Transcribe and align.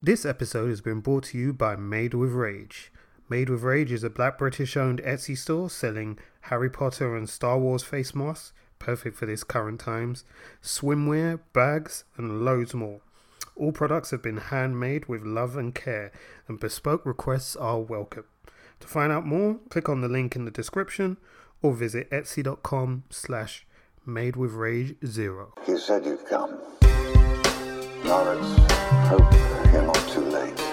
This 0.00 0.24
episode 0.24 0.68
has 0.68 0.80
been 0.80 1.00
brought 1.00 1.24
to 1.24 1.38
you 1.38 1.52
by 1.52 1.74
Made 1.74 2.14
with 2.14 2.30
Rage. 2.30 2.92
Made 3.28 3.50
with 3.50 3.64
Rage 3.64 3.90
is 3.90 4.04
a 4.04 4.08
black 4.08 4.38
British 4.38 4.76
owned 4.76 5.02
Etsy 5.02 5.36
store 5.36 5.68
selling 5.68 6.20
Harry 6.42 6.70
Potter 6.70 7.16
and 7.16 7.28
Star 7.28 7.58
Wars 7.58 7.82
face 7.82 8.14
masks, 8.14 8.52
perfect 8.78 9.16
for 9.16 9.26
this 9.26 9.42
current 9.42 9.80
times, 9.80 10.22
swimwear, 10.62 11.40
bags, 11.52 12.04
and 12.16 12.44
loads 12.44 12.74
more. 12.74 13.00
All 13.56 13.72
products 13.72 14.12
have 14.12 14.22
been 14.22 14.36
handmade 14.36 15.06
with 15.06 15.24
love 15.24 15.56
and 15.56 15.74
care, 15.74 16.12
and 16.46 16.60
bespoke 16.60 17.04
requests 17.04 17.56
are 17.56 17.80
welcome. 17.80 18.26
To 18.78 18.86
find 18.86 19.10
out 19.10 19.26
more, 19.26 19.58
click 19.68 19.88
on 19.88 20.00
the 20.00 20.08
link 20.08 20.36
in 20.36 20.44
the 20.44 20.52
description 20.52 21.16
or 21.60 21.72
visit 21.72 22.08
etsy.com 22.12 23.02
slash 23.10 23.66
made 24.06 24.36
with 24.36 24.52
rage 24.52 24.94
zero. 25.04 25.54
You 25.66 25.76
said 25.76 26.06
you'd 26.06 26.24
come. 26.24 26.56
Lawrence, 28.04 28.58
hope 29.08 29.32
you're 29.72 29.82
not 29.82 30.08
too 30.08 30.20
late. 30.20 30.67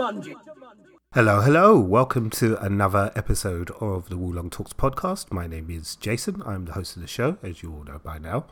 Jumanji. 0.00 0.34
Hello, 1.12 1.42
hello. 1.42 1.78
Welcome 1.78 2.30
to 2.30 2.56
another 2.56 3.12
episode 3.14 3.70
of 3.80 4.08
the 4.08 4.14
Wulong 4.14 4.50
Talks 4.50 4.72
podcast. 4.72 5.30
My 5.30 5.46
name 5.46 5.68
is 5.68 5.94
Jason. 5.96 6.42
I'm 6.46 6.64
the 6.64 6.72
host 6.72 6.96
of 6.96 7.02
the 7.02 7.08
show, 7.08 7.36
as 7.42 7.62
you 7.62 7.74
all 7.74 7.84
know 7.84 8.00
by 8.02 8.16
now. 8.16 8.46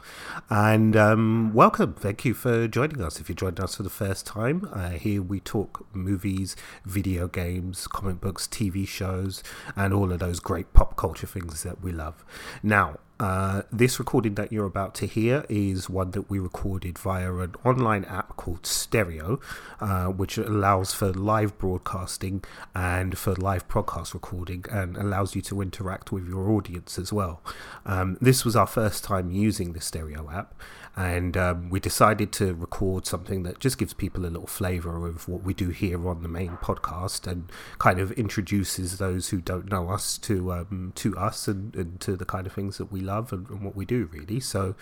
And 0.50 0.94
um, 0.94 1.54
welcome. 1.54 1.94
Thank 1.94 2.26
you 2.26 2.34
for 2.34 2.68
joining 2.68 3.00
us. 3.00 3.18
If 3.18 3.30
you're 3.30 3.36
joining 3.36 3.62
us 3.62 3.76
for 3.76 3.82
the 3.82 3.88
first 3.88 4.26
time, 4.26 4.68
uh, 4.74 4.90
here 4.90 5.22
we 5.22 5.40
talk 5.40 5.86
movies, 5.94 6.54
video 6.84 7.28
games, 7.28 7.86
comic 7.86 8.20
books, 8.20 8.46
TV 8.46 8.86
shows, 8.86 9.42
and 9.74 9.94
all 9.94 10.12
of 10.12 10.18
those 10.18 10.40
great 10.40 10.74
pop 10.74 10.96
culture 10.96 11.26
things 11.26 11.62
that 11.62 11.80
we 11.80 11.92
love. 11.92 12.26
Now, 12.62 12.98
uh, 13.20 13.62
this 13.72 13.98
recording 13.98 14.34
that 14.36 14.52
you're 14.52 14.66
about 14.66 14.94
to 14.94 15.06
hear 15.06 15.44
is 15.48 15.90
one 15.90 16.12
that 16.12 16.30
we 16.30 16.38
recorded 16.38 16.96
via 16.98 17.34
an 17.34 17.54
online 17.64 18.04
app 18.04 18.36
called 18.36 18.64
Stereo, 18.64 19.40
uh, 19.80 20.06
which 20.06 20.38
allows 20.38 20.92
for 20.92 21.12
live 21.12 21.58
broadcasting 21.58 22.44
and 22.76 23.18
for 23.18 23.34
live 23.34 23.66
podcast 23.66 24.14
recording 24.14 24.64
and 24.70 24.96
allows 24.96 25.34
you 25.34 25.42
to 25.42 25.60
interact 25.60 26.12
with 26.12 26.28
your 26.28 26.48
audience 26.50 26.96
as 26.96 27.12
well. 27.12 27.42
Um, 27.84 28.18
this 28.20 28.44
was 28.44 28.54
our 28.54 28.68
first 28.68 29.02
time 29.02 29.32
using 29.32 29.72
the 29.72 29.80
Stereo 29.80 30.30
app, 30.30 30.54
and 30.98 31.36
um, 31.36 31.70
we 31.70 31.78
decided 31.78 32.32
to 32.32 32.52
record 32.54 33.06
something 33.06 33.44
that 33.44 33.60
just 33.60 33.78
gives 33.78 33.94
people 33.94 34.26
a 34.26 34.26
little 34.26 34.48
flavor 34.48 35.06
of 35.06 35.28
what 35.28 35.44
we 35.44 35.54
do 35.54 35.68
here 35.68 36.08
on 36.08 36.24
the 36.24 36.28
main 36.28 36.56
podcast 36.56 37.24
and 37.24 37.52
kind 37.78 38.00
of 38.00 38.10
introduces 38.12 38.98
those 38.98 39.28
who 39.28 39.40
don't 39.40 39.70
know 39.70 39.90
us 39.90 40.18
to 40.18 40.52
um, 40.52 40.92
to 40.96 41.16
us 41.16 41.46
and, 41.46 41.72
and 41.76 42.00
to 42.00 42.16
the 42.16 42.24
kind 42.24 42.48
of 42.48 42.52
things 42.52 42.78
that 42.78 42.90
we 42.90 43.00
love 43.00 43.32
and, 43.32 43.48
and 43.48 43.62
what 43.62 43.76
we 43.76 43.84
do 43.84 44.10
really. 44.12 44.40
So 44.40 44.74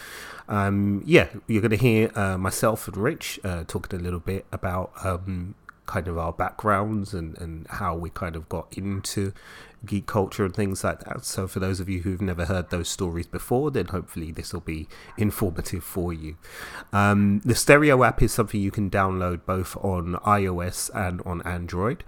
um, 0.49 1.03
yeah 1.05 1.29
you're 1.47 1.61
going 1.61 1.71
to 1.73 1.77
hear 1.77 2.11
uh, 2.15 2.39
myself 2.39 2.89
and 2.89 2.97
rich 2.97 3.39
uh, 3.45 3.65
talking 3.69 4.01
a 4.01 4.03
little 4.03 4.19
bit 4.19 4.47
about 4.51 4.93
um, 5.05 5.55
kind 5.85 6.09
of 6.09 6.19
our 6.19 6.33
backgrounds 6.33 7.15
and, 7.15 7.37
and 7.39 7.67
how 7.69 7.95
we 7.95 8.11
kind 8.11 8.37
of 8.37 8.49
got 8.49 8.67
into 8.77 9.33
geek 9.85 10.07
culture 10.07 10.45
and 10.45 10.55
things 10.55 10.83
like 10.83 11.01
that. 11.01 11.25
So, 11.25 11.47
for 11.47 11.61
those 11.61 11.81
of 11.81 11.89
you 11.89 12.03
who've 12.03 12.21
never 12.21 12.47
heard 12.47 12.71
those 12.71 12.89
stories 12.89 13.27
before, 13.27 13.71
then 13.71 13.87
hopefully 13.87 14.33
this 14.33 14.53
will 14.53 14.61
be 14.61 14.89
informative 15.17 15.85
for 15.85 16.13
you. 16.13 16.37
Um, 16.93 17.41
the 17.45 17.55
Stereo 17.55 18.03
app 18.05 18.23
is 18.23 18.33
something 18.33 18.61
you 18.61 18.71
can 18.71 18.91
download 18.91 19.45
both 19.47 19.77
on 19.79 20.15
iOS 20.25 20.91
and 20.95 21.21
on 21.23 21.43
Android. 21.43 22.05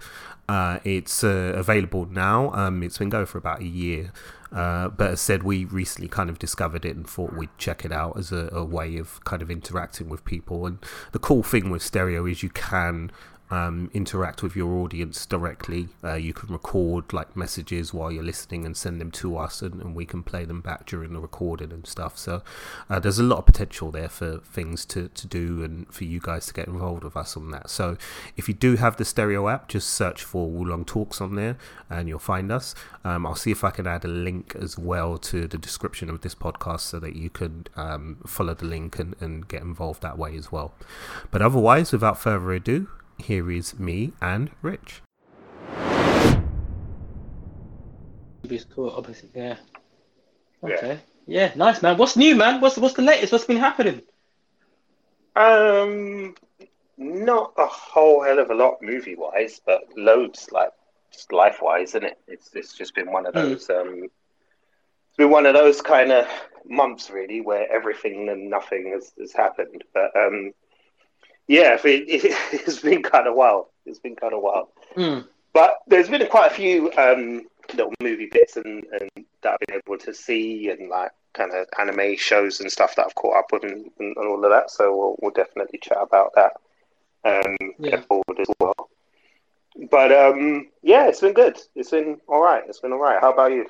Uh, 0.47 0.79
it's 0.83 1.23
uh, 1.23 1.53
available 1.55 2.07
now. 2.07 2.51
Um, 2.53 2.81
it's 2.81 2.97
been 2.97 3.09
going 3.09 3.27
for 3.27 3.37
about 3.37 3.61
a 3.61 3.67
year. 3.67 4.11
Uh, 4.51 4.87
but 4.89 5.11
as 5.11 5.21
said, 5.21 5.43
we 5.43 5.63
recently 5.65 6.07
kind 6.07 6.29
of 6.29 6.39
discovered 6.39 6.83
it 6.83 6.95
and 6.95 7.07
thought 7.07 7.33
we'd 7.33 7.55
check 7.59 7.85
it 7.85 7.91
out 7.91 8.17
as 8.17 8.31
a, 8.31 8.49
a 8.51 8.65
way 8.65 8.97
of 8.97 9.23
kind 9.23 9.43
of 9.43 9.51
interacting 9.51 10.09
with 10.09 10.25
people. 10.25 10.65
And 10.65 10.79
the 11.11 11.19
cool 11.19 11.43
thing 11.43 11.69
with 11.69 11.83
Stereo 11.83 12.25
is 12.25 12.41
you 12.41 12.49
can 12.49 13.11
um, 13.51 13.89
interact 13.93 14.43
with 14.43 14.55
your 14.55 14.73
audience 14.75 15.25
directly. 15.25 15.89
Uh, 16.03 16.13
you 16.13 16.33
can 16.33 16.51
record 16.53 17.11
like 17.13 17.35
messages 17.35 17.93
while 17.93 18.11
you're 18.11 18.23
listening 18.23 18.65
and 18.65 18.77
send 18.77 19.01
them 19.01 19.11
to 19.11 19.37
us, 19.37 19.61
and, 19.61 19.81
and 19.81 19.95
we 19.95 20.05
can 20.05 20.23
play 20.23 20.45
them 20.45 20.61
back 20.61 20.85
during 20.85 21.13
the 21.13 21.19
recording 21.19 21.71
and 21.71 21.87
stuff. 21.87 22.17
So 22.17 22.43
uh, 22.89 22.99
there's 22.99 23.19
a 23.19 23.23
lot 23.23 23.39
of 23.39 23.45
potential 23.45 23.91
there 23.91 24.09
for 24.09 24.39
things 24.39 24.85
to, 24.87 25.09
to 25.09 25.27
do 25.27 25.63
and 25.63 25.91
for 25.93 26.03
you 26.03 26.19
guys 26.19 26.45
to 26.47 26.53
get 26.53 26.67
involved 26.67 27.03
with 27.03 27.17
us 27.17 27.35
on 27.35 27.51
that. 27.51 27.69
So 27.69 27.97
if 28.37 28.47
you 28.47 28.53
do 28.53 28.75
have 28.75 28.97
the 28.97 29.05
stereo 29.05 29.47
app, 29.49 29.67
just 29.67 29.89
search 29.89 30.23
for 30.23 30.49
Wulong 30.49 30.85
Talks 30.85 31.21
on 31.21 31.35
there 31.35 31.57
and 31.89 32.07
you'll 32.07 32.19
find 32.19 32.51
us. 32.51 32.75
Um, 33.03 33.25
I'll 33.25 33.35
see 33.35 33.51
if 33.51 33.63
I 33.63 33.71
can 33.71 33.87
add 33.87 34.05
a 34.05 34.09
link 34.09 34.55
as 34.59 34.77
well 34.77 35.17
to 35.17 35.47
the 35.47 35.57
description 35.57 36.09
of 36.09 36.21
this 36.21 36.35
podcast 36.35 36.81
so 36.81 36.99
that 36.99 37.15
you 37.15 37.29
can 37.29 37.65
um, 37.75 38.17
follow 38.25 38.53
the 38.53 38.65
link 38.65 38.99
and, 38.99 39.15
and 39.19 39.47
get 39.47 39.61
involved 39.61 40.01
that 40.03 40.17
way 40.17 40.35
as 40.35 40.51
well. 40.51 40.73
But 41.31 41.41
otherwise, 41.41 41.91
without 41.91 42.19
further 42.19 42.51
ado, 42.53 42.87
here 43.21 43.51
is 43.51 43.77
me 43.79 44.13
and 44.21 44.51
Rich. 44.61 45.01
Movies, 48.43 48.65
cool, 48.73 48.89
obviously, 48.91 49.29
yeah. 49.35 49.57
Okay. 50.63 50.99
Yeah. 51.27 51.51
nice 51.55 51.81
man. 51.81 51.97
What's 51.97 52.17
new, 52.17 52.35
man? 52.35 52.61
What's 52.61 52.77
what's 52.77 52.95
the 52.95 53.01
latest? 53.01 53.31
What's 53.31 53.45
been 53.45 53.57
happening? 53.57 54.01
Um, 55.35 56.35
not 56.97 57.53
a 57.57 57.67
whole 57.67 58.23
hell 58.23 58.39
of 58.39 58.49
a 58.49 58.55
lot 58.55 58.81
movie 58.81 59.15
wise, 59.15 59.61
but 59.65 59.83
loads 59.95 60.51
like 60.51 60.71
just 61.11 61.31
life 61.31 61.59
wise, 61.61 61.89
isn't 61.89 62.03
it? 62.03 62.19
It's 62.27 62.49
it's 62.53 62.73
just 62.73 62.95
been 62.95 63.11
one 63.11 63.25
of 63.25 63.33
Mm. 63.33 63.49
those 63.49 63.69
um, 63.69 64.03
it's 64.03 65.17
been 65.17 65.29
one 65.29 65.45
of 65.45 65.53
those 65.53 65.81
kind 65.81 66.11
of 66.11 66.27
months 66.65 67.09
really 67.09 67.41
where 67.41 67.71
everything 67.71 68.29
and 68.29 68.49
nothing 68.49 68.91
has, 68.93 69.11
has 69.19 69.31
happened. 69.33 69.83
But 69.93 70.15
um, 70.15 70.51
yeah, 71.49 71.77
it, 71.83 71.85
it, 72.07 72.37
it's 72.53 72.79
been 72.79 73.01
kind 73.03 73.27
of 73.27 73.35
wild. 73.35 73.65
It's 73.85 73.99
been 73.99 74.15
kind 74.15 74.33
of 74.33 74.41
wild. 74.41 74.67
Mm. 74.95 75.27
But 75.51 75.79
there's 75.87 76.07
been 76.07 76.25
quite 76.27 76.51
a 76.51 76.53
few 76.53 76.91
um, 76.93 77.47
little 77.73 77.91
movie 78.01 78.29
bits 78.31 78.55
and, 78.55 78.85
and 78.85 79.09
that 79.41 79.53
I've 79.53 79.67
been 79.67 79.81
able 79.85 79.97
to 79.97 80.13
see 80.13 80.69
and 80.69 80.89
like 80.89 81.11
kind 81.33 81.51
of 81.51 81.65
anime 81.79 82.15
shows 82.17 82.59
and 82.59 82.71
stuff 82.71 82.95
that 82.95 83.07
I've 83.07 83.15
caught 83.15 83.37
up 83.37 83.51
with 83.51 83.63
and, 83.63 83.89
and, 83.99 84.15
and 84.15 84.27
all 84.27 84.43
of 84.45 84.51
that. 84.51 84.69
So 84.69 84.95
we'll, 84.95 85.15
we'll 85.21 85.31
definitely 85.31 85.79
chat 85.81 85.97
about 85.99 86.33
that 86.35 86.53
um, 87.25 87.57
Yeah. 87.79 87.91
going 87.91 88.03
forward 88.03 88.39
as 88.39 88.47
well. 88.59 88.89
But 89.89 90.11
um, 90.11 90.67
yeah, 90.83 91.07
it's 91.07 91.21
been 91.21 91.33
good. 91.33 91.57
It's 91.75 91.89
been 91.89 92.19
all 92.27 92.41
right. 92.43 92.63
It's 92.67 92.79
been 92.79 92.93
all 92.93 92.99
right. 92.99 93.19
How 93.19 93.33
about 93.33 93.51
you? 93.53 93.65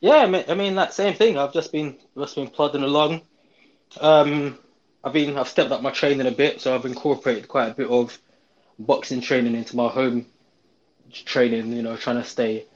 Yeah, 0.00 0.16
I 0.16 0.26
mean, 0.26 0.44
I 0.48 0.54
mean 0.54 0.74
that 0.74 0.92
same 0.92 1.14
thing. 1.14 1.38
I've 1.38 1.52
just 1.54 1.72
been 1.72 1.96
just 2.16 2.34
been 2.36 2.48
plodding 2.48 2.82
along. 2.82 3.22
Um, 4.00 4.58
I've 5.08 5.14
been 5.14 5.38
I've 5.38 5.48
stepped 5.48 5.70
up 5.72 5.80
my 5.80 5.90
training 5.90 6.26
a 6.26 6.30
bit, 6.30 6.60
so 6.60 6.74
I've 6.74 6.84
incorporated 6.84 7.48
quite 7.48 7.68
a 7.70 7.74
bit 7.74 7.88
of 7.88 8.18
boxing 8.78 9.22
training 9.22 9.54
into 9.54 9.74
my 9.76 9.88
home 9.88 10.26
training. 11.10 11.72
You 11.72 11.82
know, 11.82 11.96
trying 11.96 12.16
to 12.16 12.24
stay 12.24 12.66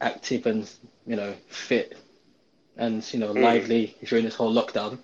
active 0.00 0.46
and 0.46 0.70
you 1.06 1.16
know 1.16 1.34
fit 1.48 1.96
and 2.76 3.02
you 3.14 3.20
know 3.20 3.32
Mm. 3.32 3.40
lively 3.40 3.96
during 4.04 4.24
this 4.26 4.34
whole 4.34 4.52
lockdown. 4.54 4.98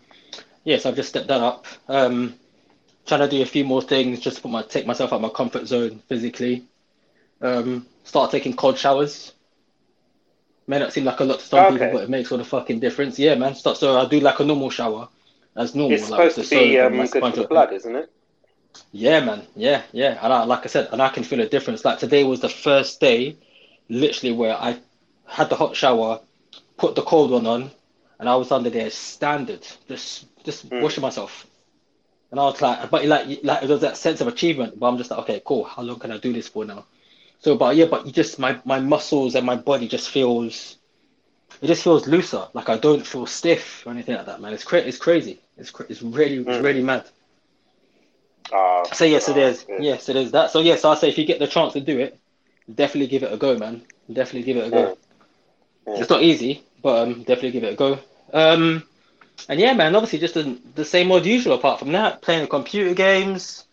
Yes, 0.64 0.86
I've 0.86 0.96
just 0.96 1.08
stepped 1.08 1.28
that 1.28 1.40
up. 1.40 1.66
Um, 1.88 2.34
trying 3.06 3.20
to 3.20 3.28
do 3.28 3.42
a 3.42 3.46
few 3.46 3.64
more 3.64 3.82
things, 3.82 4.20
just 4.20 4.36
to 4.36 4.42
put 4.42 4.50
my 4.52 4.62
take 4.62 4.86
myself 4.86 5.12
out 5.12 5.16
of 5.16 5.22
my 5.22 5.30
comfort 5.30 5.66
zone 5.66 6.00
physically. 6.08 6.64
Um, 7.40 7.86
start 8.04 8.30
taking 8.30 8.54
cold 8.56 8.78
showers. 8.78 9.32
May 10.66 10.78
not 10.78 10.92
seem 10.92 11.04
like 11.04 11.20
a 11.20 11.24
lot 11.24 11.40
to 11.40 11.46
some 11.46 11.64
Okay. 11.64 11.72
people, 11.78 11.88
but 11.98 12.04
it 12.04 12.10
makes 12.10 12.32
all 12.32 12.38
the 12.38 12.44
fucking 12.44 12.80
difference. 12.80 13.18
Yeah, 13.18 13.36
man. 13.36 13.54
Start 13.54 13.78
so 13.78 13.98
I 13.98 14.06
do 14.06 14.20
like 14.20 14.40
a 14.40 14.44
normal 14.44 14.70
shower, 14.70 15.08
as 15.56 15.74
normal. 15.74 15.94
It's 15.94 16.10
like 16.10 16.30
supposed 16.30 16.50
to 16.50 16.56
be 16.56 16.78
um, 16.80 16.96
good 17.06 17.24
for 17.26 17.36
the 17.36 17.44
blood, 17.48 17.72
isn't 17.72 17.94
it? 17.96 18.10
Yeah, 18.92 19.20
man. 19.20 19.42
Yeah, 19.56 19.82
yeah. 19.92 20.18
And 20.22 20.32
I, 20.32 20.44
like 20.44 20.64
I 20.64 20.68
said, 20.68 20.88
and 20.92 21.02
I 21.02 21.08
can 21.08 21.24
feel 21.24 21.40
a 21.40 21.48
difference. 21.48 21.84
Like 21.84 21.98
today 21.98 22.24
was 22.24 22.40
the 22.40 22.48
first 22.48 23.00
day, 23.00 23.36
literally, 23.88 24.34
where 24.34 24.54
I 24.54 24.78
had 25.26 25.48
the 25.50 25.56
hot 25.56 25.76
shower, 25.76 26.20
put 26.76 26.94
the 26.94 27.02
cold 27.02 27.30
one 27.30 27.46
on, 27.46 27.70
and 28.18 28.28
I 28.28 28.36
was 28.36 28.50
under 28.52 28.70
there 28.70 28.90
standard, 28.90 29.66
just 29.88 30.26
just 30.44 30.70
Mm. 30.70 30.80
washing 30.80 31.02
myself. 31.02 31.46
And 32.30 32.40
I 32.40 32.44
was 32.44 32.60
like, 32.60 32.90
but 32.90 33.04
like, 33.06 33.44
like 33.44 33.62
it 33.62 33.68
was 33.68 33.80
that 33.82 33.96
sense 33.96 34.20
of 34.20 34.28
achievement. 34.28 34.78
But 34.78 34.88
I'm 34.88 34.98
just 34.98 35.10
like, 35.10 35.20
okay, 35.20 35.42
cool. 35.44 35.64
How 35.64 35.82
long 35.82 35.98
can 35.98 36.10
I 36.12 36.18
do 36.18 36.32
this 36.32 36.48
for 36.48 36.64
now? 36.64 36.84
So, 37.38 37.56
but 37.56 37.76
yeah, 37.76 37.86
but 37.86 38.06
you 38.06 38.12
just 38.12 38.38
my 38.38 38.60
my 38.64 38.80
muscles 38.80 39.34
and 39.34 39.46
my 39.46 39.56
body 39.56 39.88
just 39.88 40.10
feels 40.10 40.76
it 41.62 41.66
just 41.66 41.82
feels 41.82 42.06
looser. 42.06 42.46
Like 42.54 42.68
I 42.68 42.76
don't 42.76 43.06
feel 43.06 43.26
stiff 43.26 43.86
or 43.86 43.90
anything 43.92 44.16
like 44.16 44.26
that, 44.26 44.40
man. 44.40 44.52
It's 44.52 44.64
cra- 44.64 44.80
it's 44.80 44.98
crazy. 44.98 45.40
It's 45.56 45.70
cra- 45.70 45.86
it's 45.88 46.02
really 46.02 46.36
it's 46.38 46.62
really 46.62 46.82
mad. 46.82 47.04
Uh, 48.52 48.84
So 48.92 49.04
yeah, 49.04 49.18
so 49.18 49.32
uh, 49.32 49.34
there's 49.36 49.64
yeah. 49.68 49.76
yeah, 49.80 49.96
so 49.98 50.12
there's 50.12 50.32
that. 50.32 50.50
So 50.50 50.60
yeah, 50.60 50.76
so 50.76 50.90
I 50.90 50.94
say 50.96 51.08
if 51.08 51.18
you 51.18 51.24
get 51.24 51.38
the 51.38 51.46
chance 51.46 51.72
to 51.74 51.80
do 51.80 51.98
it, 51.98 52.18
definitely 52.72 53.08
give 53.08 53.22
it 53.22 53.32
a 53.32 53.36
go, 53.36 53.56
man. 53.58 53.82
Definitely 54.12 54.42
give 54.42 54.56
it 54.58 54.66
a 54.68 54.70
go. 54.70 54.98
Yeah. 55.86 56.00
It's 56.00 56.10
not 56.10 56.22
easy, 56.22 56.62
but 56.82 57.02
um, 57.02 57.14
definitely 57.22 57.52
give 57.52 57.64
it 57.64 57.72
a 57.74 57.76
go. 57.76 57.98
Um, 58.32 58.82
and 59.48 59.60
yeah, 59.60 59.72
man, 59.74 59.94
obviously 59.94 60.18
just 60.18 60.34
the, 60.34 60.58
the 60.74 60.84
same 60.84 61.10
old 61.10 61.26
usual. 61.26 61.54
Apart 61.54 61.78
from 61.78 61.92
that, 61.92 62.22
playing 62.22 62.46
computer 62.48 62.94
games, 62.94 63.64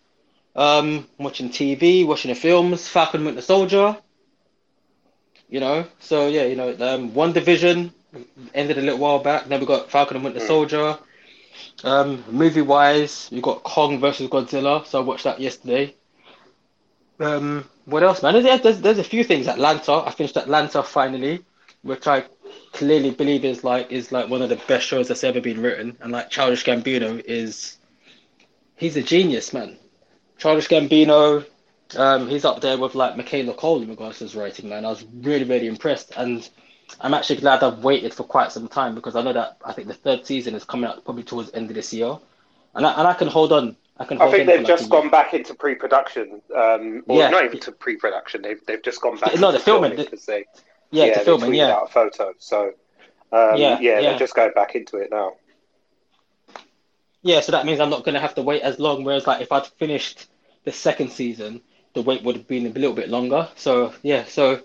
um, 0.56 1.06
watching 1.18 1.50
TV, 1.50 2.06
watching 2.06 2.30
the 2.30 2.34
films, 2.34 2.88
Falcon 2.88 3.24
Winter 3.24 3.42
Soldier. 3.42 3.96
You 5.52 5.60
know, 5.60 5.86
so 6.00 6.28
yeah, 6.28 6.44
you 6.44 6.56
know, 6.56 6.70
um, 6.70 7.10
WandaVision 7.10 7.92
ended 8.54 8.78
a 8.78 8.80
little 8.80 8.98
while 8.98 9.18
back. 9.18 9.48
Then 9.48 9.60
we 9.60 9.66
got 9.66 9.90
Falcon 9.90 10.16
and 10.16 10.24
Winter 10.24 10.40
Soldier. 10.40 10.98
Um, 11.84 12.24
movie 12.30 12.62
wise, 12.62 13.28
we 13.30 13.42
got 13.42 13.62
Kong 13.62 14.00
versus 14.00 14.30
Godzilla. 14.30 14.86
So 14.86 14.98
I 14.98 15.04
watched 15.04 15.24
that 15.24 15.40
yesterday. 15.40 15.94
Um, 17.20 17.68
what 17.84 18.02
else, 18.02 18.22
man? 18.22 18.42
There's, 18.42 18.62
there's, 18.62 18.80
there's 18.80 18.98
a 18.98 19.04
few 19.04 19.24
things. 19.24 19.46
Atlanta, 19.46 19.92
I 19.92 20.12
finished 20.12 20.38
Atlanta 20.38 20.82
finally, 20.82 21.44
which 21.82 22.06
I 22.06 22.24
clearly 22.72 23.10
believe 23.10 23.44
is 23.44 23.62
like 23.62 23.92
is 23.92 24.10
like 24.10 24.30
one 24.30 24.40
of 24.40 24.48
the 24.48 24.56
best 24.56 24.86
shows 24.86 25.08
that's 25.08 25.22
ever 25.22 25.42
been 25.42 25.60
written. 25.60 25.98
And 26.00 26.12
like 26.12 26.30
Childish 26.30 26.64
Gambino 26.64 27.22
is, 27.22 27.76
he's 28.76 28.96
a 28.96 29.02
genius, 29.02 29.52
man. 29.52 29.76
Childish 30.38 30.68
Gambino, 30.68 31.44
um, 31.96 32.28
he's 32.28 32.44
up 32.44 32.60
there 32.60 32.78
with 32.78 32.94
like 32.94 33.16
Michaela 33.16 33.54
Coel 33.54 33.82
in 33.82 33.88
regards 33.88 34.18
to 34.18 34.24
his 34.24 34.34
writing, 34.34 34.68
man. 34.68 34.84
I 34.84 34.88
was 34.90 35.04
really, 35.14 35.44
really 35.44 35.66
impressed, 35.66 36.12
and 36.16 36.48
I'm 37.00 37.14
actually 37.14 37.36
glad 37.40 37.62
I've 37.62 37.78
waited 37.84 38.12
for 38.14 38.24
quite 38.24 38.52
some 38.52 38.68
time 38.68 38.94
because 38.94 39.16
I 39.16 39.22
know 39.22 39.32
that 39.32 39.58
I 39.64 39.72
think 39.72 39.88
the 39.88 39.94
third 39.94 40.26
season 40.26 40.54
is 40.54 40.64
coming 40.64 40.88
out 40.88 41.04
probably 41.04 41.22
towards 41.24 41.50
the 41.50 41.56
end 41.56 41.70
of 41.70 41.76
this 41.76 41.92
year, 41.92 42.16
and 42.74 42.86
I, 42.86 42.92
and 42.98 43.06
I 43.08 43.14
can 43.14 43.28
hold 43.28 43.52
on. 43.52 43.76
I 43.98 44.04
can. 44.04 44.20
I 44.20 44.30
think 44.30 44.46
they've 44.46 44.56
for 44.62 44.62
like 44.62 44.78
just 44.78 44.90
gone 44.90 45.02
year. 45.02 45.10
back 45.10 45.34
into 45.34 45.54
pre-production, 45.54 46.40
um, 46.56 47.02
or 47.08 47.18
Yeah. 47.18 47.28
not 47.30 47.44
even 47.44 47.60
to 47.60 47.72
pre-production. 47.72 48.42
They've 48.42 48.64
they've 48.66 48.82
just 48.82 49.00
gone 49.00 49.18
back. 49.18 49.38
No, 49.38 49.52
the 49.52 49.58
filming, 49.60 49.96
the- 49.96 50.04
they 50.26 50.44
Yeah, 50.90 51.04
yeah, 51.06 51.18
the 51.18 51.24
filming. 51.24 51.54
Yeah, 51.54 51.72
out 51.72 51.88
a 51.88 51.92
photo. 51.92 52.32
So 52.38 52.72
um, 53.32 53.56
Yeah, 53.56 53.78
yeah, 53.78 53.78
yeah. 53.80 54.00
they're 54.00 54.18
just 54.18 54.34
going 54.34 54.52
back 54.54 54.74
into 54.74 54.96
it 54.96 55.10
now. 55.10 55.32
yeah. 57.22 57.40
So 57.40 57.52
that 57.52 57.66
means 57.66 57.80
I'm 57.80 57.90
not 57.90 58.04
gonna 58.04 58.20
have 58.20 58.34
to 58.36 58.42
wait 58.42 58.62
as 58.62 58.78
long. 58.78 59.04
Whereas 59.04 59.26
like 59.26 59.42
if 59.42 59.52
I'd 59.52 59.66
finished 59.66 60.26
the 60.64 60.72
second 60.72 61.10
season, 61.12 61.60
the 61.94 62.02
wait 62.02 62.22
would 62.24 62.36
have 62.36 62.46
been 62.48 62.66
a 62.66 62.70
little 62.70 62.94
bit 62.94 63.08
longer. 63.08 63.48
So 63.56 63.92
yeah, 64.02 64.24
so 64.24 64.60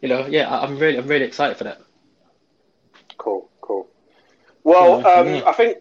you 0.00 0.08
know, 0.08 0.26
yeah, 0.26 0.48
I'm 0.54 0.78
really, 0.78 0.98
I'm 0.98 1.06
really 1.08 1.24
excited 1.26 1.56
for 1.56 1.64
that. 1.64 1.80
Cool, 3.18 3.48
cool. 3.60 3.88
Well, 4.64 5.00
Yeah, 5.00 5.06
um, 5.06 5.42
yeah. 5.42 5.46
I 5.46 5.52
think 5.52 5.78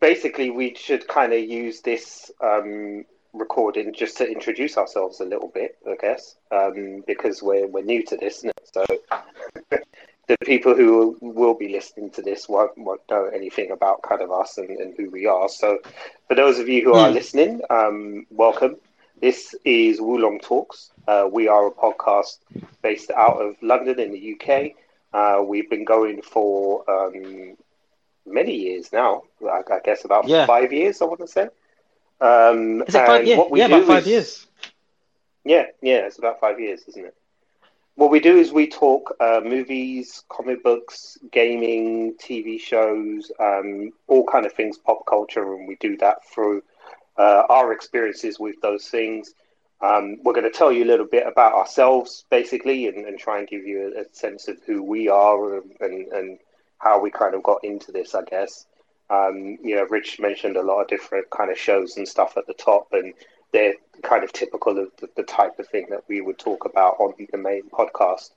basically 0.00 0.50
we 0.50 0.74
should 0.74 1.06
kind 1.08 1.32
of 1.32 1.40
use 1.40 1.80
this 1.82 2.30
um, 2.42 3.04
recording 3.32 3.92
just 3.94 4.18
to 4.18 4.30
introduce 4.30 4.76
ourselves 4.76 5.20
a 5.20 5.24
little 5.24 5.48
bit, 5.48 5.76
I 5.88 5.96
guess, 6.00 6.36
um, 6.50 7.02
because 7.06 7.42
we're 7.42 7.66
we're 7.66 7.84
new 7.84 8.04
to 8.04 8.16
this? 8.16 8.44
So 8.72 8.84
the 10.28 10.36
people 10.44 10.74
who 10.74 11.16
will 11.20 11.54
be 11.54 11.68
listening 11.68 12.10
to 12.12 12.22
this 12.22 12.48
won't, 12.48 12.76
won't 12.76 13.00
know 13.10 13.26
anything 13.34 13.70
about 13.70 14.02
kind 14.02 14.22
of 14.22 14.30
us 14.30 14.58
and, 14.58 14.70
and 14.78 14.94
who 14.96 15.10
we 15.10 15.26
are. 15.26 15.48
So 15.48 15.78
for 16.28 16.34
those 16.34 16.58
of 16.58 16.68
you 16.68 16.82
who 16.82 16.94
are 16.94 17.08
Hmm. 17.08 17.10
listening, 17.10 17.60
um, 17.70 18.26
welcome. 18.30 18.76
This 19.20 19.54
is 19.64 20.00
Wulong 20.00 20.40
Talks. 20.42 20.90
Uh, 21.06 21.28
we 21.30 21.48
are 21.48 21.66
a 21.66 21.70
podcast 21.70 22.38
based 22.82 23.10
out 23.10 23.40
of 23.40 23.56
London 23.62 23.98
in 24.00 24.12
the 24.12 24.34
UK. 24.34 24.72
Uh, 25.12 25.42
we've 25.42 25.70
been 25.70 25.84
going 25.84 26.20
for 26.22 26.88
um, 26.90 27.56
many 28.26 28.54
years 28.56 28.92
now. 28.92 29.22
I, 29.42 29.60
I 29.72 29.80
guess 29.84 30.04
about 30.04 30.28
Yeah. 30.28 30.46
five 30.46 30.72
years. 30.72 31.00
I 31.00 31.06
want 31.06 31.20
to 31.20 31.28
say. 31.28 31.48
Um, 32.20 32.82
Is 32.82 32.94
it 32.94 33.06
five? 33.06 33.26
Yeah, 33.26 33.36
what 33.38 33.50
we 33.50 33.60
yeah, 33.60 33.68
do 33.68 33.74
about 33.76 33.86
five 33.86 34.02
is- 34.02 34.08
years. 34.08 34.46
Yeah, 35.44 35.66
yeah, 35.82 36.06
it's 36.06 36.18
about 36.18 36.40
five 36.40 36.58
years, 36.58 36.82
isn't 36.88 37.04
it? 37.04 37.14
What 37.96 38.10
we 38.10 38.18
do 38.18 38.36
is 38.38 38.50
we 38.50 38.66
talk 38.66 39.14
uh, 39.20 39.40
movies, 39.44 40.24
comic 40.28 40.64
books, 40.64 41.18
gaming, 41.30 42.14
TV 42.14 42.58
shows, 42.58 43.30
um, 43.38 43.92
all 44.08 44.24
kind 44.24 44.46
of 44.46 44.52
things, 44.52 44.78
pop 44.78 45.04
culture, 45.06 45.54
and 45.54 45.68
we 45.68 45.76
do 45.76 45.96
that 45.98 46.24
through 46.32 46.62
uh, 47.18 47.42
our 47.48 47.72
experiences 47.72 48.38
with 48.38 48.60
those 48.60 48.86
things. 48.86 49.34
Um, 49.80 50.18
we're 50.22 50.32
going 50.32 50.50
to 50.50 50.56
tell 50.56 50.72
you 50.72 50.84
a 50.84 50.86
little 50.86 51.06
bit 51.06 51.26
about 51.26 51.52
ourselves, 51.52 52.24
basically, 52.30 52.86
and, 52.86 53.06
and 53.06 53.18
try 53.18 53.38
and 53.38 53.48
give 53.48 53.66
you 53.66 53.92
a, 53.96 54.02
a 54.02 54.04
sense 54.12 54.48
of 54.48 54.56
who 54.66 54.82
we 54.82 55.08
are 55.08 55.56
and, 55.80 56.08
and, 56.12 56.38
how 56.78 57.00
we 57.00 57.10
kind 57.10 57.34
of 57.34 57.42
got 57.42 57.64
into 57.64 57.92
this, 57.92 58.14
I 58.14 58.24
guess. 58.24 58.66
Um, 59.08 59.56
you 59.62 59.74
know, 59.74 59.86
Rich 59.88 60.20
mentioned 60.20 60.56
a 60.56 60.62
lot 60.62 60.82
of 60.82 60.88
different 60.88 61.30
kind 61.30 61.50
of 61.50 61.56
shows 61.56 61.96
and 61.96 62.06
stuff 62.06 62.36
at 62.36 62.46
the 62.46 62.52
top, 62.52 62.88
and 62.92 63.14
they're 63.52 63.74
kind 64.02 64.22
of 64.22 64.32
typical 64.34 64.78
of 64.78 64.90
the, 65.00 65.08
the 65.16 65.22
type 65.22 65.58
of 65.58 65.66
thing 65.68 65.86
that 65.88 66.04
we 66.08 66.20
would 66.20 66.38
talk 66.38 66.66
about 66.66 66.96
on 66.98 67.14
the 67.16 67.38
main 67.38 67.70
podcast. 67.70 68.32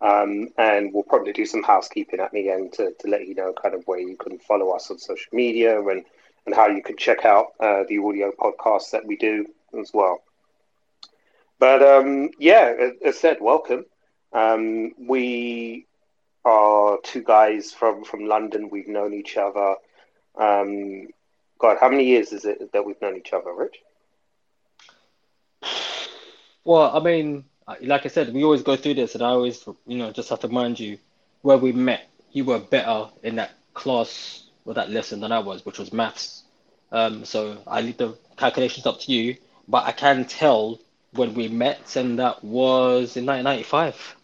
Um, 0.00 0.48
and 0.58 0.92
we'll 0.92 1.04
probably 1.04 1.32
do 1.32 1.46
some 1.46 1.62
housekeeping 1.62 2.18
at 2.18 2.32
the 2.32 2.50
end 2.50 2.72
to, 2.72 2.92
to 2.98 3.08
let 3.08 3.28
you 3.28 3.36
know 3.36 3.52
kind 3.52 3.74
of 3.76 3.84
where 3.86 4.00
you 4.00 4.16
can 4.16 4.38
follow 4.40 4.70
us 4.70 4.90
on 4.90 4.98
social 4.98 5.30
media 5.32 5.80
and, 5.80 6.04
and 6.46 6.54
how 6.54 6.68
you 6.68 6.82
can 6.82 6.96
check 6.96 7.24
out 7.24 7.48
uh, 7.60 7.84
the 7.88 7.98
audio 7.98 8.32
podcasts 8.32 8.90
that 8.90 9.06
we 9.06 9.16
do 9.16 9.46
as 9.78 9.90
well. 9.92 10.22
But 11.58 11.82
um, 11.82 12.30
yeah, 12.38 12.90
as- 13.04 13.18
said, 13.18 13.38
welcome. 13.40 13.84
Um, 14.32 14.92
we 14.98 15.86
are 16.44 16.98
two 17.02 17.22
guys 17.22 17.72
from, 17.72 18.04
from 18.04 18.26
London. 18.26 18.68
We've 18.70 18.88
known 18.88 19.14
each 19.14 19.36
other. 19.36 19.76
Um, 20.36 21.08
God, 21.58 21.78
how 21.80 21.88
many 21.88 22.04
years 22.04 22.32
is 22.32 22.44
it 22.44 22.72
that 22.72 22.84
we've 22.84 23.00
known 23.00 23.16
each 23.16 23.32
other, 23.32 23.52
Rich? 23.54 23.76
Well, 26.64 26.96
I 26.96 27.00
mean, 27.00 27.44
like 27.80 28.04
I 28.04 28.08
said, 28.08 28.32
we 28.32 28.42
always 28.42 28.62
go 28.62 28.76
through 28.76 28.94
this, 28.94 29.14
and 29.14 29.22
I 29.22 29.28
always, 29.28 29.64
you 29.86 29.98
know, 29.98 30.10
just 30.12 30.30
have 30.30 30.40
to 30.40 30.48
remind 30.48 30.80
you 30.80 30.98
where 31.42 31.58
we 31.58 31.72
met. 31.72 32.08
You 32.32 32.44
were 32.44 32.58
better 32.58 33.08
in 33.22 33.36
that 33.36 33.52
class 33.74 34.44
or 34.64 34.74
that 34.74 34.90
lesson 34.90 35.20
than 35.20 35.32
I 35.32 35.38
was, 35.40 35.64
which 35.64 35.78
was 35.78 35.92
maths. 35.92 36.44
Um, 36.90 37.24
so 37.24 37.58
I 37.66 37.80
leave 37.80 37.96
the 37.96 38.16
calculations 38.36 38.86
up 38.86 39.00
to 39.00 39.12
you, 39.12 39.36
but 39.68 39.86
I 39.86 39.92
can 39.92 40.24
tell 40.26 40.78
when 41.12 41.34
we 41.34 41.48
met, 41.48 41.96
and 41.96 42.18
that 42.18 42.42
was 42.44 43.16
in 43.16 43.26
1995. 43.26 44.16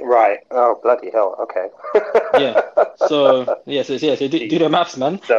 Right. 0.00 0.38
Oh, 0.50 0.80
bloody 0.82 1.10
hell. 1.10 1.36
Okay. 1.40 1.68
Yeah. 2.38 2.60
So 3.08 3.62
yes, 3.64 3.88
yes, 3.88 4.02
yeah, 4.02 4.14
so 4.14 4.28
do, 4.28 4.46
do 4.46 4.58
the 4.58 4.68
maths, 4.68 4.94
man. 4.98 5.22
So, 5.24 5.38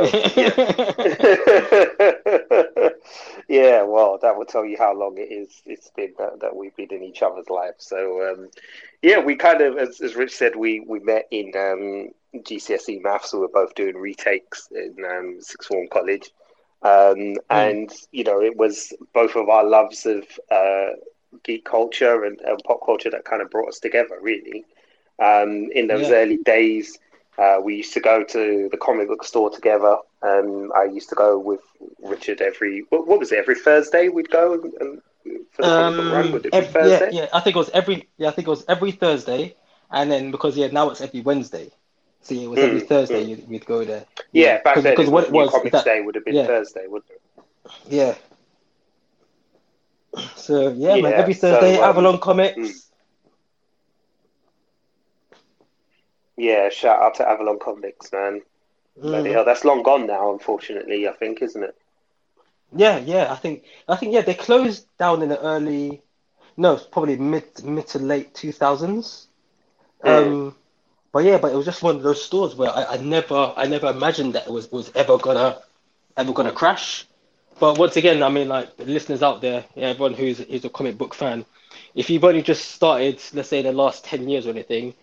yeah, 3.48 3.84
well, 3.84 4.18
that 4.20 4.36
will 4.36 4.46
tell 4.46 4.66
you 4.66 4.78
how 4.80 4.96
long 4.96 5.20
it 5.20 5.32
is. 5.32 5.62
It's 5.68 5.92
been 5.92 6.16
that, 6.18 6.40
that 6.40 6.56
we've 6.56 6.76
been 6.76 6.92
in 6.92 7.04
each 7.04 7.22
other's 7.22 7.50
lives. 7.50 7.86
So, 7.86 8.32
um, 8.32 8.50
yeah, 9.04 9.20
we 9.20 9.36
kind 9.36 9.62
of, 9.62 9.78
as, 9.78 10.02
as 10.02 10.16
Rich 10.16 10.36
said, 10.36 10.56
we 10.56 10.80
we 10.80 11.00
met 11.02 11.28
in 11.30 11.52
um, 11.56 12.10
GCSE 12.36 13.00
maths. 13.02 13.34
We 13.34 13.40
were 13.40 13.48
both 13.50 13.76
doing 13.76 13.98
retakes 13.98 14.68
in 14.72 14.96
um, 15.06 15.38
sixth 15.42 15.68
form 15.68 15.88
college, 15.92 16.32
um, 16.84 17.36
and 17.50 17.92
you 18.12 18.24
know, 18.24 18.42
it 18.42 18.56
was 18.58 18.94
both 19.14 19.36
of 19.36 19.50
our 19.50 19.64
loves 19.64 20.06
of 20.06 20.24
uh, 20.52 20.92
geek 21.44 21.66
culture 21.66 22.24
and, 22.24 22.40
and 22.42 22.60
pop 22.66 22.80
culture 22.86 23.10
that 23.12 23.26
kind 23.26 23.42
of 23.42 23.50
brought 23.50 23.70
us 23.70 23.80
together. 23.80 24.18
Really, 24.22 24.66
um, 25.20 25.70
in 25.74 25.88
those 25.88 26.10
Yeah. 26.10 26.16
early 26.16 26.38
days. 26.38 26.98
Uh, 27.38 27.60
we 27.64 27.76
used 27.78 27.94
to 27.94 28.00
go 28.00 28.24
to 28.24 28.68
the 28.72 28.78
comic 28.78 29.08
book 29.08 29.24
store 29.24 29.50
together. 29.50 29.96
Um, 30.22 30.72
I 30.76 30.84
used 30.84 31.10
to 31.10 31.16
go 31.16 31.40
with 31.40 31.62
Richard 32.04 32.42
every 32.42 32.84
what, 32.90 33.08
what 33.08 33.20
was 33.20 33.32
it? 33.32 33.40
Every 33.40 33.56
Thursday 33.56 34.10
we'd 34.10 34.30
go 34.30 34.54
and, 34.54 34.74
and 34.80 35.02
for 35.52 35.64
the 35.64 35.72
comic 35.72 35.96
book 35.96 36.10
run. 36.10 36.26
Um, 36.26 36.32
Would 36.34 36.46
it 36.46 36.56
be 36.56 36.58
ev- 36.58 36.76
yeah, 36.80 37.10
yeah, 37.10 37.28
I 37.34 37.40
think 37.40 37.56
it 37.56 37.60
was 37.60 37.70
every 37.70 38.10
yeah, 38.18 38.28
I 38.28 38.32
think 38.32 38.48
it 38.48 38.52
was 38.52 38.66
every 38.68 38.92
Thursday, 38.92 39.56
and 39.90 40.12
then 40.12 40.30
because 40.32 40.58
yeah, 40.58 40.68
now 40.68 40.90
it's 40.90 41.02
every 41.02 41.22
Wednesday. 41.22 41.72
So 42.22 42.36
yeah, 42.36 42.44
it 42.44 42.50
was 42.50 42.62
every 42.62 42.80
Mm, 42.80 42.88
Thursday 42.88 43.24
mm. 43.24 43.30
you'd, 43.30 43.50
we'd 43.50 43.66
go 43.66 43.84
there. 43.84 44.06
Yeah, 44.32 44.62
back 44.64 44.76
because 44.76 44.84
then 44.84 44.94
because 44.94 45.10
what 45.10 45.24
was, 45.24 45.30
it 45.30 45.34
was 45.34 45.52
Comics 45.52 45.72
that 45.72 45.86
Day 45.86 46.02
would 46.02 46.16
have 46.16 46.26
been 46.26 46.36
yeah. 46.36 46.46
Thursday, 46.46 46.86
wouldn't 46.88 47.12
it? 47.12 47.22
yeah. 47.90 48.16
So 50.36 50.70
yeah, 50.74 50.98
man, 50.98 51.12
Yeah, 51.12 51.18
every 51.18 51.34
so, 51.34 51.58
Thursday, 51.60 51.78
um, 51.80 51.90
Avalon 51.90 52.20
Comics. 52.20 52.58
mm. 52.58 52.72
Yeah, 56.38 56.70
shout 56.70 57.02
out 57.02 57.16
to 57.16 57.28
Avalon 57.30 57.60
Comics, 57.60 58.12
man. 58.12 58.42
Mm. 59.02 59.32
hell, 59.32 59.46
that's 59.46 59.66
long 59.66 59.84
gone 59.84 60.08
now, 60.08 60.32
unfortunately. 60.32 61.08
I 61.08 61.14
think, 61.14 61.42
isn't 61.42 61.64
it? 61.64 61.76
Yeah, 62.76 62.98
yeah, 63.00 63.32
I 63.32 63.36
think 63.36 63.64
I 63.88 63.96
think 63.96 64.14
yeah, 64.14 64.22
they 64.22 64.34
closed 64.34 64.86
down 64.98 65.22
in 65.22 65.30
the 65.30 65.40
early, 65.42 66.02
no, 66.58 66.78
probably 66.78 67.18
mid 67.18 67.64
mid 67.64 67.88
to 67.88 68.00
late 68.00 68.34
two 68.34 68.52
thousands. 68.52 69.28
Um, 70.04 70.56
but 71.12 71.24
yeah, 71.24 71.38
but 71.38 71.52
it 71.52 71.56
was 71.56 71.66
just 71.66 71.84
one 71.84 71.96
of 71.98 72.04
those 72.04 72.24
stores 72.24 72.56
where 72.56 72.70
I, 72.72 72.86
I 72.94 72.98
never 72.98 73.54
I 73.56 73.68
never 73.68 73.88
imagined 73.90 74.34
that 74.36 74.48
it 74.48 74.52
was 74.52 74.72
was 74.72 74.92
ever 74.96 75.18
gonna 75.18 75.58
ever 76.18 76.34
gonna 76.34 76.52
crash. 76.52 77.06
But 77.60 77.78
once 77.78 77.96
again, 77.98 78.24
I 78.24 78.30
mean, 78.30 78.48
like 78.48 78.76
the 78.78 78.86
listeners 78.86 79.22
out 79.24 79.42
there, 79.42 79.66
yeah, 79.76 79.88
everyone 79.90 80.14
who's 80.14 80.40
who's 80.40 80.66
a 80.66 80.70
comic 80.70 80.98
book 80.98 81.14
fan, 81.14 81.46
if 81.96 82.10
you've 82.10 82.24
only 82.24 82.42
just 82.42 82.72
started, 82.72 83.22
let's 83.34 83.50
say, 83.50 83.60
in 83.60 83.66
the 83.66 83.72
last 83.74 84.04
ten 84.06 84.28
years 84.30 84.46
or 84.48 84.50
anything, 84.52 84.94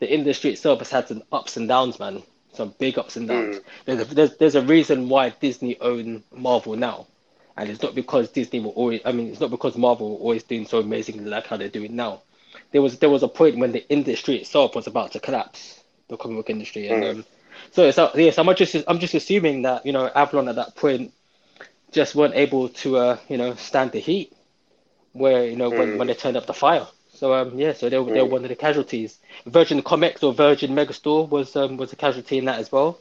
the 0.00 0.12
industry 0.12 0.50
itself 0.52 0.78
has 0.80 0.90
had 0.90 1.08
some 1.08 1.22
ups 1.32 1.56
and 1.56 1.68
downs, 1.68 1.98
man. 1.98 2.22
Some 2.52 2.74
big 2.78 2.98
ups 2.98 3.16
and 3.16 3.28
downs. 3.28 3.58
Mm. 3.58 3.62
There's, 3.84 4.00
a, 4.00 4.14
there's 4.14 4.36
there's 4.38 4.54
a 4.56 4.62
reason 4.62 5.08
why 5.08 5.30
Disney 5.30 5.78
own 5.80 6.24
Marvel 6.34 6.76
now, 6.76 7.06
and 7.56 7.68
it's 7.70 7.82
not 7.82 7.94
because 7.94 8.30
Disney 8.30 8.60
were 8.60 8.70
always. 8.70 9.00
I 9.04 9.12
mean, 9.12 9.28
it's 9.28 9.40
not 9.40 9.50
because 9.50 9.76
Marvel 9.76 10.10
were 10.10 10.18
always 10.20 10.42
doing 10.42 10.66
so 10.66 10.78
amazingly 10.80 11.24
like 11.26 11.46
how 11.46 11.56
they're 11.56 11.68
doing 11.68 11.94
now. 11.94 12.22
There 12.72 12.82
was 12.82 12.98
there 12.98 13.10
was 13.10 13.22
a 13.22 13.28
point 13.28 13.58
when 13.58 13.72
the 13.72 13.88
industry 13.88 14.36
itself 14.36 14.74
was 14.74 14.86
about 14.86 15.12
to 15.12 15.20
collapse, 15.20 15.82
the 16.08 16.16
comic 16.16 16.36
book 16.38 16.50
industry, 16.50 16.88
and 16.88 17.04
um, 17.04 17.24
so 17.72 17.84
it's 17.86 17.98
uh, 17.98 18.10
yes, 18.14 18.38
I'm 18.38 18.54
just 18.54 18.76
I'm 18.86 18.98
just 18.98 19.14
assuming 19.14 19.62
that 19.62 19.84
you 19.86 19.92
know 19.92 20.10
Avalon 20.14 20.48
at 20.48 20.56
that 20.56 20.76
point 20.76 21.12
just 21.92 22.14
weren't 22.14 22.34
able 22.34 22.68
to 22.68 22.96
uh, 22.96 23.18
you 23.28 23.36
know 23.38 23.54
stand 23.54 23.92
the 23.92 23.98
heat 24.00 24.32
where 25.12 25.44
you 25.46 25.56
know 25.56 25.70
when, 25.70 25.96
when 25.96 26.06
they 26.08 26.14
turned 26.14 26.36
up 26.36 26.46
the 26.46 26.54
fire. 26.54 26.86
So 27.14 27.34
um 27.34 27.58
yeah, 27.58 27.72
so 27.72 27.88
they 27.88 27.98
were, 27.98 28.10
they 28.10 28.20
were 28.20 28.28
one 28.28 28.44
of 28.44 28.48
the 28.50 28.56
casualties. 28.56 29.18
Virgin 29.46 29.82
Comics 29.82 30.22
or 30.22 30.32
Virgin 30.32 30.72
Megastore 30.72 31.28
was 31.28 31.56
um 31.56 31.76
was 31.76 31.92
a 31.92 31.96
casualty 31.96 32.38
in 32.38 32.44
that 32.46 32.58
as 32.58 32.70
well. 32.72 32.98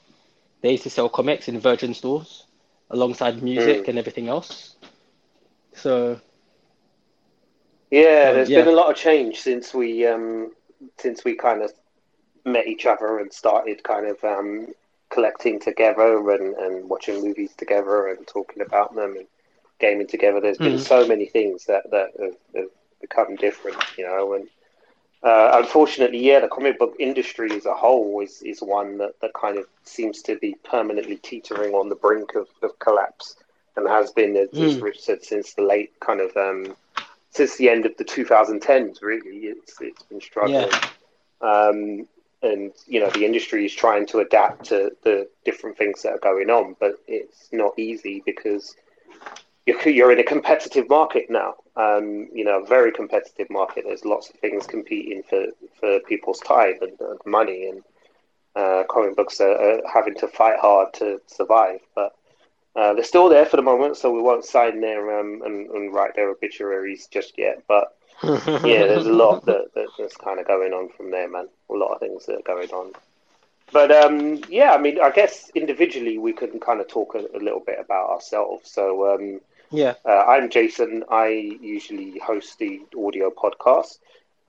They 0.62 0.72
used 0.72 0.84
to 0.84 0.90
sell 0.90 1.10
comics 1.10 1.48
in 1.48 1.60
Virgin 1.60 1.94
stores 1.94 2.46
alongside 2.90 3.42
music 3.44 3.88
and 3.88 3.98
everything 3.98 4.28
else. 4.28 4.76
So 5.74 6.20
Yeah, 7.92 8.30
Um, 8.30 8.36
there's 8.36 8.50
yeah. 8.50 8.60
been 8.60 8.68
a 8.68 8.72
lot 8.76 8.90
of 8.92 8.96
change 8.98 9.40
since 9.42 9.74
we 9.74 10.06
um, 10.06 10.52
since 10.98 11.24
we 11.24 11.36
kind 11.36 11.62
of 11.64 11.72
met 12.46 12.68
each 12.68 12.86
other 12.86 13.20
and 13.20 13.32
started 13.32 13.84
kind 13.84 14.06
of 14.08 14.24
um, 14.24 14.68
collecting 15.10 15.60
together 15.60 16.32
and, 16.32 16.56
and 16.56 16.90
watching 16.90 17.22
movies 17.24 17.54
together 17.56 18.08
and 18.08 18.28
talking 18.28 18.62
about 18.62 18.96
them 18.96 19.16
and 19.18 19.28
gaming 19.80 20.08
together. 20.08 20.40
There's 20.42 20.58
been 20.58 20.74
Mhm. 20.74 20.80
so 20.80 21.08
many 21.08 21.26
things 21.28 21.66
that 21.66 21.90
that 21.92 22.12
have, 22.20 22.36
have 22.56 22.70
become 23.02 23.36
different, 23.36 23.78
you 23.98 24.06
know. 24.06 24.34
And 24.34 24.48
uh, 25.24 25.52
unfortunately, 25.62 26.20
yeah, 26.20 26.40
the 26.40 26.48
comic 26.48 26.78
book 26.78 26.96
industry 27.00 27.52
as 27.56 27.66
a 27.66 27.74
whole 27.74 28.22
is 28.22 28.42
is 28.44 28.62
one 28.62 28.98
that, 28.98 29.20
that 29.22 29.34
kind 29.34 29.58
of 29.58 29.66
seems 29.84 30.22
to 30.24 30.38
be 30.38 30.56
permanently 30.64 31.18
teetering 31.18 31.74
on 31.74 31.90
the 31.90 31.96
brink 31.96 32.36
of, 32.36 32.48
of 32.62 32.78
collapse 32.80 33.36
and 33.76 33.88
has 33.88 34.12
been, 34.12 34.36
as, 34.36 34.50
as 34.60 34.78
Mm. 34.78 34.82
Rich 34.82 35.02
said, 35.02 35.24
since 35.24 35.54
the 35.54 35.62
late 35.62 35.92
kind 36.00 36.20
of 36.22 36.36
um, 36.36 36.76
since 37.32 37.58
the 37.58 37.70
end 37.70 37.86
of 37.86 37.96
the 37.98 38.06
2010s. 38.06 39.02
Really, 39.02 39.38
it's 39.38 39.76
it's 39.82 40.04
been 40.04 40.22
struggling. 40.22 40.70
Um, 41.42 42.08
and 42.44 42.72
you 42.86 43.00
know 43.00 43.10
the 43.10 43.26
industry 43.26 43.66
is 43.66 43.74
trying 43.74 44.06
to 44.08 44.20
adapt 44.20 44.66
to 44.66 44.92
the 45.04 45.28
different 45.44 45.78
things 45.78 46.04
that 46.04 46.14
are 46.14 46.20
going 46.20 46.50
on, 46.50 46.76
but 46.80 46.96
it's 47.08 47.50
not 47.52 47.78
easy 47.78 48.22
because 48.26 48.76
you're, 49.68 49.90
you're 49.90 50.12
in 50.12 50.20
a 50.20 50.24
competitive 50.24 50.90
market 50.90 51.30
now. 51.30 51.56
Um, 51.76 52.30
you 52.34 52.44
know, 52.44 52.64
a 52.64 52.66
very 52.66 52.92
competitive 52.92 53.50
market. 53.50 53.84
There's 53.86 54.06
lots 54.06 54.30
of 54.30 54.36
things 54.38 54.66
competing 54.66 55.22
for, 55.22 55.48
for 55.80 56.00
people's 56.08 56.40
time 56.40 56.76
and, 56.82 57.00
and 57.00 57.20
money, 57.26 57.70
and 57.70 57.84
uh, 58.56 58.84
comic 58.90 59.16
books 59.16 59.40
are, 59.42 59.56
are 59.56 59.82
having 59.92 60.16
to 60.16 60.28
fight 60.28 60.58
hard 60.60 60.94
to 60.96 61.22
survive. 61.28 61.82
But 61.96 62.16
uh, 62.78 62.94
they're 62.94 63.04
still 63.04 63.28
there 63.28 63.46
for 63.46 63.58
the 63.58 63.64
moment, 63.64 63.98
so 63.98 64.12
we 64.12 64.22
won't 64.22 64.46
sign 64.46 64.82
their 64.82 65.20
um, 65.20 65.42
and, 65.44 65.68
and 65.72 65.94
write 65.94 66.16
their 66.16 66.30
obituaries 66.30 67.08
just 67.08 67.36
yet. 67.36 67.64
But 67.68 67.98
yeah, 68.24 68.86
there's 68.86 69.08
a 69.08 69.14
lot 69.14 69.46
that, 69.48 69.72
that 69.76 69.88
that's 69.98 70.16
kind 70.16 70.40
of 70.40 70.46
going 70.46 70.74
on 70.74 70.90
from 70.90 71.10
there, 71.10 71.28
man. 71.28 71.48
A 71.72 71.74
lot 71.74 71.94
of 71.94 72.00
things 72.00 72.28
that 72.28 72.38
are 72.38 72.56
going 72.56 72.70
on. 72.70 72.94
But 73.74 73.92
um, 73.92 74.44
yeah, 74.48 74.74
I 74.74 74.78
mean, 74.78 75.00
I 75.02 75.10
guess 75.10 75.50
individually 75.56 76.20
we 76.20 76.34
can 76.34 76.60
kind 76.60 76.80
of 76.80 76.88
talk 76.88 77.16
a, 77.16 77.26
a 77.36 77.42
little 77.42 77.60
bit 77.66 77.80
about 77.80 78.12
ourselves. 78.12 78.70
So 78.70 79.16
um, 79.16 79.42
yeah. 79.72 79.96
uh, 80.06 80.26
I'm 80.28 80.52
Jason. 80.52 81.04
I 81.10 81.30
usually 81.60 82.20
host 82.20 82.60
the 82.60 82.82
audio 82.96 83.32
podcast. 83.32 83.98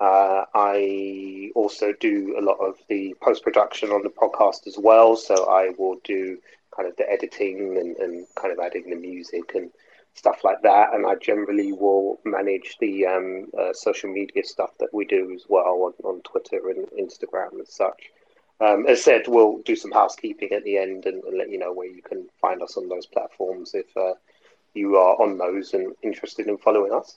Uh, 0.01 0.45
I 0.55 1.51
also 1.55 1.95
do 1.99 2.37
a 2.39 2.43
lot 2.43 2.59
of 2.61 2.77
the 2.89 3.17
post 3.23 3.43
production 3.43 3.91
on 3.91 4.03
the 4.03 4.11
podcast 4.11 4.67
as 4.67 4.77
well. 4.79 5.17
So 5.17 5.51
I 5.51 5.71
will 5.79 5.97
do 6.05 6.39
kind 6.79 6.89
of 6.89 6.97
the 6.97 7.11
editing 7.11 7.77
and, 7.77 7.97
and 7.97 8.27
kind 8.37 8.53
of 8.53 8.59
adding 8.65 8.89
the 8.89 8.97
music 8.97 9.53
and 9.55 9.71
stuff 10.15 10.45
like 10.45 10.63
that. 10.63 10.95
And 10.95 11.05
I 11.05 11.17
generally 11.17 11.73
will 11.73 12.21
manage 12.25 12.77
the 12.81 13.07
um, 13.07 13.47
uh, 13.59 13.73
social 13.73 14.11
media 14.11 14.45
stuff 14.45 14.71
that 14.79 14.95
we 14.95 15.05
do 15.05 15.33
as 15.35 15.45
well 15.49 15.93
on, 16.05 16.09
on 16.09 16.21
Twitter 16.23 16.71
and 16.71 16.87
Instagram 16.99 17.53
and 17.53 17.69
such. 17.69 18.11
Um, 18.61 18.87
as 18.87 19.03
said, 19.03 19.23
we'll 19.27 19.59
do 19.59 19.77
some 19.77 19.93
housekeeping 19.93 20.53
at 20.53 20.65
the 20.65 20.79
end 20.79 21.07
and, 21.07 21.23
and 21.25 21.39
let 21.39 21.51
you 21.51 21.59
know 21.59 21.73
where 21.73 21.89
you 21.89 22.03
can 22.03 22.29
find 22.41 22.63
us 22.63 22.77
on 22.77 22.89
those 22.89 23.07
platforms 23.07 23.73
if 23.75 23.97
uh, 23.97 24.15
you 24.75 24.97
are 24.97 25.21
on 25.21 25.39
those 25.39 25.75
and 25.75 25.95
interested 26.03 26.49
in 26.49 26.59
following 26.59 26.93
us. 26.93 27.17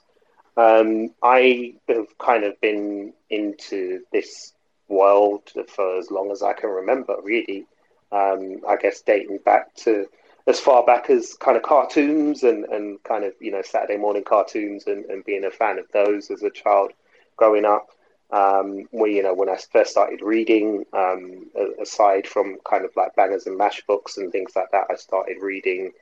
Um, 0.56 1.10
I 1.22 1.74
have 1.88 2.16
kind 2.18 2.44
of 2.44 2.60
been 2.60 3.12
into 3.30 4.02
this 4.12 4.52
world 4.88 5.50
for 5.68 5.98
as 5.98 6.10
long 6.10 6.30
as 6.30 6.42
I 6.42 6.52
can 6.52 6.70
remember, 6.70 7.16
really. 7.22 7.66
Um, 8.12 8.60
I 8.68 8.76
guess 8.76 9.00
dating 9.00 9.38
back 9.38 9.74
to 9.76 10.06
as 10.46 10.60
far 10.60 10.84
back 10.84 11.08
as 11.08 11.34
kind 11.34 11.56
of 11.56 11.62
cartoons 11.62 12.42
and, 12.42 12.64
and 12.66 13.02
kind 13.04 13.24
of, 13.24 13.32
you 13.40 13.50
know, 13.50 13.62
Saturday 13.62 13.96
morning 13.96 14.24
cartoons 14.24 14.86
and, 14.86 15.04
and 15.06 15.24
being 15.24 15.44
a 15.44 15.50
fan 15.50 15.78
of 15.78 15.86
those 15.92 16.30
as 16.30 16.42
a 16.42 16.50
child 16.50 16.92
growing 17.36 17.64
up. 17.64 17.90
Um, 18.30 18.88
you 18.92 19.22
know, 19.22 19.34
when 19.34 19.48
I 19.48 19.56
first 19.70 19.90
started 19.90 20.20
reading, 20.22 20.84
um, 20.92 21.46
aside 21.80 22.26
from 22.26 22.56
kind 22.68 22.84
of 22.84 22.90
like 22.96 23.14
bangers 23.14 23.46
and 23.46 23.58
mash 23.58 23.82
books 23.86 24.16
and 24.16 24.32
things 24.32 24.52
like 24.56 24.70
that, 24.72 24.86
I 24.90 24.96
started 24.96 25.36
reading 25.40 25.92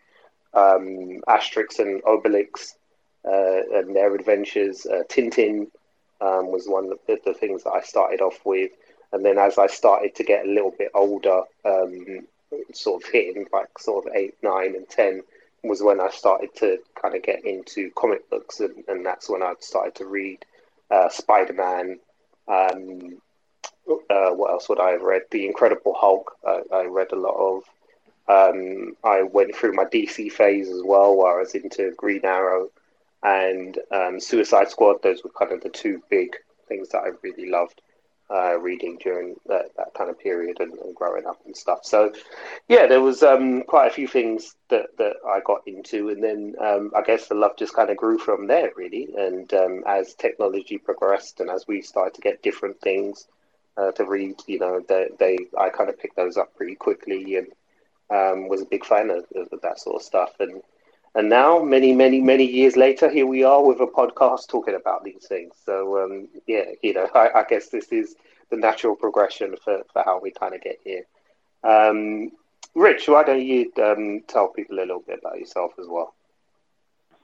um, 0.55 1.21
Asterix 1.29 1.79
and 1.79 2.03
Obelix 2.05 2.75
uh, 3.25 3.79
and 3.79 3.95
their 3.95 4.15
adventures. 4.15 4.87
Uh, 4.87 5.03
Tintin 5.09 5.67
um, 6.21 6.51
was 6.51 6.67
one 6.67 6.93
of 6.93 6.99
the 7.25 7.35
things 7.35 7.65
that 7.65 7.71
I 7.73 7.83
started 7.83 8.21
off 8.21 8.41
with. 8.45 8.73
And 9.13 9.25
then 9.25 9.39
as 9.39 9.59
I 9.59 9.67
started 9.67 10.15
to 10.17 10.25
get 10.25 10.47
a 10.47 10.49
little 10.49 10.75
bit 10.77 10.91
older, 10.95 11.43
um, 11.65 12.27
sort 12.73 13.03
of 13.03 13.11
hitting 13.11 13.47
like 13.53 13.79
sort 13.79 14.07
of 14.07 14.15
eight, 14.15 14.35
nine, 14.43 14.75
and 14.77 14.89
10 14.89 15.23
was 15.65 15.83
when 15.83 16.01
I 16.01 16.09
started 16.11 16.55
to 16.57 16.79
kind 17.01 17.15
of 17.15 17.23
get 17.23 17.45
into 17.45 17.91
comic 17.97 18.29
books. 18.31 18.61
And, 18.61 18.85
and 18.89 19.05
that's 19.05 19.29
when 19.29 19.43
I 19.43 19.55
started 19.61 19.95
to 19.97 20.07
read 20.07 20.45
uh, 20.91 21.09
Spider 21.09 21.53
Man. 21.53 21.99
Um, 22.49 23.21
uh, 23.89 24.31
what 24.31 24.51
else 24.51 24.69
would 24.69 24.81
I 24.81 24.91
have 24.93 25.03
read? 25.03 25.23
The 25.31 25.47
Incredible 25.47 25.95
Hulk. 25.95 26.37
I, 26.47 26.63
I 26.73 26.85
read 26.85 27.13
a 27.13 27.17
lot 27.17 27.37
of. 27.37 27.65
Um, 28.29 28.97
I 29.03 29.23
went 29.23 29.57
through 29.57 29.73
my 29.73 29.85
DC 29.85 30.31
phase 30.31 30.69
as 30.69 30.83
well, 30.85 31.17
where 31.17 31.37
I 31.37 31.41
was 31.41 31.55
into 31.55 31.93
Green 31.97 32.25
Arrow 32.25 32.69
and 33.25 33.77
um, 33.91 34.21
Suicide 34.21 34.71
Squad. 34.71 35.03
Those 35.03 35.25
were 35.25 35.31
kind 35.31 35.53
of 35.53 35.63
the 35.63 35.69
two 35.69 36.01
big 36.09 36.37
things 36.69 36.91
that 36.91 37.01
I 37.01 37.11
really 37.23 37.51
loved 37.51 37.81
uh, 38.31 38.59
reading 38.59 38.99
during 39.03 39.35
that, 39.47 39.67
that 39.77 39.93
kind 39.95 40.09
of 40.09 40.19
period 40.19 40.61
and, 40.61 40.73
and 40.75 40.95
growing 40.95 41.27
up 41.27 41.41
and 41.45 41.57
stuff. 41.57 41.81
So, 41.83 42.13
yeah, 42.69 42.87
there 42.87 43.01
was 43.01 43.23
um, 43.23 43.63
quite 43.63 43.89
a 43.89 43.95
few 43.95 44.07
things 44.07 44.55
that, 44.69 44.97
that 44.99 45.17
I 45.27 45.41
got 45.45 45.63
into, 45.67 46.11
and 46.11 46.23
then 46.23 46.55
um, 46.61 46.93
I 46.97 47.03
guess 47.03 47.27
the 47.27 47.35
love 47.35 47.57
just 47.57 47.75
kind 47.75 47.91
of 47.91 47.97
grew 47.97 48.19
from 48.19 48.47
there, 48.47 48.71
really. 48.77 49.09
And 49.17 49.53
um, 49.55 49.83
as 49.87 50.15
technology 50.15 50.79
progressed, 50.79 51.41
and 51.41 51.51
as 51.51 51.67
we 51.67 51.83
started 51.83 52.15
to 52.15 52.21
get 52.21 52.43
different 52.43 52.81
things 52.81 53.27
uh, 53.77 53.93
to 53.93 54.05
read, 54.05 54.37
you 54.47 54.59
know, 54.59 54.81
they, 54.89 55.09
they 55.19 55.39
I 55.59 55.71
kind 55.71 55.91
of 55.91 55.99
picked 55.99 56.17
those 56.17 56.37
up 56.37 56.55
pretty 56.57 56.75
quickly 56.75 57.37
and 57.37 57.49
um, 58.11 58.49
was 58.49 58.63
a 58.63 58.67
big 58.67 58.85
fan 58.85 59.11
of, 59.11 59.25
of 59.35 59.61
that 59.63 59.81
sort 59.81 59.97
of 59.97 60.03
stuff. 60.03 60.33
And 60.41 60.63
and 61.15 61.29
now, 61.29 61.61
many, 61.63 61.93
many, 61.93 62.21
many 62.21 62.45
years 62.45 62.77
later, 62.77 63.11
here 63.11 63.27
we 63.27 63.43
are 63.43 63.65
with 63.65 63.81
a 63.81 63.87
podcast 63.87 64.49
talking 64.49 64.75
about 64.75 65.03
these 65.05 65.27
things. 65.27 65.55
So, 65.65 66.05
um, 66.05 66.29
yeah, 66.47 66.65
you 66.83 66.95
know, 66.95 67.09
I, 67.15 67.31
I 67.35 67.45
guess 67.49 67.69
this 67.69 67.89
is 67.89 68.15
the 68.51 68.57
natural 68.57 68.95
progression 68.95 69.57
for, 69.65 69.83
for 69.93 70.03
how 70.05 70.21
we 70.21 70.31
kind 70.31 70.55
of 70.55 70.61
get 70.63 70.79
here. 70.85 71.05
Um, 71.65 72.31
Rich, 72.75 73.09
why 73.09 73.25
don't 73.25 73.43
you 73.43 73.73
um, 73.83 74.23
tell 74.29 74.49
people 74.49 74.77
a 74.77 74.81
little 74.81 75.01
bit 75.01 75.19
about 75.21 75.39
yourself 75.39 75.73
as 75.81 75.87
well? 75.89 76.15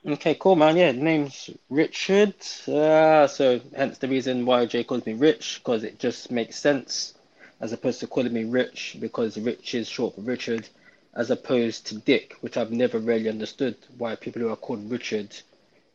Okay, 0.05 0.35
cool, 0.35 0.57
man. 0.57 0.76
Yeah, 0.76 0.93
name's 0.93 1.50
Richard. 1.71 2.35
Uh, 2.69 3.26
so 3.26 3.61
hence 3.75 3.99
the 3.99 4.09
reason 4.09 4.47
why 4.47 4.66
Jay 4.66 4.85
calls 4.85 5.07
me 5.07 5.14
Rich, 5.14 5.61
because 5.62 5.85
it 5.85 5.99
just 5.99 6.31
makes 6.31 6.57
sense, 6.57 7.14
as 7.61 7.73
opposed 7.73 8.00
to 8.00 8.07
calling 8.07 8.33
me 8.33 8.45
Rich, 8.45 8.97
because 9.00 9.38
Rich 9.38 9.75
is 9.75 9.88
short 9.88 10.14
for 10.14 10.21
Richard, 10.21 10.69
as 11.17 11.31
opposed 11.31 11.87
to 11.87 11.97
Dick, 11.97 12.37
which 12.43 12.57
I've 12.57 12.71
never 12.71 12.99
really 12.99 13.29
understood 13.29 13.77
why 13.97 14.15
people 14.17 14.43
who 14.43 14.51
are 14.51 14.57
called 14.57 14.91
Richard 14.91 15.35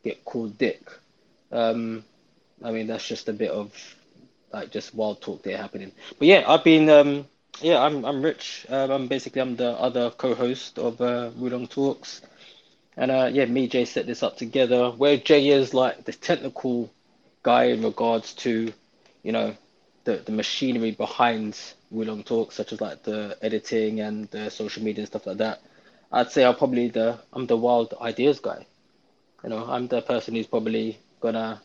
get 0.04 0.26
called 0.26 0.58
Dick. 0.58 0.82
Um, 1.52 2.04
I 2.64 2.72
mean, 2.72 2.88
that's 2.88 3.08
just 3.08 3.30
a 3.30 3.34
bit 3.34 3.52
of 3.52 3.72
like 4.52 4.72
just 4.72 4.96
wild 4.96 5.22
talk 5.22 5.44
there 5.44 5.58
happening. 5.58 5.92
But 6.18 6.28
yeah, 6.28 6.44
I've 6.48 6.64
been 6.64 6.90
um, 6.90 7.28
yeah, 7.62 7.82
I'm 7.82 8.04
I'm 8.04 8.24
Rich. 8.24 8.66
Um, 8.70 8.90
I'm 8.92 9.08
basically 9.08 9.42
I'm 9.42 9.56
the 9.56 9.72
other 9.80 10.10
co-host 10.10 10.80
of 10.80 11.00
uh, 11.00 11.30
Wudong 11.38 11.70
Talks. 11.70 12.22
And 12.98 13.12
uh, 13.12 13.30
yeah, 13.32 13.46
me 13.46 13.68
Jay 13.68 13.86
set 13.86 14.08
this 14.08 14.24
up 14.24 14.38
together. 14.38 14.90
Where 14.90 15.18
Jay 15.18 15.48
is 15.50 15.74
like 15.74 16.04
the 16.04 16.14
technical 16.14 16.92
guy 17.44 17.66
in 17.66 17.84
regards 17.84 18.34
to, 18.34 18.74
you 19.24 19.32
know, 19.32 19.56
the 20.04 20.18
the 20.18 20.32
machinery 20.32 20.92
behind 20.92 21.58
Wulong 21.94 22.24
Talk, 22.26 22.52
such 22.52 22.72
as 22.74 22.82
like 22.82 23.04
the 23.04 23.38
editing 23.42 24.00
and 24.02 24.30
the 24.32 24.50
social 24.50 24.84
media 24.84 25.02
and 25.02 25.08
stuff 25.08 25.26
like 25.28 25.38
that. 25.38 25.62
I'd 26.12 26.32
say 26.32 26.44
I'm 26.46 26.56
probably 26.56 26.88
the 26.90 27.20
I'm 27.34 27.46
the 27.48 27.58
wild 27.58 27.94
ideas 28.02 28.40
guy. 28.40 28.66
You 29.44 29.50
know, 29.50 29.66
I'm 29.66 29.88
the 29.88 30.02
person 30.02 30.36
who's 30.36 30.48
probably 30.48 30.98
gonna 31.22 31.62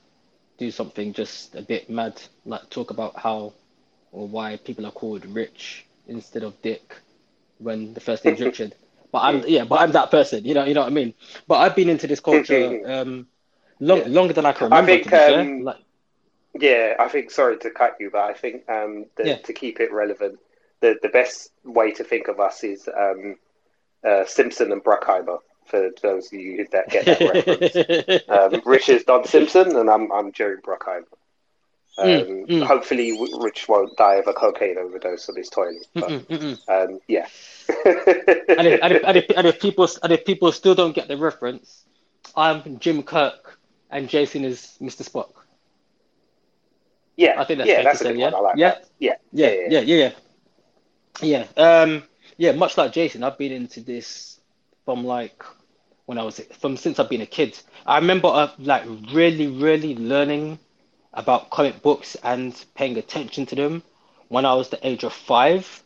do 0.58 0.70
something 0.70 1.12
just 1.12 1.54
a 1.54 1.62
bit 1.62 1.88
mad, 1.90 2.20
like 2.44 2.68
talk 2.70 2.90
about 2.90 3.16
how 3.18 3.52
or 4.12 4.26
why 4.28 4.56
people 4.56 4.86
are 4.86 4.92
called 4.92 5.24
Rich 5.26 5.86
instead 6.06 6.42
of 6.42 6.60
Dick 6.62 6.96
when 7.58 7.94
the 7.94 8.00
first 8.00 8.24
name's 8.24 8.40
Richard. 8.40 8.74
But 9.12 9.20
I'm 9.20 9.42
yeah, 9.46 9.64
but 9.64 9.80
I'm 9.80 9.92
that 9.92 10.10
person. 10.10 10.44
You 10.44 10.54
know, 10.54 10.64
you 10.64 10.74
know 10.74 10.82
what 10.82 10.92
I 10.92 10.94
mean. 10.94 11.14
But 11.46 11.56
I've 11.56 11.76
been 11.76 11.88
into 11.88 12.06
this 12.06 12.20
culture 12.20 12.76
um, 12.84 13.26
long, 13.80 14.04
longer 14.04 14.32
than 14.34 14.46
I 14.46 14.52
can 14.52 14.66
I 14.70 14.80
remember. 14.80 14.82
think, 14.82 15.12
be 15.12 15.20
fair. 15.20 15.50
um, 15.50 15.62
Like, 15.62 15.78
Yeah, 16.60 16.94
I 16.98 17.08
think. 17.08 17.30
Sorry 17.30 17.58
to 17.58 17.70
cut 17.70 17.96
you, 18.00 18.10
but 18.10 18.22
I 18.30 18.34
think 18.34 18.68
um, 18.68 19.06
the, 19.16 19.26
Yeah. 19.28 19.36
to 19.38 19.52
keep 19.52 19.80
it 19.80 19.92
relevant, 19.92 20.38
the 20.80 20.96
the 21.02 21.08
best 21.08 21.50
way 21.64 21.92
to 21.92 22.04
think 22.04 22.28
of 22.28 22.40
us 22.40 22.64
is 22.64 22.88
um, 22.88 23.36
uh, 24.06 24.24
Simpson 24.24 24.72
and 24.72 24.82
Bruckheimer. 24.82 25.38
For 25.66 25.90
those 26.00 26.26
of 26.32 26.38
you 26.38 26.66
that 26.70 26.88
get 26.90 27.04
that 27.06 27.20
reference, 27.20 28.28
um, 28.28 28.62
Rich 28.64 28.88
is 28.88 29.02
Don 29.04 29.24
Simpson, 29.24 29.76
and 29.76 29.90
I'm 29.90 30.12
I'm 30.12 30.32
Jerry 30.32 30.58
Bruckheimer. 30.62 31.06
Um, 31.98 32.06
Mm, 32.06 32.46
mm. 32.46 32.62
Hopefully, 32.66 33.18
Rich 33.40 33.68
won't 33.68 33.96
die 33.96 34.16
of 34.16 34.26
a 34.28 34.34
cocaine 34.34 34.76
overdose 34.76 35.28
on 35.30 35.36
his 35.36 35.48
toilet. 35.48 35.86
But 35.94 36.10
Mm-mm, 36.10 36.58
um, 36.68 37.00
yeah. 37.08 37.26
and, 37.86 38.66
if, 38.66 38.80
and, 38.82 38.92
if, 38.92 39.02
and, 39.04 39.16
if, 39.16 39.30
and 39.34 39.46
if 39.46 39.60
people 39.60 39.88
and 40.02 40.12
if 40.12 40.24
people 40.26 40.52
still 40.52 40.74
don't 40.74 40.94
get 40.94 41.08
the 41.08 41.16
reference, 41.16 41.84
I'm 42.36 42.78
Jim 42.80 43.02
Kirk 43.02 43.58
and 43.90 44.08
Jason 44.10 44.44
is 44.44 44.76
Mr. 44.80 45.08
Spock. 45.08 45.32
Yeah, 47.16 47.36
I 47.36 47.44
think 47.44 47.58
that's 47.58 47.68
yeah, 47.68 47.76
fair 47.76 47.84
that's 47.84 47.98
to 47.98 48.04
say, 48.04 48.14
yeah? 48.14 48.30
like 48.42 48.56
Yeah? 48.56 48.74
that. 48.74 48.84
Yeah, 48.98 49.14
Yeah, 49.32 49.50
yeah, 49.66 49.80
yeah, 49.80 49.96
yeah. 49.96 50.10
Yeah. 51.22 51.46
Um, 51.56 52.04
yeah, 52.36 52.52
much 52.52 52.76
like 52.76 52.92
Jason, 52.92 53.22
I've 53.22 53.38
been 53.38 53.52
into 53.52 53.80
this 53.80 54.40
from 54.84 55.04
like 55.04 55.42
when 56.06 56.18
I 56.18 56.22
was 56.22 56.40
from 56.58 56.76
since 56.76 56.98
I've 56.98 57.08
been 57.10 57.22
a 57.22 57.26
kid. 57.26 57.58
I 57.86 57.98
remember 57.98 58.28
uh, 58.28 58.50
like 58.58 58.84
really, 59.12 59.46
really 59.48 59.94
learning 59.96 60.58
about 61.14 61.50
comic 61.50 61.82
books 61.82 62.16
and 62.22 62.54
paying 62.74 62.98
attention 62.98 63.46
to 63.46 63.54
them 63.54 63.82
when 64.28 64.44
I 64.44 64.54
was 64.54 64.68
the 64.68 64.86
age 64.86 65.04
of 65.04 65.12
five. 65.12 65.82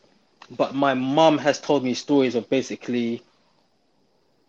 But 0.49 0.75
my 0.75 0.93
mom 0.93 1.37
has 1.39 1.59
told 1.59 1.83
me 1.83 1.93
stories 1.93 2.35
of 2.35 2.49
basically 2.49 3.21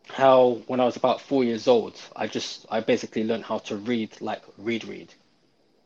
how 0.09 0.63
when 0.67 0.81
I 0.81 0.85
was 0.85 0.97
about 0.97 1.21
four 1.21 1.45
years 1.45 1.69
old, 1.69 2.01
I 2.17 2.27
just 2.27 2.67
I 2.71 2.81
basically 2.81 3.25
learned 3.25 3.45
how 3.45 3.59
to 3.61 3.77
read 3.77 4.21
like 4.21 4.43
read 4.59 4.85
read. 4.85 5.15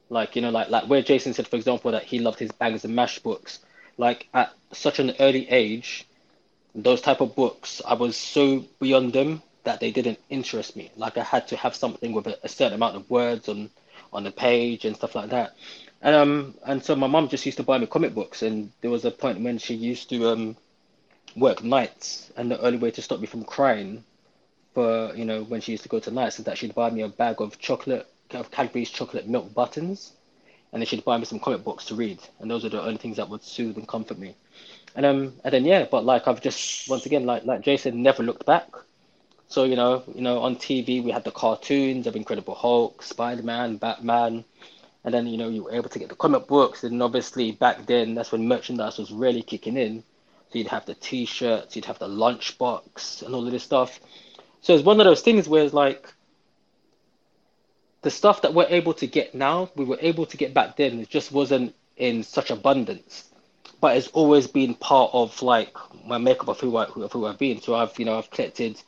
Like, 0.09 0.37
you 0.37 0.43
know, 0.43 0.51
like 0.51 0.71
like 0.71 0.85
where 0.89 1.03
Jason 1.03 1.35
said, 1.35 1.49
for 1.49 1.57
example, 1.57 1.91
that 1.93 2.05
he 2.05 2.19
loved 2.19 2.39
his 2.39 2.53
bangs 2.53 2.85
and 2.85 2.95
mash 2.95 3.19
books. 3.19 3.61
Like 3.99 4.29
at 4.35 4.53
such 4.73 4.99
an 4.99 5.15
early 5.21 5.49
age, 5.49 6.07
those 6.75 7.01
type 7.01 7.21
of 7.21 7.35
books, 7.35 7.81
I 7.87 7.95
was 7.95 8.17
so 8.17 8.65
beyond 8.81 9.13
them 9.13 9.43
that 9.65 9.81
they 9.81 9.91
didn't 9.91 10.19
interest 10.31 10.77
me. 10.77 10.91
Like 10.97 11.19
I 11.19 11.25
had 11.25 11.49
to 11.49 11.57
have 11.57 11.75
something 11.75 12.13
with 12.13 12.27
a, 12.27 12.39
a 12.45 12.49
certain 12.49 12.75
amount 12.75 12.97
of 12.97 13.11
words 13.11 13.49
on 13.49 13.71
on 14.13 14.25
the 14.25 14.31
page 14.31 14.85
and 14.85 14.95
stuff 14.97 15.15
like 15.15 15.31
that. 15.31 15.55
And 16.03 16.15
um 16.15 16.55
and 16.65 16.85
so 16.85 16.95
my 16.95 17.07
mum 17.07 17.29
just 17.29 17.45
used 17.47 17.59
to 17.59 17.65
buy 17.65 17.79
me 17.79 17.87
comic 17.87 18.15
books 18.15 18.43
and 18.43 18.71
there 18.81 18.91
was 18.91 19.05
a 19.05 19.11
point 19.11 19.41
when 19.41 19.59
she 19.59 19.75
used 19.75 20.09
to 20.11 20.29
um 20.29 20.57
work 21.35 21.63
nights 21.65 22.31
and 22.37 22.51
the 22.51 22.61
only 22.61 22.79
way 22.79 22.91
to 22.93 23.03
stop 23.03 23.21
me 23.21 23.27
from 23.27 23.45
crying 23.45 24.05
for 24.75 25.15
you 25.15 25.25
know 25.25 25.43
when 25.45 25.61
she 25.61 25.73
used 25.73 25.83
to 25.83 25.89
go 25.89 25.99
to 25.99 26.11
nights 26.11 26.39
is 26.39 26.45
that 26.45 26.57
she'd 26.59 26.75
buy 26.75 26.91
me 26.91 27.03
a 27.03 27.09
bag 27.09 27.41
of 27.41 27.59
chocolate 27.59 28.07
of 28.31 28.51
Cadbury's 28.51 28.91
chocolate 28.91 29.29
milk 29.29 29.53
buttons 29.55 30.13
and 30.73 30.83
then 30.83 30.87
she'd 30.87 31.05
buy 31.05 31.17
me 31.17 31.25
some 31.25 31.39
comic 31.39 31.65
books 31.65 31.87
to 31.87 31.95
read 31.95 32.19
and 32.41 32.51
those 32.51 32.65
are 32.65 32.69
the 32.69 32.83
only 32.83 32.99
things 32.99 33.17
that 33.17 33.29
would 33.29 33.43
soothe 33.43 33.77
and 33.77 33.89
comfort 33.89 34.19
me. 34.19 34.35
And 34.95 35.07
um 35.07 35.35
and 35.45 35.53
then 35.55 35.65
yeah 35.65 35.87
but 35.91 36.05
like 36.05 36.27
I've 36.27 36.41
just 36.41 36.89
once 36.89 37.07
again 37.07 37.27
like 37.27 37.45
like 37.45 37.61
Jason 37.63 38.03
never 38.03 38.23
looked 38.23 38.47
back. 38.47 38.69
So 39.49 39.65
you 39.65 39.77
know 39.77 40.03
you 40.15 40.23
know 40.23 40.41
on 40.41 40.57
TV 40.57 41.03
we 41.03 41.11
had 41.11 41.25
the 41.25 41.31
cartoons 41.31 42.07
of 42.07 42.17
Incredible 42.17 42.55
Hulk 42.55 43.03
Spider-Man 43.03 43.77
Batman 43.77 44.45
and 45.05 45.15
then 45.15 45.27
you 45.27 45.39
know 45.39 45.49
you 45.49 45.65
were 45.65 45.73
able 45.73 45.89
to 45.91 45.99
get 45.99 46.09
the 46.09 46.17
comic 46.17 46.47
books 46.47 46.85
and 46.85 47.03
obviously 47.03 47.53
back 47.53 47.87
then 47.87 48.15
that's 48.15 48.33
when 48.33 48.49
merchandise 48.49 48.99
was 48.99 49.13
really 49.13 49.43
kicking 49.43 49.77
in. 49.77 50.03
So 50.51 50.59
you'd 50.59 50.69
have 50.69 50.87
the 50.87 50.95
t-shirts 50.95 51.77
you'd 51.77 51.85
have 51.85 51.99
the 51.99 52.09
lunchbox 52.09 53.23
and 53.23 53.35
all 53.35 53.47
of 53.47 53.53
this 53.53 53.63
stuff. 53.63 54.01
So 54.63 54.75
it's 54.75 54.85
one 54.85 55.01
of 55.01 55.05
those 55.05 55.23
things 55.23 55.49
where 55.49 55.65
it's 55.65 55.75
like 55.75 56.13
the 58.07 58.11
stuff 58.13 58.43
that 58.43 58.55
we're 58.55 58.69
able 58.69 58.95
to 58.95 59.05
get 59.09 59.35
now, 59.35 59.69
we 59.75 59.85
were 59.85 59.99
able 60.01 60.27
to 60.27 60.37
get 60.37 60.55
back 60.55 60.77
then. 60.77 61.01
It 61.01 61.11
just 61.11 61.33
wasn't 61.33 61.75
in 61.97 62.23
such 62.23 62.53
abundance, 62.53 63.25
but 63.81 63.97
it's 63.97 64.07
always 64.19 64.47
been 64.47 64.75
part 64.75 65.11
of 65.13 65.43
like 65.43 65.75
my 66.05 66.17
makeup 66.17 66.47
of 66.47 66.61
who 66.61 66.77
I 66.77 66.85
of 66.85 67.11
who 67.11 67.27
I've 67.27 67.37
been. 67.37 67.61
So 67.61 67.75
I've 67.75 67.99
you 67.99 68.05
know 68.05 68.17
I've 68.17 68.31
collected 68.31 68.81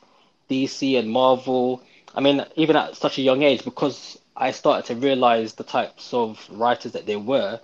DC 0.49 0.97
and 0.97 1.11
Marvel. 1.11 1.83
I 2.15 2.21
mean, 2.21 2.45
even 2.55 2.77
at 2.77 2.95
such 2.95 3.17
a 3.17 3.21
young 3.21 3.43
age, 3.43 3.65
because 3.65 4.17
I 4.37 4.51
started 4.51 4.85
to 4.85 4.95
realize 4.95 5.55
the 5.55 5.65
types 5.65 6.13
of 6.13 6.39
writers 6.49 6.93
that 6.93 7.05
there 7.05 7.19
were. 7.19 7.59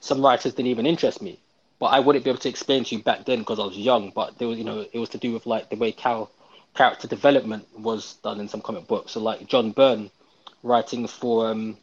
Some 0.00 0.20
writers 0.20 0.52
didn't 0.52 0.72
even 0.72 0.84
interest 0.84 1.22
me, 1.22 1.38
but 1.78 1.86
I 1.86 2.00
wouldn't 2.00 2.22
be 2.22 2.30
able 2.30 2.40
to 2.40 2.50
explain 2.50 2.84
to 2.84 2.96
you 2.96 3.02
back 3.02 3.24
then 3.24 3.38
because 3.38 3.58
I 3.58 3.64
was 3.64 3.78
young. 3.78 4.12
But 4.14 4.36
there 4.36 4.46
was, 4.46 4.58
you 4.58 4.64
know, 4.64 4.84
it 4.92 4.98
was 4.98 5.08
to 5.08 5.18
do 5.18 5.32
with 5.32 5.46
like 5.46 5.70
the 5.70 5.76
way 5.76 5.90
Cal 5.90 6.30
character 6.74 7.08
development 7.08 7.66
was 7.78 8.16
done 8.16 8.40
in 8.40 8.48
some 8.48 8.60
comic 8.60 8.86
books. 8.86 9.12
So 9.12 9.20
like 9.20 9.46
John 9.46 9.70
Byrne 9.70 10.10
writing 10.62 11.06
for 11.06 11.48
um 11.48 11.76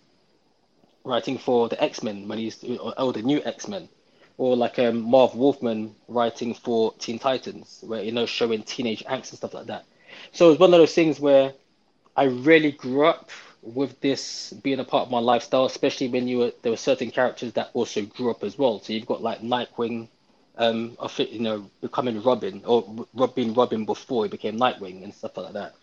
writing 1.04 1.38
for 1.38 1.70
the 1.70 1.82
X-Men 1.82 2.28
when 2.28 2.40
he's 2.40 2.64
or, 2.64 3.14
the 3.14 3.22
new 3.22 3.42
X-Men 3.44 3.88
or 4.38 4.56
like 4.56 4.80
um 4.80 5.02
Marv 5.02 5.36
Wolfman 5.36 5.96
writing 6.08 6.54
for 6.54 6.94
Teen 6.94 7.20
Titans 7.20 7.84
where 7.86 8.04
you 8.04 8.12
know 8.12 8.26
showing 8.26 8.64
teenage 8.64 9.04
angst 9.06 9.30
and 9.30 9.38
stuff 9.38 9.54
like 9.54 9.68
that. 9.68 9.86
So 10.32 10.52
it's 10.52 10.60
one 10.60 10.74
of 10.74 10.80
those 10.80 10.94
things 10.96 11.20
where 11.20 11.54
I 12.16 12.24
really 12.24 12.72
grew 12.72 13.06
up 13.06 13.30
with 13.62 14.00
this 14.00 14.54
being 14.62 14.80
a 14.80 14.84
part 14.84 15.06
of 15.06 15.12
my 15.12 15.20
lifestyle, 15.20 15.66
especially 15.66 16.08
when 16.08 16.28
you 16.28 16.38
were 16.38 16.52
there 16.62 16.72
were 16.72 16.78
certain 16.78 17.12
characters 17.12 17.54
that 17.54 17.72
also 17.74 18.04
grew 18.04 18.32
up 18.32 18.44
as 18.44 18.58
well. 18.58 18.80
So 18.80 18.94
you've 18.94 19.08
got 19.08 19.22
like 19.22 19.42
Nightwing, 19.42 20.08
um, 20.58 20.96
of 21.00 21.18
you 21.20 21.40
know, 21.40 21.70
becoming 21.82 22.22
Robin 22.22 22.62
or 22.66 23.08
Rob 23.14 23.36
being 23.36 23.54
Robin 23.54 23.86
before 23.86 24.24
he 24.26 24.30
became 24.30 24.58
Nightwing 24.58 25.04
and 25.04 25.14
stuff 25.14 25.36
like 25.38 25.54
that. 25.54 25.76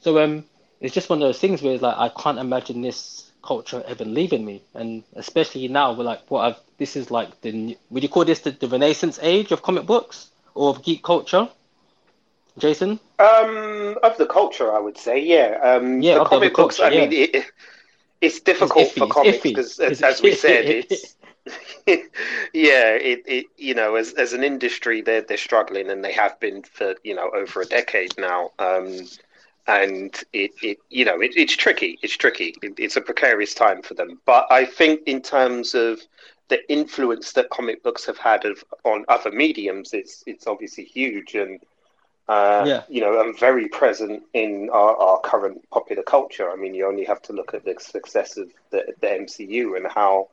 So 0.00 0.22
um, 0.22 0.44
it's 0.80 0.94
just 0.94 1.08
one 1.10 1.22
of 1.22 1.28
those 1.28 1.38
things 1.38 1.62
where 1.62 1.72
it's 1.74 1.82
like 1.82 1.96
I 1.96 2.08
can't 2.10 2.38
imagine 2.38 2.82
this 2.82 3.30
culture 3.42 3.82
ever 3.86 4.04
leaving 4.04 4.44
me, 4.44 4.62
and 4.74 5.02
especially 5.14 5.68
now 5.68 5.92
we're 5.92 6.04
like 6.04 6.20
what 6.28 6.40
I've 6.40 6.56
this 6.78 6.96
is 6.96 7.10
like 7.10 7.40
the 7.42 7.76
would 7.90 8.02
you 8.02 8.08
call 8.08 8.24
this 8.24 8.40
the, 8.40 8.50
the 8.50 8.68
Renaissance 8.68 9.18
age 9.22 9.52
of 9.52 9.62
comic 9.62 9.86
books 9.86 10.30
or 10.54 10.70
of 10.70 10.82
geek 10.82 11.02
culture, 11.02 11.48
Jason? 12.58 12.98
Um, 13.18 13.96
of 14.02 14.16
the 14.16 14.26
culture, 14.26 14.74
I 14.74 14.78
would 14.78 14.96
say, 14.98 15.18
yeah. 15.20 15.58
Um, 15.62 16.02
Yeah, 16.02 16.14
the 16.14 16.20
of 16.20 16.30
the 16.30 16.36
comic 16.36 16.54
books. 16.56 16.78
culture, 16.78 16.84
I 16.84 16.90
mean, 16.90 17.12
it, 17.12 17.44
it's 18.20 18.40
difficult 18.40 18.84
It's 18.84 18.92
iffy, 18.92 18.98
for 18.98 19.06
comics 19.06 19.42
because, 19.42 19.78
It's- 19.80 20.02
as 20.02 20.22
we 20.22 20.32
said, 20.32 20.64
it's 20.70 21.14
yeah. 21.86 22.94
It, 22.94 23.22
it 23.26 23.46
you 23.56 23.74
know, 23.74 23.94
as 23.96 24.12
as 24.14 24.32
an 24.32 24.44
industry, 24.44 25.00
they're 25.02 25.22
they're 25.22 25.36
struggling, 25.36 25.90
and 25.90 26.04
they 26.04 26.12
have 26.12 26.38
been 26.40 26.62
for 26.62 26.94
you 27.02 27.14
know 27.14 27.30
over 27.34 27.60
a 27.62 27.66
decade 27.66 28.16
now. 28.18 28.50
Um, 28.58 29.06
and 29.68 30.14
it, 30.34 30.52
it 30.62 30.78
you 30.90 31.04
know 31.06 31.20
it, 31.20 31.32
it's 31.36 31.56
tricky. 31.56 31.98
It's 32.02 32.16
tricky. 32.16 32.54
It, 32.62 32.74
it's 32.78 32.96
a 32.96 33.02
precarious 33.02 33.54
time 33.54 33.82
for 33.82 33.94
them. 33.94 34.20
But 34.26 34.46
I 34.50 34.66
think 34.66 35.02
in 35.06 35.22
terms 35.22 35.74
of 35.74 36.00
the 36.48 36.60
influence 36.72 37.32
that 37.34 37.50
comic 37.50 37.82
books 37.84 38.06
have 38.06 38.18
had 38.18 38.46
of, 38.46 38.64
on 38.84 39.04
other 39.08 39.32
mediums, 39.32 39.94
it's 39.94 40.24
it's 40.26 40.48
obviously 40.48 40.84
huge 40.84 41.34
and 41.36 41.60
uh, 42.28 42.66
Yeah. 42.66 42.82
you 42.88 43.00
know, 43.00 43.20
and 43.20 43.38
very 43.38 43.68
present 43.68 44.22
in 44.34 44.70
our, 44.72 44.96
our 44.96 45.20
current 45.20 45.68
popular 45.70 46.02
culture. 46.02 46.50
I 46.50 46.56
mean, 46.56 46.74
you 46.74 46.86
only 46.86 47.04
have 47.04 47.22
to 47.22 47.32
look 47.32 47.54
at 47.54 47.64
the 47.64 47.76
success 47.80 48.36
of 48.38 48.48
the, 48.70 48.94
the 49.00 49.12
MCU 49.14 49.76
and 49.76 49.86
how 49.86 50.28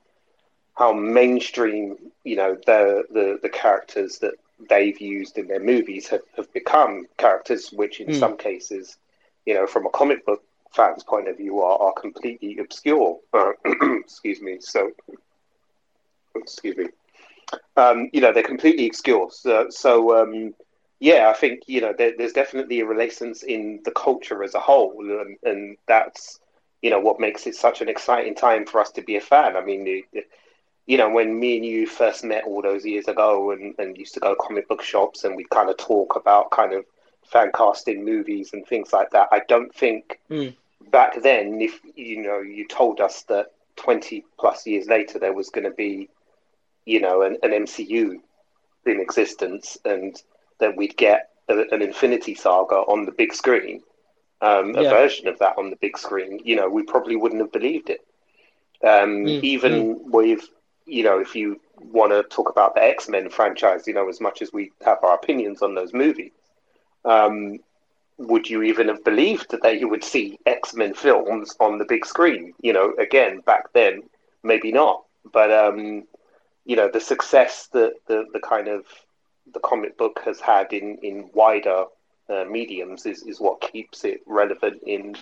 how 0.76 0.94
mainstream, 0.94 1.98
you 2.24 2.36
know, 2.36 2.56
the, 2.66 3.06
the, 3.12 3.40
the 3.42 3.50
characters 3.50 4.20
that 4.20 4.34
they've 4.70 5.00
used 5.02 5.38
in 5.38 5.48
their 5.48 5.60
movies 5.60 6.08
have, 6.10 6.22
have 6.36 6.52
become 6.54 7.08
characters 7.18 7.72
which, 7.72 8.00
in 8.02 8.10
Mm. 8.10 8.20
some 8.20 8.38
cases, 8.38 8.98
you 9.46 9.54
know, 9.54 9.68
from 9.68 9.86
a 9.86 9.90
comic 9.90 10.26
book 10.26 10.44
fan's 10.72 11.04
point 11.04 11.28
of 11.28 11.38
view, 11.38 11.62
are, 11.62 11.78
are 11.80 11.94
completely 11.94 12.58
obscure. 12.60 13.20
Uh, 13.34 13.52
excuse 14.00 14.42
me. 14.42 14.58
So, 14.60 14.92
excuse 16.36 16.78
me. 16.78 16.88
Um, 17.78 18.10
you 18.12 18.22
know, 18.22 18.34
they're 18.34 18.44
completely 18.44 18.88
obscure. 18.88 19.30
So, 19.32 19.68
so 19.70 20.22
um, 20.22 20.54
yeah, 21.00 21.30
I 21.30 21.38
think 21.38 21.64
you 21.68 21.82
know 21.82 21.94
there, 21.98 22.14
there's 22.18 22.34
definitely 22.34 22.80
a 22.80 22.86
renaissance 22.86 23.44
in 23.44 23.82
the 23.84 23.92
culture 23.92 24.44
as 24.44 24.56
a 24.56 24.60
whole, 24.60 24.96
and, 25.00 25.38
and 25.44 25.78
that's 25.88 26.40
you 26.82 26.90
know 26.90 27.00
what 27.00 27.20
makes 27.20 27.46
it 27.48 27.56
such 27.56 27.82
an 27.82 27.90
exciting 27.90 28.36
time 28.36 28.66
for 28.66 28.80
us 28.80 28.92
to 28.92 29.02
be 29.02 29.16
a 29.16 29.22
fan. 29.22 29.56
I 29.56 29.62
mean, 29.64 30.06
it, 30.14 30.28
you 30.88 30.98
know, 30.98 31.10
when 31.10 31.40
me 31.40 31.58
and 31.58 31.66
you 31.66 31.88
first 31.88 32.24
met 32.24 32.46
all 32.46 32.62
those 32.62 32.86
years 32.86 33.08
ago, 33.08 33.52
and, 33.52 33.76
and 33.78 33.98
used 33.98 34.14
to 34.16 34.20
go 34.20 34.36
comic 34.36 34.68
book 34.68 34.82
shops, 34.82 35.24
and 35.24 35.36
we'd 35.36 35.50
kind 35.50 35.70
of 35.70 35.78
talk 35.78 36.16
about 36.16 36.52
kind 36.52 36.74
of 36.74 36.86
fan 37.32 37.52
casting 37.56 38.04
movies 38.06 38.52
and 38.54 38.66
things 38.66 38.94
like 38.94 39.12
that. 39.12 39.28
I 39.32 39.42
don't 39.48 39.74
think 39.74 40.20
Mm. 40.30 40.54
back 40.92 41.22
then, 41.22 41.62
if 41.62 41.80
you 41.96 42.22
know, 42.22 42.40
you 42.42 42.68
told 42.68 43.00
us 43.02 43.24
that 43.24 43.48
20 43.76 44.24
plus 44.40 44.66
years 44.68 44.88
later 44.88 45.20
there 45.20 45.34
was 45.34 45.50
going 45.50 45.66
to 45.66 45.72
be, 45.72 46.10
you 46.86 47.00
know, 47.02 47.22
an, 47.22 47.38
an 47.44 47.54
MCU 47.54 48.22
in 48.86 49.00
existence, 49.00 49.78
and 49.86 50.22
that 50.60 50.76
we'd 50.76 50.96
get 50.98 51.30
a, 51.50 51.64
an 51.72 51.82
Infinity 51.82 52.36
Saga 52.36 52.76
on 52.76 53.06
the 53.06 53.12
big 53.12 53.34
screen, 53.34 53.82
um, 54.42 54.76
a 54.76 54.84
Yeah. 54.84 54.86
version 54.86 55.28
of 55.28 55.38
that 55.40 55.58
on 55.58 55.70
the 55.70 55.78
big 55.78 55.98
screen, 55.98 56.40
you 56.44 56.56
know, 56.56 56.70
we 56.70 56.84
probably 56.84 57.16
wouldn't 57.16 57.42
have 57.42 57.52
believed 57.52 57.90
it. 57.90 58.02
Um, 58.86 59.36
Mm, 59.36 59.42
even 59.42 60.00
with 60.12 60.42
you 60.86 61.04
know, 61.04 61.20
if 61.20 61.36
you 61.36 61.60
want 61.80 62.12
to 62.12 62.24
talk 62.24 62.50
about 62.50 62.76
the 62.76 62.84
X 62.84 63.08
Men 63.10 63.30
franchise, 63.30 63.88
you 63.88 63.94
know, 63.94 64.08
as 64.10 64.22
much 64.22 64.42
as 64.42 64.52
we 64.54 64.72
have 64.86 64.98
our 65.04 65.16
opinions 65.16 65.62
on 65.62 65.74
those 65.76 65.94
movies, 65.94 66.32
um, 67.06 67.60
would 68.18 68.50
you 68.50 68.64
even 68.64 68.88
have 68.88 69.04
believed 69.04 69.56
that 69.62 69.80
you 69.80 69.90
would 69.90 70.04
see 70.04 70.40
X 70.46 70.74
Men 70.74 70.94
films 70.94 71.56
on 71.60 71.78
the 71.78 71.86
big 71.86 72.06
screen? 72.06 72.54
You 72.62 72.74
know, 72.74 72.94
again, 73.00 73.40
back 73.42 73.72
then, 73.74 74.04
maybe 74.44 74.72
not. 74.72 75.04
But 75.32 75.52
um, 75.52 76.04
you 76.66 76.76
know, 76.76 76.90
the 76.92 77.02
success 77.02 77.68
that 77.74 77.94
the, 78.08 78.26
the 78.34 78.40
kind 78.40 78.68
of 78.68 78.86
the 79.54 79.60
comic 79.60 79.98
book 79.98 80.22
has 80.26 80.40
had 80.40 80.74
in 80.74 80.98
in 81.02 81.30
wider 81.34 81.86
uh, 82.30 82.46
mediums 82.46 83.06
is, 83.06 83.24
is 83.24 83.40
what 83.40 83.62
keeps 83.62 84.04
it 84.04 84.22
relevant 84.28 84.82
in 84.86 85.16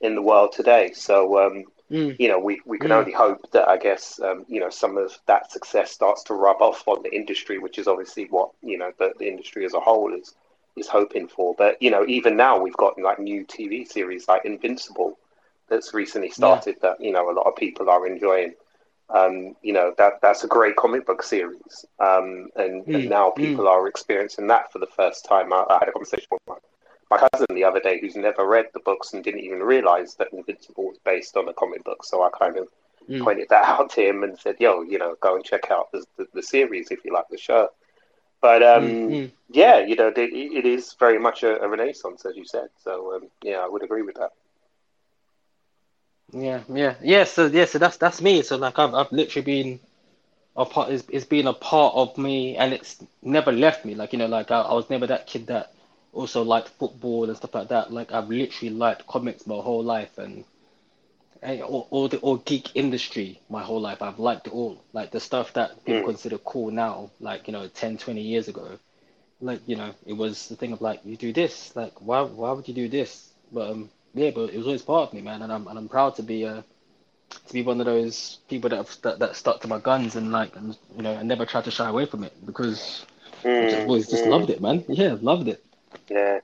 in 0.00 0.14
the 0.14 0.22
world 0.22 0.52
today. 0.52 0.92
So 0.92 1.38
um, 1.46 1.64
Mm. 1.90 2.16
you 2.18 2.28
know, 2.28 2.38
we, 2.38 2.60
we 2.66 2.78
can 2.78 2.92
Mm. 2.92 2.98
only 2.98 3.12
hope 3.12 3.50
that 3.52 3.68
I 3.68 3.76
guess 3.76 4.20
um, 4.20 4.44
you 4.48 4.60
know 4.60 4.70
some 4.70 4.96
of 4.96 5.12
that 5.26 5.50
success 5.50 5.90
starts 5.92 6.22
to 6.24 6.34
rub 6.34 6.60
off 6.62 6.82
on 6.86 7.02
the 7.02 7.14
industry, 7.14 7.58
which 7.58 7.78
is 7.78 7.86
obviously 7.88 8.26
what 8.30 8.50
you 8.62 8.78
know 8.78 8.92
the, 8.98 9.12
the 9.18 9.28
industry 9.28 9.64
as 9.64 9.74
a 9.74 9.80
whole 9.80 10.12
is 10.14 10.34
is 10.80 10.88
hoping 10.88 11.28
for. 11.28 11.54
But 11.58 11.82
you 11.82 11.90
know, 11.90 12.04
even 12.08 12.36
now 12.36 12.58
we've 12.58 12.76
got 12.76 12.98
like 13.00 13.20
new 13.20 13.44
TV 13.44 13.84
series 13.84 14.28
like 14.28 14.44
Invincible 14.46 15.18
that's 15.68 15.94
recently 15.94 16.30
started 16.30 16.76
that 16.82 17.00
you 17.00 17.12
know 17.12 17.30
a 17.30 17.34
lot 17.34 17.46
of 17.46 17.56
people 17.56 17.90
are 17.90 18.06
enjoying. 18.06 18.54
Um, 19.10 19.56
you 19.62 19.72
know 19.72 19.92
that 19.98 20.14
that's 20.22 20.44
a 20.44 20.48
great 20.48 20.76
comic 20.76 21.06
book 21.06 21.22
series, 21.22 21.86
um, 22.00 22.48
and, 22.56 22.86
and 22.94 23.08
Mm, 23.08 23.10
now 23.10 23.30
people 23.30 23.68
are 23.68 23.88
experiencing 23.88 24.48
that 24.48 24.72
for 24.72 24.78
the 24.78 24.86
first 24.86 25.24
time. 25.26 25.52
I, 25.52 25.64
I 25.70 25.78
had 25.80 25.88
a 25.88 25.92
conversation 25.92 26.28
with 26.30 26.40
my, 26.48 26.56
my 27.10 27.28
cousin 27.32 27.46
the 27.54 27.64
other 27.64 27.80
day 27.80 28.00
who's 28.00 28.16
never 28.16 28.46
read 28.46 28.66
the 28.72 28.80
books 28.80 29.12
and 29.12 29.22
didn't 29.24 29.40
even 29.40 29.60
realize 29.60 30.14
that 30.16 30.32
Invincible 30.32 30.86
was 30.86 30.98
based 31.04 31.36
on 31.36 31.48
a 31.48 31.54
comic 31.54 31.84
book. 31.84 32.04
So 32.04 32.22
I 32.22 32.30
kind 32.30 32.56
of 32.56 32.68
Mm. 33.08 33.30
pointed 33.30 33.48
that 33.50 33.64
out 33.80 33.90
to 33.90 34.02
him 34.08 34.22
and 34.22 34.38
said, 34.38 34.56
"Yo, 34.60 34.82
you 34.82 34.98
know, 34.98 35.16
go 35.20 35.36
and 35.36 35.44
check 35.44 35.70
out 35.70 35.90
the 35.92 36.04
the, 36.16 36.26
the 36.34 36.42
series 36.42 36.90
if 36.90 37.04
you 37.04 37.12
like 37.12 37.28
the 37.30 37.38
show." 37.38 37.68
But 38.40 38.62
um, 38.62 38.96
Mm, 39.04 39.06
mm. 39.06 39.30
yeah, 39.48 39.78
you 39.78 39.96
know, 39.96 40.08
it, 40.08 40.18
it 40.18 40.66
is 40.66 40.94
very 40.98 41.18
much 41.18 41.42
a, 41.42 41.60
a 41.60 41.68
renaissance, 41.68 42.24
as 42.26 42.36
you 42.36 42.44
said. 42.44 42.68
So 42.78 43.14
um, 43.16 43.28
yeah, 43.42 43.58
I 43.58 43.68
would 43.68 43.82
agree 43.82 44.02
with 44.02 44.16
that. 44.16 44.30
Yeah, 46.32 46.62
yeah, 46.68 46.94
yeah. 47.02 47.24
So 47.24 47.46
yeah, 47.46 47.64
so 47.66 47.78
that's 47.78 47.96
that's 47.96 48.20
me. 48.20 48.42
So 48.42 48.56
like 48.56 48.78
I've 48.78 48.94
I've 48.94 49.12
literally 49.12 49.44
been 49.44 49.80
a 50.56 50.64
part. 50.64 50.90
It's, 50.90 51.04
it's 51.08 51.24
been 51.26 51.46
a 51.46 51.52
part 51.52 51.94
of 51.94 52.16
me, 52.18 52.56
and 52.56 52.72
it's 52.72 53.02
never 53.22 53.52
left 53.52 53.84
me. 53.84 53.94
Like 53.94 54.12
you 54.12 54.18
know, 54.18 54.26
like 54.26 54.50
I, 54.50 54.60
I 54.62 54.74
was 54.74 54.88
never 54.90 55.06
that 55.06 55.26
kid 55.26 55.46
that 55.48 55.72
also 56.12 56.42
liked 56.42 56.68
football 56.68 57.24
and 57.24 57.36
stuff 57.36 57.54
like 57.54 57.68
that. 57.68 57.92
Like 57.92 58.12
I've 58.12 58.28
literally 58.28 58.74
liked 58.74 59.06
comics 59.06 59.46
my 59.46 59.56
whole 59.56 59.82
life, 59.82 60.18
and 60.18 60.44
and 61.42 61.62
all, 61.62 61.86
all 61.90 62.08
the 62.08 62.18
all 62.18 62.36
geek 62.36 62.74
industry 62.74 63.40
my 63.48 63.62
whole 63.62 63.80
life. 63.80 64.02
I've 64.02 64.18
liked 64.18 64.46
it 64.46 64.52
all. 64.52 64.82
Like 64.92 65.10
the 65.10 65.20
stuff 65.20 65.52
that 65.54 65.84
people 65.84 66.02
Mm. 66.02 66.12
consider 66.12 66.38
cool 66.38 66.70
now, 66.70 67.10
like 67.20 67.46
you 67.48 67.52
know, 67.52 67.68
10, 67.68 67.96
20 67.98 68.22
years 68.22 68.48
ago. 68.48 68.78
Like 69.40 69.60
you 69.66 69.76
know, 69.76 69.92
it 70.06 70.14
was 70.14 70.48
the 70.48 70.56
thing 70.56 70.72
of 70.72 70.80
like 70.80 71.00
you 71.04 71.16
do 71.16 71.32
this. 71.32 71.74
Like 71.76 71.92
why 72.00 72.22
why 72.22 72.52
would 72.52 72.68
you 72.68 72.74
do 72.74 72.88
this? 72.88 73.32
But 73.52 73.70
um, 73.70 73.90
yeah, 74.14 74.30
but 74.30 74.50
it 74.50 74.56
was 74.56 74.66
always 74.66 74.82
part 74.82 75.08
of 75.08 75.14
me, 75.14 75.22
man, 75.22 75.42
and 75.42 75.52
I'm 75.52 75.66
and 75.68 75.78
I'm 75.78 75.88
proud 75.88 76.16
to 76.16 76.22
be 76.22 76.46
uh 76.46 76.62
to 77.46 77.52
be 77.52 77.62
one 77.62 77.80
of 77.80 77.86
those 77.86 78.38
people 78.48 78.70
that 78.70 78.76
have 78.76 78.96
that, 79.02 79.18
that 79.20 79.36
stuck 79.36 79.60
to 79.60 79.68
my 79.68 79.78
guns 79.78 80.16
and 80.16 80.32
like 80.32 80.56
and 80.56 80.76
you 80.96 81.02
know 81.02 81.12
and 81.12 81.28
never 81.28 81.46
tried 81.46 81.64
to 81.64 81.70
shy 81.70 81.88
away 81.88 82.06
from 82.06 82.24
it 82.24 82.34
because 82.46 83.06
I 83.60 83.66
just 83.66 83.84
Mm, 83.84 83.86
always 83.86 84.08
just 84.08 84.24
mm. 84.24 84.26
loved 84.26 84.50
it, 84.50 84.60
man. 84.60 84.84
Yeah, 84.88 85.16
loved 85.20 85.48
it. 85.48 85.64
Yeah. 86.10 86.40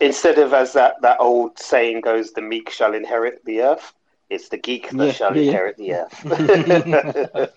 Instead 0.00 0.38
of 0.38 0.52
as 0.52 0.72
that, 0.74 1.00
that 1.02 1.18
old 1.20 1.58
saying 1.58 2.00
goes, 2.02 2.32
the 2.32 2.42
meek 2.42 2.70
shall 2.70 2.94
inherit 2.94 3.44
the 3.44 3.62
earth. 3.62 3.92
It's 4.32 4.48
the 4.48 4.56
geek 4.58 4.90
that 4.96 5.08
Yeah, 5.08 5.12
shall 5.12 5.34
yeah, 5.34 5.42
inherit 5.42 5.76
the 5.76 5.92
earth. 5.94 6.24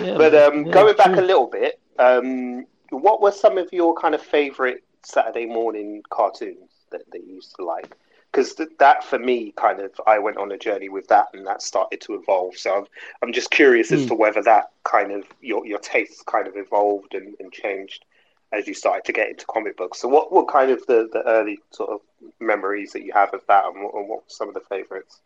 Yeah, 0.00 0.16
but 0.16 0.34
um, 0.34 0.64
going 0.64 0.96
back 0.96 1.16
a 1.16 1.22
little 1.22 1.46
bit, 1.46 1.80
um, 1.98 2.66
what 2.90 3.20
were 3.22 3.32
some 3.32 3.58
of 3.58 3.72
your 3.72 3.94
kind 3.94 4.14
of 4.14 4.22
favorite 4.22 4.82
Saturday 5.02 5.46
morning 5.46 6.02
cartoons 6.10 6.70
that, 6.90 7.02
that 7.12 7.24
you 7.26 7.34
used 7.36 7.54
to 7.56 7.64
like? 7.64 7.96
Because 8.32 8.54
th- 8.54 8.70
that, 8.78 9.04
for 9.04 9.18
me, 9.18 9.52
kind 9.56 9.80
of, 9.80 9.92
I 10.06 10.18
went 10.18 10.36
on 10.38 10.52
a 10.52 10.58
journey 10.58 10.88
with 10.88 11.08
that, 11.08 11.26
and 11.34 11.46
that 11.46 11.62
started 11.62 12.00
to 12.02 12.14
evolve. 12.14 12.56
So 12.56 12.74
I'm, 12.78 12.84
I'm 13.22 13.32
just 13.32 13.50
curious 13.50 13.92
as 13.92 14.04
Mm. 14.04 14.08
to 14.08 14.14
whether 14.14 14.42
that 14.42 14.70
kind 14.84 15.12
of 15.12 15.24
your 15.40 15.66
your 15.66 15.78
tastes 15.80 16.22
kind 16.22 16.46
of 16.46 16.56
evolved 16.56 17.14
and, 17.14 17.34
and 17.40 17.52
changed 17.52 18.04
as 18.52 18.66
you 18.66 18.74
started 18.74 19.04
to 19.04 19.12
get 19.12 19.28
into 19.28 19.46
comic 19.46 19.76
books. 19.76 20.00
So 20.00 20.08
what 20.08 20.32
what 20.32 20.48
kind 20.48 20.70
of 20.70 20.84
the, 20.86 21.08
the 21.12 21.22
early 21.26 21.60
sort 21.70 21.90
of 21.90 22.00
memories 22.40 22.92
that 22.92 23.02
you 23.02 23.12
have 23.12 23.32
of 23.34 23.42
that, 23.48 23.66
and 23.66 23.82
what, 23.82 23.94
and 23.94 24.08
what 24.08 24.18
were 24.20 24.28
some 24.28 24.48
of 24.48 24.54
the 24.54 24.60
favorites? 24.60 25.20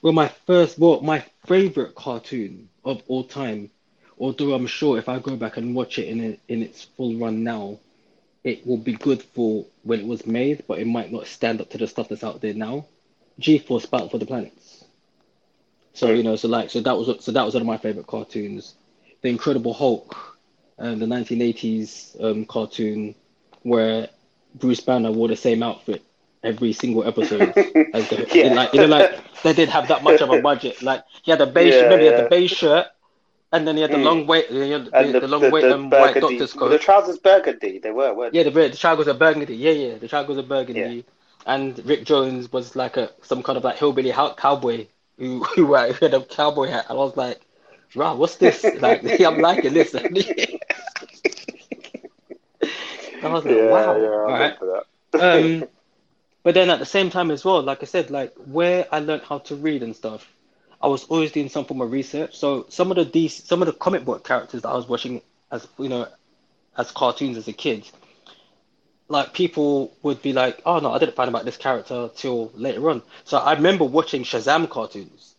Well, 0.00 0.12
my 0.12 0.28
first, 0.28 0.78
well, 0.78 1.00
my 1.00 1.24
favorite 1.46 1.94
cartoon 1.94 2.68
of 2.84 3.02
all 3.08 3.24
time, 3.24 3.70
although 4.18 4.54
I'm 4.54 4.66
sure 4.66 4.98
if 4.98 5.08
I 5.08 5.18
go 5.18 5.36
back 5.36 5.56
and 5.56 5.74
watch 5.74 5.98
it 5.98 6.08
in 6.08 6.20
it, 6.20 6.40
in 6.48 6.62
its 6.62 6.84
full 6.84 7.16
run 7.16 7.42
now, 7.42 7.78
it 8.44 8.66
will 8.66 8.76
be 8.76 8.92
good 8.92 9.22
for 9.22 9.64
when 9.82 10.00
it 10.00 10.06
was 10.06 10.26
made, 10.26 10.64
but 10.68 10.78
it 10.78 10.86
might 10.86 11.10
not 11.12 11.26
stand 11.26 11.60
up 11.60 11.70
to 11.70 11.78
the 11.78 11.88
stuff 11.88 12.08
that's 12.08 12.24
out 12.24 12.40
there 12.40 12.54
now. 12.54 12.86
G-Force 13.38 13.86
Battle 13.86 14.08
for 14.08 14.18
the 14.18 14.26
Planets. 14.26 14.84
So 15.94 16.10
you 16.10 16.22
know, 16.22 16.36
so 16.36 16.48
like, 16.48 16.70
so 16.70 16.80
that 16.80 16.96
was 16.96 17.24
so 17.24 17.32
that 17.32 17.44
was 17.44 17.54
one 17.54 17.62
of 17.62 17.66
my 17.66 17.76
favorite 17.76 18.06
cartoons. 18.06 18.74
The 19.20 19.28
Incredible 19.28 19.74
Hulk, 19.74 20.31
um, 20.82 21.00
the 21.00 21.06
1980s 21.06 22.16
um, 22.20 22.46
cartoon 22.46 23.16
where 23.62 24.08
Bruce 24.54 24.80
Banner 24.80 25.12
wore 25.12 25.28
the 25.28 25.36
same 25.36 25.62
outfit 25.62 26.02
every 26.44 26.72
single 26.74 27.04
episode. 27.06 27.54
as 27.94 28.08
the, 28.08 28.28
Yeah. 28.34 28.54
like 28.54 28.74
you 28.74 28.80
know, 28.80 28.86
like 28.86 29.08
they 29.44 29.54
didn't 29.54 29.72
have 29.72 29.88
that 29.88 30.04
much 30.04 30.20
of 30.22 30.30
a 30.30 30.36
budget. 30.36 30.82
Like 30.82 31.04
he 31.22 31.30
had 31.32 31.40
the 31.40 31.46
beige, 31.46 31.80
Yeah, 31.80 31.82
remember 31.82 32.02
he 32.02 32.06
had 32.08 32.16
the 32.16 32.22
beige 32.22 32.52
shirt, 32.52 32.86
and 33.52 33.66
then 33.66 33.76
he 33.76 33.82
had 33.82 33.92
the 33.92 33.98
Mm. 33.98 34.04
long 34.04 34.26
weight, 34.26 34.48
the, 34.50 34.56
the, 34.56 34.90
And 34.92 35.14
the, 35.14 35.20
the 35.20 35.28
long 35.28 35.50
the, 35.50 35.50
weight 35.50 35.70
um, 35.70 35.90
white 35.90 36.20
doctor's 36.20 36.54
well, 36.54 36.70
the 36.70 36.78
coat. 36.78 36.78
trousers 36.78 37.18
burgundy, 37.18 37.78
they 37.78 37.90
were, 37.90 38.14
weren't 38.14 38.34
Yeah, 38.34 38.44
the 38.44 38.50
the 38.50 38.76
trousers 38.76 39.08
are 39.08 39.14
burgundy. 39.14 39.56
Yeah, 39.56 39.70
yeah, 39.72 39.98
the 39.98 40.08
trousers 40.08 40.38
are 40.38 40.42
burgundy. 40.42 40.96
Yeah. 40.98 41.02
And 41.46 41.78
Rick 41.86 42.04
Jones 42.04 42.52
was 42.52 42.76
like 42.76 42.96
a 42.96 43.10
some 43.22 43.42
kind 43.42 43.56
of 43.58 43.64
like 43.64 43.76
hillbilly 43.78 44.12
cowboy 44.12 44.86
who 45.18 45.42
who 45.56 45.74
uh, 45.74 45.92
had 45.94 46.14
a 46.14 46.20
cowboy 46.24 46.68
hat. 46.68 46.86
And 46.88 46.98
I 46.98 47.02
was 47.02 47.16
like, 47.16 47.40
wow, 47.94 48.16
what's 48.16 48.36
this? 48.36 48.74
Like 48.80 49.04
I'm 49.20 49.40
liking 49.40 49.74
this. 49.74 49.94
I 53.22 53.28
was 53.28 53.44
like, 53.46 53.58
yeah, 53.58 53.62
wow. 53.62 53.96
yeah, 53.96 54.08
All 54.26 54.38
right. 54.38 54.54
Um, 55.18 55.66
but 56.42 56.54
then 56.54 56.70
at 56.70 56.78
the 56.78 56.86
same 56.86 57.10
time 57.10 57.30
as 57.30 57.44
well, 57.44 57.62
like 57.62 57.82
I 57.82 57.86
said, 57.86 58.10
like 58.10 58.34
where 58.36 58.86
I 58.92 58.98
learned 59.00 59.22
how 59.22 59.38
to 59.40 59.56
read 59.56 59.82
and 59.82 59.94
stuff, 59.94 60.32
I 60.80 60.88
was 60.88 61.04
always 61.04 61.32
doing 61.32 61.48
some 61.48 61.64
form 61.64 61.80
of 61.80 61.92
research. 61.92 62.36
So 62.36 62.66
some 62.68 62.90
of 62.90 62.96
the 62.96 63.04
DC, 63.04 63.46
some 63.46 63.62
of 63.62 63.66
the 63.66 63.72
comic 63.72 64.04
book 64.04 64.24
characters 64.24 64.62
that 64.62 64.68
I 64.68 64.74
was 64.74 64.88
watching 64.88 65.22
as 65.50 65.68
you 65.78 65.88
know, 65.88 66.08
as 66.76 66.90
cartoons 66.90 67.36
as 67.36 67.48
a 67.48 67.52
kid, 67.52 67.88
like 69.08 69.32
people 69.34 69.92
would 70.02 70.22
be 70.22 70.32
like, 70.32 70.60
"Oh 70.66 70.78
no, 70.80 70.92
I 70.92 70.98
didn't 70.98 71.14
find 71.14 71.28
about 71.28 71.44
this 71.44 71.56
character 71.56 72.10
till 72.16 72.50
later 72.54 72.90
on." 72.90 73.02
So 73.24 73.38
I 73.38 73.52
remember 73.54 73.84
watching 73.84 74.24
Shazam 74.24 74.68
cartoons 74.68 75.31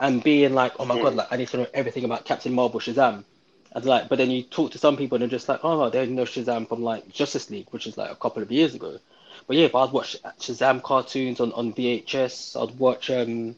and 0.00 0.22
being 0.24 0.54
like, 0.54 0.74
"Oh 0.80 0.86
my 0.86 0.98
god, 0.98 1.14
like 1.14 1.28
I 1.32 1.36
need 1.36 1.48
to 1.50 1.58
know 1.58 1.68
everything 1.74 2.04
about 2.04 2.24
Captain 2.26 2.52
Marvel, 2.54 2.80
Shazam." 2.80 3.24
And 3.72 3.84
like, 3.86 4.08
but 4.08 4.18
then 4.18 4.30
you 4.30 4.42
talk 4.44 4.72
to 4.72 4.78
some 4.78 4.96
people 4.96 5.16
and 5.16 5.22
they're 5.22 5.38
just 5.38 5.48
like, 5.48 5.64
"Oh 5.64 5.78
no, 5.78 5.90
they 5.90 6.06
know 6.06 6.24
Shazam 6.24 6.68
from 6.68 6.82
like 6.82 7.08
Justice 7.12 7.50
League, 7.50 7.68
which 7.70 7.86
is 7.86 7.98
like 7.98 8.10
a 8.10 8.16
couple 8.16 8.42
of 8.42 8.52
years 8.52 8.74
ago." 8.74 8.98
But 9.46 9.56
yeah, 9.56 9.66
if 9.66 9.74
I'd 9.76 9.92
watch 9.92 10.16
Shazam 10.40 10.82
cartoons 10.82 11.40
on, 11.40 11.52
on 11.52 11.72
VHS, 11.74 12.56
I'd 12.56 12.78
watch 12.78 13.10
um, 13.10 13.56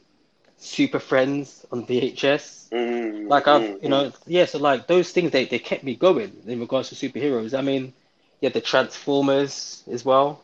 Super 0.59 0.98
Friends 1.00 1.66
on 1.72 1.87
VHS. 1.87 2.72
Mm, 2.72 3.28
Like 3.28 3.48
I've, 3.48 3.62
mm, 3.62 3.83
you 3.83 3.88
know, 3.88 4.12
yeah. 4.26 4.46
So 4.46 4.59
like 4.59 4.87
those 4.87 5.11
things, 5.12 5.31
they, 5.33 5.44
they 5.46 5.59
kept 5.59 5.85
me 5.85 5.96
going 5.96 6.42
in 6.46 6.61
regards 6.61 6.90
to 6.90 6.94
superheroes. 6.96 7.57
I 7.59 7.62
mean, 7.62 7.94
yeah, 8.40 8.50
the 8.50 8.61
Transformers 8.61 9.85
as 9.90 10.05
well, 10.05 10.42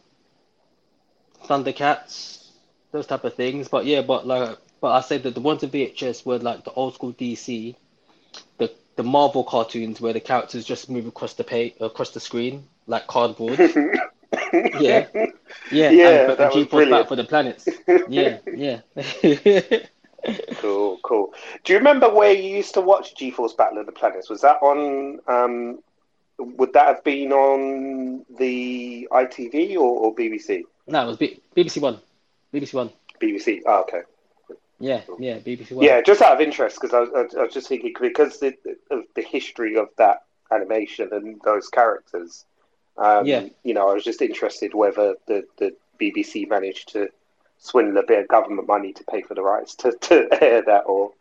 Thundercats, 1.44 2.50
those 2.92 3.06
type 3.06 3.24
of 3.24 3.34
things. 3.34 3.68
But 3.68 3.84
yeah, 3.86 4.02
but 4.02 4.26
like, 4.26 4.58
but 4.80 4.92
I 4.92 5.00
say 5.00 5.18
that 5.18 5.34
the 5.34 5.40
ones 5.40 5.62
in 5.62 5.70
VHS 5.70 6.24
were 6.24 6.38
like 6.38 6.64
the 6.64 6.72
old 6.72 6.94
school 6.94 7.12
DC, 7.12 7.74
the 8.58 8.70
the 8.96 9.02
Marvel 9.02 9.44
cartoons 9.44 10.00
where 10.00 10.12
the 10.12 10.20
characters 10.20 10.64
just 10.64 10.90
move 10.90 11.06
across 11.06 11.34
the 11.34 11.44
pay 11.44 11.74
across 11.80 12.10
the 12.10 12.20
screen 12.20 12.64
like 12.86 13.06
cardboard. 13.06 13.58
yeah, 14.52 15.06
yeah, 15.70 15.90
Yeah, 15.90 16.08
and, 16.08 16.26
but 16.26 16.38
that 16.38 16.52
was 16.52 16.54
G-Force 16.54 16.70
brilliant. 16.70 16.90
Battle 16.90 17.06
for 17.06 17.16
the 17.16 17.24
planets. 17.24 17.68
Yeah, 18.08 18.38
yeah. 18.54 18.80
Cool, 20.56 20.98
cool. 21.04 21.32
Do 21.64 21.72
you 21.72 21.78
remember 21.78 22.12
where 22.12 22.32
you 22.32 22.56
used 22.56 22.74
to 22.74 22.80
watch 22.80 23.14
G-Force 23.14 23.54
Battle 23.54 23.78
of 23.78 23.86
the 23.86 23.92
Planets? 23.92 24.28
Was 24.28 24.40
that 24.40 24.56
on? 24.60 25.20
Um, 25.28 25.78
would 26.38 26.72
that 26.72 26.86
have 26.86 27.04
been 27.04 27.32
on 27.32 28.26
the 28.38 29.08
ITV 29.10 29.74
or, 29.76 29.78
or 29.78 30.14
BBC? 30.14 30.64
no, 30.88 31.04
it 31.04 31.06
was 31.06 31.16
B- 31.16 31.40
BBC 31.56 31.80
One. 31.80 32.00
BBC 32.52 32.74
One. 32.74 32.90
BBC. 33.22 33.60
Oh, 33.64 33.82
okay. 33.82 34.02
Yeah, 34.80 35.02
yeah, 35.18 35.38
BBC 35.38 35.72
One. 35.72 35.84
Yeah, 35.84 36.00
just 36.02 36.22
out 36.22 36.34
of 36.34 36.40
interest, 36.40 36.78
because 36.80 36.94
I, 36.94 37.00
was- 37.00 37.34
I 37.34 37.42
was 37.42 37.52
just 37.52 37.68
thinking 37.68 37.92
because 38.00 38.38
the, 38.38 38.54
of 38.90 39.04
the 39.16 39.22
history 39.22 39.76
of 39.76 39.88
that 39.98 40.22
animation 40.52 41.08
and 41.12 41.40
those 41.44 41.68
characters. 41.68 42.44
Um, 42.96 43.26
Yeah. 43.26 43.46
You 43.64 43.74
know, 43.74 43.88
I 43.90 43.94
was 43.94 44.04
just 44.04 44.22
interested 44.22 44.74
whether 44.74 45.14
the, 45.26 45.44
the 45.58 45.74
BBC 46.00 46.48
managed 46.48 46.92
to 46.92 47.08
swindle 47.58 47.98
a 47.98 48.06
bit 48.06 48.20
of 48.20 48.28
government 48.28 48.68
money 48.68 48.92
to 48.92 49.04
pay 49.04 49.22
for 49.22 49.34
the 49.34 49.42
rights 49.42 49.74
to, 49.76 49.92
to 49.92 50.28
air 50.42 50.62
that, 50.62 50.82
or 50.86 51.12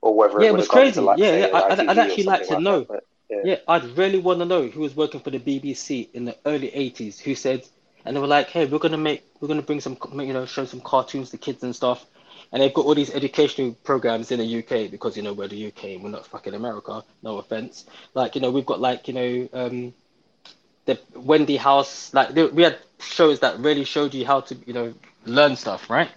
or 0.00 0.14
whether 0.14 0.40
Yeah, 0.40 0.48
it 0.48 0.50
it 0.50 0.56
was 0.56 0.68
crazy. 0.68 0.92
to 0.94 1.00
like 1.02 1.18
Yeah, 1.18 1.36
yeah, 1.36 1.46
I- 1.46 1.72
I'd- 1.72 1.86
I'd 1.88 1.98
actually 1.98 2.24
like 2.24 2.46
to 2.48 2.60
know. 2.60 2.80
that, 2.84 3.04
yeah. 3.30 3.40
Yeah, 3.44 3.56
I'd 3.66 3.84
really 3.98 4.18
want 4.18 4.38
to 4.40 4.44
know 4.46 4.68
who 4.68 4.80
was 4.80 4.94
working 4.94 5.20
for 5.20 5.30
the 5.30 5.38
BBC 5.40 6.08
in 6.14 6.24
the 6.26 6.36
early 6.46 6.70
80s 6.70 7.18
who 7.20 7.34
said, 7.34 7.66
and 8.04 8.14
they 8.16 8.20
were 8.20 8.26
like, 8.26 8.48
hey, 8.48 8.64
we're 8.66 8.78
going 8.78 8.92
to 8.92 8.98
make, 8.98 9.24
we're 9.40 9.48
going 9.48 9.60
to 9.60 9.66
bring 9.66 9.80
some, 9.80 9.98
you 10.14 10.32
know, 10.32 10.46
show 10.46 10.64
some 10.64 10.80
cartoons 10.80 11.30
to 11.30 11.36
kids 11.38 11.62
and 11.62 11.74
stuff. 11.76 12.06
And 12.52 12.62
they've 12.62 12.72
got 12.72 12.86
all 12.86 12.94
these 12.94 13.14
educational 13.14 13.74
programs 13.84 14.30
in 14.30 14.38
the 14.38 14.58
UK 14.58 14.90
because, 14.90 15.16
you 15.16 15.22
know, 15.22 15.32
we're 15.34 15.48
the 15.48 15.66
UK, 15.66 16.00
we're 16.00 16.08
not 16.08 16.26
fucking 16.26 16.54
America, 16.54 17.04
no 17.22 17.38
offense. 17.38 17.84
Like, 18.14 18.34
you 18.34 18.40
know, 18.40 18.50
we've 18.50 18.66
got 18.66 18.80
like, 18.80 19.06
you 19.08 19.14
know, 19.14 19.48
um, 19.52 19.94
the 20.86 20.98
Wendy 21.14 21.56
House, 21.56 22.14
like, 22.14 22.30
they, 22.30 22.46
we 22.46 22.62
had 22.62 22.78
shows 23.00 23.40
that 23.40 23.58
really 23.58 23.84
showed 23.84 24.14
you 24.14 24.24
how 24.24 24.40
to, 24.40 24.56
you 24.66 24.72
know, 24.72 24.94
learn 25.26 25.56
stuff, 25.56 25.90
right? 25.90 26.08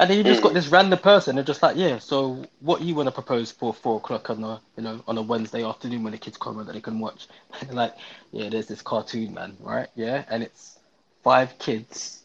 And 0.00 0.08
then 0.08 0.16
you 0.16 0.24
just 0.24 0.42
got 0.42 0.54
this 0.54 0.68
random 0.68 0.98
person 0.98 1.36
and 1.36 1.46
just 1.46 1.62
like, 1.62 1.76
yeah, 1.76 1.98
so 1.98 2.42
what 2.60 2.80
you 2.80 2.94
want 2.94 3.08
to 3.08 3.12
propose 3.12 3.52
for 3.52 3.74
four 3.74 3.98
o'clock 3.98 4.30
on 4.30 4.42
a 4.42 4.58
you 4.78 4.82
know 4.82 5.04
on 5.06 5.18
a 5.18 5.22
Wednesday 5.22 5.62
afternoon 5.62 6.04
when 6.04 6.12
the 6.12 6.18
kids 6.18 6.38
come 6.38 6.56
around 6.56 6.68
that 6.68 6.72
they 6.72 6.80
can 6.80 6.98
watch? 6.98 7.28
And 7.60 7.74
like, 7.74 7.94
yeah, 8.32 8.48
there's 8.48 8.66
this 8.66 8.80
cartoon 8.80 9.34
man, 9.34 9.58
right? 9.60 9.88
Yeah, 9.94 10.24
and 10.30 10.42
it's 10.42 10.78
five 11.22 11.58
kids 11.58 12.22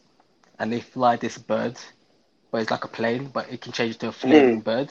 and 0.58 0.72
they 0.72 0.80
fly 0.80 1.16
this 1.16 1.36
bird, 1.36 1.76
but 2.50 2.62
it's 2.62 2.70
like 2.70 2.84
a 2.84 2.88
plane, 2.88 3.26
but 3.32 3.50
it 3.52 3.60
can 3.60 3.72
change 3.72 3.98
to 3.98 4.08
a 4.08 4.12
flaming 4.12 4.60
bird. 4.60 4.90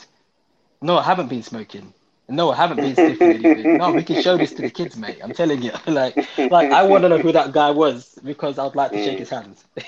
No, 0.82 0.98
I 0.98 1.04
haven't 1.04 1.28
been 1.30 1.44
smoking. 1.44 1.94
No, 2.28 2.52
I 2.52 2.56
haven't 2.56 2.78
been 2.78 2.96
sniffing 2.96 3.32
anything. 3.46 3.78
No, 3.78 3.92
we 3.92 4.04
can 4.04 4.22
show 4.22 4.38
this 4.38 4.54
to 4.54 4.62
the 4.64 4.70
kids, 4.70 4.98
mate. 4.98 5.20
I'm 5.24 5.34
telling 5.34 5.62
you. 5.62 5.72
Like, 5.88 6.16
like 6.38 6.72
I 6.72 6.84
want 6.84 7.04
to 7.04 7.10
know 7.10 7.18
who 7.20 7.32
that 7.32 7.52
guy 7.54 7.72
was 7.72 8.18
because 8.24 8.58
I'd 8.58 8.76
like 8.76 8.92
to 8.92 9.04
shake 9.04 9.20
his 9.20 9.30
hands. 9.30 9.64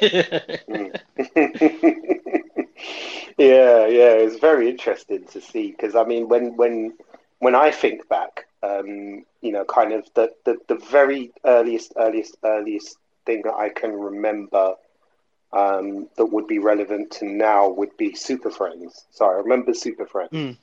yeah, 3.37 3.87
yeah, 3.87 4.13
it's 4.13 4.39
very 4.39 4.69
interesting 4.69 5.25
to 5.27 5.41
see 5.41 5.71
because 5.71 5.95
I 5.95 6.03
mean, 6.03 6.29
when 6.29 6.55
when 6.55 6.93
when 7.39 7.55
I 7.55 7.71
think 7.71 8.07
back, 8.07 8.45
um, 8.63 9.25
you 9.41 9.51
know, 9.51 9.65
kind 9.65 9.93
of 9.93 10.07
the, 10.13 10.31
the 10.45 10.57
the 10.67 10.75
very 10.75 11.31
earliest, 11.43 11.93
earliest, 11.97 12.37
earliest 12.43 12.97
thing 13.25 13.41
that 13.43 13.55
I 13.55 13.69
can 13.69 13.91
remember 13.91 14.75
um, 15.53 16.07
that 16.17 16.25
would 16.25 16.47
be 16.47 16.59
relevant 16.59 17.11
to 17.11 17.25
now 17.25 17.69
would 17.69 17.95
be 17.97 18.13
Super 18.15 18.49
Friends. 18.51 19.05
So 19.11 19.25
I 19.25 19.33
remember 19.33 19.73
Super 19.73 20.05
Friends 20.05 20.31
Mm. 20.31 20.57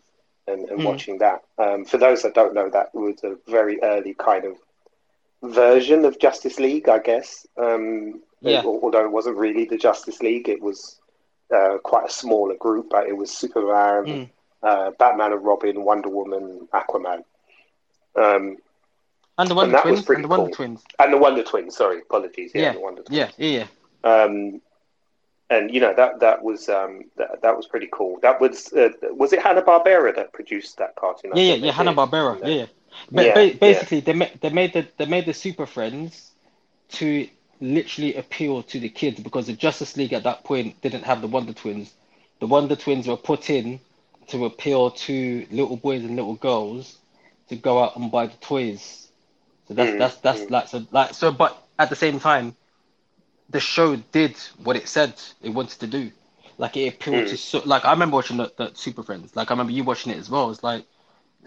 and, 0.47 0.68
and 0.68 0.81
Mm. 0.81 0.85
watching 0.85 1.18
that. 1.18 1.42
Um, 1.59 1.85
for 1.85 1.97
those 1.99 2.23
that 2.23 2.35
don't 2.35 2.55
know, 2.55 2.68
that 2.70 2.94
was 2.94 3.23
a 3.25 3.37
very 3.47 3.83
early 3.83 4.14
kind 4.14 4.44
of 4.44 4.57
version 5.42 6.05
of 6.05 6.18
Justice 6.18 6.59
League, 6.59 6.88
I 6.88 6.99
guess. 6.99 7.47
Um, 7.57 8.23
Yeah. 8.40 8.61
al- 8.62 8.81
Although 8.83 9.05
it 9.05 9.11
wasn't 9.11 9.37
really 9.38 9.64
the 9.64 9.77
Justice 9.79 10.20
League, 10.23 10.49
it 10.49 10.61
was 10.61 11.01
uh, 11.51 11.77
quite 11.79 12.07
a 12.07 12.11
smaller 12.11 12.55
group. 12.57 12.88
But 12.90 13.07
it 13.07 13.16
was 13.16 13.31
Superman, 13.31 14.05
Mm. 14.07 14.31
uh, 14.62 14.90
Batman 14.92 15.33
and 15.35 15.44
Robin, 15.44 15.85
Wonder 15.85 16.09
Woman, 16.09 16.66
Aquaman, 16.73 17.23
um, 18.16 18.57
And 19.38 19.51
the 19.51 19.55
Wonder 19.55 19.81
was 19.85 20.05
Twins. 20.05 20.09
And 20.11 20.25
the 20.25 20.29
Wonder 20.29 20.47
cool. 20.47 20.55
Twins. 20.55 20.85
and 20.99 21.12
the 21.12 21.18
Wonder 21.18 21.42
Twins. 21.42 21.77
Sorry, 21.77 21.99
apologies. 22.01 22.53
Yeah, 22.55 22.62
Yeah. 22.62 22.73
the 22.73 22.81
Wonder 22.81 23.03
Twins. 23.03 23.18
Yeah, 23.18 23.31
yeah, 23.47 23.66
yeah. 24.05 24.23
Um, 24.23 24.61
and 25.50 25.72
you 25.74 25.80
know 25.80 25.94
that 25.94 26.20
that 26.20 26.42
was 26.42 26.68
um, 26.68 27.04
that, 27.16 27.42
that 27.42 27.57
was 27.57 27.66
pretty 27.66 27.88
cool. 27.92 28.18
That 28.22 28.40
was 28.40 28.72
uh, 28.72 28.90
was 29.12 29.33
it 29.33 29.42
Hanna 29.42 29.62
Barbera 29.62 30.14
that 30.16 30.33
produced 30.33 30.78
that 30.78 30.96
cartoon? 30.96 31.33
I 31.33 31.38
Yeah, 31.38 31.42
yeah, 31.42 31.54
yeah. 31.57 31.72
Hanna. 31.72 31.92
Barbera. 31.94 32.38
Yeah, 32.42 32.54
yeah. 32.54 32.66
But 33.11 33.33
Yeah, 33.33 33.35
ba- 33.35 33.57
yeah. 33.61 33.61
basically, 33.61 34.00
they 34.00 34.12
made 34.14 34.38
they 34.40 34.50
made 34.50 34.72
the 34.72 34.88
they 34.98 35.07
made 35.07 35.26
the 35.26 35.35
Super 35.35 35.66
Friends 35.66 36.33
to 36.90 37.28
literally 37.61 38.14
appeal 38.16 38.62
to 38.64 38.80
the 38.80 38.88
kids 38.88 39.20
because 39.20 39.46
the 39.46 39.52
Justice 39.54 39.96
League 39.96 40.12
at 40.12 40.24
that 40.24 40.44
point 40.44 40.80
didn't 40.83 41.04
have 41.04 41.20
the 41.20 41.28
Wonder 41.28 41.52
Twins. 41.52 41.94
The 42.40 42.46
Wonder 42.46 42.76
Twins 42.76 43.07
were 43.09 43.16
put 43.16 43.50
in 43.50 43.80
to 44.28 44.44
appeal 44.46 44.90
to 44.92 45.46
little 45.50 45.76
boys 45.76 46.04
and 46.04 46.16
little 46.16 46.37
girls 46.37 46.98
to 47.48 47.57
go 47.57 47.83
out 47.83 47.96
and 47.96 48.11
buy 48.11 48.26
the 48.26 48.37
toys. 48.38 49.09
So 49.68 49.74
that's 49.74 49.94
Mm, 49.94 49.96
that's 49.96 50.16
that's 50.18 50.48
mm. 50.48 50.50
like 50.50 50.68
so 50.68 50.87
like 50.90 51.14
so. 51.14 51.33
But 51.33 51.57
at 51.78 51.90
the 51.90 51.96
same 51.96 52.20
time, 52.20 52.57
the 53.50 53.61
show 53.61 53.96
did 53.96 54.37
what 54.62 54.76
it 54.76 54.88
said 54.88 55.14
it 55.42 55.50
wanted 55.50 55.80
to 55.80 55.87
do. 55.87 56.11
Like 56.59 56.76
it 56.76 56.94
appealed 56.94 57.26
Mm. 57.26 57.28
to 57.28 57.37
so 57.37 57.61
like 57.64 57.85
I 57.85 57.92
remember 57.92 58.16
watching 58.16 58.37
the, 58.38 58.52
the 58.57 58.72
Super 58.74 59.02
Friends. 59.02 59.37
Like 59.37 59.50
I 59.50 59.54
remember 59.54 59.72
you 59.72 59.85
watching 59.85 60.12
it 60.12 60.18
as 60.18 60.30
well. 60.30 60.50
It's 60.50 60.62
like 60.62 60.87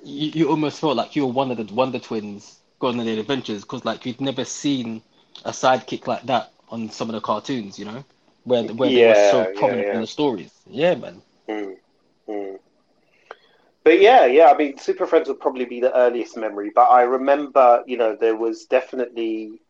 you, 0.04 0.32
you 0.34 0.50
almost 0.50 0.80
felt 0.80 0.96
like 0.98 1.16
you 1.16 1.26
were 1.26 1.34
one 1.34 1.52
of 1.52 1.58
the 1.58 1.74
Wonder 1.74 2.00
Twins 2.00 2.60
going 2.80 3.00
on 3.00 3.06
their 3.06 3.20
adventures 3.20 3.62
because 3.64 3.86
like 3.86 4.06
you'd 4.06 4.22
never 4.22 4.46
seen 4.46 5.02
a 5.46 5.52
sidekick 5.52 6.08
like 6.08 6.24
that 6.24 6.52
on 6.70 6.90
some 6.90 7.10
of 7.10 7.16
the 7.16 7.22
cartoons, 7.22 7.80
you 7.80 7.86
know, 7.86 8.04
where 8.44 8.64
where 8.64 8.92
they 8.92 9.02
were 9.02 9.16
Yeah, 9.16 9.42
so 9.42 9.46
yeah, 9.56 9.56
prominent 9.56 9.88
yeah. 9.88 9.94
in 9.94 10.02
the 10.02 10.08
stories. 10.08 10.52
Yeah, 10.68 10.96
man. 10.96 11.22
Mm, 11.50 11.76
mm. 12.30 12.60
But 13.84 14.00
yeah, 14.02 14.26
yeah, 14.26 14.48
I 14.52 14.58
mean, 14.58 14.78
Super 14.78 15.06
Friends 15.08 15.28
would 15.30 15.40
probably 15.40 15.66
be 15.66 15.80
the 15.82 15.96
earliest 15.96 16.36
memory. 16.38 16.72
But 16.74 16.90
I 16.90 17.04
remember, 17.04 17.84
you 17.88 17.98
know, 17.98 18.16
there 18.16 18.36
was 18.36 18.66
definitely 18.66 19.62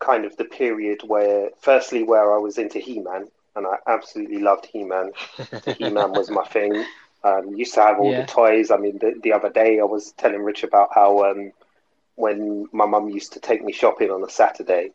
kind 0.00 0.24
of 0.26 0.36
the 0.36 0.44
period 0.44 1.02
where, 1.06 1.50
firstly, 1.60 2.02
where 2.04 2.34
I 2.34 2.38
was 2.38 2.58
into 2.58 2.80
He 2.80 3.00
Man, 3.00 3.28
and 3.56 3.66
I 3.66 3.76
absolutely 3.86 4.40
loved 4.40 4.66
He 4.66 4.84
Man. 4.84 5.12
He 5.78 5.90
Man 5.90 6.14
was 6.14 6.30
my 6.30 6.44
thing. 6.44 6.86
Um, 7.24 7.54
used 7.54 7.74
to 7.74 7.82
have 7.82 7.98
all 7.98 8.12
Yeah. 8.12 8.14
the 8.14 8.24
toys. 8.24 8.70
I 8.70 8.76
mean, 8.78 8.98
the, 8.98 9.14
the 9.22 9.32
other 9.32 9.50
day 9.50 9.80
I 9.80 9.84
was 9.84 10.12
telling 10.12 10.42
Rich 10.42 10.64
about 10.64 10.90
how 10.94 11.24
um, 11.30 11.52
when 12.16 12.66
my 12.72 12.86
mum 12.86 13.08
used 13.08 13.32
to 13.34 13.40
take 13.40 13.62
me 13.64 13.72
shopping 13.72 14.10
on 14.10 14.24
a 14.24 14.30
Saturday, 14.30 14.90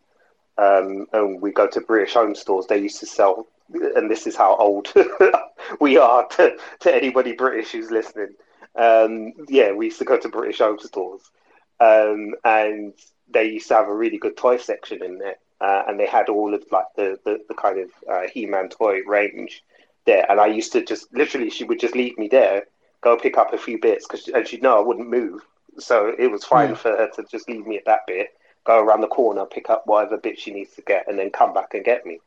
um, 0.58 1.08
and 1.14 1.42
we 1.42 1.52
go 1.52 1.68
to 1.68 1.82
British 1.82 2.14
home 2.14 2.36
stores, 2.36 2.66
they 2.68 2.78
used 2.78 3.00
to 3.00 3.06
sell, 3.06 3.48
and 3.74 4.10
this 4.10 4.28
is 4.28 4.36
how 4.36 4.56
old 4.56 4.94
we 5.80 5.98
are 5.98 6.28
to, 6.28 6.56
to 6.82 6.94
anybody 6.96 7.34
British 7.34 7.72
who's 7.72 7.92
listening. 7.92 8.36
Um, 8.76 9.34
yeah, 9.50 9.72
we 9.72 9.86
used 9.86 10.00
to 10.00 10.06
go 10.06 10.18
to 10.18 10.30
British 10.30 10.60
home 10.60 10.80
stores, 10.80 11.22
um, 11.80 12.34
and 12.44 12.94
they 13.36 13.46
used 13.58 13.68
to 13.70 13.76
have 13.76 13.88
a 13.90 13.96
really 14.04 14.18
good 14.26 14.38
toy 14.38 14.58
section 14.58 15.04
in 15.04 15.20
there, 15.20 15.38
uh, 15.62 15.84
and 15.88 16.00
they 16.00 16.08
had 16.08 16.30
all 16.30 16.54
of 16.58 16.64
like 16.72 16.90
the 16.96 17.08
the, 17.26 17.34
the 17.50 17.54
kind 17.66 17.80
of 17.84 17.90
uh, 18.12 18.26
He-Man 18.34 18.70
toy 18.70 19.02
range 19.16 19.64
there, 20.06 20.26
and 20.30 20.40
I 20.40 20.48
used 20.60 20.72
to 20.74 20.84
just 20.84 21.14
literally 21.14 21.50
she 21.52 21.66
would 21.66 21.80
just 21.80 21.96
leave 21.96 22.18
me 22.18 22.28
there, 22.28 22.64
go 23.02 23.18
pick 23.18 23.38
up 23.38 23.54
a 23.54 23.58
few 23.58 23.78
bits 23.88 24.08
because 24.08 24.28
and 24.36 24.48
she'd 24.48 24.64
know 24.64 24.78
I 24.80 24.88
wouldn't 24.88 25.10
move, 25.10 25.42
so 25.78 25.96
it 26.18 26.30
was 26.32 26.44
fine 26.56 26.72
Mm. 26.74 26.78
for 26.84 26.92
her 27.00 27.10
to 27.16 27.24
just 27.36 27.50
leave 27.50 27.68
me 27.68 27.78
at 27.78 27.86
that 27.86 28.08
bit, 28.08 28.30
go 28.64 28.76
around 28.84 29.02
the 29.02 29.08
corner, 29.20 29.46
pick 29.46 29.70
up 29.70 29.84
whatever 29.86 30.18
bit 30.18 30.40
she 30.40 30.52
needs 30.52 30.74
to 30.76 30.82
get, 30.82 31.08
and 31.08 31.18
then 31.20 31.30
come 31.40 31.54
back 31.54 31.74
and 31.76 31.86
get 31.92 32.06
me. 32.06 32.20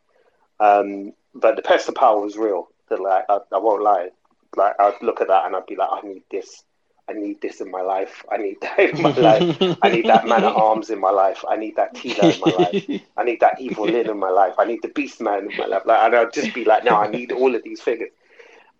Um, 0.60 1.12
but 1.34 1.56
the 1.56 1.62
Pest 1.62 1.88
of 1.88 1.94
Power 1.94 2.20
was 2.20 2.36
real. 2.36 2.68
That 2.90 3.00
like 3.00 3.24
I, 3.28 3.38
I 3.52 3.58
won't 3.58 3.82
lie, 3.82 4.08
like 4.56 4.74
I'd 4.80 5.02
look 5.02 5.20
at 5.20 5.28
that 5.28 5.46
and 5.46 5.54
I'd 5.56 5.66
be 5.66 5.76
like, 5.76 5.90
I 5.92 6.00
need 6.06 6.22
this. 6.30 6.64
I 7.08 7.12
need 7.14 7.40
this 7.40 7.60
in 7.60 7.70
my 7.70 7.82
life. 7.82 8.24
I 8.30 8.36
need 8.38 8.58
that 8.62 8.78
in 8.80 9.00
my 9.00 9.14
life. 9.16 9.46
I 9.82 9.88
need 9.90 10.06
that 10.08 10.26
man 10.26 10.44
at 10.44 10.52
arms 10.56 10.90
in 10.90 11.00
my 11.00 11.10
life. 11.10 11.44
I 11.48 11.56
need 11.56 11.76
that 11.76 11.94
Teela 11.96 12.32
in 12.32 12.40
my 12.40 12.50
life. 12.50 12.76
I 13.16 13.24
need 13.24 13.40
that 13.40 13.60
Evil-Lyn 13.60 14.08
in 14.10 14.18
my 14.18 14.30
life. 14.30 14.54
I 14.58 14.64
need 14.64 14.82
the 14.82 14.88
Beast 14.88 15.20
Man 15.20 15.46
in 15.50 15.56
my 15.56 15.66
life. 15.66 15.82
Like, 15.86 16.00
and 16.02 16.14
I'd 16.16 16.32
just 16.32 16.52
be 16.54 16.64
like, 16.64 16.84
no, 16.84 16.96
I 16.96 17.08
need 17.08 17.32
all 17.32 17.54
of 17.54 17.62
these 17.64 17.80
figures. 17.80 18.10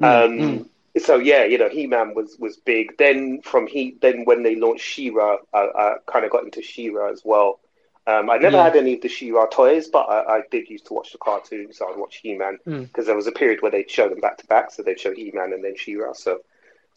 Um, 0.03 0.31
mm. 0.33 0.69
So 0.99 1.17
yeah, 1.19 1.45
you 1.45 1.59
know, 1.59 1.69
He 1.69 1.87
Man 1.87 2.15
was 2.15 2.37
was 2.39 2.57
big. 2.57 2.97
Then 2.99 3.41
from 3.43 3.67
He, 3.67 3.97
then 4.01 4.25
when 4.25 4.43
they 4.43 4.57
launched 4.57 4.85
She-Ra, 4.85 5.39
I, 5.53 5.59
I 5.59 5.95
kind 6.07 6.25
of 6.25 6.31
got 6.31 6.45
into 6.45 6.63
She-Ra 6.63 7.11
as 7.11 7.23
well. 7.25 7.61
Um, 8.07 8.31
I 8.31 8.39
never 8.39 8.57
Yeah. 8.57 8.65
had 8.65 8.77
any 8.77 8.95
of 8.95 9.03
the 9.03 9.09
She-Ra 9.09 9.47
toys, 9.47 9.89
but 9.89 10.09
I, 10.09 10.39
I 10.39 10.43
did 10.51 10.69
used 10.71 10.87
to 10.87 10.95
watch 10.95 11.13
the 11.13 11.19
cartoons. 11.19 11.79
So 11.79 11.89
I'd 11.89 11.99
watch 11.99 12.17
He-Man 12.23 12.59
Mm. 12.67 12.87
because 12.89 13.07
there 13.07 13.17
was 13.17 13.27
a 13.27 13.33
period 13.33 13.63
where 13.63 13.71
they'd 13.71 13.91
show 13.91 14.09
them 14.09 14.21
back 14.21 14.39
to 14.39 14.47
back, 14.47 14.71
so 14.73 14.83
they'd 14.83 14.99
show 15.01 15.13
He-Man 15.15 15.53
and 15.53 15.63
then 15.65 15.77
She-Ra. 15.77 16.13
So 16.15 16.41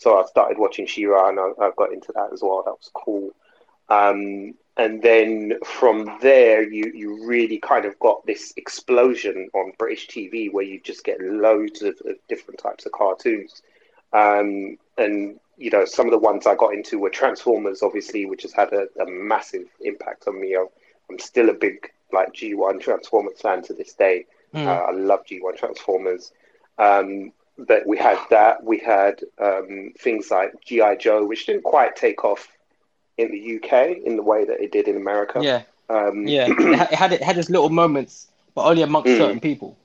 so 0.02 0.20
I 0.20 0.26
started 0.26 0.58
watching 0.58 0.88
She-Ra 0.88 1.30
and 1.30 1.40
I, 1.40 1.52
I 1.62 1.72
got 1.78 1.94
into 1.94 2.12
that 2.14 2.34
as 2.34 2.42
well. 2.42 2.64
That 2.66 2.72
was 2.72 2.90
cool. 2.92 3.36
Um, 3.88 4.56
and 4.76 5.00
then 5.04 5.60
from 5.64 6.18
there, 6.24 6.64
you 6.64 6.92
you 6.96 7.28
really 7.28 7.60
kind 7.60 7.86
of 7.86 8.00
got 8.00 8.26
this 8.26 8.52
explosion 8.58 9.48
on 9.54 9.74
British 9.78 10.08
TV 10.08 10.52
where 10.52 10.64
you 10.64 10.82
just 10.82 11.04
get 11.04 11.22
loads 11.22 11.84
of, 11.84 11.94
of 12.06 12.16
different 12.28 12.60
types 12.60 12.88
of 12.88 12.94
cartoons. 12.94 13.62
Um, 14.12 14.80
and 14.98 15.40
you 15.58 15.70
know, 15.70 15.86
some 15.86 16.08
of 16.08 16.12
the 16.12 16.18
ones 16.18 16.48
I 16.48 16.56
got 16.56 16.74
into 16.74 16.98
were 16.98 17.12
Transformers, 17.12 17.84
obviously, 17.84 18.26
which 18.26 18.42
has 18.42 18.54
had 18.54 18.74
a, 18.74 18.88
a 19.00 19.06
massive 19.08 19.68
impact 19.82 20.28
on 20.28 20.42
me. 20.42 20.56
I'm 20.56 21.20
still 21.20 21.50
a 21.50 21.54
big 21.54 21.92
like 22.12 22.34
G1 22.34 22.82
Transformers 22.82 23.40
fan 23.40 23.62
to 23.64 23.74
this 23.76 23.94
day. 23.94 24.26
Mm. 24.56 24.66
Uh, 24.66 24.86
I 24.90 24.92
love 24.94 25.20
G1 25.30 25.58
Transformers. 25.58 26.32
Um, 26.80 27.34
but 27.68 27.86
we 27.88 27.98
had 27.98 28.18
that. 28.30 28.64
We 28.64 28.78
had 28.80 29.22
um, 29.40 29.94
things 30.00 30.32
like 30.32 30.54
GI 30.66 30.98
Joe, 31.00 31.26
which 31.26 31.46
didn't 31.46 31.64
quite 31.64 31.96
take 31.96 32.24
off 32.26 32.48
in 33.18 33.32
the 33.32 33.56
UK 33.58 33.98
in 34.06 34.16
the 34.16 34.24
way 34.24 34.46
that 34.46 34.60
it 34.62 34.72
did 34.72 34.88
in 34.88 34.96
America. 34.98 35.40
yeah, 35.42 35.62
Um, 35.90 36.28
yeah. 36.28 36.48
it, 36.50 36.94
had 36.94 37.12
it 37.14 37.22
had 37.24 37.38
its 37.38 37.50
little 37.50 37.70
moments, 37.70 38.28
but 38.56 38.66
only 38.66 38.82
amongst 38.82 39.10
Mm. 39.10 39.18
certain 39.18 39.40
people. 39.40 39.78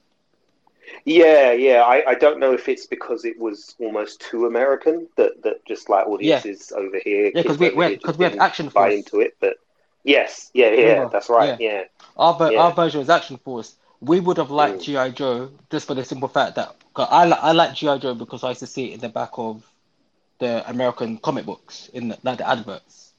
Yeah, 1.04 1.52
yeah. 1.52 1.82
I, 1.82 2.10
I 2.10 2.14
don't 2.14 2.38
know 2.40 2.52
if 2.52 2.68
it's 2.68 2.86
because 2.86 3.24
it 3.24 3.38
was 3.38 3.74
almost 3.80 4.20
too 4.20 4.46
American 4.46 5.08
that, 5.16 5.42
that 5.42 5.64
just 5.66 5.88
like 5.88 6.06
audiences 6.06 6.72
over 6.74 6.98
here, 7.02 7.30
Yeah, 7.34 7.42
'cause 7.42 7.56
kids 7.56 7.58
we- 7.58 7.66
over 7.70 7.76
we- 7.76 7.86
here 7.88 7.98
'cause 7.98 8.16
had 8.16 8.30
didn't 8.30 8.42
Action 8.42 8.66
buy 8.68 8.90
Force. 8.90 8.94
into 8.94 9.20
it. 9.20 9.36
But 9.40 9.56
yes, 10.04 10.50
yeah, 10.54 10.70
yeah, 10.70 10.82
Remember? 10.92 11.10
that's 11.12 11.28
right. 11.28 11.60
Yeah, 11.60 11.84
Our, 12.16 12.52
Yeah. 12.52 12.58
our 12.62 12.72
version 12.72 13.00
was 13.00 13.10
Action 13.10 13.36
Force. 13.38 13.74
We 14.00 14.20
would 14.20 14.36
have 14.36 14.50
liked 14.50 14.78
Mm. 14.78 14.82
GI 14.82 15.10
Joe 15.10 15.50
just 15.70 15.86
for 15.86 15.94
the 15.94 16.04
simple 16.04 16.28
fact 16.28 16.56
that 16.56 16.74
I 17.04 17.28
I 17.28 17.52
like 17.52 17.74
GI 17.74 17.98
Joe 17.98 18.14
because 18.14 18.44
I 18.44 18.48
used 18.50 18.60
to 18.60 18.66
see 18.66 18.86
it 18.90 18.94
in 18.94 19.00
the 19.00 19.08
back 19.08 19.30
of 19.38 19.64
the 20.38 20.68
American 20.68 21.18
comic 21.18 21.46
books 21.46 21.88
in 21.92 22.08
the, 22.08 22.18
like 22.22 22.38
the 22.38 22.48
adverts. 22.48 23.12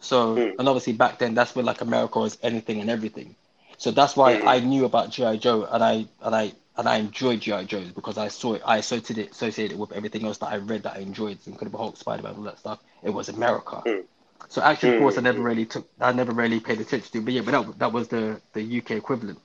So 0.00 0.36
Mm. 0.36 0.58
and 0.58 0.68
obviously 0.68 0.92
back 0.92 1.18
then 1.18 1.34
that's 1.34 1.54
when 1.54 1.64
like 1.64 1.80
America 1.80 2.18
was 2.20 2.38
anything 2.42 2.80
and 2.80 2.90
everything. 2.90 3.36
So 3.78 3.90
that's 3.90 4.16
why 4.16 4.36
Mm. 4.36 4.46
I 4.46 4.60
knew 4.60 4.84
about 4.84 5.10
GI 5.10 5.36
Joe 5.38 5.64
and 5.70 5.82
I 5.82 6.06
and 6.22 6.34
I 6.34 6.52
and 6.76 6.88
I 6.88 6.96
enjoyed 6.96 7.40
GI 7.40 7.64
Joe 7.64 7.84
because 7.94 8.18
I 8.18 8.28
saw 8.28 8.54
it. 8.54 8.62
I 8.64 8.78
associated 8.78 9.18
it, 9.18 9.30
associated 9.30 9.72
it 9.74 9.78
with 9.78 9.92
everything 9.92 10.24
else 10.26 10.38
that 10.38 10.48
I 10.52 10.56
read 10.56 10.82
that 10.82 10.96
I 10.96 11.00
enjoyed, 11.00 11.38
Incredible 11.46 11.78
Hulk, 11.78 11.96
Spider 11.96 12.22
Man, 12.24 12.34
all 12.36 12.42
that 12.42 12.58
stuff. 12.58 12.80
It 13.02 13.10
was 13.10 13.28
America. 13.28 13.82
Mm. 13.86 14.04
So 14.48 14.60
actually, 14.62 14.92
Mm. 14.92 14.98
course, 14.98 15.18
I 15.18 15.20
never 15.22 15.40
really 15.40 15.64
took. 15.66 15.88
I 16.00 16.12
never 16.12 16.32
really 16.32 16.60
paid 16.60 16.80
attention 16.80 17.10
to. 17.12 17.18
It. 17.18 17.24
But 17.24 17.34
yeah, 17.34 17.42
but 17.42 17.52
that, 17.52 17.78
that 17.78 17.92
was 17.92 18.08
the 18.08 18.40
the 18.52 18.62
UK 18.62 18.92
equivalent. 18.92 19.38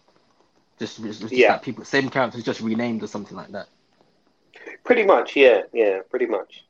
Just, 0.80 1.02
just, 1.02 1.22
just 1.22 1.34
Yeah. 1.34 1.50
that 1.54 1.62
people 1.62 1.86
same 1.86 2.10
characters 2.10 2.44
just 2.44 2.62
renamed 2.62 3.04
or 3.04 3.08
something 3.08 3.36
like 3.38 3.52
that. 3.52 3.68
Pretty 4.84 5.04
much, 5.06 5.36
yeah, 5.36 5.62
yeah, 5.74 6.00
pretty 6.10 6.26
much. 6.26 6.64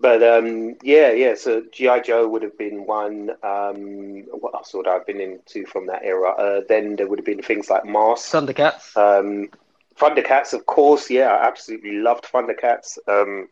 But 0.00 0.22
um, 0.22 0.76
yeah, 0.82 1.12
yeah. 1.12 1.34
So 1.34 1.62
GI 1.72 2.00
Joe 2.04 2.26
would 2.28 2.42
have 2.42 2.56
been 2.56 2.86
one. 2.86 3.30
Um, 3.42 4.22
what 4.30 4.54
else 4.54 4.72
would 4.72 4.88
I 4.88 4.94
have 4.94 5.06
been 5.06 5.20
into 5.20 5.66
from 5.66 5.86
that 5.86 6.02
era? 6.04 6.30
Uh, 6.30 6.60
then 6.68 6.96
there 6.96 7.06
would 7.06 7.18
have 7.18 7.26
been 7.26 7.42
things 7.42 7.68
like 7.68 7.84
Mask, 7.84 8.32
Thundercats. 8.32 8.96
um, 8.96 9.50
Thundercats, 9.98 10.54
of 10.54 10.64
course. 10.64 11.10
Yeah, 11.10 11.34
I 11.34 11.46
absolutely 11.46 11.92
loved 11.98 12.24
Thundercats. 12.24 12.96
Um, 13.06 13.48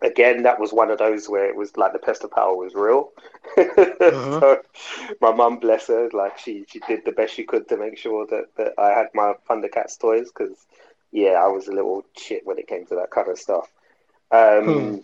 again, 0.00 0.42
that 0.44 0.58
was 0.58 0.72
one 0.72 0.90
of 0.90 0.98
those 0.98 1.28
where 1.28 1.46
it 1.48 1.56
was 1.56 1.76
like 1.76 1.92
the 1.92 1.98
pest 1.98 2.24
of 2.24 2.30
power 2.30 2.56
was 2.56 2.74
real. 2.74 3.10
so 3.56 4.62
my 5.20 5.32
mum, 5.32 5.58
bless 5.58 5.88
her, 5.88 6.08
like 6.14 6.38
she 6.38 6.64
she 6.68 6.80
did 6.80 7.04
the 7.04 7.12
best 7.12 7.34
she 7.34 7.44
could 7.44 7.68
to 7.68 7.76
make 7.76 7.98
sure 7.98 8.26
that 8.26 8.46
that 8.56 8.72
I 8.78 8.88
had 8.90 9.08
my 9.14 9.34
Thundercats 9.48 9.98
toys 9.98 10.30
because 10.32 10.66
yeah, 11.12 11.32
I 11.32 11.46
was 11.46 11.68
a 11.68 11.72
little 11.72 12.04
shit 12.16 12.46
when 12.46 12.58
it 12.58 12.66
came 12.66 12.86
to 12.86 12.94
that 12.96 13.10
kind 13.10 13.28
of 13.28 13.38
stuff. 13.38 13.68
Um, 14.30 14.64
Hmm. 14.64 14.96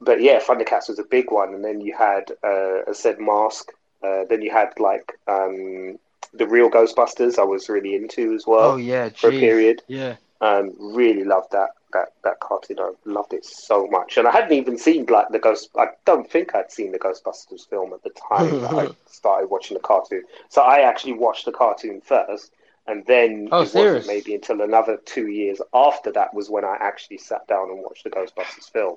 But 0.00 0.20
yeah, 0.20 0.40
Thundercats 0.40 0.88
was 0.88 0.98
a 0.98 1.04
big 1.04 1.30
one, 1.30 1.54
and 1.54 1.64
then 1.64 1.80
you 1.80 1.96
had 1.96 2.32
uh, 2.42 2.82
a 2.88 2.94
said 2.94 3.20
Mask. 3.20 3.70
Uh, 4.02 4.24
then 4.28 4.42
you 4.42 4.50
had 4.50 4.72
like 4.80 5.12
um, 5.28 5.96
the 6.34 6.46
real 6.46 6.68
Ghostbusters. 6.68 7.38
I 7.38 7.44
was 7.44 7.68
really 7.68 7.94
into 7.94 8.34
as 8.34 8.44
well 8.46 8.72
oh 8.72 8.76
yeah, 8.76 9.10
for 9.10 9.28
a 9.28 9.30
period. 9.30 9.82
Yeah. 9.86 10.16
Um, 10.40 10.72
really 10.80 11.22
loved 11.22 11.52
that 11.52 11.70
that 11.92 12.14
that 12.24 12.40
cartoon. 12.40 12.80
I 12.80 12.90
loved 13.04 13.32
it 13.32 13.44
so 13.44 13.86
much, 13.86 14.16
and 14.16 14.26
I 14.26 14.32
hadn't 14.32 14.52
even 14.52 14.76
seen 14.76 15.06
like 15.06 15.28
the 15.28 15.38
Ghost. 15.38 15.70
I 15.78 15.86
don't 16.04 16.28
think 16.28 16.52
I'd 16.52 16.72
seen 16.72 16.90
the 16.90 16.98
Ghostbusters 16.98 17.68
film 17.68 17.92
at 17.92 18.02
the 18.02 18.10
time 18.28 18.60
that 18.62 18.74
I 18.74 18.88
started 19.06 19.50
watching 19.50 19.76
the 19.76 19.82
cartoon. 19.84 20.24
So 20.48 20.62
I 20.62 20.80
actually 20.80 21.12
watched 21.12 21.44
the 21.44 21.52
cartoon 21.52 22.00
first, 22.00 22.50
and 22.86 23.04
then 23.06 23.48
Oh, 23.52 23.62
it 23.62 23.74
wasn't 23.74 24.06
maybe 24.06 24.34
until 24.34 24.60
another 24.60 24.98
two 25.04 25.28
years 25.28 25.60
after 25.72 26.12
that 26.12 26.34
was 26.34 26.50
when 26.50 26.64
I 26.64 26.76
actually 26.80 27.18
sat 27.18 27.46
down 27.46 27.70
and 27.70 27.82
watched 27.82 28.04
the 28.04 28.10
Ghostbusters 28.10 28.70
film. 28.72 28.96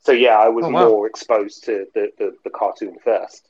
So 0.00 0.12
yeah, 0.12 0.36
I 0.38 0.48
was 0.48 0.64
Oh, 0.64 0.70
wow. 0.70 0.88
more 0.88 1.06
exposed 1.06 1.64
to 1.64 1.86
the, 1.94 2.12
the, 2.18 2.34
the 2.44 2.50
cartoon 2.50 2.96
first. 3.04 3.48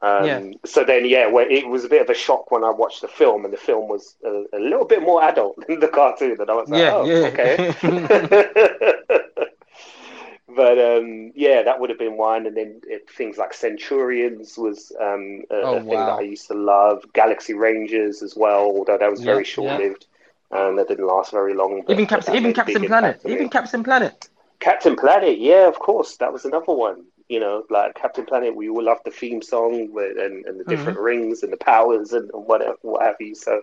Um, 0.00 0.24
Yeah. 0.26 0.42
So 0.64 0.84
then, 0.84 1.04
yeah, 1.06 1.26
well, 1.28 1.46
it 1.48 1.66
was 1.68 1.84
a 1.84 1.88
bit 1.88 2.02
of 2.02 2.10
a 2.10 2.14
shock 2.14 2.50
when 2.50 2.64
I 2.64 2.70
watched 2.70 3.02
the 3.02 3.08
film, 3.08 3.44
and 3.44 3.52
the 3.52 3.58
film 3.58 3.88
was 3.88 4.16
a, 4.24 4.44
a 4.52 4.58
little 4.58 4.84
bit 4.84 5.02
more 5.02 5.22
adult 5.22 5.56
than 5.68 5.78
the 5.80 5.88
cartoon, 5.88 6.40
and 6.40 6.50
I 6.50 6.54
was 6.54 6.68
like, 6.68 6.80
Yeah, 6.80 6.94
oh, 6.94 7.04
yeah. 7.04 7.26
okay. 7.28 7.64
but 10.56 10.78
um, 10.78 11.32
yeah, 11.34 11.62
that 11.62 11.80
would 11.80 11.90
have 11.90 11.98
been 11.98 12.16
one, 12.16 12.46
and 12.46 12.56
then 12.56 12.80
it, 12.86 13.08
things 13.10 13.38
like 13.38 13.52
Centurions 13.54 14.56
was 14.58 14.92
um, 15.00 15.42
a, 15.50 15.56
Oh, 15.56 15.76
a 15.76 15.80
thing 15.82 16.06
that. 16.06 16.12
I 16.18 16.20
used 16.22 16.48
to 16.48 16.54
love. 16.54 17.04
Galaxy 17.12 17.54
Rangers 17.54 18.22
as 18.22 18.34
well, 18.36 18.62
although 18.64 18.98
that 18.98 19.10
was 19.10 19.20
Yeah, 19.20 19.26
very 19.32 19.44
short 19.44 19.80
lived. 19.80 20.06
Um, 20.50 20.76
that 20.76 20.88
didn't 20.88 21.06
last 21.06 21.32
very 21.32 21.54
long. 21.54 21.82
but- 21.86 21.92
even 21.94 22.06
Captain, 22.06 22.34
even 22.36 22.52
Captain 22.52 22.84
Planet, 22.84 23.16
impact 23.16 23.24
on 23.24 23.30
me. 23.30 23.36
even 23.36 23.48
Captain 23.48 23.82
Planet. 23.82 24.28
Captain 24.60 24.96
Planet, 24.96 25.38
yeah, 25.38 25.66
of 25.66 25.78
course, 25.78 26.16
that 26.18 26.32
was 26.32 26.44
another 26.44 26.72
one. 26.72 27.04
You 27.28 27.40
know, 27.40 27.64
like 27.70 27.94
Captain 27.94 28.26
Planet, 28.26 28.54
we 28.54 28.68
all 28.68 28.82
loved 28.82 29.04
the 29.06 29.10
theme 29.10 29.40
song 29.40 29.90
with, 29.92 30.18
and, 30.18 30.44
and 30.44 30.60
the 30.60 30.64
different 30.64 30.98
rings 30.98 31.42
and 31.42 31.50
the 31.52 31.56
powers 31.56 32.12
and, 32.12 32.30
and 32.34 32.44
whatever, 32.46 32.76
what 32.82 33.02
have 33.02 33.16
you. 33.20 33.34
So, 33.34 33.62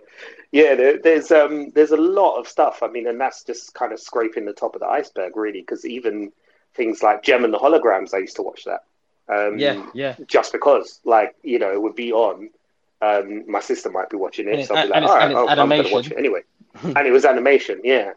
yeah, 0.50 0.74
there, 0.74 0.98
there's 0.98 1.30
um, 1.30 1.70
there's 1.70 1.92
a 1.92 1.96
lot 1.96 2.38
of 2.40 2.48
stuff. 2.48 2.82
I 2.82 2.88
mean, 2.88 3.06
and 3.06 3.20
that's 3.20 3.44
just 3.44 3.72
kind 3.74 3.92
of 3.92 4.00
scraping 4.00 4.44
the 4.44 4.52
top 4.52 4.74
of 4.74 4.80
the 4.80 4.88
iceberg, 4.88 5.36
really, 5.36 5.60
because 5.60 5.84
even 5.84 6.32
things 6.74 7.02
like 7.02 7.22
Jem 7.22 7.44
and 7.44 7.52
the 7.52 7.58
Holograms, 7.58 8.14
I 8.14 8.18
used 8.18 8.36
to 8.36 8.42
watch 8.42 8.64
that. 8.64 8.84
Um, 9.28 9.58
Yeah, 9.58 9.86
yeah. 9.94 10.16
Just 10.26 10.52
because, 10.52 11.00
like, 11.04 11.34
you 11.42 11.58
know, 11.58 11.72
it 11.72 11.80
would 11.80 11.94
be 11.94 12.12
on. 12.12 12.50
Um, 13.02 13.50
my 13.50 13.60
sister 13.60 13.88
might 13.90 14.10
be 14.10 14.16
watching 14.16 14.46
it, 14.48 14.54
And 14.54 14.66
so 14.66 14.74
I'd 14.76 14.84
be 14.84 14.88
like, 14.90 15.02
all 15.04 15.16
right, 15.16 15.32
oh, 15.34 15.48
I'm 15.48 15.68
going 15.68 15.84
to 15.84 15.92
watch 15.92 16.10
it 16.10 16.18
anyway. 16.18 16.42
and 16.82 17.06
it 17.06 17.10
was 17.10 17.24
animation, 17.24 17.80
yeah. 17.82 18.12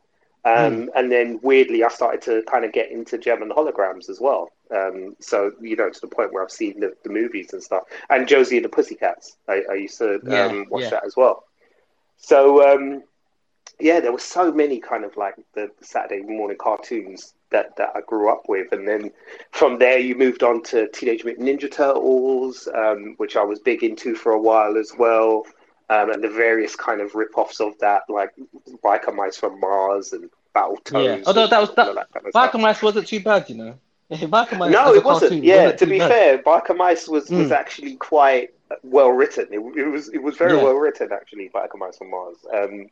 Um, 0.46 0.90
And 0.96 1.10
then 1.12 1.40
weirdly, 1.42 1.84
I 1.84 1.88
started 1.88 2.22
to 2.24 2.44
kind 2.52 2.66
of 2.66 2.74
get 2.74 2.92
into 2.92 3.18
Jem 3.18 3.42
and 3.42 3.50
the 3.50 3.56
holograms 3.56 4.10
as 4.10 4.20
well. 4.20 4.52
Um, 4.72 5.16
so 5.20 5.52
you 5.62 5.76
know, 5.76 5.90
to 5.90 6.02
the 6.02 6.08
point 6.08 6.34
where 6.34 6.44
I've 6.44 6.52
seen 6.52 6.80
the, 6.82 6.94
the 7.04 7.10
movies 7.10 7.54
and 7.54 7.64
stuff. 7.64 7.84
And 8.10 8.28
Josie 8.28 8.58
and 8.58 8.66
the 8.66 8.70
Pussycats, 8.70 9.38
I, 9.48 9.64
I 9.72 9.74
used 9.76 9.98
to 10.00 10.20
Yeah, 10.26 10.46
um, 10.46 10.66
watch 10.70 10.84
yeah. 10.84 10.90
that 10.90 11.06
as 11.06 11.16
well. 11.16 11.46
So 12.18 12.68
um, 12.74 13.04
yeah, 13.80 14.00
there 14.02 14.12
were 14.12 14.20
so 14.20 14.52
many 14.52 14.80
kind 14.80 15.06
of 15.06 15.16
like 15.16 15.36
the 15.54 15.72
Saturday 15.82 16.22
morning 16.24 16.58
cartoons 16.60 17.34
that, 17.54 17.76
that 17.78 17.92
I 17.96 18.02
grew 18.02 18.30
up 18.30 18.44
with, 18.50 18.72
and 18.74 18.86
then 18.88 19.12
from 19.52 19.80
there 19.80 19.98
you 19.98 20.16
moved 20.16 20.44
on 20.44 20.62
to 20.64 20.88
Teenage 20.90 21.24
Mutant 21.24 21.48
Ninja 21.48 21.72
Turtles, 21.72 22.68
um, 22.76 23.14
which 23.18 23.36
I 23.38 23.44
was 23.44 23.60
big 23.60 23.84
into 23.84 24.14
for 24.16 24.34
a 24.34 24.40
while 24.42 24.78
as 24.78 24.92
well, 24.98 25.44
um, 25.90 26.12
and 26.12 26.24
the 26.24 26.30
various 26.30 26.76
kind 26.76 27.00
of 27.02 27.16
rip-offs 27.16 27.60
of 27.62 27.78
that, 27.80 28.02
like 28.10 28.32
Biker 28.84 29.16
Mice 29.16 29.38
from 29.38 29.60
Mars 29.60 30.12
and 30.14 30.30
Battletoads. 30.56 31.06
Yeah. 31.20 31.24
Although 31.26 31.48
that 31.48 31.60
was 31.62 31.70
all 31.78 31.94
that, 31.96 32.12
kind 32.14 32.28
of. 32.28 32.34
Biker 32.34 32.60
Mice 32.60 32.82
wasn't 32.82 33.08
too 33.08 33.22
bad, 33.22 33.50
you 33.50 33.56
know. 33.56 33.74
Biker 34.12 34.58
Mice 34.58 34.72
No, 34.72 34.94
it 34.94 35.04
wasn't. 35.04 35.30
cartoon 35.32 35.44
Yeah, 35.44 35.64
wasn't 35.64 35.80
to 35.80 35.86
be 35.88 35.98
bad. 36.00 36.10
fair, 36.12 36.38
Biker 36.40 36.76
Mice 36.76 37.08
was, 37.08 37.30
was 37.30 37.50
Mm. 37.50 37.52
actually 37.52 37.96
quite 37.96 38.50
well 38.84 39.10
written. 39.10 39.48
It, 39.52 39.60
it 39.78 39.88
was 39.88 40.10
it 40.10 40.22
was 40.22 40.36
very 40.38 40.58
Yeah. 40.58 40.64
well 40.64 40.76
written 40.76 41.10
actually. 41.12 41.50
Biker 41.50 41.78
Mice 41.78 41.98
from 41.98 42.10
Mars. 42.12 42.38
Um, 42.54 42.88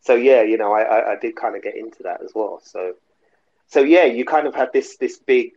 so 0.00 0.14
yeah, 0.14 0.42
you 0.42 0.56
know, 0.56 0.72
I, 0.72 0.82
I, 0.82 1.12
I 1.12 1.16
did 1.16 1.36
kind 1.36 1.56
of 1.56 1.62
get 1.62 1.76
into 1.76 2.02
that 2.04 2.22
as 2.22 2.32
well. 2.34 2.60
So 2.64 2.94
so 3.68 3.80
yeah, 3.80 4.04
you 4.04 4.24
kind 4.24 4.46
of 4.46 4.54
had 4.54 4.72
this 4.72 4.96
this 4.96 5.18
big 5.18 5.52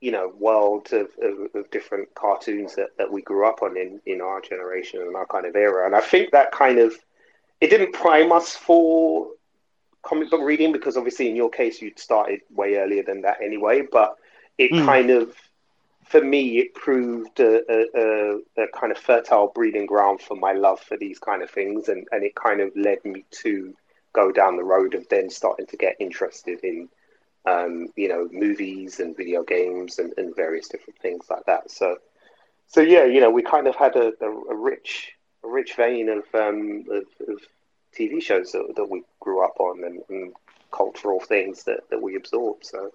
you 0.00 0.10
know 0.10 0.32
world 0.38 0.92
of, 0.92 1.08
of, 1.22 1.54
of 1.54 1.70
different 1.70 2.14
cartoons 2.14 2.74
that, 2.74 2.88
that 2.98 3.10
we 3.12 3.22
grew 3.22 3.46
up 3.46 3.62
on 3.62 3.76
in, 3.76 4.00
in 4.06 4.20
our 4.20 4.40
generation 4.40 5.00
and 5.00 5.16
our 5.16 5.26
kind 5.26 5.46
of 5.46 5.54
era. 5.56 5.86
And 5.86 5.94
I 5.94 6.00
think 6.00 6.32
that 6.32 6.52
kind 6.52 6.78
of 6.78 6.94
it 7.60 7.70
didn't 7.70 7.92
prime 7.92 8.32
us 8.32 8.54
for 8.56 9.28
comic 10.02 10.30
book 10.30 10.40
reading 10.42 10.72
because 10.72 10.96
obviously 10.96 11.28
in 11.28 11.36
your 11.36 11.50
case 11.50 11.80
you'd 11.80 11.98
started 11.98 12.40
way 12.50 12.76
earlier 12.76 13.04
than 13.04 13.22
that 13.22 13.40
anyway. 13.42 13.82
But 13.90 14.16
it 14.58 14.72
Mm. 14.72 14.84
kind 14.84 15.10
of 15.10 15.34
for 16.04 16.20
me 16.22 16.58
it 16.58 16.74
proved 16.74 17.40
a, 17.40 17.62
a, 17.72 17.86
a, 17.94 18.64
a 18.64 18.66
kind 18.74 18.92
of 18.92 18.98
fertile 18.98 19.52
breeding 19.54 19.86
ground 19.86 20.20
for 20.20 20.36
my 20.36 20.52
love 20.52 20.80
for 20.80 20.96
these 20.96 21.18
kind 21.18 21.42
of 21.42 21.50
things 21.50 21.88
and, 21.88 22.06
and 22.12 22.24
it 22.24 22.34
kind 22.34 22.60
of 22.60 22.70
led 22.76 23.02
me 23.04 23.24
to 23.30 23.72
go 24.12 24.30
down 24.32 24.56
the 24.56 24.64
road 24.64 24.94
of 24.94 25.08
then 25.08 25.30
starting 25.30 25.66
to 25.66 25.76
get 25.76 25.96
interested 26.00 26.58
in 26.64 26.88
um, 27.46 27.88
you 27.96 28.08
know 28.08 28.28
movies 28.32 29.00
and 29.00 29.16
video 29.16 29.42
games 29.42 29.98
and, 29.98 30.12
and 30.16 30.34
various 30.36 30.68
different 30.68 30.98
things 31.00 31.26
like 31.30 31.44
that. 31.46 31.70
So 31.70 31.96
so 32.66 32.80
yeah 32.80 33.04
you 33.04 33.20
know 33.20 33.30
we 33.30 33.42
kind 33.42 33.66
of 33.66 33.76
had 33.76 33.96
a, 33.96 34.12
a, 34.20 34.30
a 34.30 34.56
rich 34.56 35.12
a 35.44 35.48
rich 35.48 35.74
vein 35.74 36.08
of 36.08 36.24
um, 36.34 36.84
of, 36.90 37.04
of 37.28 37.38
TV 37.96 38.22
shows 38.22 38.52
that, 38.52 38.72
that 38.76 38.88
we 38.88 39.02
grew 39.20 39.44
up 39.44 39.58
on 39.58 39.84
and, 39.84 40.00
and 40.08 40.32
cultural 40.72 41.20
things 41.20 41.64
that, 41.64 41.80
that 41.90 42.00
we 42.00 42.16
absorbed. 42.16 42.64
So 42.66 42.90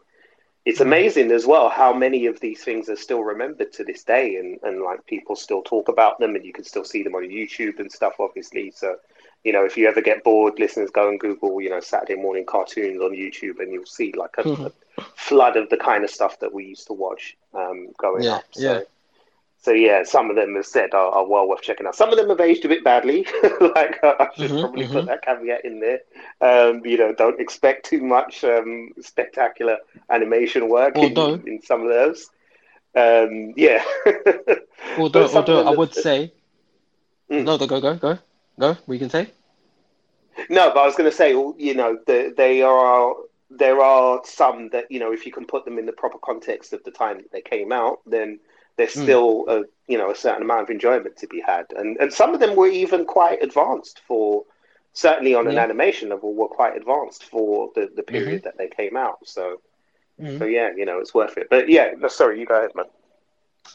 it's 0.65 0.81
amazing 0.81 1.31
as 1.31 1.45
well 1.45 1.69
how 1.69 1.93
many 1.93 2.25
of 2.25 2.39
these 2.39 2.63
things 2.63 2.89
are 2.89 2.97
still 2.97 3.23
remembered 3.23 3.71
to 3.73 3.83
this 3.83 4.03
day 4.03 4.35
and, 4.35 4.59
and 4.63 4.81
like 4.81 5.05
people 5.05 5.35
still 5.35 5.61
talk 5.61 5.87
about 5.87 6.19
them 6.19 6.35
and 6.35 6.43
you 6.43 6.51
can 6.51 6.65
still 6.65 6.83
see 6.83 7.03
them 7.03 7.15
on 7.15 7.29
YouTube 7.29 7.79
and 7.79 7.91
stuff 7.91 8.15
obviously. 8.19 8.71
So 8.71 8.97
you 9.47 9.53
know 9.53 9.65
if 9.65 9.77
you 9.77 9.87
ever 9.87 10.01
get 10.01 10.23
bored 10.23 10.59
listeners 10.59 10.91
go 10.91 11.09
and 11.09 11.19
google 11.19 11.61
you 11.61 11.69
know 11.69 11.81
Saturday 11.81 12.21
morning 12.21 12.45
cartoons 12.45 13.01
on 13.01 13.11
YouTube 13.11 13.59
and 13.59 13.73
you'll 13.73 13.85
see 13.85 14.13
like 14.17 14.35
a, 14.37 14.45
a 14.67 14.71
flood 15.15 15.57
of 15.57 15.69
the 15.69 15.77
kind 15.77 16.03
of 16.05 16.11
stuff 16.11 16.39
that 16.41 16.53
we 16.53 16.65
used 16.65 16.87
to 16.87 16.93
watch 16.93 17.37
um, 17.53 17.89
growing 17.97 18.27
Yeah, 18.27 18.39
up 18.39 18.45
so 18.51 18.73
yeah. 18.73 18.83
so 19.59 19.71
yeah, 19.71 20.03
some 20.03 20.29
of 20.29 20.35
them 20.35 20.55
have 20.55 20.65
said 20.65 20.93
are, 20.93 21.09
are 21.11 21.27
well 21.27 21.47
worth 21.47 21.61
checking 21.61 21.87
out. 21.87 21.95
Some 21.95 22.09
of 22.11 22.17
them 22.17 22.29
have 22.29 22.39
aged 22.41 22.65
a 22.65 22.69
bit 22.69 22.83
badly. 22.83 23.25
like 23.61 23.99
I 24.03 24.27
should 24.35 24.55
Mhm, 24.55 24.59
probably 24.59 24.85
mhm. 24.85 25.03
put 25.03 25.05
that 25.07 25.23
caveat 25.23 25.65
in 25.65 25.79
there. 25.79 25.99
Um, 26.41 26.85
you 26.85 26.97
know, 26.97 27.13
don't 27.13 27.39
expect 27.39 27.85
too 27.85 28.01
much 28.01 28.43
um, 28.43 28.91
spectacular 29.01 29.77
animation 30.09 30.69
work 30.69 31.01
in, 31.01 31.41
in 31.45 31.61
some 31.61 31.81
of 31.83 31.89
those. 31.89 32.29
Um, 32.95 33.53
yeah. 33.55 33.83
Although, 34.95 35.27
But 35.27 35.29
some 35.29 35.45
of 35.45 35.51
although 35.51 35.61
I 35.61 35.71
would 35.71 35.93
say, 35.93 36.33
Mm. 37.31 37.47
no, 37.47 37.57
go, 37.57 37.67
go, 37.67 37.79
go, 37.81 37.95
go, 37.95 38.19
go. 38.59 38.77
We 38.87 38.99
can 38.99 39.09
say. 39.09 39.31
No, 40.49 40.69
but 40.73 40.79
I 40.81 40.85
was 40.85 40.95
going 40.95 41.09
to 41.09 41.15
say, 41.15 41.31
you 41.31 41.73
know, 41.73 41.97
the, 42.05 42.33
they 42.35 42.61
are 42.61 43.13
there 43.49 43.79
are 43.81 44.21
some 44.25 44.69
that 44.69 44.91
you 44.91 44.99
know, 44.99 45.11
if 45.13 45.25
you 45.25 45.31
can 45.31 45.45
put 45.45 45.65
them 45.65 45.77
in 45.79 45.85
the 45.85 45.93
proper 45.93 46.17
context 46.19 46.73
of 46.73 46.83
the 46.83 46.91
time 46.91 47.17
that 47.17 47.31
they 47.31 47.41
came 47.41 47.71
out, 47.71 47.99
then 48.05 48.39
there's 48.77 48.95
Mm. 48.95 49.01
still 49.03 49.45
a 49.47 49.63
you 49.87 49.97
know 49.97 50.11
a 50.11 50.15
certain 50.15 50.41
amount 50.43 50.61
of 50.63 50.69
enjoyment 50.69 51.17
to 51.17 51.27
be 51.27 51.41
had, 51.41 51.65
and 51.75 51.97
and 51.99 52.11
some 52.13 52.33
of 52.33 52.39
them 52.39 52.55
were 52.55 52.67
even 52.67 53.05
quite 53.05 53.41
advanced 53.43 53.99
for 54.07 54.43
certainly 54.93 55.33
on 55.35 55.47
an 55.47 55.57
animation 55.57 56.09
level 56.09 56.33
were 56.33 56.47
quite 56.47 56.75
advanced 56.75 57.23
for 57.23 57.71
the 57.75 57.89
the 57.95 58.03
period 58.03 58.43
that 58.43 58.57
they 58.57 58.67
came 58.67 58.95
out. 58.97 59.17
So 59.25 59.61
Mhm. 60.19 60.37
So 60.39 60.45
yeah, 60.45 60.69
you 60.75 60.85
know, 60.85 60.99
it's 60.99 61.13
worth 61.13 61.37
it. 61.37 61.47
But 61.49 61.69
yeah, 61.69 61.91
no, 61.97 62.07
sorry, 62.07 62.39
you 62.39 62.45
go 62.45 62.57
ahead, 62.57 62.75
man. 62.75 62.85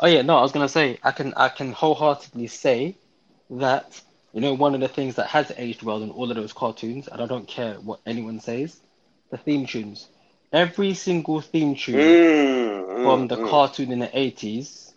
Oh 0.01 0.07
yeah, 0.07 0.23
no, 0.23 0.37
I 0.37 0.43
was 0.43 0.53
gonna 0.53 0.69
say 0.69 0.99
I 1.03 1.13
can 1.13 1.33
I 1.37 1.49
can 1.49 1.73
wholeheartedly 1.73 2.47
say 2.49 2.97
that 3.51 4.01
you 4.33 4.41
know 4.41 4.55
one 4.55 4.75
of 4.75 4.81
the 4.81 4.89
things 4.89 5.17
that 5.17 5.29
has 5.29 5.53
aged 5.57 5.83
well 5.83 6.03
in 6.03 6.11
all 6.11 6.31
of 6.31 6.37
those 6.37 6.53
cartoons, 6.53 7.09
and 7.09 7.21
I 7.23 7.27
don't 7.27 7.47
care 7.49 7.75
what 7.75 8.01
anyone 8.07 8.41
says, 8.41 8.81
the 9.31 9.39
theme 9.39 9.67
tunes. 9.67 10.09
Every 10.53 10.95
single 10.95 11.41
theme 11.41 11.75
tune 11.77 12.21
Mm, 12.23 12.87
from 13.03 13.27
mm, 13.27 13.29
the 13.29 13.37
mm. 13.37 13.39
cartoon 13.39 13.93
in 13.93 13.99
the 14.01 14.19
eighties, 14.19 14.95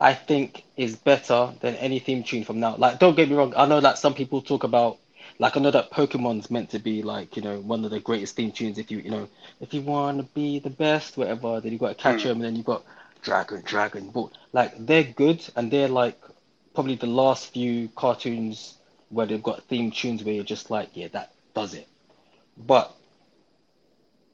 I 0.00 0.14
think 0.14 0.64
is 0.76 0.96
better 0.96 1.54
than 1.60 1.74
any 1.76 1.98
theme 1.98 2.22
tune 2.24 2.44
from 2.44 2.60
now. 2.60 2.76
Like, 2.76 2.98
don't 2.98 3.16
get 3.16 3.28
me 3.28 3.36
wrong, 3.36 3.54
I 3.56 3.66
know 3.66 3.80
that 3.80 3.98
some 3.98 4.14
people 4.14 4.40
talk 4.42 4.64
about 4.64 4.98
like 5.38 5.56
I 5.56 5.60
know 5.60 5.70
that 5.70 5.90
Pokemon's 5.90 6.50
meant 6.50 6.70
to 6.70 6.78
be 6.78 7.02
like, 7.02 7.36
you 7.36 7.42
know, 7.42 7.58
one 7.60 7.84
of 7.84 7.90
the 7.90 8.00
greatest 8.00 8.36
theme 8.36 8.52
tunes 8.52 8.78
if 8.78 8.90
you 8.90 8.98
you 8.98 9.10
know, 9.10 9.28
if 9.60 9.72
you 9.74 9.82
wanna 9.82 10.24
be 10.34 10.58
the 10.58 10.70
best, 10.70 11.16
whatever, 11.16 11.60
then 11.60 11.72
you 11.72 11.78
gotta 11.78 11.94
catch 11.94 12.22
Mm. 12.22 12.24
them 12.24 12.36
and 12.36 12.44
then 12.44 12.56
you 12.56 12.62
got 12.62 12.84
Dragon, 13.22 13.62
Dragon 13.64 14.10
Ball. 14.10 14.32
Like 14.52 14.74
they're 14.78 15.04
good 15.04 15.42
and 15.56 15.70
they're 15.70 15.88
like 15.88 16.18
probably 16.74 16.96
the 16.96 17.06
last 17.06 17.52
few 17.52 17.88
cartoons 17.96 18.78
where 19.10 19.26
they've 19.26 19.42
got 19.42 19.62
theme 19.64 19.90
tunes 19.90 20.24
where 20.24 20.34
you're 20.34 20.44
just 20.44 20.70
like, 20.70 20.90
yeah, 20.94 21.08
that 21.12 21.32
does 21.54 21.74
it. 21.74 21.88
But 22.56 22.94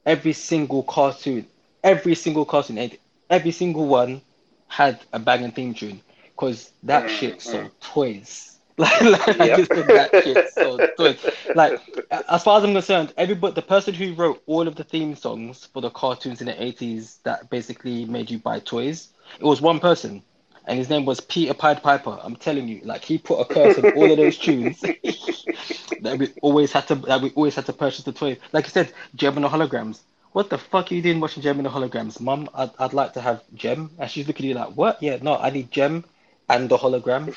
every 0.06 0.32
single 0.32 0.82
cartoon, 0.82 1.46
every 1.82 2.14
single 2.14 2.44
cartoon, 2.44 2.90
every 3.30 3.50
single 3.52 3.86
one 3.86 4.22
had 4.68 4.98
a 5.12 5.18
banging 5.18 5.52
theme 5.52 5.74
tune 5.74 6.00
because 6.34 6.72
that 6.84 7.08
Mm, 7.08 7.10
shit 7.10 7.40
mm. 7.42 7.42
sold 7.42 7.72
toys. 7.80 8.54
Like, 8.78 9.00
like 9.00 9.40
I 9.40 9.48
just 9.48 9.72
think 9.72 9.92
that 9.94 10.14
shit 10.16 10.48
sold 10.48 10.84
toys. 10.96 11.18
Like, 11.52 11.80
as 12.10 12.44
far 12.44 12.58
as 12.58 12.64
I'm 12.64 12.72
concerned, 12.72 13.12
everybody, 13.16 13.54
the 13.54 13.62
person 13.62 13.92
who 13.92 14.14
wrote 14.14 14.40
all 14.46 14.68
of 14.68 14.76
the 14.76 14.84
theme 14.84 15.16
songs 15.16 15.66
for 15.72 15.80
the 15.82 15.90
cartoons 15.90 16.40
in 16.40 16.46
the 16.46 16.60
80s 16.62 17.18
that 17.24 17.50
basically 17.50 18.04
made 18.04 18.30
you 18.30 18.38
buy 18.38 18.60
toys, 18.60 19.08
it 19.40 19.44
was 19.44 19.60
one 19.60 19.80
person. 19.80 20.22
And 20.68 20.78
his 20.78 20.90
name 20.90 21.06
was 21.06 21.20
Peter 21.20 21.54
Pied 21.54 21.82
Piper. 21.82 22.18
I'm 22.22 22.36
telling 22.36 22.68
you, 22.68 22.80
like 22.84 23.02
he 23.04 23.18
put 23.18 23.40
a 23.40 23.46
curse 23.46 23.78
on 23.78 23.86
all 23.96 24.10
of 24.10 24.18
those 24.18 24.38
tunes 24.46 24.80
that 26.02 26.16
we 26.18 26.28
always 26.42 26.72
had 26.72 26.86
to 26.88 26.94
that 26.96 27.22
we 27.22 27.30
always 27.30 27.54
had 27.54 27.66
to 27.66 27.72
purchase 27.72 28.04
the 28.04 28.12
toy. 28.12 28.38
Like 28.52 28.66
you 28.66 28.70
said, 28.70 28.92
Jem 29.16 29.36
and 29.36 29.44
the 29.44 29.48
holograms. 29.48 30.00
What 30.32 30.50
the 30.50 30.58
fuck 30.58 30.92
are 30.92 30.94
you 30.94 31.02
doing 31.02 31.20
watching 31.20 31.42
Jem 31.42 31.58
and 31.58 31.66
the 31.66 31.70
holograms? 31.70 32.20
Mum, 32.20 32.48
I'd, 32.54 32.70
I'd 32.78 32.92
like 32.92 33.14
to 33.14 33.20
have 33.22 33.42
Jem. 33.54 33.90
And 33.98 34.10
she's 34.10 34.26
looking 34.26 34.46
at 34.46 34.48
you 34.50 34.54
like, 34.54 34.76
what? 34.76 35.02
Yeah, 35.02 35.18
no, 35.22 35.36
I 35.36 35.50
need 35.50 35.70
Jem 35.70 36.04
and 36.50 36.68
the 36.68 36.76
holograms. 36.76 37.36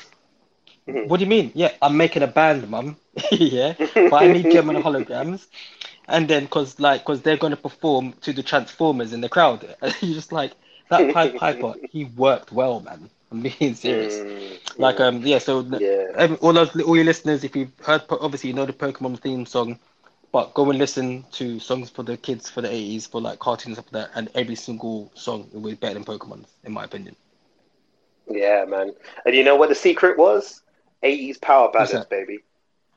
Mhm. 0.86 1.08
What 1.08 1.18
do 1.18 1.24
you 1.24 1.30
mean? 1.30 1.52
Yeah, 1.54 1.72
I'm 1.80 1.96
making 1.96 2.22
a 2.22 2.26
band, 2.26 2.68
mum. 2.68 2.96
yeah, 3.32 3.74
but 3.78 4.14
I 4.14 4.26
need 4.32 4.50
Jem 4.50 4.68
and 4.68 4.78
the 4.78 4.82
holograms. 4.82 5.46
And 6.08 6.28
then, 6.28 6.48
cause 6.48 6.78
like, 6.78 7.04
cause 7.04 7.22
they're 7.22 7.36
gonna 7.38 7.56
perform 7.56 8.12
to 8.22 8.32
the 8.32 8.42
Transformers 8.42 9.12
in 9.14 9.20
the 9.22 9.28
crowd. 9.28 9.74
You're 10.00 10.14
just 10.14 10.32
like, 10.32 10.52
that 10.90 11.12
Pied 11.14 11.36
Piper, 11.36 11.74
he 11.90 12.04
worked 12.04 12.52
well, 12.52 12.80
man. 12.80 13.08
I'm 13.32 13.42
being 13.42 13.74
serious. 13.74 14.22
Mm, 14.22 14.58
Like, 14.78 15.00
mm. 15.00 15.00
um, 15.00 15.22
yeah. 15.22 15.38
So 15.38 15.66
yeah. 15.76 16.06
um, 16.14 16.38
all 16.42 16.52
those, 16.52 16.80
all 16.82 16.96
your 16.96 17.04
listeners, 17.04 17.44
if 17.44 17.56
you've 17.56 17.72
heard, 17.84 18.02
obviously 18.10 18.50
you 18.50 18.54
know 18.54 18.66
the 18.66 18.72
Pokemon 18.72 19.18
theme 19.20 19.46
song, 19.46 19.78
but 20.32 20.54
go 20.54 20.70
and 20.70 20.78
listen 20.78 21.24
to 21.32 21.58
songs 21.60 21.90
for 21.90 22.02
the 22.02 22.16
kids 22.16 22.50
for 22.50 22.62
the 22.62 22.68
80s 22.72 23.06
for 23.06 23.20
like 23.20 23.38
cartoons 23.40 23.78
and 23.78 23.84
stuff 23.86 23.92
like 23.94 24.08
that, 24.12 24.18
and 24.18 24.30
every 24.34 24.56
single 24.56 25.10
song 25.14 25.48
was 25.52 25.74
better 25.76 25.94
than 25.94 26.04
Pokemon's, 26.04 26.54
in 26.64 26.72
my 26.72 26.84
opinion. 26.84 27.16
Yeah, 28.28 28.64
man. 28.66 28.92
And 29.24 29.34
you 29.34 29.44
know 29.44 29.56
what 29.56 29.68
the 29.68 29.74
secret 29.74 30.18
was? 30.18 30.62
80s 31.02 31.38
power 31.38 31.70
ballads, 31.70 32.06
baby. 32.06 32.40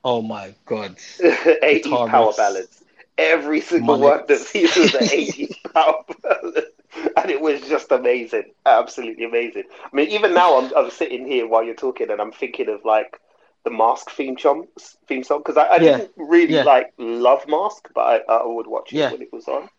Oh 0.03 0.21
my 0.21 0.55
god. 0.65 0.97
80s 1.19 2.03
power 2.05 2.33
ballads. 2.33 2.83
Every 3.17 3.61
single 3.61 3.99
one 3.99 4.23
that 4.27 4.47
was 4.77 4.93
an 4.93 5.03
80s 5.09 5.57
power 5.73 6.03
ballad. 6.21 6.65
And 7.17 7.29
it 7.31 7.41
was 7.41 7.61
just 7.61 7.91
amazing. 7.91 8.53
Absolutely 8.65 9.25
amazing. 9.25 9.63
I 9.91 9.95
mean, 9.95 10.09
even 10.09 10.33
now 10.33 10.57
I'm, 10.57 10.71
I'm 10.75 10.89
sitting 10.91 11.25
here 11.25 11.47
while 11.47 11.63
you're 11.63 11.75
talking 11.75 12.09
and 12.11 12.21
I'm 12.21 12.31
thinking 12.31 12.69
of 12.69 12.85
like 12.85 13.19
the 13.63 13.71
Mask 13.71 14.09
theme 14.11 14.37
song, 14.37 14.67
theme 15.07 15.23
song 15.23 15.39
because 15.39 15.57
I, 15.57 15.67
I 15.67 15.77
Yeah. 15.77 15.97
didn't 15.97 16.11
really 16.17 16.53
Yeah. 16.55 16.63
like 16.63 16.93
love 16.97 17.47
Mask, 17.47 17.87
but 17.93 18.23
I, 18.29 18.33
I 18.33 18.45
would 18.45 18.67
watch 18.67 18.93
it 18.95 18.97
Yeah. 18.97 19.11
when 19.11 19.21
it 19.21 19.33
was 19.33 19.47
on. 19.47 19.69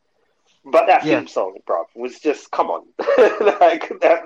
But 0.65 0.87
that 0.87 1.05
theme 1.07 1.29
song, 1.29 1.59
bruv, 1.67 1.87
was 1.95 2.19
just 2.19 2.51
come 2.51 2.71
on, 2.71 2.87
like 3.61 3.89
that. 4.01 4.25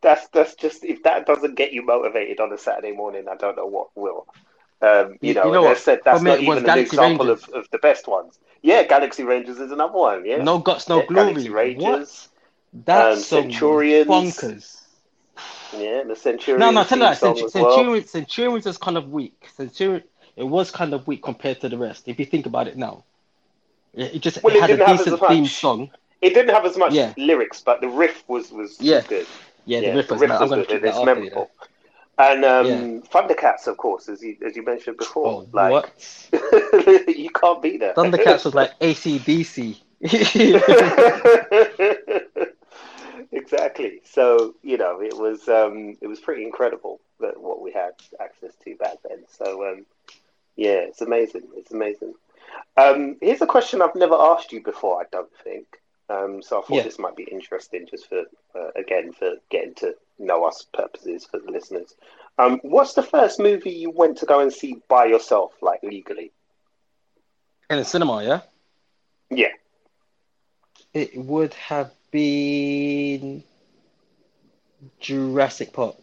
That's 0.00 0.28
that's 0.28 0.54
just 0.56 0.84
if 0.84 1.02
that 1.04 1.26
doesn't 1.26 1.56
get 1.56 1.72
you 1.72 1.84
motivated 1.84 2.40
on 2.40 2.52
a 2.52 2.58
Saturday 2.58 2.92
morning, 2.92 3.26
I 3.28 3.36
don't 3.36 3.56
know 3.56 3.66
what 3.66 3.88
will. 3.96 4.26
Um, 4.82 5.12
you 5.20 5.28
You- 5.28 5.34
know, 5.34 5.44
you 5.46 5.52
know 5.52 5.58
and 5.58 5.66
I 5.66 5.68
what? 5.70 5.78
said 5.78 6.00
that's 6.04 6.22
me, 6.22 6.30
not 6.32 6.40
even 6.40 6.58
an 6.58 6.64
Galaxy 6.64 6.96
example 6.96 7.30
of, 7.30 7.48
of 7.50 7.70
the 7.70 7.78
best 7.78 8.08
ones. 8.08 8.38
Yeah, 8.62 8.82
Galaxy 8.82 9.22
Rangers 9.22 9.58
is 9.58 9.70
another 9.72 9.92
one. 9.98 10.24
Yeah, 10.24 10.42
No 10.42 10.58
guts, 10.58 10.88
no 10.88 11.00
Yeah, 11.00 11.06
glory. 11.06 11.26
Galaxy 11.28 11.48
Rangers, 11.50 12.28
What? 12.72 12.84
That 12.86 13.12
um, 13.12 13.18
Centurions. 13.18 14.08
bonkers. 14.08 14.80
yeah, 15.78 16.02
the 16.04 16.16
Centurion. 16.16 16.60
No, 16.60 16.70
no, 16.70 16.84
tell 16.84 16.98
you 16.98 17.04
that. 17.04 17.18
song 17.18 17.34
Centu- 17.36 17.44
as 17.46 17.54
well. 17.54 17.76
Centurions, 17.76 18.10
Centurions 18.10 18.66
is 18.66 18.78
kind 18.78 18.96
of 18.96 19.10
weak. 19.12 19.48
Centurion, 19.54 20.02
it 20.36 20.44
was 20.44 20.70
kind 20.70 20.94
of 20.94 21.06
weak 21.06 21.22
compared 21.22 21.60
to 21.60 21.68
the 21.68 21.78
rest. 21.78 22.08
If 22.08 22.18
you 22.18 22.24
think 22.26 22.46
about 22.46 22.66
it 22.68 22.76
now, 22.76 23.04
it, 23.94 24.16
it 24.16 24.18
just 24.20 24.42
Well, 24.42 24.54
it 24.54 24.58
it 24.58 24.60
had 24.62 24.70
a 24.70 24.76
didn't 24.76 24.88
have 24.88 24.98
as 25.00 25.04
decent 25.04 25.20
much- 25.20 25.30
theme 25.30 25.46
song. 25.46 25.90
It 26.22 26.34
didn't 26.34 26.54
have 26.54 26.64
as 26.64 26.76
much 26.76 26.92
Yeah. 26.92 27.12
lyrics, 27.16 27.60
but 27.60 27.80
the 27.80 27.88
riff 27.88 28.24
was 28.28 28.50
was, 28.52 28.78
was 28.78 28.80
Yeah. 28.80 29.00
good. 29.02 29.26
Yeah, 29.66 29.80
Yeah, 29.80 29.90
the 29.90 29.96
riff 29.98 30.06
the 30.08 30.14
was. 30.14 30.20
riff 30.22 30.28
man, 30.30 30.40
was 30.40 30.50
good. 30.50 30.66
keep 30.68 30.76
and 30.76 30.84
that 30.84 30.96
It's 30.96 31.04
memorable. 31.04 31.50
And 32.22 32.44
um, 32.44 32.66
Yeah. 32.66 33.00
Thundercats, 33.12 33.66
of 33.66 33.76
course, 33.78 34.08
as 34.08 34.22
you 34.22 34.36
as 34.46 34.54
you 34.56 34.62
mentioned 34.64 34.96
before, 34.98 35.42
Oh, 35.42 35.48
like 35.52 35.72
what? 35.72 35.90
you 37.22 37.30
can't 37.30 37.60
beat 37.60 37.80
that. 37.80 37.96
Thundercats 37.96 38.44
was 38.44 38.54
like 38.54 38.70
AC/DC. 38.80 39.76
exactly. 43.32 44.00
So 44.04 44.54
you 44.62 44.76
know, 44.78 45.00
it 45.02 45.16
was 45.16 45.48
um, 45.48 45.96
it 46.00 46.06
was 46.06 46.20
pretty 46.20 46.44
incredible 46.44 47.00
that 47.20 47.40
what 47.40 47.60
we 47.60 47.72
had 47.72 47.92
access 48.20 48.54
to 48.64 48.74
back 48.76 48.96
then. 49.08 49.24
So 49.28 49.68
um, 49.68 49.86
yeah, 50.56 50.80
it's 50.90 51.00
amazing. 51.00 51.42
It's 51.56 51.72
amazing. 51.72 52.14
Um, 52.76 53.16
here's 53.20 53.42
a 53.42 53.46
question 53.46 53.82
I've 53.82 53.94
never 53.96 54.14
asked 54.14 54.52
you 54.52 54.62
before. 54.62 55.00
I 55.00 55.04
don't 55.10 55.32
think. 55.42 55.66
Um, 56.08 56.42
so 56.42 56.58
I 56.58 56.62
thought 56.62 56.76
Yeah. 56.76 56.82
this 56.82 56.98
might 56.98 57.16
be 57.16 57.24
interesting, 57.24 57.86
just 57.90 58.08
for 58.08 58.24
uh, 58.54 58.70
again 58.76 59.12
for 59.12 59.34
getting 59.50 59.74
to 59.76 59.94
know 60.22 60.44
us 60.44 60.66
purposes 60.72 61.24
for 61.26 61.38
the 61.38 61.50
listeners. 61.50 61.94
Um, 62.38 62.60
what's 62.62 62.94
the 62.94 63.02
first 63.02 63.38
movie 63.38 63.70
you 63.72 63.90
went 63.90 64.18
to 64.18 64.26
go 64.26 64.40
and 64.40 64.52
see 64.52 64.76
by 64.88 65.06
yourself, 65.06 65.52
like 65.62 65.82
legally? 65.82 66.32
In 67.70 67.78
the 67.78 67.84
cinema, 67.84 68.22
yeah? 68.24 68.40
Yeah. 69.30 69.52
It 70.94 71.16
would 71.16 71.54
have 71.54 71.92
been 72.10 73.44
Jurassic 75.00 75.72
Park, 75.72 75.96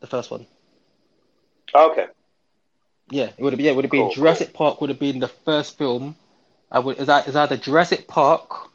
the 0.00 0.06
first 0.06 0.30
one. 0.30 0.46
Okay. 1.74 2.06
Yeah, 3.10 3.30
it 3.36 3.40
would 3.40 3.52
have. 3.52 3.60
Yeah, 3.60 3.72
it 3.72 3.74
would 3.76 3.84
have 3.84 3.90
been 3.90 4.08
Cool, 4.08 4.10
Jurassic 4.10 4.52
Park. 4.52 4.80
Would 4.80 4.90
have 4.90 4.98
been 4.98 5.20
the 5.20 5.28
first 5.28 5.78
film. 5.78 6.16
I 6.70 6.78
would 6.80 6.98
is 6.98 7.06
that 7.06 7.28
is 7.28 7.36
either 7.36 7.56
Jurassic 7.56 8.06
Park 8.08 8.70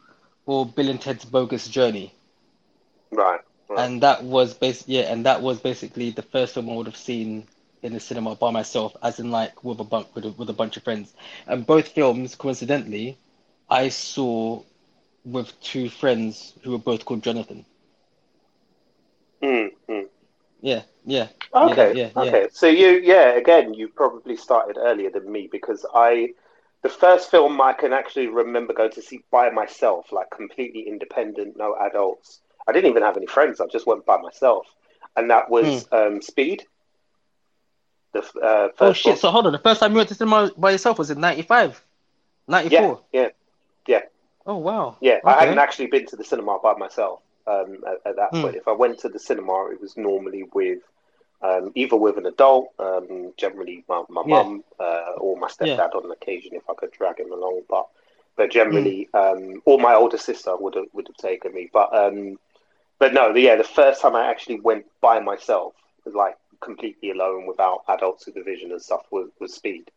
or 0.45 0.65
Bill 0.65 0.89
and 0.89 1.01
Ted's 1.01 1.25
Bogus 1.25 1.67
Journey, 1.67 2.13
Right. 3.11 3.39
Right. 3.69 3.85
and 3.85 4.01
that 4.01 4.23
was 4.23 4.53
bas 4.53 4.83
Yeah, 4.87 5.11
and 5.11 5.25
that 5.25 5.41
was 5.41 5.59
basically 5.59 6.11
the 6.11 6.21
first 6.21 6.53
film 6.53 6.69
I 6.69 6.75
would 6.75 6.87
have 6.87 6.97
seen 6.97 7.47
in 7.83 7.93
the 7.93 7.99
cinema 7.99 8.35
by 8.35 8.51
myself, 8.51 8.95
as 9.03 9.19
in 9.19 9.31
like 9.31 9.63
with 9.63 9.79
a 9.79 9.83
bunch 9.83 10.07
with 10.13 10.25
a, 10.25 10.29
with 10.31 10.49
a 10.49 10.53
bunch 10.53 10.77
of 10.77 10.83
friends. 10.83 11.13
And 11.47 11.65
both 11.65 11.89
films, 11.89 12.35
coincidentally, 12.35 13.17
I 13.69 13.89
saw 13.89 14.63
with 15.25 15.59
two 15.61 15.89
friends 15.89 16.53
who 16.63 16.71
were 16.71 16.77
both 16.77 17.05
called 17.05 17.23
Jonathan. 17.23 17.65
Mm, 19.43 19.69
mm. 19.89 20.07
Yeah, 20.61 20.81
yeah. 21.05 21.27
Okay. 21.53 21.93
yeah, 21.95 22.09
yeah. 22.15 22.21
okay. 22.23 22.47
So 22.51 22.67
you, 22.67 22.99
yeah, 23.03 23.35
again, 23.35 23.73
you 23.73 23.87
probably 23.89 24.35
started 24.37 24.77
earlier 24.77 25.09
than 25.09 25.31
me 25.31 25.47
because 25.51 25.85
I, 25.93 26.29
the 26.81 26.89
first 26.89 27.29
film 27.29 27.59
I 27.61 27.73
can 27.73 27.93
actually 27.93 28.27
remember 28.27 28.73
going 28.73 28.91
to 28.91 29.01
see 29.01 29.23
by 29.31 29.49
myself, 29.49 30.11
like 30.11 30.29
completely 30.31 30.87
independent, 30.87 31.57
no 31.57 31.75
adults. 31.79 32.39
I 32.67 32.71
didn't 32.73 32.89
even 32.89 33.03
have 33.03 33.17
any 33.17 33.27
friends. 33.27 33.61
I 33.61 33.67
just 33.67 33.87
went 33.87 34.05
by 34.05 34.17
myself, 34.17 34.67
and 35.15 35.29
that 35.29 35.49
was 35.49 35.87
um, 35.91 36.21
Speed. 36.21 36.65
The 38.13 38.19
uh, 38.19 38.69
first. 38.69 38.81
Oh 38.81 38.93
shit! 38.93 39.11
one. 39.11 39.17
So 39.17 39.31
hold 39.31 39.45
on. 39.47 39.51
The 39.53 39.59
first 39.59 39.79
time 39.79 39.91
you 39.91 39.97
went 39.97 40.09
to 40.09 40.15
cinema 40.15 40.51
by 40.57 40.71
yourself 40.71 40.97
was 40.97 41.09
in 41.11 41.19
95? 41.19 41.83
94? 42.47 43.01
Yeah, 43.11 43.21
yeah, 43.21 43.29
yeah. 43.87 44.01
Oh 44.45 44.57
wow. 44.57 44.97
Yeah, 45.01 45.19
I 45.25 45.31
Okay. 45.31 45.39
hadn't 45.41 45.59
actually 45.59 45.87
been 45.87 46.05
to 46.07 46.15
the 46.15 46.23
cinema 46.23 46.57
by 46.61 46.73
myself 46.73 47.19
um, 47.45 47.77
at, 47.85 48.09
at 48.09 48.15
that 48.15 48.31
Hmm. 48.31 48.41
point. 48.41 48.55
If 48.55 48.67
I 48.67 48.71
went 48.71 48.99
to 48.99 49.09
the 49.09 49.19
cinema, 49.19 49.69
it 49.71 49.81
was 49.81 49.95
normally 49.97 50.43
with 50.53 50.79
um, 51.41 51.71
either 51.75 51.95
with 51.95 52.17
an 52.17 52.25
adult, 52.25 52.69
um, 52.79 53.33
generally 53.37 53.83
my, 53.87 54.03
my 54.09 54.23
Yeah. 54.25 54.43
mum 54.43 54.63
uh, 54.79 55.11
or 55.19 55.37
my 55.37 55.47
Yeah. 55.61 55.75
stepdad 55.77 55.95
on 55.95 56.09
occasion 56.11 56.55
if 56.55 56.67
I 56.69 56.73
could 56.73 56.91
drag 56.91 57.19
him 57.19 57.31
along. 57.31 57.61
But 57.69 57.87
but 58.37 58.51
generally, 58.51 59.09
Hmm. 59.13 59.17
um, 59.19 59.61
or 59.65 59.79
my 59.79 59.93
older 59.95 60.17
sister 60.17 60.55
would 60.55 60.75
have 60.75 60.85
would 60.93 61.07
have 61.07 61.17
taken 61.17 61.53
me. 61.53 61.69
But 61.71 61.95
um, 61.95 62.39
but 62.99 63.13
no, 63.13 63.33
the, 63.33 63.41
yeah, 63.41 63.55
the 63.55 63.63
first 63.63 64.01
time 64.01 64.15
I 64.15 64.29
actually 64.29 64.59
went 64.59 64.85
by 65.01 65.19
myself, 65.19 65.73
like 66.05 66.37
completely 66.61 67.11
alone 67.11 67.45
without 67.47 67.83
adult 67.87 68.21
supervision 68.21 68.71
and 68.71 68.81
stuff, 68.81 69.01
was, 69.11 69.29
was 69.39 69.53
Speed. 69.53 69.91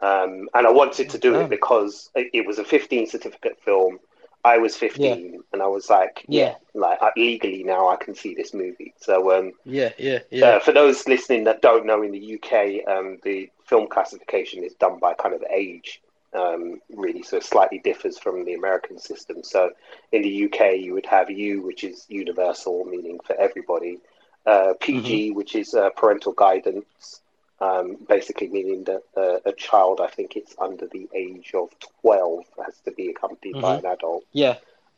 Um, 0.00 0.48
and 0.54 0.66
I 0.66 0.70
wanted 0.70 1.08
to 1.10 1.18
do 1.18 1.34
it 1.40 1.48
because 1.48 2.10
it, 2.14 2.28
it 2.34 2.46
was 2.46 2.58
a 2.58 2.64
15 2.64 3.06
certificate 3.06 3.58
film. 3.64 3.98
I 4.44 4.58
was 4.58 4.76
15 4.76 5.42
and 5.54 5.62
I 5.62 5.66
was 5.66 5.88
like, 5.88 6.24
yeah, 6.28 6.48
Yeah. 6.48 6.54
like 6.74 6.98
I, 7.00 7.12
legally 7.16 7.64
now 7.64 7.88
I 7.88 7.96
can 7.96 8.14
see 8.14 8.34
this 8.34 8.52
movie. 8.52 8.92
So, 9.00 9.32
um, 9.38 9.52
Yeah, 9.64 9.92
yeah, 9.96 10.18
yeah. 10.30 10.46
uh, 10.46 10.58
for 10.60 10.72
those 10.72 11.08
listening 11.08 11.44
that 11.44 11.62
don't 11.62 11.86
know, 11.86 12.02
in 12.02 12.10
the 12.12 12.34
UK, 12.34 12.86
um, 12.86 13.18
the 13.22 13.50
film 13.64 13.86
classification 13.88 14.62
is 14.62 14.74
done 14.74 14.98
by 14.98 15.14
kind 15.14 15.34
of 15.34 15.42
age, 15.50 16.02
um, 16.34 16.80
really. 16.94 17.22
So 17.22 17.36
it 17.38 17.44
slightly 17.44 17.78
differs 17.78 18.18
from 18.18 18.44
the 18.44 18.54
American 18.54 18.98
system. 18.98 19.42
So 19.42 19.70
in 20.12 20.22
the 20.22 20.44
UK, 20.44 20.78
you 20.78 20.94
would 20.94 21.06
have 21.06 21.30
U, 21.30 21.62
which 21.62 21.84
is 21.84 22.06
universal, 22.08 22.84
meaning 22.84 23.20
for 23.24 23.34
everybody. 23.36 23.98
Uh, 24.46 24.74
PG, 24.78 25.30
which 25.30 25.54
is 25.54 25.72
uh, 25.72 25.88
parental 25.96 26.32
guidance, 26.32 27.22
um, 27.60 27.96
basically 28.08 28.48
meaning 28.48 28.84
that 28.84 29.02
uh, 29.16 29.38
a 29.46 29.52
child, 29.52 30.00
I 30.02 30.08
think 30.08 30.36
it's 30.36 30.54
under 30.58 30.86
the 30.86 31.08
age 31.14 31.52
of 31.54 31.70
12, 32.02 32.44
has 32.66 32.76
to 32.84 32.92
be 32.92 33.08
accompanied 33.08 33.60
by 33.62 33.76
an 33.76 33.86
adult 33.86 34.24
yeah. 34.32 34.56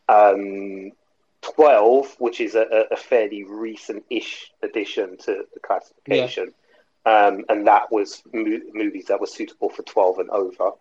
um, 0.09 0.91
12, 1.43 2.17
which 2.19 2.41
is 2.41 2.57
a, 2.57 2.87
a- 2.91 2.97
fairly 2.97 3.45
recent-ish 3.45 4.51
addition 4.63 5.17
to 5.19 5.45
the 5.55 5.61
classification, 5.61 6.53
um, 7.05 7.45
and 7.49 7.69
that 7.69 7.93
was 7.93 8.23
mo- 8.33 8.61
movies 8.75 9.07
that 9.07 9.21
were 9.21 9.29
suitable 9.29 9.69
for 9.69 9.83
12 9.83 10.19
and 10.19 10.31
over. 10.31 10.73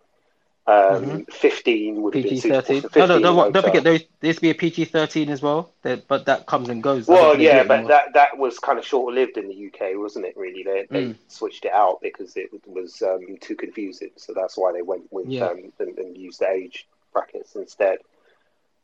Um, 0.68 1.24
15 1.26 2.02
would 2.02 2.12
PG 2.12 2.40
for 2.40 2.60
15 2.60 2.90
No, 2.96 3.18
no, 3.18 3.50
don't, 3.52 3.62
forget 3.64 3.84
there, 3.84 4.00
used 4.20 4.38
to 4.38 4.42
be 4.42 4.50
a 4.50 4.54
PG 4.54 4.86
thirteen 4.86 5.28
as 5.30 5.40
well. 5.40 5.70
That, 5.82 6.08
but 6.08 6.26
that 6.26 6.46
comes 6.46 6.68
and 6.68 6.82
goes. 6.82 7.06
Well, 7.06 7.18
don't 7.22 7.36
think 7.36 7.38
they 7.38 7.44
do 7.44 7.56
yeah, 7.58 7.62
but 7.62 7.74
anymore. 7.74 7.88
that 7.90 8.14
that 8.14 8.38
was 8.38 8.58
kind 8.58 8.76
of 8.76 8.84
short-lived 8.84 9.36
in 9.36 9.46
the 9.46 9.66
UK, 9.68 9.92
wasn't 9.94 10.24
it? 10.24 10.36
Really, 10.36 10.64
they, 10.64 10.86
they 10.90 11.04
Mm. 11.04 11.16
switched 11.28 11.66
it 11.66 11.72
out 11.72 12.00
because 12.02 12.36
it 12.36 12.50
was 12.66 13.00
um, 13.02 13.36
too 13.40 13.54
confusing. 13.54 14.10
So 14.16 14.32
that's 14.34 14.56
why 14.56 14.72
they 14.72 14.82
went 14.82 15.04
with 15.12 15.28
Yeah. 15.28 15.46
um, 15.46 15.72
and, 15.78 15.96
and 15.98 16.16
used 16.16 16.40
the 16.40 16.48
age 16.50 16.88
brackets 17.12 17.54
instead. 17.54 17.98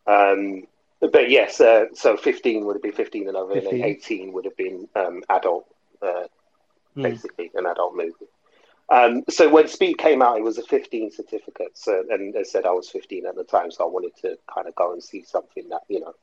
Um, 0.06 0.68
but 1.00 1.30
yes, 1.30 1.60
uh, 1.60 1.86
so 1.94 2.16
15 2.16 2.64
would 2.64 2.76
have 2.76 2.82
been 2.82 2.92
15 2.92 3.26
and 3.26 3.36
over, 3.36 3.54
and 3.54 3.62
15. 3.62 3.80
then 3.80 3.88
18 3.88 4.32
would 4.34 4.44
have 4.44 4.56
been 4.56 4.88
um, 4.94 5.24
adult, 5.28 5.66
uh, 6.00 6.26
Mm. 6.96 7.02
basically 7.04 7.50
an 7.54 7.64
adult 7.66 7.96
movie. 7.96 8.12
Um, 8.92 9.24
so 9.30 9.48
when 9.48 9.68
Speed 9.68 9.96
came 9.96 10.20
out, 10.20 10.36
it 10.36 10.42
was 10.42 10.58
a 10.58 10.62
15 10.62 11.12
certificate, 11.12 11.70
so, 11.72 12.04
and 12.10 12.34
they 12.34 12.44
said 12.44 12.66
I 12.66 12.72
was 12.72 12.90
15 12.90 13.24
at 13.24 13.36
the 13.36 13.44
time, 13.44 13.70
so 13.70 13.84
I 13.84 13.86
wanted 13.90 14.14
to 14.20 14.36
kind 14.54 14.68
of 14.68 14.74
go 14.74 14.92
and 14.92 15.02
see 15.02 15.22
something 15.22 15.66
that 15.70 15.80
you 15.88 16.00
know 16.00 16.14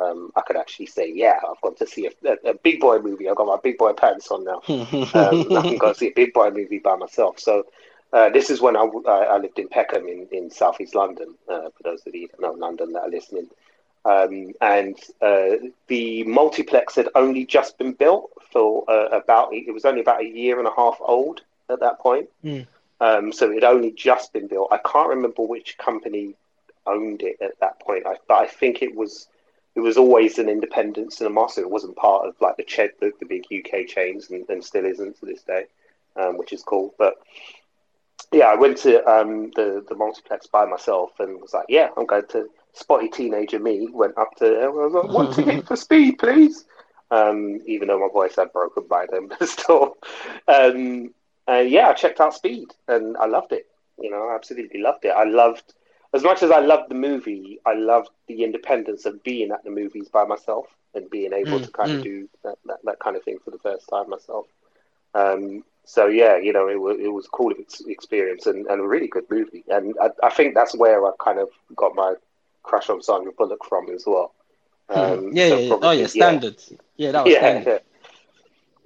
um, 0.00 0.32
I 0.34 0.40
could 0.40 0.56
actually 0.56 0.86
say, 0.86 1.12
yeah, 1.14 1.38
I've 1.48 1.60
gone 1.60 1.76
to 1.76 1.86
see 1.86 2.06
a, 2.08 2.28
a, 2.28 2.50
a 2.50 2.54
big 2.54 2.80
boy 2.80 2.98
movie. 2.98 3.28
I've 3.28 3.36
got 3.36 3.46
my 3.46 3.58
big 3.62 3.78
boy 3.78 3.92
pants 3.92 4.28
on 4.32 4.42
now. 4.42 4.60
um, 4.68 5.56
I 5.56 5.62
can 5.62 5.76
go 5.76 5.92
see 5.92 6.08
a 6.08 6.12
big 6.12 6.32
boy 6.32 6.50
movie 6.50 6.80
by 6.80 6.96
myself. 6.96 7.38
So 7.38 7.66
uh, 8.12 8.30
this 8.30 8.50
is 8.50 8.60
when 8.60 8.76
I, 8.76 8.88
I, 9.06 9.22
I 9.24 9.36
lived 9.36 9.60
in 9.60 9.68
Peckham 9.68 10.08
in, 10.08 10.26
in 10.32 10.50
southeast 10.50 10.96
London. 10.96 11.36
Uh, 11.48 11.68
for 11.76 11.82
those 11.84 12.04
of 12.06 12.14
you 12.14 12.28
that 12.28 12.40
know 12.40 12.52
London 12.52 12.92
that 12.94 13.02
are 13.02 13.10
listening, 13.10 13.48
um, 14.04 14.52
and 14.60 14.98
uh, 15.20 15.68
the 15.86 16.24
multiplex 16.24 16.96
had 16.96 17.08
only 17.14 17.44
just 17.44 17.78
been 17.78 17.92
built 17.92 18.30
for 18.50 18.90
uh, 18.90 19.08
about 19.08 19.52
it 19.52 19.72
was 19.72 19.84
only 19.84 20.00
about 20.00 20.22
a 20.22 20.26
year 20.26 20.58
and 20.58 20.66
a 20.66 20.72
half 20.74 20.96
old 21.00 21.42
at 21.70 21.80
that 21.80 21.98
point. 21.98 22.28
Mm. 22.44 22.66
Um, 23.00 23.32
so 23.32 23.50
it 23.50 23.54
had 23.54 23.64
only 23.64 23.92
just 23.92 24.32
been 24.32 24.46
built. 24.46 24.68
I 24.70 24.78
can't 24.78 25.08
remember 25.08 25.42
which 25.42 25.78
company 25.78 26.34
owned 26.86 27.22
it 27.22 27.36
at 27.40 27.58
that 27.60 27.80
point, 27.80 28.06
I, 28.06 28.16
but 28.28 28.34
I 28.34 28.46
think 28.46 28.82
it 28.82 28.94
was 28.94 29.28
it 29.74 29.80
was 29.80 29.96
always 29.96 30.38
an 30.38 30.48
independent 30.48 31.12
cinema, 31.12 31.48
so 31.48 31.60
it 31.60 31.70
wasn't 31.70 31.96
part 31.96 32.26
of 32.26 32.34
like 32.40 32.56
the 32.56 32.64
ch- 32.64 32.94
the, 33.00 33.12
the 33.20 33.26
big 33.26 33.44
UK 33.50 33.86
chains, 33.86 34.30
and, 34.30 34.48
and 34.48 34.64
still 34.64 34.84
isn't 34.84 35.18
to 35.20 35.26
this 35.26 35.42
day, 35.42 35.64
um, 36.16 36.36
which 36.36 36.52
is 36.52 36.62
cool. 36.62 36.94
But 36.98 37.14
yeah, 38.32 38.46
I 38.46 38.56
went 38.56 38.78
to 38.78 39.04
um, 39.08 39.50
the 39.56 39.84
the 39.88 39.94
multiplex 39.94 40.46
by 40.46 40.66
myself 40.66 41.12
and 41.20 41.40
was 41.40 41.54
like, 41.54 41.66
yeah, 41.68 41.88
I'm 41.96 42.06
going 42.06 42.26
to. 42.30 42.48
Spotty 42.72 43.08
teenager 43.08 43.58
me 43.58 43.88
went 43.90 44.16
up 44.16 44.36
to 44.36 44.46
I 44.46 44.68
was 44.68 44.92
like, 44.92 45.12
one 45.12 45.32
ticket 45.32 45.66
for 45.66 45.74
speed, 45.88 46.20
please. 46.20 46.66
Um, 47.10 47.60
even 47.66 47.88
though 47.88 47.98
my 47.98 48.12
voice 48.12 48.36
had 48.36 48.52
broken 48.52 48.84
by 48.88 49.06
then, 49.10 49.26
but 49.38 49.48
still. 49.48 49.96
Um, 50.46 51.12
and 51.50 51.70
yeah, 51.70 51.88
I 51.88 51.94
checked 51.94 52.20
out 52.20 52.34
Speed 52.34 52.68
and 52.88 53.16
I 53.18 53.26
loved 53.26 53.52
it. 53.52 53.66
You 53.98 54.10
know, 54.10 54.28
I 54.28 54.36
absolutely 54.36 54.80
loved 54.80 55.04
it. 55.04 55.10
I 55.10 55.24
loved 55.24 55.74
as 56.14 56.22
much 56.24 56.42
as 56.42 56.50
I 56.50 56.60
loved 56.60 56.90
the 56.90 56.94
movie. 56.94 57.60
I 57.66 57.74
loved 57.74 58.10
the 58.28 58.44
independence 58.44 59.06
of 59.06 59.22
being 59.24 59.52
at 59.52 59.64
the 59.64 59.70
movies 59.70 60.08
by 60.08 60.24
myself 60.24 60.66
and 60.94 61.10
being 61.10 61.32
able 61.34 61.60
Mm, 61.60 61.66
to 61.66 61.72
kind 61.72 61.92
mm. 61.92 61.98
of 61.98 62.00
do 62.02 62.28
that, 62.44 62.56
that, 62.66 62.78
that 62.84 63.00
kind 63.00 63.16
of 63.16 63.24
thing 63.24 63.38
for 63.44 63.50
the 63.50 63.58
first 63.58 63.88
time 63.88 64.10
myself. 64.10 64.46
Um, 65.14 65.64
so 65.84 66.06
yeah, 66.06 66.36
you 66.38 66.52
know, 66.52 66.68
it 66.68 66.80
was 66.80 66.98
it 67.00 67.08
was 67.12 67.26
a 67.26 67.30
cool 67.30 67.52
experience 67.86 68.46
and, 68.46 68.66
and 68.66 68.80
a 68.80 68.86
really 68.86 69.08
good 69.08 69.30
movie. 69.30 69.64
And 69.68 69.94
I, 70.00 70.10
I 70.24 70.30
think 70.30 70.54
that's 70.54 70.76
where 70.76 71.06
I 71.06 71.12
kind 71.20 71.38
of 71.40 71.50
got 71.76 71.94
my 71.96 72.14
crush 72.62 72.90
on 72.90 73.02
Sandra 73.02 73.32
Bullock 73.32 73.64
from 73.66 73.90
as 73.90 74.04
well. 74.06 74.34
Um, 74.90 75.32
yeah, 75.34 75.48
so 75.48 75.56
yeah, 75.56 75.58
yeah. 75.58 75.78
Oh 75.82 75.90
yeah, 75.92 76.06
standard. 76.06 76.56
Yeah, 76.96 77.12
that 77.12 77.24
was 77.24 77.34
yeah, 77.34 77.38
standard. 77.38 77.66
yeah. 77.66 77.78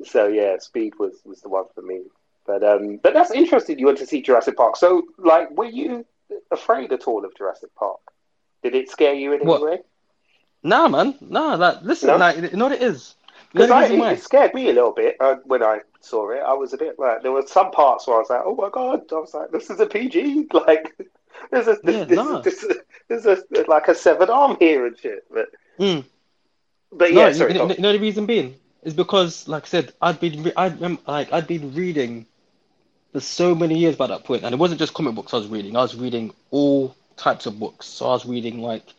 So 0.04 0.28
yeah, 0.28 0.58
Speed 0.58 0.94
was 0.98 1.22
was 1.24 1.42
the 1.42 1.48
one 1.50 1.66
for 1.74 1.82
me. 1.82 2.02
But 2.46 2.62
um, 2.62 2.98
but 3.02 3.14
that's 3.14 3.30
interesting. 3.30 3.78
You 3.78 3.86
went 3.86 3.98
to 3.98 4.06
see 4.06 4.22
Jurassic 4.22 4.56
Park. 4.56 4.76
So 4.76 5.02
like, 5.18 5.50
were 5.50 5.64
you 5.64 6.04
afraid 6.50 6.92
at 6.92 7.04
all 7.04 7.24
of 7.24 7.34
Jurassic 7.36 7.74
Park? 7.74 8.00
Did 8.62 8.74
it 8.74 8.88
scare 8.90 9.14
you 9.14 9.32
in 9.32 9.42
any 9.42 9.46
What? 9.46 9.62
way? 9.62 9.78
Nah, 10.62 10.88
man. 10.88 11.14
Nah, 11.20 11.54
like 11.54 11.82
listen, 11.82 12.08
No? 12.08 12.16
like 12.18 12.36
you 12.36 12.56
know 12.56 12.64
what 12.66 12.72
it 12.72 12.82
is. 12.82 13.14
You 13.52 13.66
know 13.66 13.66
Because 13.66 13.90
I, 13.90 13.94
it, 13.94 14.12
it 14.12 14.22
scared 14.22 14.54
me 14.54 14.68
a 14.70 14.72
little 14.72 14.92
bit 14.92 15.16
uh, 15.20 15.36
when 15.44 15.62
I 15.62 15.80
saw 16.00 16.30
it. 16.30 16.40
I 16.40 16.52
was 16.54 16.72
a 16.72 16.76
bit 16.76 16.98
like, 16.98 17.22
there 17.22 17.32
were 17.32 17.46
some 17.46 17.70
parts 17.70 18.06
where 18.06 18.16
I 18.16 18.20
was 18.20 18.30
like, 18.30 18.42
oh 18.44 18.54
my 18.54 18.68
god, 18.70 19.02
I 19.12 19.14
was 19.14 19.34
like, 19.34 19.50
this 19.50 19.70
is 19.70 19.80
a 19.80 19.86
PG. 19.86 20.48
Like, 20.52 20.96
there's 21.50 21.68
a 21.68 21.76
this, 21.84 21.96
Yeah, 21.96 22.04
this, 22.06 22.16
nah. 22.16 22.40
this, 22.42 22.64
there's 23.08 23.26
a 23.26 23.38
like 23.68 23.88
a 23.88 23.94
severed 23.94 24.30
arm 24.30 24.56
here 24.58 24.86
and 24.86 24.98
shit. 24.98 25.24
But 25.32 25.48
Mm. 25.78 26.04
but 26.92 27.12
yeah, 27.12 27.28
you, 27.28 27.34
sorry. 27.34 27.52
you 27.52 27.58
go 27.58 27.64
know, 27.64 27.64
on. 27.64 27.70
you 27.76 27.80
know 27.82 27.92
the 27.92 27.98
reason 27.98 28.26
being 28.26 28.54
is 28.82 28.94
because, 28.94 29.48
like 29.48 29.64
I 29.64 29.66
said, 29.66 29.92
I'd 30.00 30.20
been 30.20 30.42
re- 30.42 30.52
I'd 30.56 30.80
like 31.06 31.32
I'd 31.32 31.46
been 31.46 31.72
reading 31.74 32.26
for 33.14 33.20
so 33.20 33.54
many 33.54 33.78
years 33.78 33.96
by 33.96 34.08
that 34.08 34.24
point, 34.24 34.44
and 34.44 34.54
it 34.54 34.58
wasn't 34.58 34.80
just 34.80 34.94
comic 34.94 35.14
books 35.14 35.34
I 35.34 35.38
was 35.38 35.48
reading. 35.48 35.76
I 35.76 35.82
was 35.82 35.96
reading 35.96 36.34
all 36.50 36.96
types 37.16 37.46
of 37.46 37.58
books. 37.60 37.86
So 37.86 38.06
I 38.06 38.10
was 38.10 38.26
reading 38.26 38.60
like, 38.60 38.94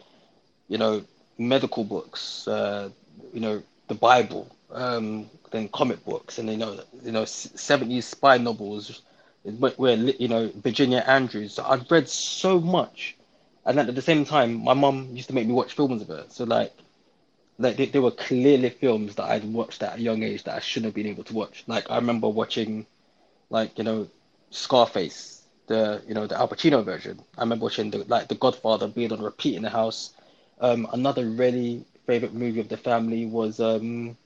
you 0.70 0.80
know, 0.80 1.03
medical 1.38 1.84
books, 1.84 2.47
uh, 2.47 2.89
you 3.34 3.41
know, 3.41 3.63
the 3.89 3.95
Bible, 3.95 4.49
um, 4.72 5.30
then 5.51 5.70
comic 5.70 6.03
books, 6.05 6.39
and 6.39 6.49
you 6.49 6.57
know, 6.57 6.80
you 7.03 7.11
know, 7.11 7.26
seventies 7.26 8.07
spy 8.07 8.38
novels, 8.39 9.01
where 9.43 9.95
you 9.95 10.30
know 10.30 10.51
Virginia 10.55 11.03
Andrews. 11.07 11.59
I'd 11.59 11.91
read 11.91 12.09
so 12.09 12.59
much, 12.59 13.18
and 13.66 13.80
at 13.80 13.93
the 13.95 14.01
same 14.01 14.26
time, 14.26 14.63
my 14.63 14.74
mum 14.74 15.09
used 15.13 15.30
to 15.30 15.36
make 15.36 15.47
me 15.47 15.53
watch 15.53 15.74
films 15.74 16.01
of 16.01 16.09
it. 16.09 16.32
So 16.34 16.45
like 16.45 16.74
like 17.59 17.78
they 17.78 17.99
were 17.99 18.11
clearly 18.11 18.70
films 18.70 19.16
that 19.16 19.30
I'd 19.30 19.45
watched 19.45 19.84
at 19.84 19.97
a 19.97 20.01
young 20.01 20.24
age 20.24 20.43
that 20.43 20.55
I 20.55 20.59
shouldn't 20.59 20.88
have 20.88 20.95
been 20.95 21.07
able 21.07 21.24
to 21.26 21.34
watch. 21.34 21.63
Like 21.68 21.89
I 21.91 21.95
remember 21.95 22.28
watching, 22.28 22.86
like 23.50 23.78
you 23.78 23.84
know, 23.84 24.08
Scarface, 24.52 25.43
the 25.68 26.02
you 26.08 26.14
know 26.14 26.28
the 26.28 26.38
Al 26.38 26.48
Pacino 26.48 26.84
version. 26.84 27.20
I 27.38 27.41
remember 27.41 27.64
watching 27.64 27.91
the 27.91 28.00
like 28.08 28.28
The 28.28 28.36
Godfather 28.36 28.88
being 28.88 29.12
on 29.12 29.22
repeat 29.22 29.56
in 29.56 29.64
the 29.64 29.70
house. 29.70 30.12
Um, 30.60 30.88
another 30.93 31.26
really 31.26 31.86
favorite 32.06 32.34
movie 32.34 32.60
of 32.60 32.70
the 32.70 32.78
family 32.78 33.26
was 33.26 33.60
um, 33.60 34.18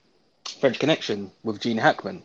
French 0.60 0.78
Connection 0.78 1.30
with 1.42 1.60
Gene 1.60 1.78
Hackman. 1.78 2.22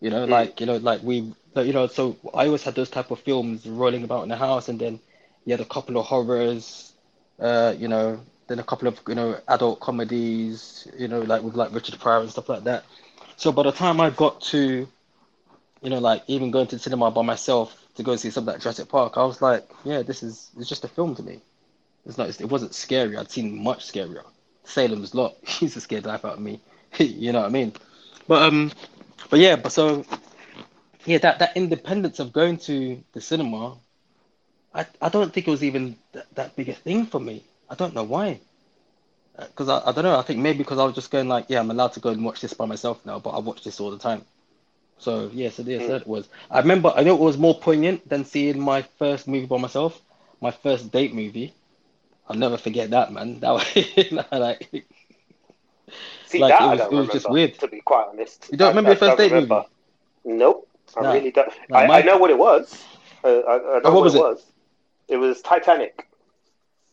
You 0.00 0.10
know, 0.10 0.24
like 0.24 0.60
you 0.60 0.66
know, 0.66 0.76
like 0.76 1.02
we, 1.02 1.32
you 1.56 1.72
know, 1.72 1.86
so 1.86 2.16
I 2.34 2.46
always 2.46 2.62
had 2.62 2.74
those 2.74 2.90
type 2.90 3.10
of 3.10 3.20
films 3.20 3.66
rolling 3.66 4.04
about 4.04 4.22
in 4.22 4.28
the 4.28 4.36
house, 4.36 4.68
and 4.68 4.78
then 4.78 5.00
you 5.44 5.52
had 5.52 5.60
a 5.60 5.64
couple 5.64 5.96
of 5.96 6.06
horrors, 6.06 6.92
uh, 7.40 7.74
you 7.78 7.88
know, 7.88 8.20
then 8.48 8.58
a 8.58 8.64
couple 8.64 8.88
of 8.88 9.00
you 9.08 9.14
know 9.14 9.38
adult 9.48 9.80
comedies, 9.80 10.86
you 10.98 11.08
know, 11.08 11.20
like 11.20 11.42
with 11.42 11.54
like 11.56 11.72
Richard 11.72 11.98
Pryor 11.98 12.20
and 12.20 12.30
stuff 12.30 12.48
like 12.48 12.64
that. 12.64 12.84
So 13.36 13.52
by 13.52 13.62
the 13.64 13.72
time 13.72 14.00
I 14.00 14.10
got 14.10 14.40
to, 14.52 14.86
you 15.86 15.90
know, 15.90 16.00
like 16.00 16.24
even 16.26 16.50
going 16.50 16.66
to 16.66 16.74
the 16.74 16.82
cinema 16.82 17.12
by 17.12 17.22
myself 17.22 17.86
to 17.94 18.02
go 18.02 18.16
see 18.16 18.28
something 18.28 18.54
like 18.54 18.60
Jurassic 18.60 18.88
Park, 18.88 19.12
I 19.16 19.24
was 19.24 19.40
like, 19.40 19.70
yeah, 19.84 20.02
this 20.02 20.24
is 20.24 20.50
it's 20.58 20.68
just 20.68 20.82
a 20.82 20.88
film 20.88 21.14
to 21.14 21.22
me. 21.22 21.40
It's 22.04 22.18
not, 22.18 22.28
it 22.40 22.50
wasn't 22.50 22.74
scary. 22.74 23.16
I'd 23.16 23.30
seen 23.30 23.62
much 23.62 23.86
scarier. 23.86 24.24
Salem's 24.64 25.14
Lot 25.14 25.36
used 25.60 25.74
to 25.74 25.80
scare 25.80 26.00
the 26.00 26.08
life 26.08 26.24
out 26.24 26.32
of 26.32 26.40
me. 26.40 26.58
you 26.98 27.30
know 27.30 27.42
what 27.42 27.46
I 27.46 27.50
mean? 27.50 27.72
But 28.26 28.42
um, 28.42 28.72
but 29.30 29.38
yeah, 29.38 29.54
but 29.54 29.70
so 29.70 30.04
yeah, 31.04 31.18
that 31.18 31.38
that 31.38 31.56
independence 31.56 32.18
of 32.18 32.32
going 32.32 32.56
to 32.66 33.00
the 33.12 33.20
cinema, 33.20 33.76
I 34.74 34.86
I 35.00 35.08
don't 35.08 35.32
think 35.32 35.46
it 35.46 35.52
was 35.52 35.62
even 35.62 35.94
that, 36.14 36.26
that 36.34 36.56
big 36.56 36.68
a 36.68 36.74
thing 36.74 37.06
for 37.06 37.20
me. 37.20 37.44
I 37.70 37.76
don't 37.76 37.94
know 37.94 38.02
why. 38.02 38.40
Because 39.38 39.68
I, 39.68 39.82
I 39.86 39.92
don't 39.92 40.02
know. 40.02 40.18
I 40.18 40.22
think 40.22 40.40
maybe 40.40 40.58
because 40.58 40.80
I 40.80 40.84
was 40.84 40.96
just 40.96 41.12
going 41.12 41.28
like, 41.28 41.44
yeah, 41.46 41.60
I'm 41.60 41.70
allowed 41.70 41.92
to 41.92 42.00
go 42.00 42.10
and 42.10 42.24
watch 42.24 42.40
this 42.40 42.54
by 42.54 42.66
myself 42.66 43.06
now, 43.06 43.20
but 43.20 43.30
I 43.30 43.38
watch 43.38 43.62
this 43.62 43.78
all 43.78 43.92
the 43.92 43.98
time. 43.98 44.24
So 44.98 45.30
yeah, 45.32 45.50
so 45.50 45.62
yeah, 45.62 45.78
so 45.80 45.98
that 45.98 46.06
was. 46.06 46.28
I 46.50 46.58
remember. 46.60 46.92
I 46.94 47.02
know 47.02 47.14
it 47.14 47.20
was 47.20 47.36
more 47.38 47.58
poignant 47.58 48.08
than 48.08 48.24
seeing 48.24 48.60
my 48.60 48.82
first 48.82 49.26
movie 49.28 49.46
by 49.46 49.58
myself, 49.58 50.00
my 50.40 50.50
first 50.50 50.90
date 50.92 51.14
movie. 51.14 51.54
I'll 52.28 52.36
never 52.36 52.56
forget 52.56 52.90
that, 52.90 53.12
man. 53.12 53.40
That 53.40 53.50
was 53.52 53.64
like. 54.32 54.86
See 56.24 56.38
like, 56.40 56.50
that 56.50 56.60
it 56.60 56.66
I 56.66 56.74
was- 56.74 56.78
don't 56.78 56.92
it 56.92 56.96
was 56.96 57.08
remember. 57.08 57.12
just 57.12 57.28
weird. 57.28 57.54
To 57.58 57.68
be 57.68 57.80
quite 57.80 58.06
honest, 58.08 58.50
You 58.50 58.56
don't 58.58 58.68
I- 58.68 58.70
remember 58.70 58.90
I 58.90 58.92
your 58.92 58.98
first 58.98 59.16
date 59.18 59.32
remember. 59.32 59.64
movie? 60.24 60.38
Nope, 60.38 60.68
I 60.96 61.02
Nah. 61.02 61.12
really 61.12 61.30
don't. 61.30 61.52
Nah, 61.68 61.78
I, 61.78 61.86
my- 61.86 61.98
I 61.98 62.02
know 62.02 62.18
what 62.18 62.30
it 62.30 62.38
was. 62.38 62.88
Uh, 63.24 63.28
I, 63.28 63.76
I 63.76 63.80
know 63.80 63.92
what 63.92 64.02
what, 64.02 64.04
was 64.04 64.14
it 64.14 64.16
it? 64.16 64.20
was. 64.20 64.52
It 65.08 65.16
was 65.16 65.42
Titanic. 65.42 66.06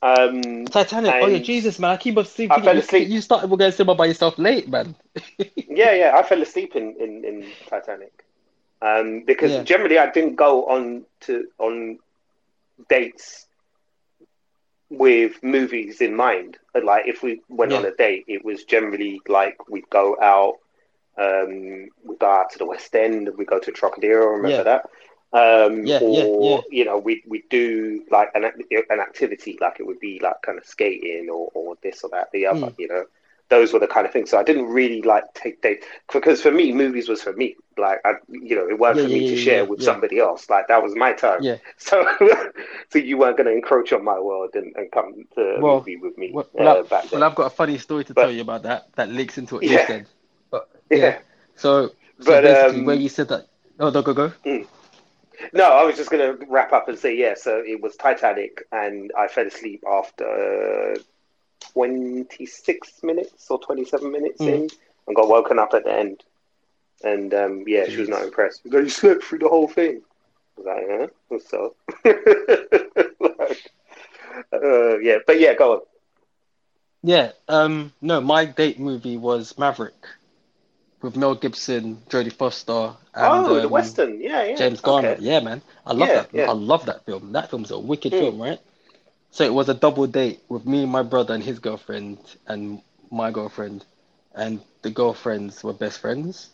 Um, 0.03 0.65
Titanic. 0.65 1.15
oh 1.21 1.27
yeah, 1.27 1.39
Jesus, 1.39 1.79
man! 1.79 1.91
I 1.91 1.97
keep 1.97 2.17
on 2.17 2.25
seeing 2.25 2.51
I 2.51 2.59
fell 2.61 2.77
asleep. 2.77 3.07
you 3.07 3.21
started 3.21 3.49
going 3.49 3.71
cinema 3.71 3.95
by 3.95 4.05
yourself 4.07 4.37
late, 4.37 4.67
man. 4.67 4.95
Yeah, 5.69 5.93
yeah, 5.93 6.11
I 6.15 6.23
fell 6.23 6.41
asleep 6.41 6.75
in 6.75 6.95
in, 6.99 7.23
in 7.25 7.53
Titanic. 7.69 8.11
Um, 8.81 9.23
because 9.25 9.51
Yeah. 9.53 9.63
generally 9.63 9.97
I 9.97 10.11
didn't 10.11 10.35
go 10.35 10.65
on 10.65 11.05
to 11.21 11.45
on 11.57 11.99
dates 12.89 13.47
with 14.89 15.41
movies 15.41 16.01
in 16.01 16.15
mind. 16.15 16.57
But, 16.73 16.83
Like 16.83 17.07
if 17.07 17.23
we 17.23 17.41
went 17.49 17.71
on 17.73 17.85
a 17.85 17.95
date, 17.95 18.25
it 18.27 18.43
was 18.43 18.63
generally 18.65 19.21
like 19.27 19.55
we'd 19.69 19.89
go 19.89 20.17
out, 20.21 20.55
um, 21.17 21.87
we 22.03 22.15
go 22.19 22.27
out 22.29 22.49
to 22.51 22.57
the 22.57 22.65
West 22.65 22.93
End, 22.93 23.29
we 23.37 23.45
go 23.45 23.59
to 23.59 23.71
Trocadero. 23.71 24.35
Remember 24.35 24.57
Yeah. 24.57 24.63
that? 24.63 24.85
Um, 25.33 25.85
Yeah, 25.85 25.99
yeah, 26.01 26.23
or 26.25 26.63
yeah. 26.71 26.77
you 26.77 26.85
know, 26.85 26.97
we 26.97 27.23
we 27.27 27.43
do 27.49 28.03
like 28.11 28.29
an 28.35 28.43
an 28.45 28.99
activity, 28.99 29.57
like 29.59 29.79
it 29.79 29.87
would 29.87 29.99
be 29.99 30.19
like 30.21 30.41
kind 30.43 30.57
of 30.57 30.65
skating 30.65 31.29
or 31.29 31.49
or 31.53 31.75
this 31.81 32.03
or 32.03 32.09
that, 32.11 32.31
the 32.31 32.45
other. 32.45 32.67
Mm. 32.67 32.75
You 32.79 32.87
know, 32.89 33.05
those 33.49 33.73
were 33.73 33.79
the 33.79 33.87
kind 33.87 34.05
of 34.05 34.13
things. 34.13 34.29
So 34.29 34.37
I 34.39 34.43
didn't 34.43 34.67
really 34.67 35.01
like 35.01 35.25
take 35.33 35.61
dates 35.63 35.85
because 36.11 36.41
for 36.41 36.51
me, 36.51 36.71
movies 36.71 37.09
was 37.09 37.21
for 37.23 37.33
me. 37.33 37.55
Like 37.77 37.99
I, 38.05 38.13
you 38.29 38.55
know, 38.55 38.67
it 38.69 38.77
weren't 38.77 38.97
Yeah, 38.97 39.03
for 39.03 39.09
me 39.09 39.19
to 39.29 39.35
yeah, 39.35 39.43
share 39.43 39.55
yeah, 39.63 39.69
with 39.69 39.79
yeah. 39.79 39.85
somebody 39.85 40.19
else. 40.19 40.49
Like 40.51 40.67
that 40.67 40.83
was 40.83 40.95
my 40.95 41.13
time. 41.13 41.41
Yeah. 41.41 41.57
So, 41.77 42.05
so 42.89 42.99
you 42.99 43.17
weren't 43.17 43.35
going 43.37 43.47
to 43.47 43.53
encroach 43.53 43.91
on 43.91 44.03
my 44.03 44.19
world 44.19 44.51
and, 44.53 44.75
and 44.75 44.91
come 44.91 45.25
to 45.35 45.41
a 45.41 45.59
Well, 45.59 45.77
movie 45.79 45.97
with 45.97 46.15
me 46.17 46.31
Well, 46.31 46.45
uh, 46.45 46.49
well, 46.63 46.77
I- 46.77 46.81
back 46.83 47.09
then. 47.09 47.19
well, 47.19 47.29
I've 47.29 47.35
got 47.35 47.47
a 47.47 47.49
funny 47.49 47.79
story 47.79 48.03
to 48.05 48.13
But- 48.13 48.21
tell 48.21 48.31
you 48.31 48.41
about 48.41 48.63
that. 48.63 48.93
That 48.95 49.09
links 49.09 49.39
into 49.39 49.55
what 49.55 49.63
you 49.63 49.69
said. 49.87 50.05
But 50.51 50.69
yeah. 50.91 50.97
yeah. 50.97 51.19
So, 51.55 51.87
so 51.87 51.93
But, 52.25 52.43
basically, 52.43 52.79
um, 52.81 52.85
where 52.85 52.95
you 52.95 53.09
said 53.09 53.29
that. 53.29 53.47
Oh, 53.79 53.89
no, 53.89 54.01
go 54.03 54.13
go. 54.13 54.31
No, 55.53 55.63
I 55.71 55.83
was 55.83 55.95
just 55.97 56.09
going 56.09 56.37
to 56.37 56.45
wrap 56.47 56.71
up 56.73 56.87
and 56.87 56.97
say, 56.97 57.15
yeah, 57.15 57.33
so 57.35 57.61
it 57.65 57.81
was 57.81 57.95
Titanic, 57.95 58.63
and 58.71 59.11
I 59.17 59.27
fell 59.27 59.47
asleep 59.47 59.83
after 59.89 60.95
26 61.73 63.01
minutes 63.03 63.49
or 63.49 63.59
27 63.59 64.11
minutes 64.11 64.45
Mm. 64.45 64.47
in 64.47 64.69
and 65.07 65.15
got 65.15 65.27
woken 65.29 65.59
up 65.59 65.73
at 65.73 65.83
the 65.85 65.93
end. 65.93 66.23
And 67.03 67.33
um, 67.33 67.63
yeah, 67.67 67.87
she 67.87 67.99
was 68.01 68.09
not 68.09 68.23
impressed. 68.23 68.61
She 68.63 68.69
was 68.69 68.73
like, 68.75 68.83
You 68.85 68.89
slept 68.89 69.23
through 69.23 69.39
the 69.39 69.49
whole 69.49 69.67
thing. 69.67 70.01
I 70.57 70.61
was 70.61 70.67
like, 70.67 70.85
huh? 70.89 71.39
So, 71.49 71.75
like, 73.39 73.71
uh, 74.53 74.97
yeah, 74.99 75.17
but 75.25 75.39
yeah, 75.39 75.53
go 75.53 75.73
on. 75.73 75.79
Yeah. 77.03 77.31
Um. 77.47 77.93
No, 78.01 78.19
my 78.21 78.45
date 78.45 78.79
movie 78.79 79.17
was 79.17 79.57
Maverick, 79.57 80.07
with 81.03 81.17
Mel 81.17 81.35
Gibson, 81.35 81.97
Jodie 82.09 82.33
Foster, 82.33 82.95
and 83.13 83.47
oh, 83.47 83.59
the 83.59 83.67
um, 83.67 83.69
Western, 83.69 84.21
yeah, 84.21 84.43
yeah. 84.43 84.55
James 84.55 84.81
Garner. 84.81 85.15
Okay. 85.15 85.21
Yeah, 85.21 85.39
man. 85.41 85.61
I 85.85 85.93
love 85.93 86.09
Yeah, 86.09 86.15
that. 86.15 86.31
yeah. 86.33 86.49
I 86.49 86.53
love 86.53 86.85
that 86.87 87.05
film. 87.05 87.33
That 87.33 87.49
film's 87.51 87.71
a 87.71 87.79
wicked 87.79 88.13
Mm. 88.13 88.19
film, 88.19 88.41
right? 88.41 88.59
So 89.31 89.43
it 89.45 89.53
was 89.53 89.69
a 89.69 89.73
double 89.75 90.07
date 90.07 90.43
with 90.49 90.65
me, 90.65 90.85
my 90.85 91.03
brother, 91.03 91.33
and 91.35 91.43
his 91.43 91.59
girlfriend, 91.59 92.19
and 92.47 92.81
my 93.11 93.31
girlfriend, 93.31 93.85
and 94.33 94.61
the 94.83 94.91
girlfriends 94.91 95.63
were 95.63 95.73
best 95.73 95.99
friends. 95.99 96.51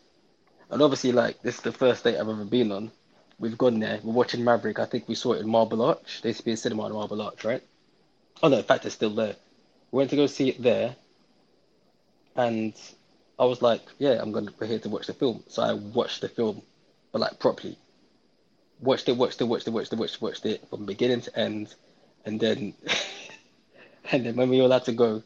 And 0.69 0.81
obviously, 0.81 1.11
like 1.11 1.41
this 1.41 1.57
is 1.57 1.61
the 1.61 1.71
first 1.71 2.03
date 2.03 2.15
I've 2.17 2.29
ever 2.29 2.45
been 2.45 2.71
on. 2.71 2.91
We've 3.39 3.57
gone 3.57 3.79
there. 3.79 3.99
We're 4.03 4.13
watching 4.13 4.43
Maverick. 4.43 4.79
I 4.79 4.85
think 4.85 5.07
we 5.07 5.15
saw 5.15 5.33
it 5.33 5.41
in 5.41 5.49
Marble 5.49 5.81
Arch. 5.81 6.21
There 6.21 6.29
used 6.29 6.39
to 6.39 6.45
be 6.45 6.53
a 6.53 6.57
cinema 6.57 6.87
in 6.87 6.93
Marble 6.93 7.21
Arch, 7.21 7.43
right? 7.45 7.63
Oh 8.43 8.49
no, 8.49 8.57
in 8.57 8.63
fact, 8.63 8.85
it's 8.85 8.95
still 8.95 9.13
there. 9.15 9.35
We 9.91 9.97
went 9.97 10.09
to 10.11 10.15
go 10.17 10.27
see 10.27 10.49
it 10.49 10.61
there, 10.61 10.95
and 12.35 12.73
I 13.39 13.45
was 13.45 13.61
like, 13.61 13.81
"Yeah, 13.97 14.21
I'm 14.21 14.31
gonna 14.33 14.51
we're 14.59 14.67
here 14.67 14.79
to 14.79 14.89
watch 14.89 15.07
the 15.07 15.13
film." 15.13 15.43
So 15.47 15.63
I 15.63 15.73
watched 15.73 16.21
the 16.21 16.29
film, 16.29 16.61
but 17.11 17.21
like 17.21 17.39
properly. 17.39 17.77
Watched 18.81 19.09
it, 19.09 19.13
watched 19.17 19.41
it, 19.41 19.45
watched 19.45 19.67
it, 19.67 19.71
watched 19.71 19.93
it, 19.93 19.95
watched 19.97 20.15
it, 20.15 20.21
watched 20.21 20.45
it 20.45 20.67
from 20.69 20.85
beginning 20.85 21.21
to 21.21 21.39
end, 21.39 21.73
and 22.25 22.39
then, 22.39 22.73
and 24.11 24.25
then 24.25 24.35
when 24.35 24.49
we 24.49 24.57
were 24.59 24.65
allowed 24.65 24.85
to 24.85 24.91
go, 24.93 25.23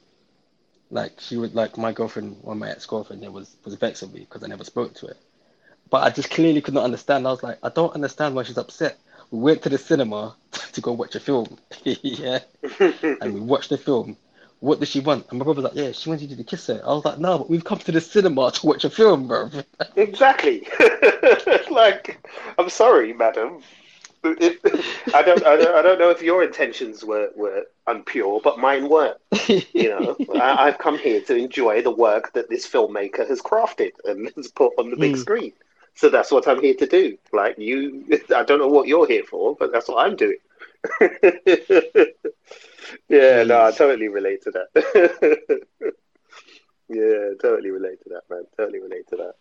like 0.91 1.19
she 1.19 1.37
would 1.37 1.55
like 1.55 1.77
my 1.77 1.91
girlfriend, 1.91 2.37
or 2.43 2.55
my 2.55 2.69
ex 2.69 2.85
girlfriend, 2.85 3.23
there 3.23 3.31
was 3.31 3.55
was 3.65 3.75
vexed 3.75 4.03
with 4.03 4.13
me 4.13 4.21
because 4.21 4.43
I 4.43 4.47
never 4.47 4.63
spoke 4.63 4.93
to 4.95 5.07
her. 5.07 5.17
But 5.89 6.03
I 6.03 6.09
just 6.11 6.29
clearly 6.29 6.61
could 6.61 6.73
not 6.75 6.83
understand. 6.85 7.27
I 7.27 7.31
was 7.31 7.43
like, 7.43 7.59
I 7.63 7.69
don't 7.69 7.93
understand 7.95 8.35
why 8.35 8.43
she's 8.43 8.57
upset. 8.57 8.97
We 9.31 9.39
went 9.39 9.63
to 9.63 9.69
the 9.69 9.77
cinema 9.79 10.35
to 10.73 10.81
go 10.81 10.93
watch 10.93 11.15
a 11.15 11.19
film, 11.19 11.57
yeah, 11.83 12.39
and 13.21 13.33
we 13.33 13.39
watched 13.39 13.69
the 13.69 13.77
film. 13.77 14.17
What 14.63 14.79
does 14.79 14.89
she 14.89 15.01
want? 15.01 15.25
And 15.29 15.39
my 15.39 15.43
brother 15.43 15.61
was 15.61 15.71
like, 15.71 15.83
Yeah, 15.83 15.91
she 15.91 16.09
wanted 16.09 16.29
you 16.31 16.37
to 16.37 16.43
kiss 16.43 16.67
her. 16.67 16.81
I 16.85 16.93
was 16.93 17.03
like, 17.05 17.19
No, 17.19 17.37
but 17.39 17.49
we've 17.49 17.63
come 17.65 17.79
to 17.79 17.91
the 17.91 18.01
cinema 18.01 18.51
to 18.51 18.65
watch 18.65 18.85
a 18.85 18.89
film, 18.89 19.27
bro. 19.27 19.49
Exactly. 19.95 20.67
like, 21.71 22.25
I'm 22.57 22.69
sorry, 22.69 23.13
madam. 23.13 23.61
I 24.23 25.21
don't, 25.23 25.45
I 25.45 25.55
don't, 25.57 25.75
I 25.75 25.81
don't 25.81 25.99
know 25.99 26.09
if 26.09 26.21
your 26.21 26.43
intentions 26.43 27.03
were 27.03 27.29
were 27.35 27.65
unpure, 27.87 28.41
but 28.41 28.57
mine 28.57 28.89
weren't. 28.89 29.17
You 29.77 29.89
know, 29.89 30.19
I, 30.39 30.67
I've 30.67 30.77
come 30.77 30.97
here 30.97 31.21
to 31.21 31.35
enjoy 31.35 31.81
the 31.81 31.91
work 31.91 32.33
that 32.33 32.49
this 32.49 32.67
filmmaker 32.67 33.27
has 33.27 33.41
crafted 33.41 33.91
and 34.05 34.31
has 34.37 34.49
put 34.49 34.73
on 34.77 34.89
the 34.91 34.97
big 34.97 35.13
Mm. 35.13 35.17
screen. 35.17 35.53
So 35.95 36.09
that's 36.09 36.31
what 36.31 36.47
I'm 36.47 36.61
here 36.61 36.75
to 36.75 36.87
do. 36.87 37.17
Like 37.33 37.57
you, 37.59 38.05
I 38.35 38.43
don't 38.43 38.59
know 38.59 38.67
what 38.69 38.87
you're 38.87 39.07
here 39.07 39.23
for, 39.23 39.55
but 39.55 39.71
that's 39.73 39.87
what 39.89 40.05
I'm 40.05 40.15
doing. 40.15 40.37
yeah, 43.09 43.43
no, 43.43 43.65
I 43.65 43.71
totally 43.71 44.09
relate 44.09 44.41
to 44.43 44.51
that. 44.51 45.65
yeah, 46.89 47.29
totally 47.41 47.71
relate 47.71 48.01
to 48.03 48.09
that, 48.09 48.23
man. 48.29 48.43
Totally 48.57 48.79
relate 48.79 49.07
to 49.09 49.15
that. 49.17 49.35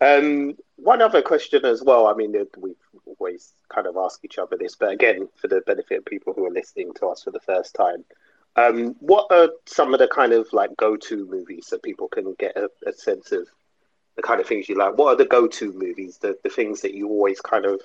Um, 0.00 0.56
one 0.76 1.00
other 1.00 1.22
question 1.22 1.64
as 1.64 1.82
well. 1.82 2.06
I 2.06 2.14
mean, 2.14 2.34
we've 2.58 2.76
always 3.06 3.52
kind 3.68 3.86
of 3.86 3.96
asked 3.96 4.24
each 4.24 4.38
other 4.38 4.56
this, 4.56 4.74
but 4.74 4.90
again, 4.90 5.28
for 5.36 5.48
the 5.48 5.62
benefit 5.62 5.98
of 5.98 6.04
people 6.04 6.34
who 6.34 6.44
are 6.44 6.50
listening 6.50 6.92
to 6.94 7.06
us 7.06 7.22
for 7.22 7.30
the 7.30 7.40
first 7.40 7.74
time, 7.74 8.04
um, 8.56 8.96
what 9.00 9.26
are 9.30 9.48
some 9.66 9.94
of 9.94 10.00
the 10.00 10.08
kind 10.08 10.32
of 10.32 10.52
like 10.52 10.76
go-to 10.76 11.26
movies 11.26 11.68
that 11.70 11.82
people 11.82 12.08
can 12.08 12.34
get 12.38 12.56
a, 12.56 12.68
a 12.86 12.92
sense 12.92 13.32
of 13.32 13.48
the 14.16 14.22
kind 14.22 14.40
of 14.40 14.46
things 14.46 14.68
you 14.68 14.76
like? 14.76 14.96
What 14.96 15.14
are 15.14 15.16
the 15.16 15.24
go-to 15.24 15.72
movies? 15.72 16.18
The 16.18 16.36
the 16.42 16.50
things 16.50 16.80
that 16.82 16.94
you 16.94 17.08
always 17.08 17.40
kind 17.40 17.64
of 17.64 17.80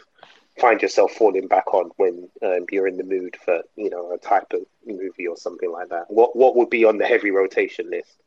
find 0.59 0.81
yourself 0.81 1.13
falling 1.13 1.47
back 1.47 1.73
on 1.73 1.91
when 1.97 2.29
um, 2.43 2.65
you're 2.71 2.87
in 2.87 2.97
the 2.97 3.03
mood 3.03 3.37
for 3.43 3.61
you 3.75 3.89
know 3.89 4.11
a 4.11 4.17
type 4.17 4.53
of 4.53 4.61
movie 4.85 5.27
or 5.27 5.37
something 5.37 5.71
like 5.71 5.89
that. 5.89 6.05
What 6.09 6.35
what 6.35 6.55
would 6.55 6.69
be 6.69 6.85
on 6.85 6.97
the 6.97 7.05
heavy 7.05 7.31
rotation 7.31 7.89
list 7.89 8.21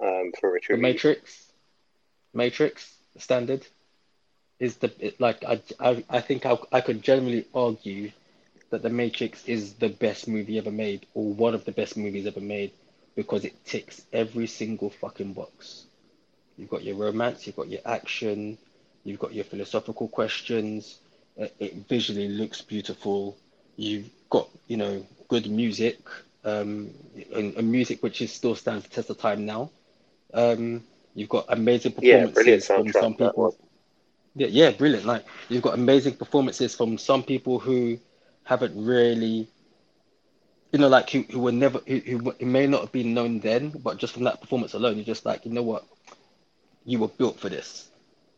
um, 0.00 0.32
for 0.40 0.56
a 0.56 0.60
The? 0.60 0.76
Matrix, 0.76 1.46
Matrix, 2.34 2.94
standard, 3.18 3.66
is 4.58 4.76
the 4.76 5.14
like 5.18 5.44
I, 5.44 5.62
I 5.80 6.04
I 6.10 6.20
think 6.20 6.46
I 6.46 6.58
I 6.72 6.80
could 6.80 7.02
generally 7.02 7.46
argue 7.54 8.10
that 8.70 8.82
the 8.82 8.90
Matrix 8.90 9.44
is 9.46 9.74
the 9.74 9.88
best 9.88 10.26
movie 10.28 10.58
ever 10.58 10.72
made 10.72 11.06
or 11.14 11.32
one 11.32 11.54
of 11.54 11.64
the 11.64 11.72
best 11.72 11.96
movies 11.96 12.26
ever 12.26 12.40
made 12.40 12.72
because 13.14 13.44
it 13.44 13.64
ticks 13.64 14.02
every 14.12 14.46
single 14.46 14.90
fucking 14.90 15.32
box. 15.32 15.84
You've 16.56 16.70
got 16.70 16.84
your 16.84 16.96
romance, 16.96 17.46
you've 17.46 17.56
got 17.56 17.68
your 17.68 17.80
action, 17.84 18.58
you've 19.04 19.18
got 19.18 19.34
your 19.34 19.44
philosophical 19.44 20.08
questions. 20.08 20.98
It, 21.36 21.54
it 21.58 21.74
visually 21.88 22.28
looks 22.28 22.60
beautiful. 22.62 23.36
You've 23.76 24.10
got 24.30 24.48
you 24.66 24.76
know 24.76 25.04
good 25.28 25.48
music, 25.50 25.98
um, 26.44 26.90
and, 27.34 27.54
and 27.56 27.70
music 27.70 28.02
which 28.02 28.20
is 28.22 28.32
still 28.32 28.54
stands 28.54 28.84
the 28.84 28.90
test 28.90 29.10
of 29.10 29.18
time 29.18 29.44
now. 29.46 29.70
Um, 30.34 30.82
you've 31.14 31.28
got 31.28 31.46
amazing 31.48 31.92
Yeah, 32.00 32.26
performances 32.26 32.68
from 32.68 32.92
some 32.92 33.14
people. 33.14 33.54
Yeah, 34.34 34.48
yeah, 34.48 34.70
brilliant. 34.70 35.06
Like 35.06 35.24
you've 35.48 35.62
got 35.62 35.74
amazing 35.74 36.14
performances 36.16 36.74
from 36.74 36.98
some 36.98 37.22
people 37.22 37.58
who 37.58 37.98
haven't 38.44 38.72
really, 38.76 39.48
you 40.72 40.78
know, 40.78 40.88
like 40.88 41.10
who, 41.10 41.22
who 41.30 41.40
were 41.40 41.52
never 41.52 41.80
who, 41.86 41.98
who 42.00 42.34
may 42.46 42.66
not 42.66 42.80
have 42.82 42.92
been 42.92 43.14
known 43.14 43.40
then, 43.40 43.70
but 43.70 43.98
just 43.98 44.14
from 44.14 44.24
that 44.24 44.40
performance 44.40 44.74
alone, 44.74 44.96
you're 44.96 45.04
just 45.04 45.24
like, 45.24 45.44
you 45.44 45.52
know 45.52 45.62
what, 45.62 45.84
you 46.84 46.98
were 46.98 47.08
built 47.08 47.38
for 47.38 47.48
this. 47.48 47.88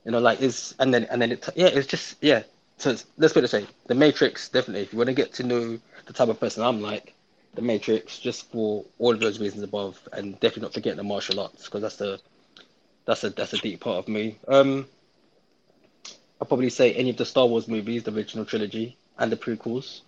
You 0.05 0.13
know, 0.13 0.21
like 0.21 0.41
it's 0.41 0.75
and 0.79 0.93
then 0.93 1.07
and 1.11 1.21
then 1.21 1.33
it 1.33 1.49
yeah, 1.57 1.69
it's 1.69 1.87
just 1.87 2.17
yeah. 2.23 2.43
So 2.79 2.97
let's 3.17 3.33
put 3.33 3.41
it 3.41 3.43
this 3.43 3.53
way: 3.53 3.67
The 3.87 3.95
Matrix 3.95 4.49
definitely. 4.49 4.83
If 4.83 4.93
you 4.93 4.99
want 4.99 5.09
to 5.09 5.15
get 5.15 5.35
to 5.35 5.43
know 5.43 5.79
the 6.07 6.13
type 6.13 6.29
of 6.29 6.41
person 6.41 6.63
I'm 6.63 6.81
like, 6.81 7.15
The 7.55 7.63
Matrix, 7.63 8.19
just 8.19 8.51
for 8.51 8.85
all 8.99 9.13
of 9.13 9.21
those 9.21 9.41
reasons 9.41 9.63
above, 9.63 10.01
and 10.13 10.35
definitely 10.41 10.63
not 10.63 10.75
forgetting 10.75 10.97
the 10.97 11.05
martial 11.05 11.41
arts 11.41 11.65
because 11.65 11.83
that's 11.83 11.97
the 11.97 12.21
that's 13.05 13.25
a 13.25 13.31
that's 13.31 13.53
a 13.53 13.59
deep 13.59 13.81
part 13.81 13.99
of 13.99 14.09
me. 14.09 14.39
Um, 14.47 14.87
I'll 16.41 16.47
probably 16.47 16.71
say 16.71 16.93
any 16.95 17.11
of 17.11 17.17
the 17.17 17.25
Star 17.25 17.47
Wars 17.47 17.67
movies, 17.67 18.05
the 18.05 18.13
original 18.13 18.45
trilogy 18.45 18.97
and 19.19 19.33
the 19.33 19.37
prequels. 19.37 20.03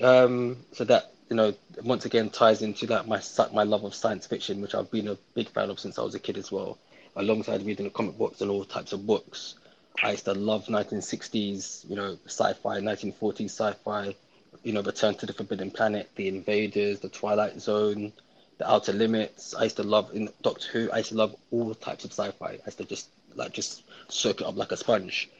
Um, 0.00 0.58
so 0.72 0.84
that 0.84 1.12
you 1.30 1.36
know, 1.36 1.54
once 1.82 2.04
again 2.04 2.30
ties 2.30 2.62
into 2.62 2.86
that 2.86 3.08
my 3.08 3.20
my 3.52 3.64
love 3.64 3.82
of 3.84 3.94
science 3.94 4.26
fiction, 4.26 4.60
which 4.60 4.74
I've 4.74 4.90
been 4.90 5.08
a 5.08 5.16
big 5.34 5.48
fan 5.48 5.70
of 5.70 5.80
since 5.80 5.98
I 5.98 6.02
was 6.02 6.14
a 6.14 6.20
kid 6.20 6.36
as 6.36 6.52
well, 6.52 6.78
alongside 7.16 7.66
reading 7.66 7.84
the 7.84 7.90
comic 7.90 8.16
books 8.16 8.40
and 8.40 8.50
all 8.50 8.64
types 8.64 8.92
of 8.92 9.04
books. 9.04 9.56
I 10.02 10.12
used 10.12 10.24
to 10.24 10.32
love 10.32 10.66
1960s, 10.66 11.88
you 11.88 11.96
know, 11.96 12.18
sci-fi, 12.26 12.80
1940s 12.80 13.44
sci-fi, 13.44 14.14
you 14.62 14.72
know, 14.72 14.82
Return 14.82 15.14
to 15.16 15.26
the 15.26 15.32
Forbidden 15.32 15.70
Planet, 15.70 16.10
The 16.16 16.28
Invaders, 16.28 17.00
The 17.00 17.08
Twilight 17.08 17.60
Zone, 17.60 18.12
The 18.58 18.70
Outer 18.70 18.92
Limits. 18.92 19.54
I 19.54 19.64
used 19.64 19.76
to 19.76 19.82
love 19.82 20.10
in 20.14 20.28
Doctor 20.42 20.68
Who. 20.72 20.90
I 20.90 20.98
used 20.98 21.10
to 21.10 21.16
love 21.16 21.36
all 21.50 21.74
types 21.74 22.04
of 22.04 22.12
sci-fi. 22.12 22.46
I 22.46 22.58
used 22.66 22.78
to 22.78 22.84
just 22.84 23.08
like 23.36 23.52
just 23.52 23.82
soak 24.08 24.40
it 24.40 24.46
up 24.46 24.56
like 24.56 24.72
a 24.72 24.76
sponge. 24.76 25.30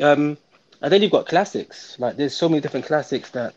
Um, 0.00 0.38
and 0.82 0.92
then 0.92 1.02
you've 1.02 1.12
got 1.12 1.26
classics. 1.26 1.96
Like 1.98 2.16
there's 2.16 2.36
so 2.36 2.48
many 2.48 2.60
different 2.60 2.86
classics 2.86 3.30
that 3.30 3.54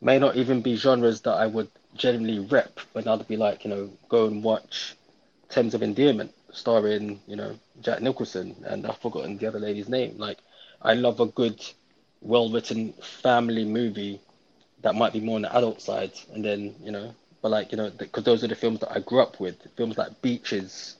may 0.00 0.18
not 0.18 0.36
even 0.36 0.60
be 0.60 0.76
genres 0.76 1.22
that 1.22 1.34
I 1.34 1.46
would 1.46 1.68
generally 1.96 2.38
rep, 2.38 2.78
but 2.92 3.04
to 3.04 3.24
be 3.24 3.36
like, 3.36 3.64
you 3.64 3.70
know, 3.70 3.90
go 4.08 4.26
and 4.26 4.42
watch 4.42 4.94
Terms 5.48 5.74
of 5.74 5.82
Endearment, 5.82 6.32
starring, 6.52 7.20
you 7.26 7.36
know, 7.36 7.58
Jack 7.80 8.00
Nicholson, 8.02 8.56
and 8.66 8.86
I've 8.86 8.98
forgotten 8.98 9.36
the 9.38 9.46
other 9.46 9.58
lady's 9.60 9.88
name. 9.88 10.18
Like, 10.18 10.38
I 10.82 10.94
love 10.94 11.20
a 11.20 11.26
good, 11.26 11.64
well 12.20 12.50
written 12.50 12.92
family 13.22 13.64
movie 13.64 14.20
that 14.82 14.94
might 14.94 15.12
be 15.12 15.20
more 15.20 15.36
on 15.36 15.42
the 15.42 15.56
adult 15.56 15.80
side, 15.82 16.12
and 16.32 16.44
then, 16.44 16.74
you 16.82 16.90
know, 16.90 17.14
but 17.42 17.50
like, 17.50 17.72
you 17.72 17.78
know, 17.78 17.90
because 17.90 18.24
those 18.24 18.44
are 18.44 18.48
the 18.48 18.54
films 18.54 18.80
that 18.80 18.92
I 18.92 19.00
grew 19.00 19.20
up 19.20 19.40
with. 19.40 19.56
Films 19.76 19.98
like 19.98 20.20
Beaches, 20.22 20.96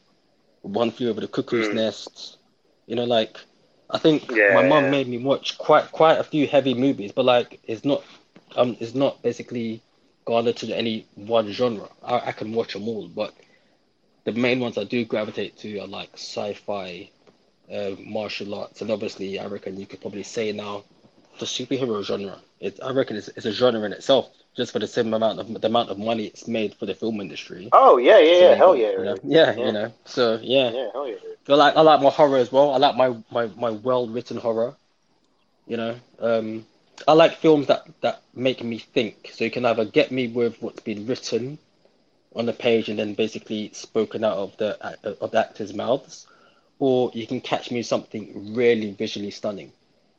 One 0.63 0.91
Flew 0.91 1.11
Over 1.11 1.21
the 1.21 1.29
Cuckoo's 1.29 1.71
Mm. 1.71 1.75
Nest, 1.75 2.39
you 2.87 2.97
know, 2.97 3.05
like, 3.05 3.39
I 3.91 3.99
think 3.99 4.31
Yeah, 4.31 4.55
my 4.55 4.63
mum 4.63 4.85
yeah. 4.85 4.91
made 4.91 5.09
me 5.09 5.19
watch 5.19 5.59
quite 5.59 5.91
quite 5.93 6.19
a 6.19 6.25
few 6.25 6.47
heavy 6.47 6.75
movies, 6.75 7.13
but 7.13 7.25
like, 7.25 7.61
it's 7.65 7.85
not, 7.85 8.03
um, 8.57 8.77
it's 8.81 8.95
not 8.95 9.23
basically 9.23 9.83
garnered 10.25 10.57
to 10.57 10.73
any 10.75 11.07
one 11.15 11.51
genre. 11.53 11.89
I, 12.03 12.29
I 12.29 12.33
can 12.33 12.53
watch 12.53 12.75
them 12.75 12.89
all, 12.89 13.09
but 13.09 13.33
the 14.25 14.33
main 14.33 14.61
ones 14.61 14.79
I 14.79 14.85
do 14.85 15.05
gravitate 15.05 15.57
to 15.59 15.79
are 15.81 15.87
like 15.87 16.11
sci-fi, 16.15 17.11
uh, 17.73 17.91
martial 18.05 18.55
arts, 18.55 18.81
and 18.83 18.91
obviously 18.91 19.39
I 19.39 19.47
reckon 19.47 19.79
you 19.79 19.87
could 19.87 20.01
probably 20.01 20.23
say 20.25 20.53
now 20.53 20.85
the 21.39 21.47
superhero 21.47 22.03
genre. 22.03 22.39
It, 22.61 22.79
I 22.83 22.93
reckon 22.93 23.17
it's, 23.17 23.29
it's 23.29 23.47
a 23.47 23.53
genre 23.53 23.83
in 23.85 23.93
itself, 23.93 24.31
just 24.57 24.73
for 24.73 24.79
the 24.79 24.87
same 24.87 25.13
amount 25.15 25.41
of 25.41 25.61
the 25.61 25.67
amount 25.69 25.91
of 25.91 25.99
money 25.99 26.27
it's 26.27 26.47
made 26.49 26.75
for 26.75 26.87
the 26.87 26.95
film 26.95 27.21
industry. 27.21 27.73
Oh 27.73 27.97
yeah, 27.99 28.19
yeah, 28.19 28.33
So 28.33 28.47
yeah, 28.49 28.55
hell 28.55 28.77
yeah, 28.77 28.91
you 28.97 29.05
know, 29.05 29.17
yeah, 29.25 29.55
Yeah. 29.57 29.67
you 29.67 29.73
know. 29.73 29.93
So 30.05 30.39
yeah, 30.43 30.71
yeah, 30.73 30.91
hell 30.93 31.09
yeah. 31.09 31.17
I 31.49 31.55
like 31.55 31.77
I 31.77 31.81
like 31.81 32.01
my 32.03 32.11
horror 32.11 32.39
as 32.39 32.53
well. 32.53 32.73
I 32.73 32.79
like 32.79 32.97
my 32.97 33.17
my, 33.31 33.47
my 33.57 33.71
well 33.71 34.07
written 34.09 34.37
horror. 34.37 34.75
You 35.67 35.77
know, 35.77 35.97
um, 36.21 36.67
I 37.07 37.13
like 37.13 37.37
films 37.37 37.67
that 37.69 37.87
that 38.03 38.23
make 38.35 38.63
me 38.63 38.79
think. 38.79 39.31
So 39.33 39.45
you 39.45 39.51
can 39.51 39.65
either 39.65 39.85
get 39.85 40.11
me 40.11 40.29
with 40.29 40.61
what's 40.63 40.81
been 40.81 41.07
written 41.07 41.59
on 42.35 42.47
the 42.47 42.53
page 42.53 42.89
and 42.89 42.99
then 42.99 43.15
basically 43.15 43.71
spoken 43.73 44.25
out 44.25 44.37
of 44.37 44.57
the 44.59 44.71
of 45.21 45.31
the 45.31 45.39
actors' 45.39 45.75
mouths, 45.75 46.27
or 46.79 47.11
you 47.15 47.27
can 47.27 47.41
catch 47.41 47.71
me 47.71 47.83
something 47.83 48.55
really 48.55 48.93
visually 48.93 49.31
stunning. 49.31 49.73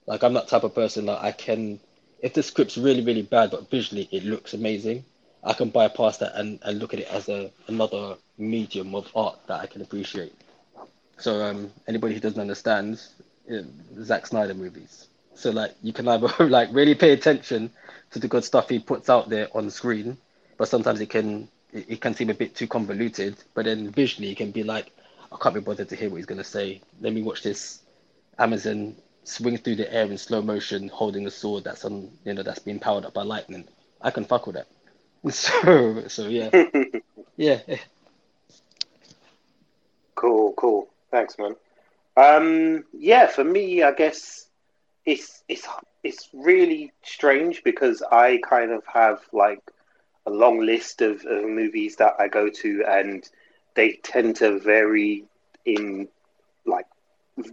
Like 0.06 0.24
I'm 0.24 0.34
that 0.34 0.48
type 0.48 0.64
of 0.64 0.74
person 0.74 1.06
that 1.06 1.22
I 1.24 1.32
can, 1.32 1.80
if 2.20 2.34
the 2.34 2.44
script's 2.44 2.78
really 2.78 3.04
really 3.04 3.22
bad 3.22 3.52
but 3.52 3.70
visually 3.70 4.10
it 4.12 4.24
looks 4.26 4.54
amazing, 4.54 5.06
I 5.44 5.54
can 5.54 5.70
bypass 5.70 6.18
that 6.18 6.36
and, 6.36 6.60
and 6.64 6.80
look 6.80 6.94
at 6.94 7.00
it 7.00 7.08
as 7.12 7.30
a 7.30 7.52
another 7.68 8.16
medium 8.38 8.96
of 8.96 9.08
art 9.16 9.40
that 9.48 9.62
I 9.62 9.68
can 9.68 9.82
appreciate. 9.82 10.34
So 11.18 11.42
um, 11.44 11.72
anybody 11.88 12.14
who 12.14 12.20
doesn't 12.22 12.40
understand, 12.40 13.02
uh, 13.52 13.62
Zack 14.02 14.26
Snyder 14.26 14.54
movies. 14.54 15.08
So 15.36 15.52
like 15.52 15.76
you 15.84 15.94
can 15.94 16.08
either 16.08 16.28
like 16.50 16.70
really 16.72 16.96
pay 16.96 17.12
attention 17.12 17.72
to 18.12 18.20
the 18.20 18.28
good 18.28 18.44
stuff 18.44 18.70
he 18.70 18.80
puts 18.80 19.10
out 19.10 19.30
there 19.30 19.48
on 19.54 19.70
screen, 19.70 20.18
but 20.58 20.68
sometimes 20.68 21.00
it 21.02 21.10
can 21.10 21.48
it, 21.74 21.86
it 21.90 22.02
can 22.02 22.14
seem 22.14 22.30
a 22.30 22.34
bit 22.34 22.56
too 22.56 22.68
convoluted. 22.68 23.38
But 23.54 23.66
then 23.66 23.90
visually, 23.92 24.32
it 24.32 24.38
can 24.38 24.52
be 24.52 24.64
like 24.64 24.92
I 25.32 25.38
can't 25.42 25.56
be 25.56 25.62
bothered 25.62 25.90
to 25.90 25.96
hear 25.96 26.10
what 26.10 26.18
he's 26.18 26.26
gonna 26.26 26.44
say. 26.44 26.82
Let 27.02 27.14
me 27.14 27.22
watch 27.22 27.44
this 27.44 27.82
Amazon 28.38 28.96
swing 29.24 29.58
through 29.58 29.76
the 29.76 29.94
air 29.94 30.06
in 30.06 30.18
slow 30.18 30.42
motion, 30.42 30.88
holding 30.90 31.28
a 31.28 31.32
sword 31.32 31.64
that's 31.64 31.86
on 31.86 32.10
you 32.26 32.34
know 32.34 32.44
that's 32.44 32.60
being 32.60 32.80
powered 32.80 33.06
up 33.06 33.14
by 33.14 33.24
lightning. 33.24 33.66
I 34.02 34.12
can 34.12 34.26
fuck 34.26 34.48
with 34.48 34.56
that. 34.56 34.68
So 35.32 36.08
so 36.08 36.28
yeah 36.30 36.50
yeah 37.36 37.60
Cool, 40.20 40.52
cool. 40.58 40.90
Thanks, 41.12 41.38
man. 41.38 41.56
Um, 42.18 42.84
yeah, 42.92 43.28
for 43.28 43.46
me, 43.46 43.84
I 43.84 43.94
guess 43.94 44.48
it's 45.06 45.44
it's 45.48 45.66
it's 46.04 46.28
really 46.34 46.92
strange 47.04 47.64
because 47.64 48.04
I 48.12 48.42
kind 48.44 48.72
of 48.72 48.84
have 48.86 49.22
like 49.32 49.62
a 50.30 50.36
long 50.36 50.60
list 50.66 51.02
of, 51.02 51.26
of 51.26 51.46
movies 51.46 51.98
that 51.98 52.16
I 52.20 52.28
go 52.28 52.50
to, 52.50 52.84
and 52.88 53.28
they 53.76 53.94
tend 54.04 54.38
to 54.38 54.60
vary 54.60 55.26
in 55.66 56.08
like 56.66 56.86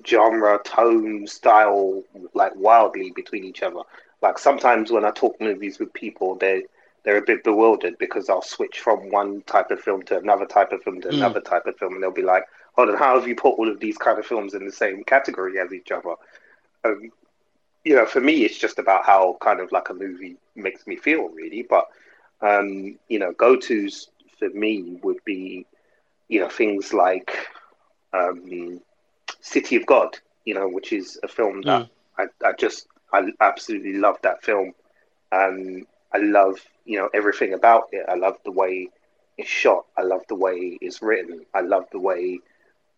genre, 0.06 0.58
tone, 0.64 1.26
style, 1.26 2.02
like 2.34 2.52
wildly 2.56 3.12
between 3.14 3.44
each 3.44 3.62
other. 3.62 3.80
Like 4.22 4.38
sometimes 4.38 4.90
when 4.90 5.04
I 5.04 5.10
talk 5.10 5.40
movies 5.40 5.78
with 5.78 5.92
people, 5.92 6.36
they 6.36 6.64
they're 7.04 7.18
a 7.18 7.22
bit 7.22 7.44
bewildered 7.44 7.98
because 7.98 8.28
I'll 8.28 8.42
switch 8.42 8.80
from 8.80 9.10
one 9.10 9.42
type 9.42 9.70
of 9.70 9.80
film 9.80 10.02
to 10.04 10.18
another 10.18 10.46
type 10.46 10.72
of 10.72 10.82
film 10.82 11.00
to 11.02 11.10
Mm. 11.10 11.14
another 11.14 11.40
type 11.40 11.66
of 11.66 11.76
film, 11.78 11.94
and 11.94 12.02
they'll 12.02 12.10
be 12.10 12.22
like, 12.22 12.44
"Hold 12.76 12.90
on, 12.90 12.96
how 12.96 13.18
have 13.18 13.28
you 13.28 13.36
put 13.36 13.58
all 13.58 13.70
of 13.70 13.80
these 13.80 13.96
kind 13.98 14.18
of 14.18 14.26
films 14.26 14.54
in 14.54 14.64
the 14.66 14.72
same 14.72 15.04
category 15.04 15.58
as 15.60 15.72
each 15.72 15.92
other?" 15.92 16.14
Um, 16.84 17.10
you 17.84 17.94
know, 17.94 18.06
for 18.06 18.20
me, 18.20 18.44
it's 18.44 18.58
just 18.58 18.78
about 18.78 19.06
how 19.06 19.36
kind 19.40 19.60
of 19.60 19.72
like 19.72 19.90
a 19.90 19.94
movie 19.94 20.36
makes 20.56 20.86
me 20.86 20.96
feel, 20.96 21.28
really. 21.28 21.62
But 21.62 21.86
um, 22.40 22.98
you 23.08 23.18
know, 23.18 23.32
go 23.32 23.56
tos 23.56 24.08
for 24.38 24.48
me 24.50 24.98
would 25.02 25.22
be, 25.24 25.66
you 26.28 26.40
know, 26.40 26.48
things 26.48 26.92
like 26.92 27.48
um, 28.12 28.80
City 29.40 29.76
of 29.76 29.86
God, 29.86 30.16
you 30.44 30.54
know, 30.54 30.68
which 30.68 30.92
is 30.92 31.18
a 31.22 31.28
film 31.28 31.62
that 31.62 31.84
I, 32.18 32.26
I 32.44 32.52
just 32.52 32.86
I 33.12 33.28
absolutely 33.40 33.94
love 33.94 34.16
that 34.22 34.42
film. 34.42 34.72
Um, 35.32 35.86
I 36.12 36.18
love 36.18 36.58
you 36.84 36.98
know 36.98 37.08
everything 37.14 37.52
about 37.54 37.88
it. 37.92 38.04
I 38.08 38.14
love 38.14 38.38
the 38.44 38.52
way 38.52 38.88
it's 39.36 39.48
shot. 39.48 39.84
I 39.96 40.02
love 40.02 40.22
the 40.28 40.34
way 40.34 40.78
it's 40.80 41.02
written. 41.02 41.44
I 41.54 41.60
love 41.60 41.86
the 41.92 42.00
way 42.00 42.40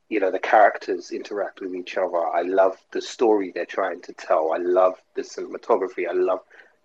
you 0.08 0.20
know 0.20 0.30
the 0.30 0.38
characters 0.38 1.10
interact 1.10 1.60
with 1.60 1.74
each 1.74 1.96
other. 1.96 2.18
I 2.18 2.42
love 2.42 2.76
the 2.92 3.00
story 3.00 3.50
they're 3.54 3.66
trying 3.66 4.00
to 4.02 4.12
tell. 4.12 4.52
I 4.52 4.58
love 4.58 5.00
the 5.14 5.22
cinematography. 5.22 6.08
I 6.08 6.12
love 6.12 6.40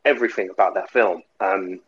everything 0.06 0.50
about 0.50 0.76
that 0.76 0.90
film. 0.90 1.24
Um, 1.40 1.80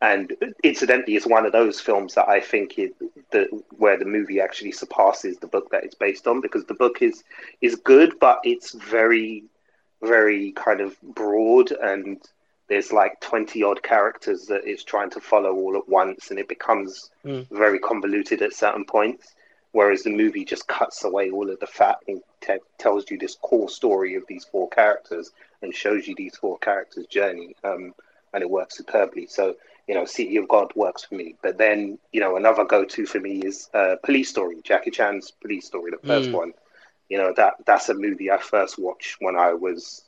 and 0.00 0.32
incidentally, 0.62 1.16
it's 1.16 1.26
one 1.26 1.46
of 1.46 1.52
those 1.52 1.80
films 1.80 2.14
that 2.14 2.28
I 2.28 2.40
think 2.40 2.78
it, 2.78 2.94
the 3.30 3.48
where 3.76 3.96
the 3.98 4.04
movie 4.04 4.40
actually 4.40 4.72
surpasses 4.72 5.38
the 5.38 5.46
book 5.48 5.70
that 5.70 5.84
it's 5.84 5.94
based 5.94 6.26
on 6.26 6.40
because 6.40 6.64
the 6.66 6.74
book 6.74 7.02
is 7.02 7.24
is 7.60 7.74
good, 7.76 8.18
but 8.20 8.40
it's 8.44 8.72
very, 8.72 9.44
very 10.02 10.52
kind 10.52 10.80
of 10.80 11.00
broad 11.02 11.72
and 11.72 12.18
there's 12.68 12.92
like 12.92 13.18
20 13.20 13.62
odd 13.62 13.82
characters 13.82 14.46
that 14.46 14.60
it's 14.64 14.84
trying 14.84 15.10
to 15.10 15.20
follow 15.20 15.54
all 15.54 15.76
at 15.76 15.88
once 15.88 16.30
and 16.30 16.38
it 16.38 16.48
becomes 16.48 17.10
Mm. 17.24 17.46
very 17.50 17.78
convoluted 17.78 18.42
at 18.42 18.52
certain 18.52 18.84
points 18.84 19.34
whereas 19.72 20.02
the 20.02 20.10
movie 20.10 20.44
just 20.44 20.66
cuts 20.68 21.04
away 21.04 21.30
all 21.30 21.50
of 21.50 21.58
the 21.60 21.66
fat 21.66 21.98
and 22.06 22.22
te- 22.40 22.58
tells 22.78 23.10
you 23.10 23.18
this 23.18 23.36
core 23.42 23.68
story 23.68 24.14
of 24.14 24.22
these 24.28 24.44
four 24.44 24.68
characters 24.70 25.32
and 25.62 25.74
shows 25.74 26.06
you 26.06 26.14
these 26.14 26.36
four 26.36 26.56
characters 26.58 27.06
journey 27.06 27.54
um, 27.64 27.92
and 28.32 28.42
it 28.42 28.48
works 28.50 28.76
superbly 28.76 29.26
so 29.26 29.54
you 29.88 29.94
know 29.94 30.04
city 30.04 30.36
of 30.36 30.48
god 30.48 30.70
works 30.76 31.04
for 31.04 31.16
me 31.16 31.34
but 31.42 31.58
then 31.58 31.98
you 32.12 32.20
know 32.20 32.36
another 32.36 32.64
go-to 32.64 33.06
for 33.06 33.20
me 33.20 33.40
is 33.42 33.68
uh, 33.74 33.96
police 34.04 34.30
story 34.30 34.56
jackie 34.64 34.90
chan's 34.90 35.32
police 35.42 35.66
story 35.66 35.90
the 35.90 35.98
first 36.06 36.30
Mm. 36.30 36.32
one 36.32 36.52
you 37.08 37.18
know 37.18 37.32
that 37.36 37.54
that's 37.66 37.88
a 37.88 37.94
movie 37.94 38.30
i 38.30 38.38
first 38.38 38.78
watched 38.78 39.16
when 39.20 39.36
i 39.36 39.52
was 39.52 40.04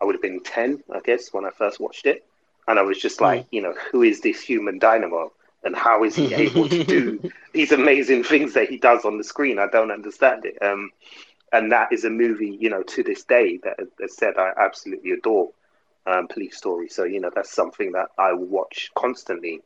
I 0.00 0.04
would 0.04 0.14
have 0.14 0.22
been 0.22 0.42
10, 0.42 0.82
I 0.94 1.00
guess, 1.00 1.32
when 1.32 1.44
I 1.44 1.50
first 1.50 1.80
watched 1.80 2.06
it. 2.06 2.24
And 2.66 2.78
I 2.78 2.82
was 2.82 2.98
just 3.00 3.20
like, 3.20 3.44
you 3.50 3.62
know, 3.62 3.74
who 3.90 4.02
is 4.02 4.20
this 4.20 4.40
human 4.40 4.78
dynamo? 4.78 5.32
And 5.64 5.74
how 5.76 6.04
is 6.04 6.16
he 6.16 6.34
able 6.36 6.68
to 6.68 6.82
do 6.84 7.20
these 7.52 7.72
amazing 7.72 8.24
things 8.24 8.54
that 8.54 8.68
he 8.68 8.78
does 8.78 9.04
on 9.04 9.18
the 9.18 9.24
screen? 9.24 9.58
I 9.58 9.66
don't 9.68 9.90
understand 9.90 10.44
it. 10.44 10.56
Um, 10.62 10.90
and 11.52 11.72
that 11.72 11.92
is 11.92 12.04
a 12.04 12.10
movie, 12.10 12.56
you 12.60 12.70
know, 12.70 12.82
to 12.82 13.02
this 13.02 13.24
day 13.24 13.58
that, 13.64 13.78
as 14.02 14.16
said, 14.16 14.36
I 14.38 14.52
absolutely 14.58 15.12
adore 15.12 15.50
um, 16.08 16.28
Police 16.28 16.56
Story. 16.56 16.88
So, 16.88 17.04
you 17.04 17.20
know, 17.20 17.30
that's 17.34 17.52
something 17.52 17.92
that 17.92 18.08
I 18.18 18.32
watch 18.32 18.90
constantly. 18.96 19.60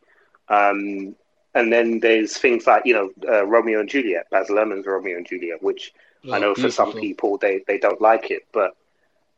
Um, 0.49 1.15
and 1.55 1.73
then 1.73 2.01
there's 2.01 2.37
things 2.37 2.67
like, 2.67 2.85
you 2.87 2.95
know, 2.95 3.11
uh, 3.29 3.47
Romeo 3.47 3.81
and 3.81 3.89
Juliet, 3.89 4.27
Baz 4.31 4.49
Luhrmann's 4.49 4.87
Romeo 4.87 5.17
and 5.17 5.27
Juliet, 5.27 5.63
which 5.63 5.93
I 6.31 6.39
know 6.39 6.55
for 6.55 6.71
some 6.71 6.93
people 6.93 7.37
they, 7.39 7.63
they 7.67 7.79
don't 7.79 8.01
like 8.01 8.31
it, 8.31 8.47
but 8.53 8.77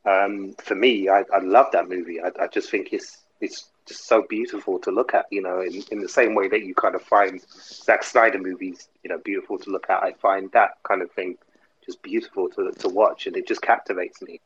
um, 0.04 0.54
for 0.62 0.74
me, 0.74 1.08
I, 1.08 1.24
I 1.32 1.38
love 1.38 1.66
that 1.72 1.88
movie. 1.88 2.20
I, 2.20 2.30
I 2.40 2.46
just 2.46 2.70
think 2.70 2.92
it's 2.92 3.18
it's 3.40 3.68
just 3.86 4.06
so 4.06 4.24
beautiful 4.28 4.78
to 4.80 4.90
look 4.90 5.14
at. 5.14 5.26
You 5.30 5.42
know, 5.42 5.60
in, 5.60 5.82
in 5.90 6.00
the 6.00 6.08
same 6.08 6.34
way 6.34 6.48
that 6.48 6.62
you 6.62 6.74
kind 6.74 6.94
of 6.94 7.02
find 7.02 7.40
Zack 7.50 8.04
Snyder 8.04 8.38
movies, 8.38 8.88
you 9.02 9.10
know, 9.10 9.18
beautiful 9.18 9.58
to 9.58 9.70
look 9.70 9.88
at. 9.88 10.02
I 10.02 10.12
find 10.12 10.50
that 10.52 10.72
kind 10.82 11.02
of 11.02 11.10
thing 11.12 11.38
just 11.84 12.02
beautiful 12.02 12.48
to 12.50 12.70
to 12.72 12.88
watch, 12.88 13.26
and 13.26 13.36
it 13.36 13.48
just 13.48 13.62
captivates 13.62 14.20
me. 14.20 14.40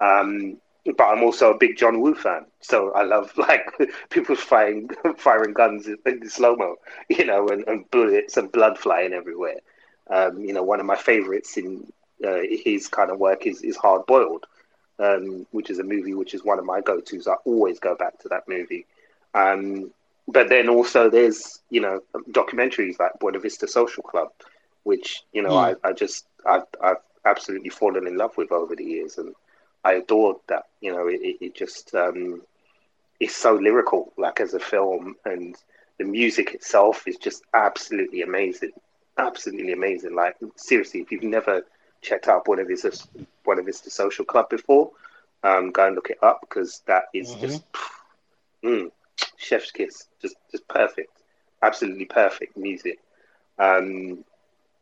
Um, 0.00 0.58
but 0.96 1.04
I'm 1.04 1.22
also 1.22 1.52
a 1.52 1.58
big 1.58 1.76
John 1.76 2.00
Woo 2.00 2.14
fan, 2.14 2.46
so 2.60 2.92
I 2.92 3.02
love 3.02 3.32
like 3.38 3.70
people 4.10 4.36
firing 4.36 4.90
firing 5.16 5.52
guns 5.54 5.86
in, 5.86 5.98
in 6.06 6.28
slow 6.28 6.56
mo, 6.56 6.76
you 7.08 7.24
know, 7.24 7.48
and, 7.48 7.66
and 7.66 7.90
bullets 7.90 8.36
and 8.36 8.50
blood 8.52 8.78
flying 8.78 9.12
everywhere. 9.12 9.60
Um, 10.08 10.40
you 10.40 10.52
know, 10.52 10.62
one 10.62 10.80
of 10.80 10.86
my 10.86 10.96
favorites 10.96 11.56
in 11.56 11.90
uh, 12.26 12.40
his 12.48 12.88
kind 12.88 13.10
of 13.10 13.18
work 13.18 13.46
is 13.46 13.62
is 13.62 13.76
Hard 13.76 14.06
Boiled 14.06 14.46
um, 14.98 15.46
which 15.50 15.70
is 15.70 15.78
a 15.78 15.84
movie 15.84 16.14
which 16.14 16.34
is 16.34 16.44
one 16.44 16.58
of 16.58 16.64
my 16.64 16.80
go-to's. 16.80 17.26
I 17.26 17.34
always 17.44 17.78
go 17.78 17.94
back 17.94 18.18
to 18.20 18.28
that 18.28 18.48
movie. 18.48 18.86
Um, 19.34 19.90
but 20.28 20.48
then 20.48 20.68
also 20.68 21.10
there's 21.10 21.60
you 21.70 21.80
know 21.80 22.02
documentaries 22.30 22.98
like 22.98 23.18
Buena 23.20 23.38
Vista 23.38 23.68
Social 23.68 24.02
Club, 24.02 24.30
which 24.84 25.22
you 25.32 25.42
know 25.42 25.50
Mm. 25.50 25.76
I, 25.84 25.88
I 25.88 25.92
just 25.92 26.26
I've, 26.44 26.64
I've 26.82 27.02
absolutely 27.24 27.70
fallen 27.70 28.06
in 28.06 28.16
love 28.16 28.36
with 28.36 28.50
over 28.52 28.74
the 28.74 28.84
years, 28.84 29.18
and 29.18 29.34
I 29.86 29.92
adored 29.94 30.36
that. 30.48 30.64
You 30.80 30.92
know, 30.92 31.06
it, 31.06 31.20
it, 31.22 31.36
it 31.40 31.54
just 31.54 31.94
um, 31.94 32.42
is 33.20 33.34
so 33.34 33.54
lyrical, 33.54 34.12
like 34.18 34.40
as 34.40 34.52
a 34.54 34.58
film, 34.58 35.14
and 35.24 35.54
the 35.98 36.04
music 36.04 36.54
itself 36.54 37.06
is 37.06 37.16
just 37.16 37.44
absolutely 37.54 38.22
amazing, 38.22 38.72
absolutely 39.16 39.72
amazing. 39.72 40.14
Like 40.16 40.36
seriously, 40.56 41.00
if 41.00 41.12
you've 41.12 41.22
never 41.22 41.64
checked 42.02 42.26
out 42.26 42.48
one 42.48 42.58
of 42.58 42.68
his 42.68 43.06
one 43.44 43.60
of 43.60 43.66
his 43.66 43.80
The 43.80 43.90
Social 43.90 44.24
Club 44.24 44.50
before, 44.50 44.90
um, 45.44 45.70
go 45.70 45.86
and 45.86 45.94
look 45.94 46.10
it 46.10 46.18
up 46.22 46.40
because 46.40 46.82
that 46.86 47.04
is 47.14 47.32
just 47.36 47.62
mm, 48.64 48.90
chef's 49.36 49.70
kiss, 49.70 50.08
just 50.20 50.34
just 50.50 50.66
perfect, 50.66 51.12
absolutely 51.62 52.06
perfect 52.06 52.56
music. 52.56 52.98
Um, 53.58 54.24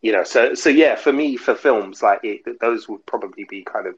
you 0.01 0.13
know, 0.13 0.25
so 0.25 0.55
so 0.55 0.71
yeah, 0.71 0.97
for 0.97 1.13
me, 1.13 1.37
for 1.37 1.55
films 1.55 2.03
like 2.03 2.21
it, 2.23 2.59
those 2.61 2.89
would 2.89 3.05
probably 3.05 3.45
be 3.45 3.63
kind 3.63 3.87
of 3.87 3.97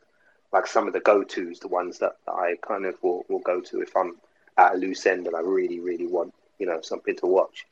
like 0.52 0.66
some 0.66 0.86
of 0.86 0.92
the 0.92 1.00
go 1.00 1.22
tos, 1.22 1.58
the 1.60 1.68
ones 1.68 1.98
that, 1.98 2.16
that 2.26 2.32
I 2.32 2.56
kind 2.66 2.86
of 2.86 2.94
will, 3.02 3.24
will 3.28 3.40
go 3.40 3.60
to 3.60 3.80
if 3.80 3.96
I'm 3.96 4.16
at 4.56 4.74
a 4.74 4.78
loose 4.78 5.04
end 5.06 5.26
and 5.26 5.36
I 5.36 5.40
really 5.40 5.80
really 5.80 6.06
want 6.06 6.32
you 6.58 6.66
know 6.66 6.80
something 6.80 7.16
to 7.16 7.26
watch. 7.26 7.66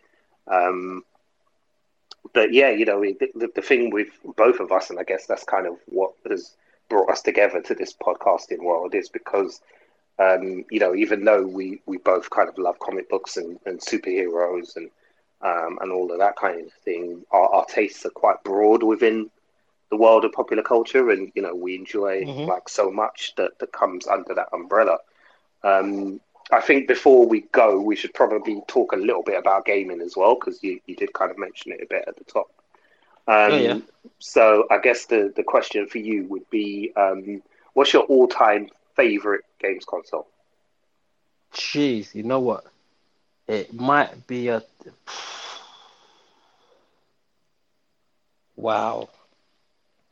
Um, 0.47 1.05
but 2.33 2.53
yeah, 2.53 2.71
you 2.71 2.85
know, 2.85 3.01
the, 3.01 3.51
the, 3.55 3.63
thing 3.63 3.91
with 3.91 4.09
both 4.37 4.59
of 4.59 4.73
us, 4.73 4.91
and 4.91 4.99
I 4.99 5.05
guess 5.05 5.27
that's 5.27 5.45
kind 5.45 5.67
of 5.67 5.77
what 5.87 6.13
has 6.29 6.57
brought 6.89 7.11
us 7.11 7.23
together 7.23 7.61
to 7.63 7.75
this 7.75 7.95
podcasting 7.95 8.63
world, 8.63 8.95
is 8.95 9.09
because 9.09 9.61
um, 10.19 10.65
you 10.71 10.79
know, 10.79 10.95
even 10.95 11.25
though 11.25 11.47
we, 11.47 11.81
we 11.87 11.99
both 11.99 12.31
kind 12.31 12.49
of 12.49 12.57
love 12.57 12.79
comic 12.79 13.09
books 13.09 13.37
and, 13.37 13.59
and 13.67 13.81
superheroes 13.81 14.77
and 14.77 14.91
um, 15.43 15.79
and 15.83 15.93
all 15.93 16.11
of 16.11 16.19
that 16.19 16.37
kind 16.37 16.67
of 16.67 16.73
thing, 16.85 17.23
our, 17.31 17.49
our 17.55 17.67
tastes 17.67 18.07
are 18.07 18.11
quite 18.11 18.43
broad 18.45 18.83
within 18.83 19.31
the 19.95 20.03
world 20.07 20.25
of 20.25 20.33
popular 20.33 20.63
culture, 20.63 21.11
and 21.11 21.31
you 21.35 21.43
know, 21.43 21.55
we 21.55 21.75
enjoy 21.77 22.25
Mhm. 22.27 22.49
like 22.49 22.69
so 22.69 22.91
much 22.91 23.35
that, 23.37 23.59
that 23.61 23.73
comes 23.73 24.07
under 24.07 24.35
that 24.35 24.49
umbrella. 24.53 24.99
Um, 25.63 26.21
I 26.51 26.61
think 26.61 26.89
before 26.89 27.27
we 27.27 27.43
go, 27.53 27.81
we 27.81 27.97
should 27.97 28.15
probably 28.15 28.61
talk 28.69 28.93
a 28.93 28.97
little 28.97 29.23
bit 29.23 29.39
about 29.39 29.65
gaming 29.67 30.01
as 30.03 30.17
well, 30.17 30.35
because 30.35 30.63
you, 30.63 30.81
you 30.87 30.97
did 30.97 31.13
kind 31.13 31.31
of 31.31 31.39
mention 31.39 31.73
it 31.73 31.81
a 31.83 31.87
bit 31.89 32.05
at 32.07 32.17
the 32.17 32.25
top. 32.25 32.47
Um, 33.29 33.53
Oh, 33.53 33.57
yeah. 33.57 33.79
So 34.19 34.67
I 34.71 34.79
guess 34.79 35.07
the, 35.07 35.33
the 35.37 35.45
question 35.45 35.87
for 35.87 35.99
you 35.99 36.27
would 36.29 36.49
be, 36.51 36.93
um, 36.97 37.43
what's 37.75 37.93
your 37.93 38.03
all 38.05 38.27
time 38.29 38.69
favorite 38.97 39.45
games 39.61 39.85
console? 39.85 40.27
Jeez, 41.55 42.15
you 42.15 42.23
know 42.23 42.41
what? 42.41 42.65
It 43.47 43.75
might 43.75 44.27
be 44.27 44.49
a 44.49 44.63
wow. 48.57 49.09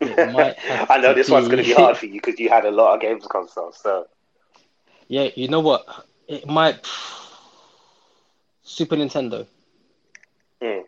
I 0.91 0.99
know 1.01 1.15
this 1.15 1.31
one's 1.31 1.47
going 1.49 1.59
to 1.59 1.63
be 1.65 1.75
be- 1.75 1.75
hard 1.75 1.97
for 1.97 2.07
you 2.07 2.21
because 2.21 2.39
you 2.39 2.49
had 2.49 2.65
a 2.65 2.71
lot 2.71 2.95
of 2.95 3.01
games 3.01 3.27
consoles. 3.27 3.79
So 3.83 4.07
Yeah, 5.09 5.29
you 5.35 5.49
know 5.49 5.61
what? 5.61 5.87
It 6.29 6.47
might 6.47 6.87
Super 8.63 8.97
Nintendo. 8.97 9.47
Hmm. 10.63 10.81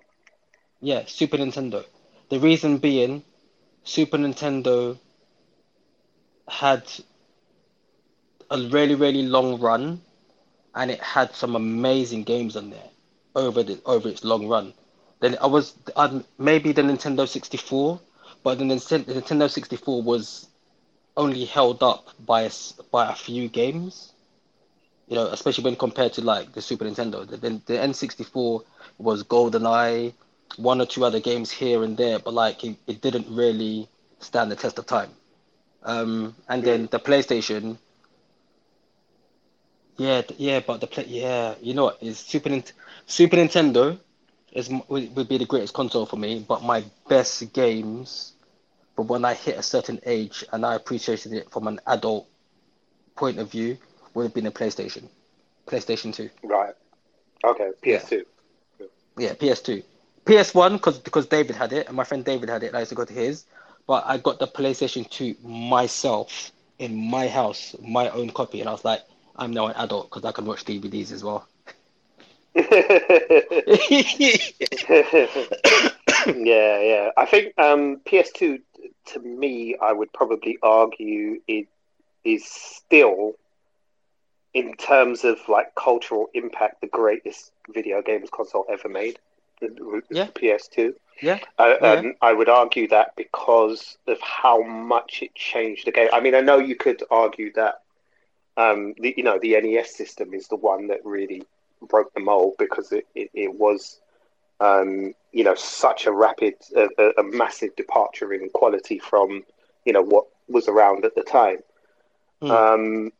Yeah, 0.80 1.04
Super 1.06 1.36
Nintendo. 1.36 1.84
The 2.30 2.38
reason 2.40 2.78
being, 2.78 3.22
Super 3.84 4.16
Nintendo 4.16 4.98
had 6.48 6.82
a 8.50 8.58
really, 8.68 8.94
really 8.94 9.22
long 9.22 9.60
run, 9.60 10.00
and 10.74 10.90
it 10.90 11.00
had 11.00 11.34
some 11.34 11.56
amazing 11.56 12.24
games 12.24 12.56
on 12.56 12.70
there 12.70 12.90
over 13.34 13.62
the 13.62 13.80
over 13.84 14.08
its 14.08 14.24
long 14.24 14.48
run. 14.48 14.72
Then 15.20 15.36
I 15.40 15.46
was 15.46 15.74
I'd, 15.96 16.24
maybe 16.38 16.72
the 16.72 16.82
Nintendo 16.82 17.28
64, 17.28 18.00
but 18.44 18.58
the 18.58 18.64
Nintendo, 18.64 19.06
the 19.06 19.14
Nintendo 19.14 19.50
64 19.50 20.02
was 20.02 20.48
only 21.16 21.44
held 21.46 21.82
up 21.82 22.10
by 22.24 22.50
by 22.92 23.10
a 23.10 23.14
few 23.16 23.48
games. 23.48 24.12
You 25.08 25.16
know, 25.16 25.26
especially 25.28 25.64
when 25.64 25.76
compared 25.76 26.12
to 26.14 26.22
like 26.22 26.52
the 26.52 26.62
Super 26.62 26.84
Nintendo. 26.84 27.26
The, 27.28 27.36
the, 27.36 27.50
the 27.66 27.74
N64 27.74 28.64
was 28.98 29.24
GoldenEye, 29.24 30.14
one 30.56 30.80
or 30.80 30.86
two 30.86 31.04
other 31.04 31.20
games 31.20 31.50
here 31.50 31.82
and 31.84 31.96
there, 31.96 32.18
but 32.18 32.32
like 32.32 32.64
it, 32.64 32.76
it 32.86 33.02
didn't 33.02 33.26
really 33.28 33.88
stand 34.20 34.50
the 34.50 34.56
test 34.56 34.78
of 34.78 34.86
time. 34.86 35.10
Um, 35.82 36.34
and 36.48 36.62
then 36.62 36.88
the 36.90 36.98
PlayStation, 36.98 37.76
yeah, 39.98 40.22
yeah, 40.38 40.60
but 40.60 40.80
the 40.80 40.86
play, 40.86 41.04
yeah, 41.06 41.54
you 41.60 41.74
know 41.74 41.92
is 42.00 42.18
Super 42.18 42.62
Super 43.06 43.36
Nintendo 43.36 43.98
is 44.54 44.70
would 44.88 45.28
be 45.28 45.38
the 45.38 45.44
greatest 45.44 45.74
console 45.74 46.06
for 46.06 46.16
me, 46.16 46.44
but 46.48 46.62
my 46.62 46.84
best 47.08 47.52
games, 47.52 48.33
but 48.96 49.04
when 49.04 49.24
I 49.24 49.34
hit 49.34 49.58
a 49.58 49.62
certain 49.62 50.00
age 50.06 50.44
and 50.52 50.64
I 50.64 50.74
appreciated 50.74 51.32
it 51.32 51.50
from 51.50 51.66
an 51.66 51.80
adult 51.86 52.28
point 53.16 53.38
of 53.38 53.50
view, 53.50 53.76
would 54.14 54.24
have 54.24 54.34
been 54.34 54.46
a 54.46 54.52
PlayStation, 54.52 55.08
PlayStation 55.66 56.14
Two. 56.14 56.30
right, 56.42 56.74
okay, 57.44 57.70
PS2. 57.82 58.24
Yeah, 59.16 59.34
PS2. 59.34 59.82
PS1 60.24 60.72
because 60.72 60.98
because 60.98 61.26
David 61.26 61.56
had 61.56 61.72
it 61.72 61.86
and 61.86 61.96
my 61.96 62.04
friend 62.04 62.24
David 62.24 62.48
had 62.48 62.62
it. 62.62 62.68
and 62.68 62.76
I 62.76 62.80
used 62.80 62.90
to 62.90 62.94
go 62.94 63.04
to 63.04 63.12
his, 63.12 63.44
but 63.86 64.04
I 64.06 64.18
got 64.18 64.38
the 64.38 64.46
PlayStation 64.46 65.08
2 65.08 65.36
myself 65.46 66.52
in 66.78 67.10
my 67.10 67.28
house, 67.28 67.76
my 67.80 68.08
own 68.10 68.30
copy, 68.30 68.60
and 68.60 68.68
I 68.68 68.72
was 68.72 68.84
like, 68.84 69.02
I'm 69.36 69.52
now 69.52 69.66
an 69.66 69.74
adult 69.76 70.10
because 70.10 70.24
I 70.24 70.32
can 70.32 70.46
watch 70.46 70.64
DVDs 70.64 71.12
as 71.12 71.22
well. 71.22 71.46
yeah, 76.26 76.80
yeah. 76.80 77.10
I 77.16 77.24
think 77.26 77.58
um, 77.58 78.00
PS2 78.04 78.58
to 79.06 79.20
me, 79.20 79.76
I 79.80 79.92
would 79.92 80.12
probably 80.12 80.58
argue 80.62 81.40
it 81.46 81.66
is 82.24 82.44
still, 82.46 83.34
in 84.54 84.74
terms 84.76 85.24
of 85.24 85.38
like 85.48 85.74
cultural 85.74 86.28
impact, 86.34 86.80
the 86.80 86.86
greatest 86.86 87.52
video 87.72 88.02
games 88.02 88.28
console 88.30 88.64
ever 88.70 88.88
made. 88.88 89.18
Yeah. 90.10 90.28
PS2. 90.34 90.94
Yeah, 91.20 91.38
Uh, 91.58 91.74
Yeah. 91.80 91.92
um, 91.92 92.14
I 92.20 92.32
would 92.32 92.48
argue 92.48 92.88
that 92.88 93.14
because 93.16 93.96
of 94.06 94.20
how 94.20 94.62
much 94.62 95.22
it 95.22 95.34
changed 95.34 95.86
the 95.86 95.92
game. 95.92 96.08
I 96.12 96.20
mean, 96.20 96.34
I 96.34 96.40
know 96.40 96.58
you 96.58 96.76
could 96.76 97.02
argue 97.10 97.52
that 97.54 97.80
um, 98.56 98.94
the 98.98 99.14
you 99.16 99.22
know 99.22 99.38
the 99.38 99.54
NES 99.56 99.94
system 99.96 100.34
is 100.34 100.48
the 100.48 100.56
one 100.56 100.88
that 100.88 101.04
really 101.04 101.42
broke 101.82 102.12
the 102.14 102.20
mold 102.20 102.54
because 102.58 102.92
it 102.92 103.06
it, 103.14 103.30
it 103.34 103.54
was 103.54 104.00
um, 104.60 105.14
you 105.32 105.44
know 105.44 105.54
such 105.54 106.06
a 106.06 106.12
rapid, 106.12 106.54
a, 106.76 106.88
a- 107.18 107.22
massive 107.22 107.74
departure 107.76 108.32
in 108.32 108.48
quality 108.50 108.98
from 108.98 109.44
you 109.84 109.92
know 109.92 110.02
what 110.02 110.26
was 110.48 110.68
around 110.68 111.04
at 111.04 111.14
the 111.14 111.22
time. 111.22 111.58
Mm. 112.42 112.50
Um, 112.50 113.12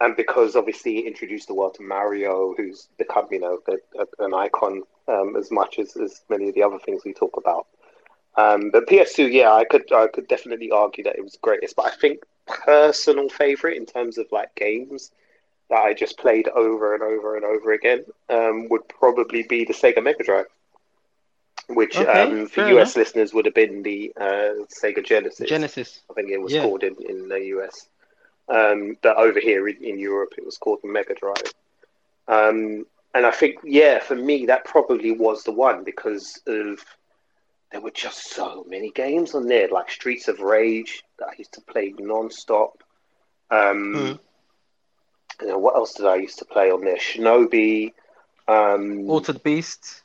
and 0.00 0.16
because 0.16 0.54
obviously 0.54 0.98
it 0.98 1.06
introduced 1.06 1.48
the 1.48 1.54
world 1.54 1.74
to 1.74 1.82
Mario, 1.82 2.54
who's 2.56 2.88
become 2.98 3.28
you 3.30 3.40
know 3.40 3.58
a, 3.68 4.00
a, 4.00 4.24
an 4.24 4.34
icon 4.34 4.82
um, 5.08 5.36
as 5.36 5.50
much 5.50 5.78
as, 5.78 5.96
as 5.96 6.20
many 6.28 6.48
of 6.48 6.54
the 6.54 6.62
other 6.62 6.78
things 6.78 7.02
we 7.04 7.12
talk 7.12 7.36
about. 7.36 7.66
Um, 8.36 8.70
but 8.70 8.86
PS2, 8.86 9.32
yeah, 9.32 9.52
I 9.52 9.64
could 9.64 9.92
I 9.92 10.06
could 10.06 10.28
definitely 10.28 10.70
argue 10.70 11.04
that 11.04 11.16
it 11.16 11.24
was 11.24 11.32
the 11.32 11.40
greatest. 11.42 11.74
But 11.76 11.86
I 11.86 11.90
think 11.96 12.20
personal 12.46 13.28
favorite 13.28 13.76
in 13.76 13.86
terms 13.86 14.18
of 14.18 14.26
like 14.30 14.54
games 14.54 15.10
that 15.70 15.78
I 15.78 15.92
just 15.92 16.18
played 16.18 16.48
over 16.48 16.94
and 16.94 17.02
over 17.02 17.36
and 17.36 17.44
over 17.44 17.72
again 17.72 18.04
um, 18.30 18.68
would 18.70 18.88
probably 18.88 19.42
be 19.42 19.64
the 19.64 19.74
Sega 19.74 20.02
Mega 20.02 20.24
Drive, 20.24 20.46
which 21.68 21.96
Okay, 21.96 22.22
um, 22.22 22.46
for 22.46 22.60
US 22.62 22.70
enough. 22.70 22.96
listeners 22.96 23.34
would 23.34 23.44
have 23.46 23.54
been 23.54 23.82
the 23.82 24.12
uh, 24.16 24.64
Sega 24.82 25.04
Genesis. 25.04 25.48
Genesis. 25.48 26.00
I 26.10 26.14
think 26.14 26.30
it 26.30 26.38
was 26.40 26.52
Yeah. 26.52 26.62
called 26.62 26.82
in, 26.82 26.96
in 27.08 27.28
the 27.28 27.40
US. 27.56 27.88
Um, 28.48 28.96
but 29.02 29.16
over 29.16 29.38
here 29.40 29.68
in, 29.68 29.76
in 29.84 29.98
Europe, 29.98 30.34
it 30.38 30.44
was 30.44 30.56
called 30.58 30.80
Mega 30.82 31.14
Drive. 31.14 31.52
Um, 32.26 32.86
and 33.14 33.26
I 33.26 33.30
think, 33.30 33.58
yeah, 33.64 33.98
for 34.00 34.14
me, 34.14 34.46
that 34.46 34.64
probably 34.64 35.12
was 35.12 35.44
the 35.44 35.52
one 35.52 35.84
because 35.84 36.40
of 36.46 36.84
there 37.70 37.80
were 37.82 37.90
just 37.90 38.30
so 38.30 38.64
many 38.68 38.90
games 38.90 39.34
on 39.34 39.46
there, 39.46 39.68
like 39.68 39.90
Streets 39.90 40.28
of 40.28 40.40
Rage 40.40 41.04
that 41.18 41.28
I 41.28 41.34
used 41.36 41.52
to 41.54 41.60
play 41.60 41.92
non-stop. 41.98 42.82
Um, 43.50 43.94
Mhm. 43.94 44.18
you 45.42 45.46
know, 45.48 45.58
what 45.58 45.76
else 45.76 45.94
did 45.94 46.06
I 46.06 46.16
used 46.16 46.38
to 46.38 46.44
play 46.46 46.70
on 46.70 46.82
there? 46.82 46.96
Shinobi. 46.96 47.92
Um, 48.46 49.08
Altered 49.10 49.42
Beast. 49.42 50.02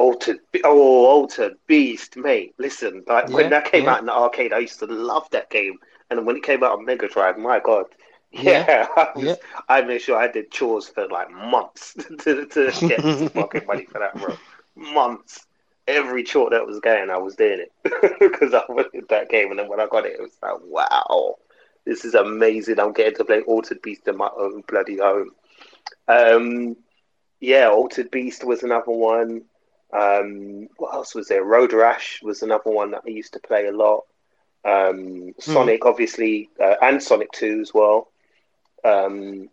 Altered, 0.00 0.40
oh, 0.64 1.06
Altered 1.06 1.56
Beast, 1.68 2.16
mate. 2.16 2.54
Listen, 2.58 3.04
like 3.08 3.28
Yeah, 3.28 3.34
when 3.34 3.50
that 3.50 3.70
came 3.70 3.86
yeah. 3.86 3.92
out 3.92 4.00
in 4.00 4.06
the 4.06 4.12
arcade, 4.14 4.52
I 4.52 4.58
used 4.60 4.80
to 4.80 4.86
love 4.86 5.28
that 5.30 5.50
game. 5.50 5.78
And 6.10 6.26
when 6.26 6.36
it 6.36 6.42
came 6.44 6.64
out 6.64 6.78
on 6.78 6.84
Mega 6.86 7.08
Drive, 7.08 7.38
my 7.38 7.60
God, 7.60 7.86
Yeah, 8.32 8.66
yeah, 8.66 8.88
I, 8.96 9.08
was. 9.14 9.38
I 9.68 9.82
made 9.82 10.02
sure 10.02 10.16
I 10.18 10.28
did 10.28 10.50
chores 10.50 10.88
for 10.88 11.08
like 11.08 11.30
months 11.30 11.94
to, 12.20 12.46
to 12.46 12.72
get 12.86 13.06
fucking 13.34 13.66
money 13.66 13.86
for 13.86 14.00
that, 14.00 14.18
bro. 14.18 14.38
Months. 14.76 15.46
Every 15.88 16.22
chore 16.24 16.50
that 16.50 16.66
was 16.66 16.80
going, 16.80 17.10
I 17.10 17.18
was 17.18 17.36
doing 17.36 17.60
it 17.60 18.18
because 18.20 18.54
I 18.54 18.62
wanted 18.68 19.08
that 19.08 19.28
game. 19.30 19.50
And 19.50 19.58
then 19.58 19.68
when 19.68 19.80
I 19.80 19.86
got 19.86 20.06
it, 20.06 20.14
it 20.14 20.22
was 20.22 20.36
like, 20.42 20.56
wow, 20.62 21.36
this 21.84 22.04
is 22.04 22.14
amazing. 22.14 22.78
I'm 22.80 22.92
getting 22.92 23.16
to 23.16 23.24
play 23.24 23.42
Altered 23.42 23.82
Beast 23.82 24.06
in 24.08 24.16
my 24.16 24.30
own 24.36 24.62
bloody 24.68 24.98
home. 24.98 25.30
Um, 26.08 26.76
yeah, 27.40 27.68
Altered 27.68 28.10
Beast 28.10 28.44
was 28.44 28.62
another 28.62 28.92
one. 28.92 29.42
Um, 29.92 30.68
what 30.76 30.94
else 30.94 31.14
was 31.14 31.28
there? 31.28 31.42
Road 31.44 31.72
Rash 31.72 32.20
was 32.22 32.42
another 32.42 32.70
one 32.70 32.92
that 32.92 33.02
I 33.06 33.10
used 33.10 33.32
to 33.34 33.40
play 33.40 33.66
a 33.66 33.72
lot. 33.72 34.04
Um, 34.64 35.34
Sonic, 35.40 35.86
obviously, 35.86 36.50
uh, 36.62 36.76
and 36.82 37.02
Sonic 37.02 37.32
Two 37.32 37.60
as 37.60 37.72
well. 37.74 38.08
Um, 38.84 39.48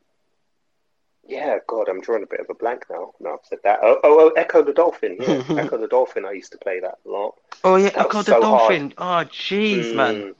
Yeah, 1.27 1.57
God, 1.67 1.89
I'm 1.89 1.99
drawing 2.01 2.23
a 2.23 2.27
bit 2.27 2.39
of 2.39 2.49
a 2.49 2.53
blank 2.53 2.85
now. 2.89 3.13
No, 3.19 3.33
I've 3.33 3.39
said 3.49 3.59
that. 3.63 3.79
Oh, 3.83 3.99
oh, 4.03 4.19
oh 4.19 4.41
Ecco 4.41 4.63
the 4.65 4.73
Dolphin. 4.73 5.17
Yeah, 5.19 5.41
Ecco 5.49 5.77
the 5.79 5.87
Dolphin. 5.87 6.25
I 6.25 6.31
used 6.31 6.51
to 6.53 6.57
play 6.57 6.79
that 6.79 6.99
a 7.05 7.09
lot. 7.09 7.35
Oh 7.63 7.75
yeah, 7.75 7.89
That 7.89 8.07
Ecco 8.07 8.19
the 8.19 8.31
so 8.33 8.41
Dolphin. 8.41 8.93
Oh 8.97 9.25
jeez, 9.29 9.93
man. 9.93 10.15
Mm, 10.15 10.35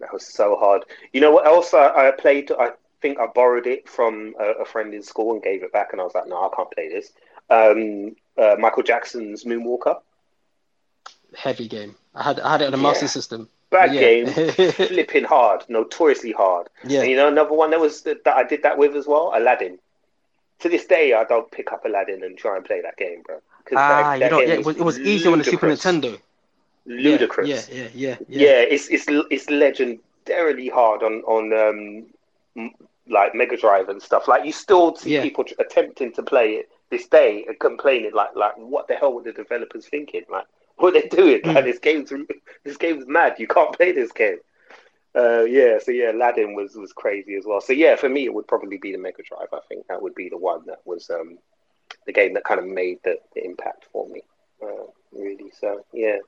That 0.00 0.12
was 0.12 0.26
so 0.26 0.56
hard. 0.56 0.84
You 1.12 1.20
know 1.22 1.30
what 1.30 1.46
else 1.46 1.72
I, 1.72 2.08
I 2.08 2.10
played? 2.10 2.50
I 2.52 2.72
think 3.00 3.18
I 3.18 3.26
borrowed 3.26 3.66
it 3.66 3.88
from 3.88 4.34
a, 4.38 4.62
a 4.62 4.64
friend 4.66 4.92
in 4.94 5.02
school 5.02 5.32
and 5.32 5.42
gave 5.42 5.62
it 5.62 5.72
back, 5.72 5.92
and 5.92 6.00
I 6.00 6.04
was 6.04 6.14
like, 6.14 6.28
no, 6.28 6.36
I 6.36 6.54
can't 6.54 6.70
play 6.70 6.88
this. 6.90 7.12
Um, 7.52 8.16
uh, 8.38 8.56
Michael 8.58 8.82
Jackson's 8.82 9.44
Moonwalker. 9.44 10.00
Heavy 11.36 11.68
game. 11.68 11.94
I 12.14 12.22
had 12.22 12.40
I 12.40 12.52
had 12.52 12.62
it 12.62 12.66
on 12.66 12.74
a 12.74 12.78
Master 12.78 13.04
Yeah. 13.06 13.10
System. 13.10 13.48
Bad 13.70 13.94
Yeah. 13.94 14.00
game, 14.00 14.26
flipping 14.72 15.24
hard, 15.24 15.64
notoriously 15.68 16.32
hard. 16.32 16.68
Yeah. 16.84 17.00
And 17.00 17.10
you 17.10 17.16
know 17.16 17.28
another 17.28 17.54
one 17.54 17.70
that 17.70 17.80
was 17.80 18.02
that 18.02 18.26
I 18.26 18.42
did 18.44 18.62
that 18.64 18.76
with 18.76 18.94
as 18.96 19.06
well, 19.06 19.32
Aladdin. 19.34 19.78
To 20.60 20.68
this 20.68 20.84
day, 20.86 21.12
I 21.14 21.24
don't 21.24 21.50
pick 21.50 21.72
up 21.72 21.84
Aladdin 21.84 22.22
and 22.22 22.36
try 22.38 22.56
and 22.56 22.64
play 22.64 22.80
that 22.82 22.96
game, 22.96 23.22
bro. 23.26 23.40
Ah, 23.74 24.10
that- 24.10 24.14
you 24.14 24.20
that 24.20 24.30
know, 24.30 24.40
yeah, 24.40 24.54
it 24.54 24.64
was, 24.66 24.76
it 24.76 24.82
was 24.84 24.98
easier 25.00 25.32
on 25.32 25.38
the 25.38 25.44
Super. 25.44 25.68
Nintendo. 25.68 26.20
Ludicrous. 26.84 27.48
Yeah, 27.48 27.62
yeah, 27.70 27.88
yeah, 27.94 28.16
yeah, 28.28 28.40
yeah. 28.42 28.60
it's 28.74 28.88
it's 28.88 29.04
it's 29.08 29.46
legendarily 29.46 30.70
hard 30.70 31.02
on 31.02 31.22
on 31.22 31.52
um 31.52 32.76
like 33.08 33.34
Mega 33.34 33.56
Drive 33.56 33.88
and 33.88 34.02
stuff. 34.02 34.28
Like 34.28 34.44
you 34.44 34.52
still 34.52 34.94
see 34.96 35.14
Yeah. 35.14 35.22
people 35.22 35.44
attempting 35.58 36.12
to 36.14 36.22
play 36.22 36.54
it 36.54 36.68
this 36.92 37.08
day 37.08 37.44
and 37.48 37.58
complaining 37.58 38.12
like 38.14 38.36
like 38.36 38.52
what 38.56 38.86
the 38.86 38.94
hell 38.94 39.14
were 39.14 39.22
the 39.22 39.32
developers 39.32 39.86
thinking? 39.86 40.22
Like 40.30 40.46
what 40.76 40.94
are 40.94 41.00
they 41.00 41.08
doing? 41.08 41.40
Mm. 41.40 41.54
Like 41.54 41.64
this 41.64 41.78
game's 41.80 42.12
this 42.64 42.76
game's 42.76 43.06
mad. 43.08 43.36
You 43.38 43.48
can't 43.48 43.74
play 43.74 43.90
this 43.90 44.12
game. 44.12 44.38
Uh, 45.14 45.42
yeah, 45.42 45.78
so 45.78 45.90
yeah, 45.90 46.12
Aladdin 46.12 46.54
was 46.54 46.76
was 46.76 46.92
crazy 46.92 47.34
as 47.34 47.44
well. 47.46 47.60
So 47.60 47.72
yeah, 47.72 47.96
for 47.96 48.08
me, 48.08 48.24
it 48.26 48.34
would 48.34 48.46
probably 48.46 48.78
be 48.78 48.92
the 48.92 48.98
Mega 48.98 49.22
Drive. 49.22 49.48
I 49.52 49.60
think 49.68 49.86
that 49.88 50.00
would 50.00 50.14
be 50.14 50.28
the 50.28 50.38
one 50.38 50.64
that 50.66 50.80
was 50.84 51.10
um 51.10 51.38
the 52.06 52.12
game 52.12 52.34
that 52.34 52.44
kind 52.44 52.60
of 52.60 52.66
made 52.66 52.98
the, 53.04 53.16
the 53.34 53.44
impact 53.44 53.86
for 53.92 54.08
me. 54.08 54.22
Uh, 54.62 54.84
really, 55.12 55.50
so 55.58 55.84
yeah. 55.92 56.18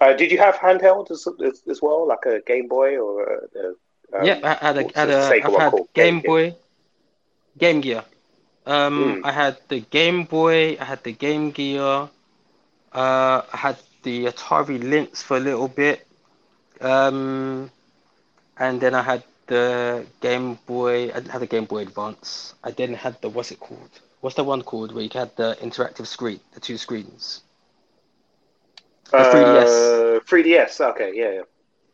Uh, 0.00 0.12
did 0.12 0.30
you 0.30 0.38
have 0.38 0.56
handheld 0.56 1.10
as, 1.10 1.26
as, 1.44 1.62
as 1.68 1.82
well, 1.82 2.06
like 2.06 2.26
a 2.26 2.40
Game 2.46 2.68
Boy 2.68 2.96
or 2.96 3.22
a, 3.22 3.58
a 3.58 4.18
um, 4.18 4.24
yeah, 4.24 4.38
I 4.42 4.66
had 4.66 4.78
a, 4.78 4.82
had 4.94 5.10
a 5.10 5.44
I've 5.44 5.54
had? 5.54 5.72
Game 5.94 6.20
Gear. 6.20 6.30
Boy, 6.30 6.56
Game 7.58 7.80
Gear. 7.80 8.04
Um, 8.66 9.16
Mm. 9.16 9.24
I 9.24 9.32
had 9.32 9.58
the 9.68 9.80
Game 9.80 10.24
Boy. 10.24 10.76
I 10.80 10.84
had 10.84 11.02
the 11.04 11.12
Game 11.12 11.50
Gear. 11.50 12.08
Uh, 12.92 13.42
I 13.52 13.56
had 13.56 13.76
the 14.02 14.26
Atari 14.26 14.82
Lynx 14.82 15.22
for 15.22 15.36
a 15.36 15.40
little 15.40 15.68
bit. 15.68 16.06
Um, 16.80 17.70
and 18.58 18.80
then 18.80 18.94
I 18.94 19.02
had 19.02 19.24
the 19.46 20.06
Game 20.20 20.58
Boy. 20.66 21.10
I 21.10 21.20
didn't 21.20 21.38
the 21.40 21.46
Game 21.46 21.64
Boy 21.66 21.82
Advance. 21.82 22.54
I 22.64 22.70
then 22.70 22.94
had 22.94 23.20
the 23.20 23.28
what's 23.28 23.50
it 23.50 23.60
called? 23.60 23.90
What's 24.20 24.36
the 24.36 24.44
one 24.44 24.62
called 24.62 24.92
where 24.94 25.04
you 25.04 25.10
had 25.12 25.36
the 25.36 25.56
interactive 25.60 26.06
screen, 26.06 26.40
the 26.54 26.60
two 26.60 26.78
screens? 26.78 27.42
The 29.16 29.24
3DS. 29.24 30.16
Uh, 30.16 30.20
3DS. 30.20 30.80
Okay, 30.80 31.12
yeah, 31.14 31.30
yeah. 31.32 31.42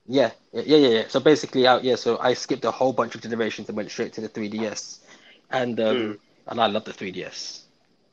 Yeah, 0.06 0.30
yeah, 0.52 0.62
yeah, 0.66 0.76
yeah. 0.76 0.88
yeah. 1.00 1.04
So 1.08 1.20
basically, 1.20 1.66
out 1.66 1.84
yeah. 1.84 1.96
So 1.96 2.18
I 2.18 2.34
skipped 2.34 2.64
a 2.64 2.70
whole 2.70 2.92
bunch 2.92 3.14
of 3.14 3.20
generations 3.20 3.68
and 3.68 3.76
went 3.76 3.90
straight 3.90 4.12
to 4.14 4.20
the 4.20 4.28
3DS, 4.28 4.98
and 5.50 5.78
um, 5.80 5.96
Mm. 5.96 6.18
And 6.50 6.60
I 6.60 6.66
love 6.66 6.84
the 6.84 6.92
3DS. 6.92 7.62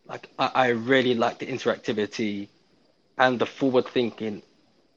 Like 0.07 0.29
I, 0.39 0.51
I 0.53 0.67
really 0.69 1.15
like 1.15 1.39
the 1.39 1.47
interactivity 1.47 2.47
and 3.17 3.39
the 3.39 3.45
forward 3.45 3.87
thinking 3.87 4.41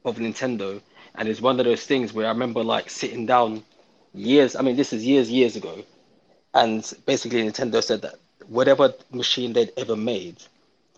of 0.05 0.17
Nintendo, 0.17 0.81
and 1.15 1.27
it's 1.27 1.41
one 1.41 1.59
of 1.59 1.65
those 1.65 1.85
things 1.85 2.13
where 2.13 2.27
I 2.27 2.29
remember 2.29 2.63
like 2.63 2.89
sitting 2.89 3.25
down 3.25 3.63
years. 4.13 4.55
I 4.55 4.61
mean, 4.61 4.77
this 4.77 4.93
is 4.93 5.05
years, 5.05 5.29
years 5.29 5.55
ago, 5.55 5.83
and 6.53 6.81
basically 7.05 7.43
Nintendo 7.43 7.83
said 7.83 8.03
that 8.03 8.15
whatever 8.47 8.93
machine 9.11 9.53
they'd 9.53 9.73
ever 9.75 9.95
made, 9.95 10.37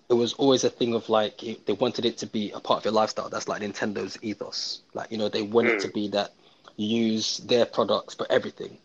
it 0.09 0.13
was 0.13 0.33
always 0.33 0.63
a 0.63 0.69
thing 0.69 0.93
of 0.93 1.09
like 1.09 1.43
it, 1.43 1.65
they 1.65 1.73
wanted 1.73 2.05
it 2.05 2.17
to 2.19 2.27
be 2.27 2.51
a 2.51 2.59
part 2.59 2.79
of 2.79 2.85
your 2.85 2.93
lifestyle. 2.93 3.29
That's 3.29 3.47
like 3.47 3.61
Nintendo's 3.61 4.17
ethos. 4.21 4.81
Like 4.93 5.11
you 5.11 5.17
know, 5.17 5.29
they 5.29 5.41
want 5.41 5.67
it 5.67 5.79
mm. 5.79 5.81
to 5.83 5.87
be 5.89 6.09
that 6.09 6.33
you 6.75 7.03
use 7.13 7.37
their 7.37 7.65
products 7.65 8.13
for 8.13 8.27
everything. 8.29 8.77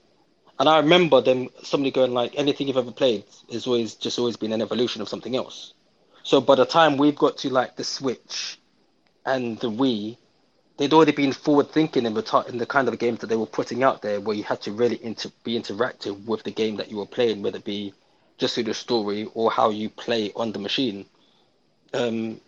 And 0.58 0.68
I 0.68 0.78
remember 0.78 1.20
them 1.20 1.48
somebody 1.62 1.90
going 1.90 2.12
like, 2.12 2.32
anything 2.36 2.66
you've 2.66 2.76
ever 2.76 2.90
played 2.90 3.24
is 3.48 3.66
always 3.66 3.94
just 3.94 4.18
always 4.18 4.36
been 4.36 4.52
an 4.52 4.62
evolution 4.62 5.00
of 5.00 5.08
something 5.08 5.36
else. 5.36 5.72
So 6.24 6.40
by 6.40 6.56
the 6.56 6.66
time 6.66 6.96
we've 6.96 7.16
got 7.16 7.38
to 7.38 7.50
like 7.50 7.76
the 7.76 7.84
Switch 7.84 8.58
and 9.24 9.58
the 9.60 9.70
Wii, 9.70 10.16
they'd 10.76 10.92
already 10.92 11.12
been 11.12 11.32
forward 11.32 11.70
thinking 11.70 12.06
in 12.06 12.14
the 12.14 12.44
in 12.48 12.58
the 12.58 12.66
kind 12.66 12.88
of 12.88 12.98
games 12.98 13.20
that 13.20 13.28
they 13.28 13.36
were 13.36 13.46
putting 13.46 13.82
out 13.82 14.02
there, 14.02 14.20
where 14.20 14.36
you 14.36 14.42
had 14.42 14.60
to 14.62 14.72
really 14.72 15.02
inter- 15.02 15.30
be 15.44 15.58
interactive 15.58 16.24
with 16.24 16.42
the 16.42 16.50
game 16.50 16.76
that 16.76 16.90
you 16.90 16.96
were 16.96 17.06
playing, 17.06 17.42
whether 17.42 17.58
it 17.58 17.64
be 17.64 17.94
just 18.36 18.54
through 18.54 18.64
the 18.64 18.74
story 18.74 19.28
or 19.34 19.50
how 19.50 19.70
you 19.70 19.88
play 19.90 20.32
on 20.34 20.52
the 20.52 20.58
machine. 20.58 21.06
Um, 21.94 22.40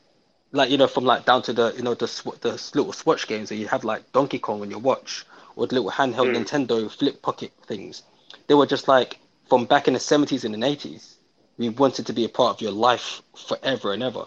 like 0.53 0.71
you 0.71 0.79
know, 0.79 0.89
from 0.89 1.05
like 1.05 1.25
down 1.27 1.43
to 1.43 1.53
the 1.53 1.73
you 1.77 1.83
know 1.83 1.95
the 1.95 2.09
sw- 2.09 2.41
the 2.41 2.53
little 2.75 2.93
Swatch 2.93 3.29
games 3.29 3.49
that 3.51 3.57
you 3.57 3.69
have 3.69 3.85
like 3.85 4.11
Donkey 4.13 4.41
Kong 4.41 4.63
on 4.63 4.71
your 4.71 4.81
watch 4.81 5.25
or 5.57 5.67
the 5.67 5.75
little 5.75 5.91
handheld 5.91 6.35
hmm. 6.35 6.43
Nintendo 6.43 6.91
flip 6.91 7.23
pocket 7.23 7.53
things. 7.67 8.03
They 8.47 8.55
were 8.55 8.67
just 8.67 8.89
like 8.89 9.19
from 9.49 9.65
back 9.67 9.89
in 9.89 9.95
the 9.95 10.01
seventies 10.01 10.45
and 10.45 10.55
the 10.55 10.67
eighties. 10.67 11.17
We 11.59 11.69
wanted 11.69 12.07
to 12.07 12.13
be 12.13 12.25
a 12.25 12.29
part 12.29 12.57
of 12.57 12.63
your 12.63 12.73
life 12.73 13.21
forever 13.37 13.93
and 13.93 14.03
ever. 14.03 14.25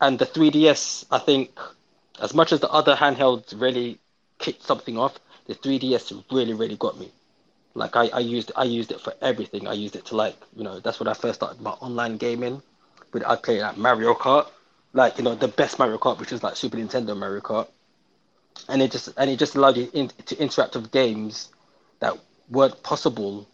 And 0.00 0.18
the 0.18 0.26
3DS, 0.26 1.04
I 1.12 1.18
think, 1.20 1.56
as 2.20 2.34
much 2.34 2.52
as 2.52 2.58
the 2.58 2.68
other 2.70 2.96
handhelds 2.96 3.58
really 3.58 4.00
kicked 4.38 4.64
something 4.64 4.98
off, 4.98 5.16
the 5.46 5.54
3DS 5.54 6.24
really, 6.32 6.54
really 6.54 6.76
got 6.76 6.98
me. 6.98 7.12
Like 7.74 7.96
I, 7.96 8.08
I 8.08 8.18
used 8.18 8.52
I 8.56 8.64
used 8.64 8.92
it 8.92 9.00
for 9.00 9.14
everything. 9.22 9.66
I 9.66 9.72
used 9.72 9.96
it 9.96 10.04
to 10.06 10.16
like, 10.16 10.36
you 10.56 10.64
know, 10.64 10.80
that's 10.80 10.98
when 11.00 11.08
I 11.08 11.14
first 11.14 11.36
started 11.36 11.60
my 11.60 11.70
online 11.70 12.16
gaming. 12.16 12.62
But 13.12 13.26
I 13.26 13.36
played 13.36 13.62
like 13.62 13.76
Mario 13.76 14.14
Kart, 14.14 14.48
like 14.92 15.18
you 15.18 15.24
know 15.24 15.34
the 15.34 15.48
best 15.48 15.78
Mario 15.78 15.98
Kart, 15.98 16.18
which 16.18 16.32
is 16.32 16.42
like 16.42 16.56
Super 16.56 16.76
Nintendo 16.76 17.16
Mario 17.16 17.40
Kart, 17.40 17.68
and 18.68 18.82
it 18.82 18.90
just 18.90 19.08
and 19.16 19.30
it 19.30 19.38
just 19.38 19.54
allowed 19.54 19.76
you 19.76 19.90
in, 19.92 20.08
to 20.26 20.38
interact 20.38 20.74
with 20.74 20.90
games 20.90 21.50
that 22.00 22.18
weren't 22.50 22.82
possible, 22.82 23.48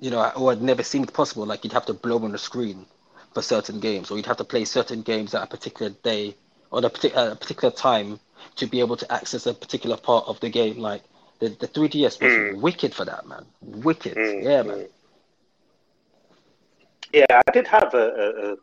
you 0.00 0.10
know, 0.10 0.30
or 0.36 0.52
had 0.52 0.62
never 0.62 0.82
seemed 0.82 1.12
possible. 1.12 1.46
Like 1.46 1.64
you'd 1.64 1.72
have 1.72 1.86
to 1.86 1.94
blow 1.94 2.22
on 2.24 2.32
the 2.32 2.38
screen 2.38 2.86
for 3.34 3.42
certain 3.42 3.80
games, 3.80 4.10
or 4.10 4.16
you'd 4.16 4.26
have 4.26 4.36
to 4.38 4.44
play 4.44 4.64
certain 4.64 5.02
games 5.02 5.34
at 5.34 5.42
a 5.42 5.46
particular 5.46 5.92
day 6.02 6.36
or 6.70 6.80
a, 6.80 6.82
partic- 6.90 7.14
a 7.14 7.36
particular 7.36 7.72
time 7.72 8.18
to 8.56 8.66
be 8.66 8.80
able 8.80 8.96
to 8.96 9.12
access 9.12 9.46
a 9.46 9.54
particular 9.54 9.96
part 9.96 10.26
of 10.26 10.40
the 10.40 10.48
game. 10.48 10.78
Like 10.78 11.02
the, 11.38 11.50
the 11.50 11.68
3DS 11.68 12.20
was 12.20 12.62
wicked 12.62 12.94
for 12.94 13.04
that, 13.04 13.26
man. 13.26 13.44
Wicked, 13.60 14.16
Mm, 14.16 14.42
yeah, 14.42 14.62
man. 14.62 14.86
Yeah, 17.12 17.24
I 17.46 17.50
did 17.52 17.66
have 17.66 17.92
a, 17.94 17.98
a, 17.98 18.52
a. 18.52 18.56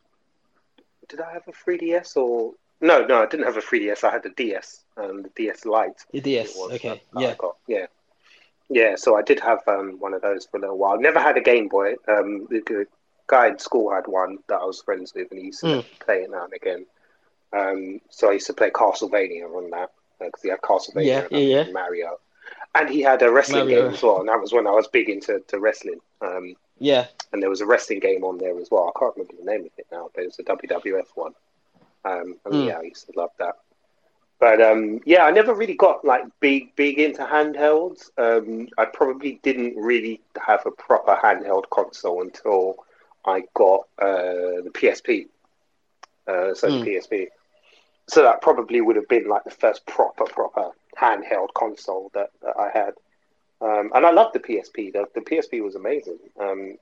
Did 1.08 1.22
I 1.22 1.34
have 1.34 1.48
a 1.48 1.52
3DS 1.52 2.18
or 2.18 2.54
no? 2.82 3.06
No, 3.06 3.22
I 3.24 3.26
didn't 3.26 3.46
have 3.46 3.58
a 3.58 3.62
3DS. 3.62 4.04
I 4.04 4.12
had 4.12 4.24
the 4.24 4.30
DS, 4.30 4.84
um, 4.98 5.24
the 5.24 5.30
DS 5.36 5.66
Lite. 5.66 6.06
The 6.12 6.22
DS, 6.22 6.56
was 6.58 6.72
okay, 6.74 7.02
I 7.16 7.22
yeah. 7.22 7.36
got. 7.38 7.56
yeah, 7.68 7.86
yeah. 8.70 8.96
So 8.96 9.16
I 9.18 9.22
did 9.22 9.40
have 9.40 9.60
um, 9.68 9.98
one 10.00 10.14
of 10.14 10.22
those 10.22 10.46
for 10.46 10.58
a 10.58 10.62
little 10.62 10.78
while. 10.78 11.00
Never 11.00 11.20
had 11.20 11.38
a 11.38 11.42
Game 11.42 11.68
Boy. 11.68 11.96
Um, 12.08 12.48
the 12.50 12.86
guy 13.28 13.48
in 13.48 13.60
school 13.60 13.92
had 13.94 14.08
one 14.08 14.40
that 14.48 14.60
I 14.62 14.66
was 14.66 14.82
friends 14.82 15.14
with, 15.14 15.30
and 15.32 15.40
he 15.40 15.48
used 15.48 15.62
to 15.62 15.68
Mm. 15.68 15.86
play 16.00 16.24
it 16.24 16.32
now 16.32 16.46
and 16.46 16.54
again. 16.54 16.86
Um, 17.52 18.02
so 18.10 18.30
I 18.30 18.34
used 18.34 18.48
to 18.48 18.54
play 18.54 18.70
Castlevania 18.70 19.46
on 19.56 19.70
that 19.72 19.92
because 20.20 20.42
he 20.44 20.50
had 20.50 20.62
Castlevania 20.62 21.06
Yeah, 21.06 21.28
and 21.32 21.44
yeah, 21.50 21.64
had 21.64 21.74
Mario, 21.74 22.20
and 22.76 22.90
he 22.90 23.02
had 23.02 23.22
a 23.22 23.32
wrestling 23.32 23.66
Mario. 23.66 23.84
game 23.86 23.94
as 23.94 24.04
well. 24.04 24.20
And 24.20 24.30
that 24.30 24.40
was 24.40 24.54
when 24.54 24.68
I 24.68 24.72
was 24.72 24.88
big 24.88 25.10
into 25.10 25.40
to 25.48 25.60
wrestling. 25.60 26.00
Um, 26.22 26.56
Yeah, 26.78 27.08
and 27.34 27.42
there 27.42 27.50
was 27.50 27.62
a 27.62 27.66
wrestling 27.66 28.00
game 28.00 28.24
on 28.24 28.38
there 28.38 28.58
as 28.60 28.70
well. 28.72 28.92
I 28.96 29.00
can't 29.00 29.16
remember 29.16 29.34
the 29.38 29.52
name 29.52 29.62
of 29.66 29.72
it 29.78 29.88
now, 29.92 30.10
but 30.14 30.24
it 30.24 30.28
was 30.28 30.40
a 30.40 30.44
WWF 30.44 31.08
one. 31.16 31.34
Um, 32.06 32.36
and 32.46 32.54
Mm. 32.54 32.64
yeah, 32.64 32.78
I 32.80 32.84
used 32.84 33.06
to 33.08 33.14
love 33.20 33.32
that. 33.40 33.56
But 34.40 34.62
um, 34.62 35.00
yeah, 35.06 35.24
I 35.26 35.32
never 35.32 35.54
really 35.54 35.76
got 35.76 36.04
like 36.06 36.24
big, 36.40 36.76
big 36.76 37.00
into 37.00 37.24
handhelds. 37.26 38.10
Um, 38.18 38.68
I 38.78 38.86
probably 38.86 39.40
didn't 39.44 39.76
really 39.78 40.22
have 40.46 40.66
a 40.66 40.72
proper 40.72 41.16
handheld 41.22 41.70
console 41.70 42.22
until 42.22 42.76
I 43.26 43.44
got 43.54 43.82
uh, 44.00 44.62
the 44.64 44.72
PSP. 44.74 45.28
Uh, 46.28 46.54
so 46.54 46.70
Mm. 46.70 46.80
the 46.80 46.80
PSP. 46.80 47.28
So 48.08 48.24
that 48.24 48.42
probably 48.42 48.82
would 48.82 48.96
have 48.96 49.08
been 49.08 49.28
like 49.28 49.44
the 49.44 49.52
first 49.52 49.86
proper, 49.86 50.26
proper 50.26 50.72
handheld 51.00 51.54
console 51.54 52.12
that, 52.14 52.30
that 52.42 52.56
I 52.58 52.70
had. 52.74 52.94
Um, 53.62 53.92
and 53.94 54.06
I 54.06 54.12
loved 54.12 54.34
the 54.36 54.40
PSP. 54.40 54.92
The, 54.94 55.06
the 55.14 55.22
PSP 55.22 55.62
was 55.64 55.76
amazing. 55.76 56.20
Um, 56.40 56.78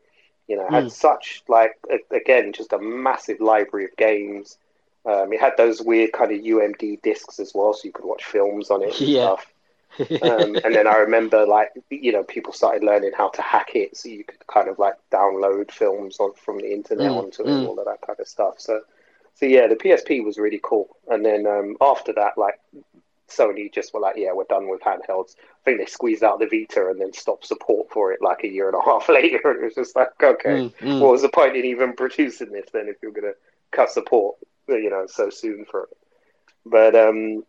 you 0.48 0.56
know, 0.58 0.66
it 0.68 0.72
had 0.72 0.88
Mm. 0.88 0.92
such 0.92 1.44
like 1.48 1.78
a- 1.90 2.16
again 2.16 2.54
just 2.54 2.74
a 2.74 2.80
massive 2.80 3.40
library 3.40 3.86
of 3.86 3.96
games. 3.98 4.58
Um, 5.08 5.34
it 5.34 5.42
had 5.42 5.54
those 5.58 5.82
weird 5.82 6.14
kind 6.14 6.32
of 6.34 6.42
UMD 6.44 6.98
discs 6.98 7.40
as 7.40 7.54
well, 7.56 7.74
so 7.74 7.82
you 7.86 7.94
could 7.94 8.06
watch 8.06 8.26
films 8.26 8.72
on 8.72 8.84
it 8.84 8.98
and 9.00 9.10
Yeah. 9.10 9.10
stuff. 9.10 9.46
Um, 10.22 10.60
and 10.64 10.76
then 10.76 10.88
I 10.88 10.98
remember 10.98 11.46
like 11.46 11.70
you 11.92 12.12
know 12.12 12.24
people 12.24 12.54
started 12.54 12.84
learning 12.84 13.12
how 13.18 13.30
to 13.30 13.42
hack 13.42 13.76
it, 13.76 13.98
so 13.98 14.10
you 14.10 14.24
could 14.24 14.46
kind 14.48 14.68
of 14.70 14.80
like 14.80 14.96
download 15.12 15.72
films 15.72 16.20
on 16.20 16.34
from 16.36 16.58
the 16.60 16.74
internet 16.74 17.12
Mm, 17.12 17.18
onto 17.18 17.48
it, 17.50 17.60
mm. 17.60 17.64
all 17.64 17.80
of 17.80 17.86
that 17.86 18.02
kind 18.06 18.20
of 18.20 18.28
stuff. 18.28 18.56
So, 18.60 18.82
so 19.36 19.46
yeah, 19.46 19.68
the 19.68 19.76
PSP 19.76 20.22
was 20.22 20.38
really 20.40 20.60
cool. 20.64 20.98
And 21.08 21.24
then 21.26 21.46
um, 21.48 21.78
after 21.82 22.14
that, 22.14 22.38
like 22.38 22.60
Sony 23.30 23.72
just 23.74 23.94
were 23.94 24.00
like, 24.00 24.16
yeah, 24.18 24.32
we're 24.34 24.46
done 24.46 24.70
with 24.70 24.82
handhelds. 24.82 25.36
I 25.40 25.64
think 25.66 25.80
they 25.80 25.86
squeezed 25.86 26.24
out 26.24 26.40
the 26.40 26.48
Vita 26.48 26.88
and 26.90 27.00
then 27.00 27.14
stopped 27.14 27.46
support 27.46 27.92
for 27.92 28.12
it 28.14 28.22
like 28.22 28.44
a 28.44 28.48
year 28.48 28.68
and 28.70 28.78
a 28.78 28.82
half 28.86 29.10
later. 29.10 29.40
And 29.52 29.62
it 29.62 29.66
was 29.66 29.76
just 29.76 29.96
like, 29.96 30.10
okay, 30.22 30.60
Mm, 30.60 30.74
mm. 30.82 31.00
what 31.00 31.12
was 31.12 31.22
the 31.22 31.30
point 31.30 31.56
in 31.58 31.66
even 31.66 31.94
producing 31.98 32.52
this 32.52 32.70
then 32.74 32.88
if 32.88 32.98
you're 33.02 33.12
going 33.12 33.32
to 33.32 33.36
cut 33.72 33.90
support, 33.92 34.38
you 34.76 34.90
know, 34.90 35.06
so 35.08 35.30
soon 35.30 35.66
for 35.70 35.84
it? 35.84 35.90
But 36.66 36.96
um, 36.96 37.44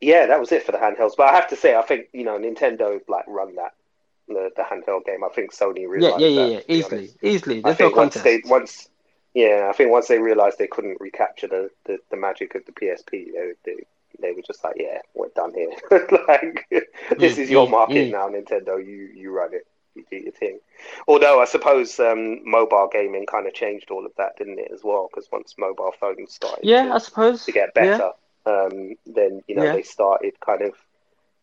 yeah, 0.00 0.26
that 0.26 0.40
was 0.40 0.52
it 0.52 0.62
for 0.62 0.72
the 0.72 0.78
handhelds. 0.78 1.16
But 1.16 1.28
I 1.28 1.34
have 1.34 1.48
to 1.48 1.56
say, 1.56 1.74
I 1.74 1.82
think 1.82 2.06
you 2.12 2.24
know 2.24 2.38
Nintendo 2.38 3.00
like 3.08 3.24
run 3.26 3.54
that 3.56 3.72
the, 4.28 4.50
the 4.56 4.62
handheld 4.62 5.04
game. 5.04 5.24
I 5.24 5.28
think 5.34 5.52
Sony 5.52 5.88
Yeah, 5.94 6.10
realized 6.12 6.16
yeah, 6.16 6.28
yeah, 6.28 6.42
that, 6.42 6.52
yeah. 6.56 6.60
Easily, 6.68 7.12
honest. 7.12 7.16
easily. 7.22 7.60
I 7.64 7.70
There's 7.70 7.80
no 7.80 7.90
think 7.90 7.96
once 7.96 8.20
contest. 8.20 8.22
they 8.22 8.42
once 8.46 8.88
yeah, 9.34 9.68
I 9.70 9.76
think 9.76 9.90
once 9.90 10.08
they 10.08 10.18
realized 10.18 10.58
they 10.58 10.66
couldn't 10.68 11.00
recapture 11.00 11.48
the, 11.48 11.70
the, 11.86 11.98
the 12.10 12.16
magic 12.16 12.54
of 12.54 12.64
the 12.66 12.72
PSP, 12.72 13.26
they, 13.32 13.52
they 13.64 13.76
they 14.20 14.32
were 14.32 14.42
just 14.46 14.62
like, 14.64 14.74
yeah, 14.78 14.98
we're 15.14 15.28
done 15.34 15.52
here. 15.54 15.70
like 16.28 16.66
this 17.20 17.38
is 17.38 17.50
your 17.50 17.68
market 17.68 18.10
now, 18.10 18.28
Nintendo. 18.28 18.84
You 18.84 19.10
you 19.14 19.30
run 19.32 19.54
it. 19.54 19.66
You 19.94 20.04
do 20.10 20.16
your 20.16 20.32
thing. 20.32 20.58
Although 21.06 21.40
I 21.40 21.44
suppose 21.44 21.98
um, 22.00 22.48
mobile 22.48 22.88
gaming 22.92 23.26
kind 23.26 23.46
of 23.46 23.54
changed 23.54 23.90
all 23.90 24.04
of 24.06 24.12
that, 24.16 24.36
didn't 24.36 24.58
it, 24.58 24.70
as 24.72 24.82
well? 24.82 25.08
Because 25.10 25.28
once 25.32 25.54
mobile 25.58 25.92
phones 26.00 26.34
started 26.34 26.64
Yeah, 26.64 26.82
to, 26.82 26.94
I 26.94 26.98
suppose. 26.98 27.44
to 27.44 27.52
get 27.52 27.74
Yeah. 27.76 27.82
better, 27.98 28.10
um, 28.46 28.94
then 29.06 29.42
you 29.46 29.54
know 29.56 29.64
Yeah. 29.64 29.72
they 29.72 29.82
started 29.82 30.34
kind 30.40 30.62
of 30.62 30.74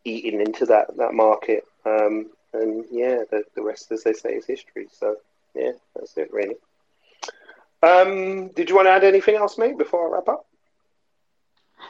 eating 0.04 0.41
into 0.41 0.66
that 0.68 0.95
that 0.97 1.14
market. 1.14 1.64
Um, 1.86 2.30
and 2.54 2.86
yeah, 2.91 3.24
the, 3.30 3.43
the 3.56 3.62
rest, 3.64 3.91
as 3.91 4.04
they 4.04 4.14
say, 4.14 4.32
is 4.34 4.45
history. 4.45 4.88
So 4.91 5.16
yeah, 5.56 5.72
that's 5.95 6.18
it 6.18 6.32
really. 6.32 6.56
Um, 7.84 8.49
did 8.49 8.70
you 8.70 8.76
want 8.76 8.88
to 8.88 8.91
add 8.91 9.04
anything 9.04 9.36
else, 9.36 9.58
mate, 9.58 9.78
before 9.78 10.08
I 10.08 10.12
wrap 10.14 10.28
up? 10.30 10.45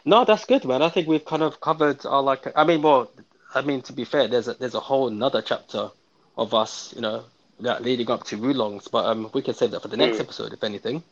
No, 0.06 0.24
that's 0.26 0.46
good, 0.46 0.66
man. 0.66 0.82
I 0.82 0.90
think 0.90 1.08
we've 1.08 1.26
kind 1.26 1.44
of 1.44 1.60
covered 1.60 2.06
our 2.06 2.22
like. 2.22 2.48
I 2.56 2.64
mean, 2.64 2.82
well, 2.82 3.12
I 3.54 3.62
mean 3.62 3.82
to 3.84 3.94
be 3.94 4.06
fair, 4.06 4.28
there's 4.28 4.48
a 4.48 4.54
there's 4.54 4.76
a 4.76 4.80
whole 4.80 5.08
another 5.08 5.42
chapter 5.42 5.92
of 6.38 6.54
us, 6.54 6.94
you 6.96 7.02
know, 7.02 7.24
that 7.60 7.84
leading 7.84 8.10
up 8.12 8.24
to 8.26 8.38
Wulongs, 8.38 8.90
but 8.92 9.06
um, 9.06 9.30
we 9.34 9.42
can 9.42 9.54
save 9.54 9.72
that 9.72 9.82
for 9.82 9.88
the 9.90 9.98
next 9.98 10.20
Mm. 10.20 10.22
episode, 10.22 10.54
if 10.54 10.64
anything. 10.64 11.04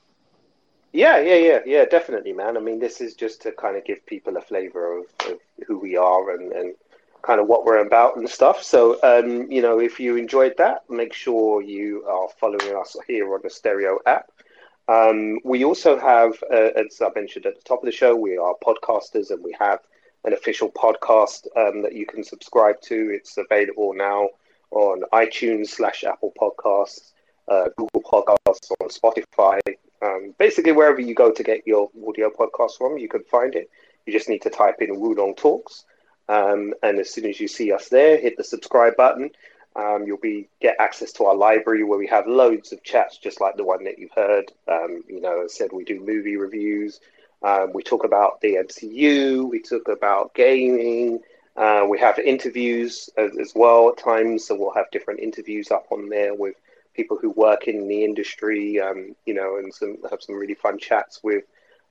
Yeah, 0.91 1.19
yeah, 1.19 1.35
yeah, 1.35 1.59
yeah, 1.65 1.85
definitely, 1.85 2.33
man. 2.33 2.57
I 2.57 2.59
mean, 2.59 2.79
this 2.79 3.01
is 3.01 3.13
just 3.15 3.41
to 3.43 3.51
kind 3.51 3.77
of 3.77 3.85
give 3.85 4.05
people 4.05 4.37
a 4.37 4.41
flavor 4.41 4.97
of, 4.99 5.05
of 5.31 5.39
who 5.67 5.77
we 5.77 5.97
are 5.97 6.31
and, 6.31 6.51
and 6.51 6.75
kind 7.21 7.39
of 7.39 7.47
what 7.47 7.65
we're 7.65 7.85
about 7.85 8.17
and 8.17 8.29
stuff. 8.29 8.63
So, 8.63 8.99
um, 9.03 9.51
you 9.51 9.61
know, 9.61 9.79
if 9.79 9.99
you 9.99 10.15
enjoyed 10.15 10.55
that, 10.57 10.89
make 10.89 11.13
sure 11.13 11.61
you 11.61 12.05
are 12.07 12.27
following 12.39 12.75
us 12.75 12.95
here 13.07 13.33
on 13.33 13.41
the 13.43 13.49
Stereo 13.49 13.99
app. 14.05 14.31
Um, 14.87 15.39
we 15.43 15.63
also 15.63 15.99
have, 15.99 16.41
uh, 16.51 16.71
as 16.75 17.01
I 17.01 17.09
mentioned 17.15 17.45
at 17.45 17.55
the 17.55 17.61
top 17.63 17.79
of 17.79 17.85
the 17.85 17.91
show, 17.91 18.15
we 18.15 18.37
are 18.37 18.55
podcasters 18.63 19.29
and 19.29 19.43
we 19.43 19.55
have 19.59 19.79
an 20.23 20.33
official 20.33 20.69
podcast 20.71 21.45
um, 21.55 21.83
that 21.83 21.93
you 21.93 22.05
can 22.05 22.23
subscribe 22.23 22.81
to. 22.81 23.11
It's 23.13 23.37
available 23.37 23.93
now 23.93 24.29
on 24.71 25.03
iTunes 25.13 25.67
slash 25.67 26.03
Apple 26.03 26.33
Podcasts, 26.39 27.11
uh, 27.47 27.69
Google 27.77 28.01
Podcasts, 28.01 28.71
on 28.79 28.89
Spotify. 28.89 29.59
Um, 30.01 30.33
basically, 30.37 30.71
wherever 30.71 31.01
you 31.01 31.15
go 31.15 31.31
to 31.31 31.43
get 31.43 31.67
your 31.67 31.89
audio 32.07 32.29
podcast 32.29 32.77
from, 32.77 32.97
you 32.97 33.09
can 33.09 33.23
find 33.23 33.55
it. 33.55 33.69
You 34.05 34.13
just 34.13 34.29
need 34.29 34.41
to 34.43 34.49
type 34.49 34.81
in 34.81 34.95
Wulong 34.95 35.35
Talks. 35.35 35.85
Um, 36.27 36.73
and 36.83 36.99
as 36.99 37.09
soon 37.09 37.25
as 37.25 37.39
you 37.39 37.47
see 37.47 37.71
us 37.71 37.89
there, 37.89 38.17
hit 38.17 38.37
the 38.37 38.43
subscribe 38.43 38.95
button. 38.95 39.31
Um, 39.75 40.03
you'll 40.05 40.17
be 40.17 40.49
get 40.61 40.75
access 40.79 41.11
to 41.13 41.25
our 41.25 41.35
library 41.35 41.83
where 41.83 41.99
we 41.99 42.07
have 42.07 42.27
loads 42.27 42.71
of 42.71 42.83
chats, 42.83 43.17
just 43.17 43.39
like 43.39 43.55
the 43.55 43.63
one 43.63 43.83
that 43.85 43.97
you've 43.97 44.11
heard. 44.15 44.51
Um, 44.67 45.03
you 45.07 45.21
know, 45.21 45.43
as 45.45 45.53
I 45.53 45.55
said 45.55 45.71
we 45.71 45.83
do 45.83 45.99
movie 45.99 46.37
reviews. 46.37 46.99
Um, 47.41 47.71
we 47.73 47.83
talk 47.83 48.03
about 48.03 48.41
the 48.41 48.55
MCU. 48.55 49.49
We 49.49 49.61
talk 49.61 49.87
about 49.87 50.33
gaming. 50.33 51.19
Uh, 51.59 51.85
we 51.85 51.99
have 51.99 52.17
interviews 52.19 53.09
as, 53.17 53.37
as 53.37 53.51
well 53.53 53.89
at 53.89 53.97
times, 53.97 54.45
so 54.45 54.55
we'll 54.55 54.73
have 54.73 54.89
different 54.91 55.19
interviews 55.19 55.71
up 55.71 55.85
on 55.91 56.07
there 56.07 56.33
with 56.33 56.55
people 56.93 57.17
who 57.21 57.29
work 57.31 57.67
in 57.67 57.85
the 57.89 58.05
industry. 58.05 58.79
Um, 58.79 59.13
you 59.25 59.33
know, 59.33 59.57
and 59.57 59.73
some 59.73 59.97
have 60.09 60.21
some 60.21 60.35
really 60.35 60.55
fun 60.55 60.79
chats 60.79 61.19
with 61.21 61.43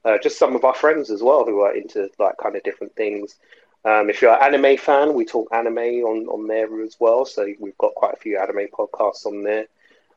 uh, 0.07 0.17
just 0.17 0.39
some 0.39 0.57
of 0.57 0.65
our 0.65 0.75
friends 0.75 1.11
as 1.11 1.23
well 1.23 1.45
who 1.45 1.61
are 1.61 1.75
into 1.75 2.09
like 2.19 2.39
kind 2.43 2.57
of 2.57 2.63
different 2.63 2.97
things. 2.97 3.37
Um, 3.85 4.09
if 4.09 4.23
you're 4.23 4.33
an 4.33 4.55
anime 4.55 4.79
fan, 4.79 5.13
we 5.13 5.27
talk 5.27 5.49
anime 5.53 5.79
on, 5.79 6.27
on 6.29 6.47
there 6.47 6.83
as 6.83 6.97
well. 6.99 7.27
So 7.27 7.47
we've 7.61 7.79
got 7.79 7.95
quite 7.95 8.15
a 8.15 8.19
few 8.19 8.39
anime 8.39 8.69
podcasts 8.69 9.27
on 9.27 9.45
there. 9.45 9.67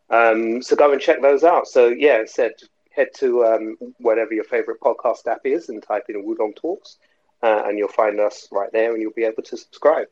Um, 0.10 0.62
so 0.62 0.76
go 0.78 0.94
and 0.94 1.02
check 1.02 1.22
those 1.22 1.44
out. 1.44 1.68
So 1.68 1.90
yeah, 1.90 2.24
said 2.26 2.54
head 2.92 3.10
to 3.16 3.46
um, 3.46 3.78
whatever 4.00 4.34
your 4.34 4.44
favorite 4.44 4.80
podcast 4.80 5.28
app 5.28 5.42
is 5.46 5.70
and 5.70 5.82
type 5.84 6.06
in 6.10 6.24
Wulong 6.24 6.56
Talks, 6.56 6.98
uh, 7.44 7.64
and 7.66 7.78
you'll 7.78 7.88
find 7.88 8.20
us 8.20 8.48
right 8.52 8.72
there, 8.72 8.92
and 8.92 9.02
you'll 9.02 9.12
be 9.12 9.24
able 9.24 9.44
to 9.44 9.58
subscribe. 9.58 10.08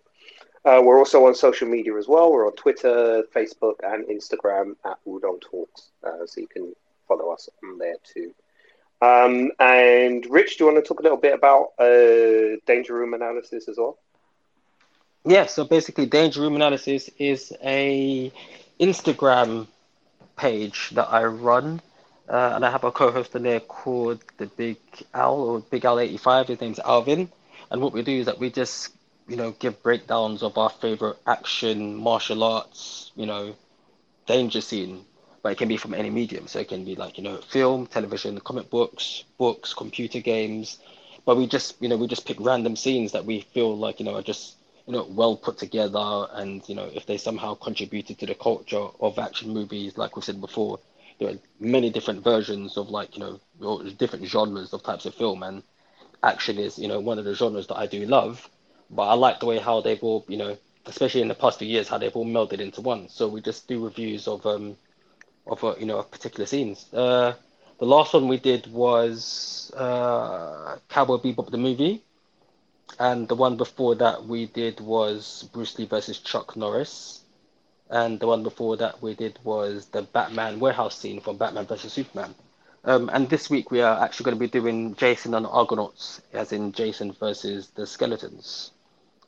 Uh, 0.66 0.82
we're 0.84 0.98
also 0.98 1.26
on 1.26 1.34
social 1.36 1.68
media 1.68 1.96
as 1.96 2.08
well. 2.08 2.32
We're 2.32 2.48
on 2.48 2.56
Twitter, 2.56 3.24
Facebook, 3.34 3.76
and 3.84 4.06
Instagram 4.08 4.76
at 4.86 4.98
Wulong 5.08 5.40
Talks, 5.40 5.90
uh, 6.04 6.26
so 6.26 6.42
you 6.42 6.48
can 6.48 6.74
follow 7.08 7.32
us 7.32 7.50
on 7.64 7.78
there 7.78 7.96
too. 8.04 8.34
Um, 9.02 9.52
and 9.60 10.26
Rich, 10.30 10.58
do 10.58 10.66
you 10.66 10.72
want 10.72 10.84
to 10.84 10.88
talk 10.88 11.00
a 11.00 11.04
little 11.04 11.18
bit 11.18 11.34
about 11.34 11.72
uh, 11.80 12.58
danger 12.66 12.94
room 12.94 13.14
analysis 13.14 13.70
as 13.70 13.78
well? 13.78 13.98
Yeah, 15.26 15.46
so 15.46 15.64
basically, 15.64 16.06
Danger 16.06 16.42
Room 16.42 16.56
Analysis 16.56 17.10
is 17.18 17.54
a 17.64 18.32
Instagram 18.80 19.68
page 20.38 20.90
that 20.92 21.12
I 21.12 21.26
run, 21.26 21.82
uh, 22.30 22.54
and 22.56 22.66
I 22.66 22.72
have 22.72 22.84
a 22.84 22.92
co-host 22.92 23.36
in 23.36 23.44
there 23.44 23.60
called 23.60 24.24
the 24.38 24.48
Big 24.48 24.78
Owl 25.14 25.42
or 25.42 25.60
Big 25.62 25.86
Owl 25.86 26.00
eighty 26.00 26.18
five. 26.18 26.48
His 26.48 26.62
name's 26.62 26.80
Alvin, 26.80 27.30
and 27.72 27.82
what 27.82 27.94
we 27.94 28.04
do 28.04 28.12
is 28.20 28.26
that 28.28 28.40
we 28.40 28.50
just 28.52 28.90
you 29.28 29.36
know 29.38 29.52
give 29.52 29.82
breakdowns 29.84 30.44
of 30.44 30.58
our 30.58 30.70
favorite 30.70 31.18
action, 31.28 31.96
martial 31.96 32.44
arts, 32.44 33.12
you 33.16 33.26
know, 33.26 33.56
danger 34.28 34.62
scene. 34.62 35.06
But 35.42 35.54
it 35.54 35.58
can 35.58 35.68
be 35.70 35.78
from 35.78 35.94
any 35.94 36.10
medium, 36.10 36.48
so 36.48 36.60
it 36.60 36.68
can 36.70 36.86
be 36.86 36.96
like 36.96 37.18
you 37.18 37.24
know 37.24 37.38
film, 37.38 37.88
television, 37.88 38.40
comic 38.40 38.70
books, 38.70 39.24
books, 39.38 39.74
computer 39.74 40.20
games. 40.20 40.78
But 41.26 41.38
we 41.38 41.48
just 41.48 41.82
you 41.82 41.90
know 41.90 41.98
we 41.98 42.08
just 42.08 42.26
pick 42.26 42.38
random 42.40 42.76
scenes 42.76 43.12
that 43.14 43.26
we 43.26 43.42
feel 43.42 43.78
like 43.78 44.00
you 44.00 44.06
know 44.06 44.16
are 44.16 44.22
just 44.24 44.56
you 44.86 44.94
know 44.94 45.06
well 45.10 45.36
put 45.38 45.58
together 45.58 46.28
and 46.34 46.68
you 46.68 46.76
know 46.76 46.90
if 46.94 47.06
they 47.06 47.18
somehow 47.18 47.56
contributed 47.56 48.20
to 48.20 48.26
the 48.26 48.36
culture 48.36 48.88
of 49.00 49.18
action 49.20 49.50
movies 49.54 49.98
like 49.98 50.16
we 50.16 50.22
said 50.22 50.40
before 50.42 50.80
there 51.20 51.30
are 51.30 51.40
many 51.60 51.90
different 51.90 52.24
versions 52.24 52.78
of 52.78 52.90
like 52.90 53.18
you 53.18 53.24
know 53.60 53.84
different 53.98 54.26
genres 54.26 54.74
of 54.74 54.84
types 54.84 55.06
of 55.06 55.16
film. 55.16 55.44
And 55.44 55.64
action 56.24 56.58
is 56.58 56.78
you 56.80 56.88
know 56.88 57.00
one 57.00 57.20
of 57.20 57.26
the 57.26 57.34
genres 57.36 57.68
that 57.68 57.78
I 57.78 57.88
do 57.88 58.06
love 58.06 58.50
but 58.90 59.04
I 59.04 59.14
like 59.14 59.40
the 59.40 59.46
way 59.46 59.60
how 59.60 59.82
they've 59.82 60.04
all 60.04 60.26
you 60.28 60.38
know 60.38 60.58
especially 60.86 61.22
in 61.22 61.28
the 61.28 61.36
past 61.36 61.60
few 61.60 61.68
years 61.68 61.88
how 61.88 61.98
they've 61.98 62.16
all 62.16 62.26
melded 62.26 62.60
into 62.60 62.82
one. 62.82 63.08
So 63.10 63.28
we 63.28 63.42
just 63.42 63.68
do 63.68 63.84
reviews 63.84 64.28
of 64.28 64.46
um 64.46 64.78
of 65.48 65.64
uh, 65.64 65.76
you 65.80 65.86
know 65.86 66.00
of 66.00 66.12
particular 66.12 66.46
scenes. 66.46 66.92
Uh 66.94 67.34
the 67.80 67.86
last 67.86 68.14
one 68.14 68.28
we 68.28 68.38
did 68.38 68.68
was 68.72 69.72
uh 69.76 70.78
Cowboy 70.90 71.18
Bebop 71.18 71.52
the 71.52 71.58
movie. 71.58 72.04
And 73.00 73.28
the 73.28 73.36
one 73.36 73.56
before 73.58 73.96
that 73.96 74.26
we 74.26 74.48
did 74.48 74.80
was 74.82 75.48
Bruce 75.54 75.78
Lee 75.80 75.86
versus 75.86 76.20
Chuck 76.20 76.56
Norris. 76.58 77.19
And 77.90 78.20
the 78.20 78.28
one 78.28 78.44
before 78.44 78.78
that 78.78 79.02
we 79.02 79.16
did 79.16 79.40
was 79.44 79.88
the 79.88 80.04
Batman 80.04 80.60
warehouse 80.60 80.98
scene 80.98 81.20
from 81.20 81.38
Batman 81.38 81.66
versus 81.66 81.94
Superman. 81.94 82.36
Um, 82.86 83.10
and 83.14 83.30
this 83.30 83.50
week 83.50 83.72
we 83.72 83.82
are 83.82 84.02
actually 84.04 84.26
going 84.26 84.38
to 84.38 84.40
be 84.40 84.48
doing 84.48 84.96
Jason 84.96 85.34
and 85.34 85.46
Argonauts, 85.46 86.22
as 86.34 86.52
in 86.54 86.72
Jason 86.72 87.12
versus 87.14 87.70
the 87.76 87.86
Skeletons. 87.86 88.72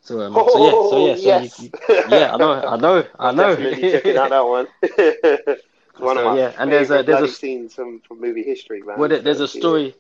So, 0.02 0.22
um, 0.22 0.34
so 0.34 0.66
yeah, 0.66 0.72
so 0.90 0.98
yeah, 1.08 1.16
so 1.16 1.22
yes. 1.22 1.60
you, 1.60 1.66
you, 1.66 1.72
yeah, 2.10 2.34
I 2.34 2.38
know, 2.38 2.54
I 2.54 2.78
know, 2.78 3.06
I 3.20 3.32
know. 3.32 3.56
Definitely 3.56 3.92
checking 3.92 4.18
out 4.18 4.30
that 4.30 4.46
one. 4.48 4.68
one 5.98 6.16
So, 6.16 6.20
of 6.20 6.26
my 6.26 6.38
yeah, 6.38 6.54
and 6.58 6.72
there's 6.72 6.90
a- 6.92 7.04
there's 7.04 7.22
a- 7.22 7.28
scenes 7.28 7.74
from, 7.76 8.00
from 8.02 8.20
movie 8.22 8.44
history, 8.44 8.82
man. 8.82 8.98
Well, 9.00 9.10
there's 9.10 9.40
a 9.40 9.48
story. 9.48 9.96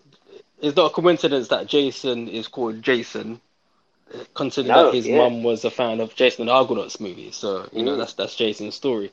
It's 0.62 0.76
not 0.76 0.92
a 0.92 0.94
coincidence 0.94 1.48
that 1.50 1.68
Jason 1.68 2.28
is 2.28 2.48
called 2.48 2.82
Jason, 2.82 3.42
considering 4.36 4.74
No, 4.74 4.86
that 4.86 4.94
his 4.94 5.06
yeah. 5.08 5.18
mum 5.18 5.44
was 5.44 5.64
a 5.66 5.72
fan 5.72 6.00
of 6.02 6.16
Jason 6.16 6.44
and 6.44 6.50
Argonauts 6.52 7.00
movies. 7.00 7.36
So 7.38 7.68
you 7.74 7.84
know 7.84 7.96
Mm. 7.96 7.98
that's 7.98 8.14
that's 8.14 8.36
Jason's 8.36 8.76
story. 8.76 9.12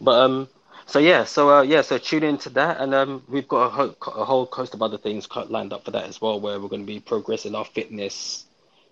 But 0.00 0.20
um, 0.24 0.48
so 0.86 0.98
yeah, 0.98 1.24
so 1.24 1.50
uh, 1.58 1.62
yeah, 1.62 1.82
so 1.82 1.98
tune 1.98 2.22
into 2.24 2.50
that, 2.50 2.80
and 2.80 2.94
um, 2.94 3.22
we've 3.28 3.48
got 3.48 3.66
a, 3.66 3.70
ho- 3.70 3.96
a 4.20 4.24
whole 4.24 4.46
host 4.46 4.74
of 4.74 4.82
other 4.82 4.98
things 4.98 5.26
cut- 5.26 5.50
lined 5.50 5.72
up 5.72 5.84
for 5.84 5.90
that 5.92 6.04
as 6.04 6.20
well, 6.20 6.40
where 6.40 6.60
we're 6.60 6.68
going 6.68 6.82
to 6.82 6.86
be 6.86 7.00
progressing 7.00 7.54
our 7.54 7.64
fitness 7.64 8.44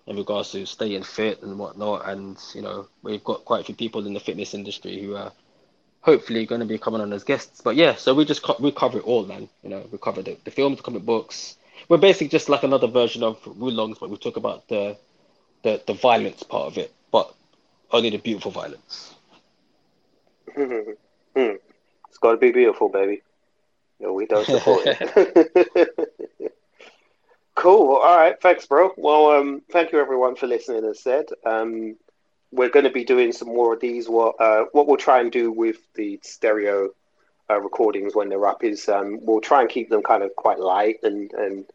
in 0.07 0.17
regards 0.17 0.51
to 0.51 0.65
staying 0.65 1.03
fit 1.03 1.41
and 1.43 1.57
whatnot, 1.59 2.07
and 2.09 2.37
you 2.53 2.61
know 2.61 2.87
we've 3.03 3.23
got 3.23 3.45
quite 3.45 3.61
a 3.61 3.63
few 3.63 3.75
people 3.75 4.05
in 4.07 4.13
the 4.13 4.19
fitness 4.19 4.53
industry 4.53 5.01
who 5.01 5.15
are 5.15 5.31
hopefully 6.01 6.45
going 6.45 6.59
to 6.61 6.67
be 6.67 6.77
coming 6.77 7.01
on 7.01 7.13
as 7.13 7.23
guests. 7.23 7.61
But 7.61 7.75
yeah, 7.75 7.95
so 7.95 8.13
we 8.13 8.25
just 8.25 8.41
co- 8.43 8.57
we 8.59 8.71
cover 8.71 8.99
it 8.99 9.03
all, 9.05 9.25
man. 9.25 9.49
You 9.63 9.69
know, 9.69 9.87
we 9.91 9.97
cover 9.97 10.21
the, 10.21 10.37
the 10.45 10.51
films, 10.51 10.77
the 10.77 10.83
comic 10.83 11.03
books. 11.05 11.55
We're 11.89 11.97
basically 11.97 12.27
just 12.29 12.49
like 12.49 12.63
another 12.63 12.87
version 12.87 13.23
of 13.23 13.41
Wulongs, 13.43 13.99
but 13.99 14.09
we 14.09 14.17
talk 14.17 14.37
about 14.37 14.67
the 14.67 14.97
the 15.63 15.81
the 15.87 15.93
violence 15.93 16.43
part 16.43 16.67
of 16.67 16.77
it, 16.77 16.93
but 17.11 17.33
only 17.91 18.09
the 18.09 18.17
beautiful 18.17 18.51
violence. 18.51 19.13
It's 21.35 22.19
got 22.19 22.33
to 22.33 22.37
be 22.37 22.51
beautiful, 22.51 22.89
baby. 22.89 23.23
No, 23.99 24.13
we 24.13 24.27
don't 24.27 24.45
support 24.45 24.83
it. 24.85 25.89
Cool. 27.55 27.95
All 27.95 28.17
right. 28.17 28.39
Thanks, 28.41 28.65
bro. 28.65 28.91
Well, 28.97 29.31
um, 29.31 29.61
thank 29.71 29.91
you 29.91 29.99
everyone 29.99 30.35
for 30.35 30.47
listening. 30.47 30.85
As 30.85 31.01
said, 31.01 31.25
um, 31.45 31.95
we're 32.51 32.69
going 32.69 32.85
to 32.85 32.91
be 32.91 33.03
doing 33.03 33.31
some 33.31 33.49
more 33.49 33.73
of 33.73 33.79
these. 33.79 34.09
What 34.09 34.35
uh, 34.39 34.65
what 34.71 34.87
we'll 34.87 34.97
try 34.97 35.21
and 35.21 35.31
do 35.31 35.51
with 35.51 35.77
the 35.93 36.19
stereo 36.23 36.89
uh, 37.49 37.59
recordings 37.59 38.15
when 38.15 38.29
they're 38.29 38.47
up 38.47 38.63
is 38.63 38.89
um, 38.89 39.19
we'll 39.21 39.41
try 39.41 39.61
and 39.61 39.69
keep 39.69 39.89
them 39.89 40.01
kind 40.01 40.23
of 40.23 40.35
quite 40.35 40.59
light 40.59 40.97
and 41.03 41.31
and 41.33 41.65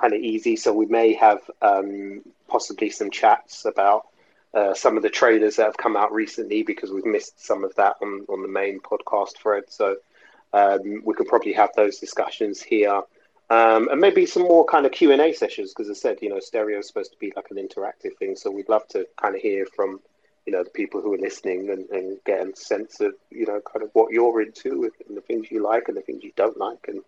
kind 0.00 0.12
of 0.14 0.20
easy. 0.20 0.56
So 0.56 0.72
we 0.72 0.86
may 0.86 1.14
have 1.14 1.40
um, 1.62 2.22
possibly 2.48 2.90
some 2.90 3.10
chats 3.10 3.64
about 3.64 4.06
uh, 4.54 4.74
some 4.74 4.96
of 4.96 5.02
the 5.02 5.10
trailers 5.10 5.56
that 5.56 5.66
have 5.66 5.76
come 5.76 5.96
out 5.96 6.12
recently 6.12 6.62
because 6.62 6.90
we've 6.90 7.04
missed 7.04 7.44
some 7.44 7.64
of 7.64 7.74
that 7.74 7.96
on 8.00 8.24
on 8.28 8.42
the 8.42 8.48
main 8.48 8.80
podcast 8.80 9.36
thread. 9.36 9.64
So 9.68 9.96
um, 10.52 11.02
we 11.04 11.14
could 11.14 11.28
probably 11.28 11.52
have 11.52 11.70
those 11.76 11.98
discussions 11.98 12.62
here. 12.62 13.02
Um, 13.48 13.88
and 13.90 14.00
maybe 14.00 14.26
some 14.26 14.42
more 14.42 14.64
kind 14.64 14.86
of 14.86 14.92
Q 14.92 15.12
and 15.12 15.22
A 15.22 15.32
sessions 15.32 15.72
because, 15.72 15.88
I 15.88 15.94
said, 15.94 16.18
you 16.20 16.28
know, 16.28 16.40
stereo 16.40 16.80
is 16.80 16.88
supposed 16.88 17.12
to 17.12 17.18
be 17.18 17.32
like 17.36 17.50
an 17.52 17.58
interactive 17.58 18.16
thing. 18.18 18.34
So 18.34 18.50
we'd 18.50 18.68
love 18.68 18.88
to 18.88 19.06
kind 19.16 19.36
of 19.36 19.40
hear 19.40 19.66
from, 19.66 20.00
you 20.46 20.52
know, 20.52 20.64
the 20.64 20.70
people 20.70 21.00
who 21.00 21.14
are 21.14 21.18
listening 21.18 21.70
and, 21.70 21.88
and 21.90 22.18
get 22.24 22.44
a 22.44 22.56
sense 22.56 23.00
of, 23.00 23.14
you 23.30 23.46
know, 23.46 23.60
kind 23.60 23.84
of 23.84 23.90
what 23.92 24.10
you're 24.10 24.42
into 24.42 24.90
and 25.08 25.16
the 25.16 25.20
things 25.20 25.48
you 25.48 25.62
like 25.62 25.86
and 25.86 25.96
the 25.96 26.00
things 26.00 26.24
you 26.24 26.32
don't 26.34 26.56
like 26.56 26.88
and 26.88 27.02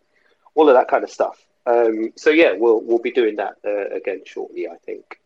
all 0.54 0.68
of 0.68 0.76
that 0.76 0.86
kind 0.86 1.02
of 1.02 1.10
stuff. 1.10 1.44
Um, 1.68 2.12
so 2.16 2.30
yeah, 2.30 2.52
we'll 2.52 2.80
we'll 2.80 2.98
be 2.98 3.10
doing 3.10 3.36
that 3.36 3.56
uh, 3.64 3.88
again 3.94 4.22
shortly, 4.24 4.66
I 4.68 4.76
think. 4.76 5.20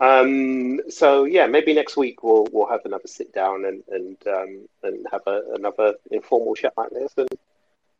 Um, 0.00 0.80
so 0.90 1.24
yeah, 1.24 1.46
maybe 1.46 1.72
next 1.72 1.96
week 1.96 2.24
we'll 2.24 2.48
we'll 2.50 2.68
have 2.68 2.80
another 2.84 3.06
sit 3.06 3.32
down 3.32 3.64
and 3.64 3.84
and 3.88 4.16
um, 4.26 4.68
and 4.82 5.06
have 5.12 5.22
a, 5.28 5.42
another 5.54 5.94
informal 6.10 6.56
chat 6.56 6.72
like 6.76 6.90
this 6.90 7.12
and 7.16 7.28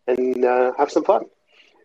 and 0.08 0.44
uh, 0.44 0.72
have 0.76 0.90
some 0.90 1.04
fun. 1.04 1.26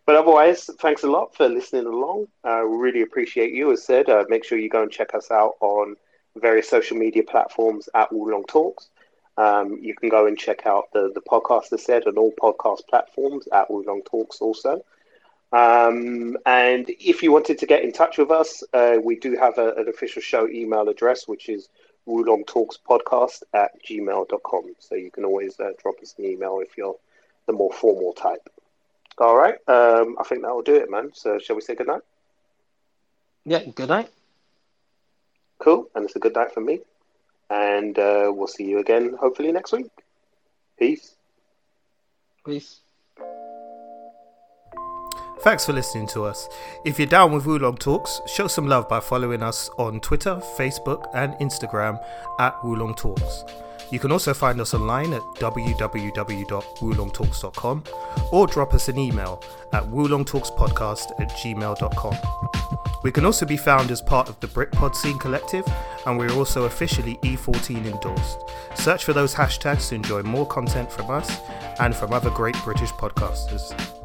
But 0.08 0.16
otherwise, 0.16 0.68
thanks 0.80 1.04
a 1.04 1.08
lot 1.08 1.36
for 1.36 1.48
listening 1.48 1.86
along. 1.86 2.28
Uh, 2.44 2.64
we 2.68 2.78
really 2.78 3.04
appreciate 3.04 3.54
you. 3.54 3.72
As 3.72 3.86
said, 3.86 4.10
uh, 4.10 4.26
make 4.30 4.44
sure 4.44 4.58
you 4.58 4.68
go 4.68 4.82
and 4.82 4.92
check 4.92 5.14
us 5.14 5.30
out 5.30 5.54
on 5.60 5.96
various 6.36 6.68
social 6.68 6.98
media 6.98 7.22
platforms 7.22 7.88
at 7.94 8.10
Wulong 8.10 8.48
Talks. 8.48 8.90
Um, 9.38 9.78
you 9.80 9.96
can 9.96 10.10
go 10.10 10.26
and 10.26 10.36
check 10.36 10.66
out 10.66 10.86
the, 10.94 11.12
the 11.14 11.22
podcast, 11.22 11.72
as 11.72 11.84
said, 11.84 12.08
on 12.08 12.18
all 12.18 12.34
podcast 12.42 12.88
platforms 12.90 13.48
at 13.54 13.70
Wulong 13.70 14.04
Talks 14.04 14.42
also. 14.42 14.84
Um, 15.52 16.38
and 16.46 16.90
if 16.90 17.24
you 17.24 17.32
wanted 17.32 17.58
to 17.60 17.66
get 17.66 17.84
in 17.84 17.92
touch 17.92 18.18
with 18.18 18.30
us, 18.30 18.64
uh, 18.74 18.98
we 19.04 19.16
do 19.16 19.36
have 19.36 19.58
a, 19.58 19.74
an 19.74 19.90
official 19.90 20.22
show 20.22 20.48
email 20.48 20.88
address, 20.90 21.28
which 21.28 21.50
is 21.50 21.70
Podcast 22.08 23.44
at 23.54 23.72
gmail.com. 23.84 24.76
So 24.80 24.96
you 24.96 25.12
can 25.12 25.26
always 25.26 25.60
uh, 25.60 25.72
drop 25.82 25.96
us 26.02 26.16
an 26.18 26.26
email 26.26 26.60
if 26.60 26.78
you're 26.78 26.96
the 27.48 27.54
more 27.54 27.72
formal 27.72 28.14
type. 28.14 28.48
All 29.18 29.38
right. 29.38 29.56
Um, 29.68 30.18
I 30.20 30.24
think 30.24 30.44
that 30.44 30.54
will 30.54 30.62
do 30.62 30.76
it, 30.76 30.90
man. 30.90 31.12
So 31.14 31.40
shall 31.40 31.56
we 31.56 31.62
say 31.62 31.76
good 31.76 31.88
night? 31.88 32.02
Yeah, 33.46 33.66
good 33.66 33.90
night. 33.90 34.10
Cool. 35.58 35.90
And 35.94 36.06
it's 36.06 36.16
a 36.16 36.20
good 36.20 36.36
night 36.36 36.54
for 36.54 36.62
me. 36.62 36.80
And 37.50 37.98
uh, 37.98 38.32
we'll 38.34 38.48
see 38.48 38.66
you 38.66 38.80
again 38.80 39.16
hopefully 39.20 39.52
next 39.52 39.72
week. 39.72 39.90
Peace. 40.78 41.16
Peace. 42.46 42.80
Thanks 45.42 45.66
for 45.66 45.72
listening 45.72 46.06
to 46.08 46.26
us. 46.26 46.50
If 46.84 47.00
you're 47.00 47.08
down 47.08 47.32
with 47.32 47.46
Wulong 47.46 47.80
Talks, 47.80 48.20
show 48.28 48.48
some 48.48 48.68
love 48.68 48.90
by 48.90 49.00
following 49.00 49.42
us 49.42 49.70
on 49.78 50.02
Twitter, 50.02 50.36
Facebook, 50.58 51.10
and 51.14 51.32
Instagram 51.36 51.98
at 52.40 52.62
Wulong 52.62 52.98
Talks. 52.98 53.46
You 53.90 54.00
can 54.00 54.12
also 54.12 54.34
find 54.34 54.60
us 54.60 54.74
online 54.74 55.14
at 55.14 55.22
www.wulongtalks.com 55.38 57.84
or 58.32 58.48
drop 58.48 58.74
us 58.74 58.90
an 58.90 59.00
email 59.00 59.42
at 59.72 59.84
woolongtalkspodcast 59.84 61.20
at 61.20 61.30
gmail.com. 61.30 62.18
We 63.04 63.12
can 63.12 63.26
also 63.26 63.46
be 63.46 63.58
found 63.58 63.92
as 63.92 64.02
part 64.02 64.30
of 64.30 64.38
the 64.42 64.48
Britpod 64.48 64.94
Scene 64.94 65.18
Collective, 65.18 65.66
and 66.06 66.20
we're 66.20 66.34
also 66.34 66.66
officially 66.66 67.18
E14 67.24 67.86
endorsed. 67.86 68.40
Search 68.76 69.06
for 69.06 69.14
those 69.14 69.34
hashtags 69.34 69.88
to 69.90 69.96
enjoy 69.96 70.22
more 70.22 70.46
content 70.46 70.92
from 70.92 71.10
us 71.10 71.40
and 71.80 71.96
from 71.96 72.14
other 72.14 72.30
great 72.30 72.58
British 72.64 72.92
podcasters. 72.92 73.99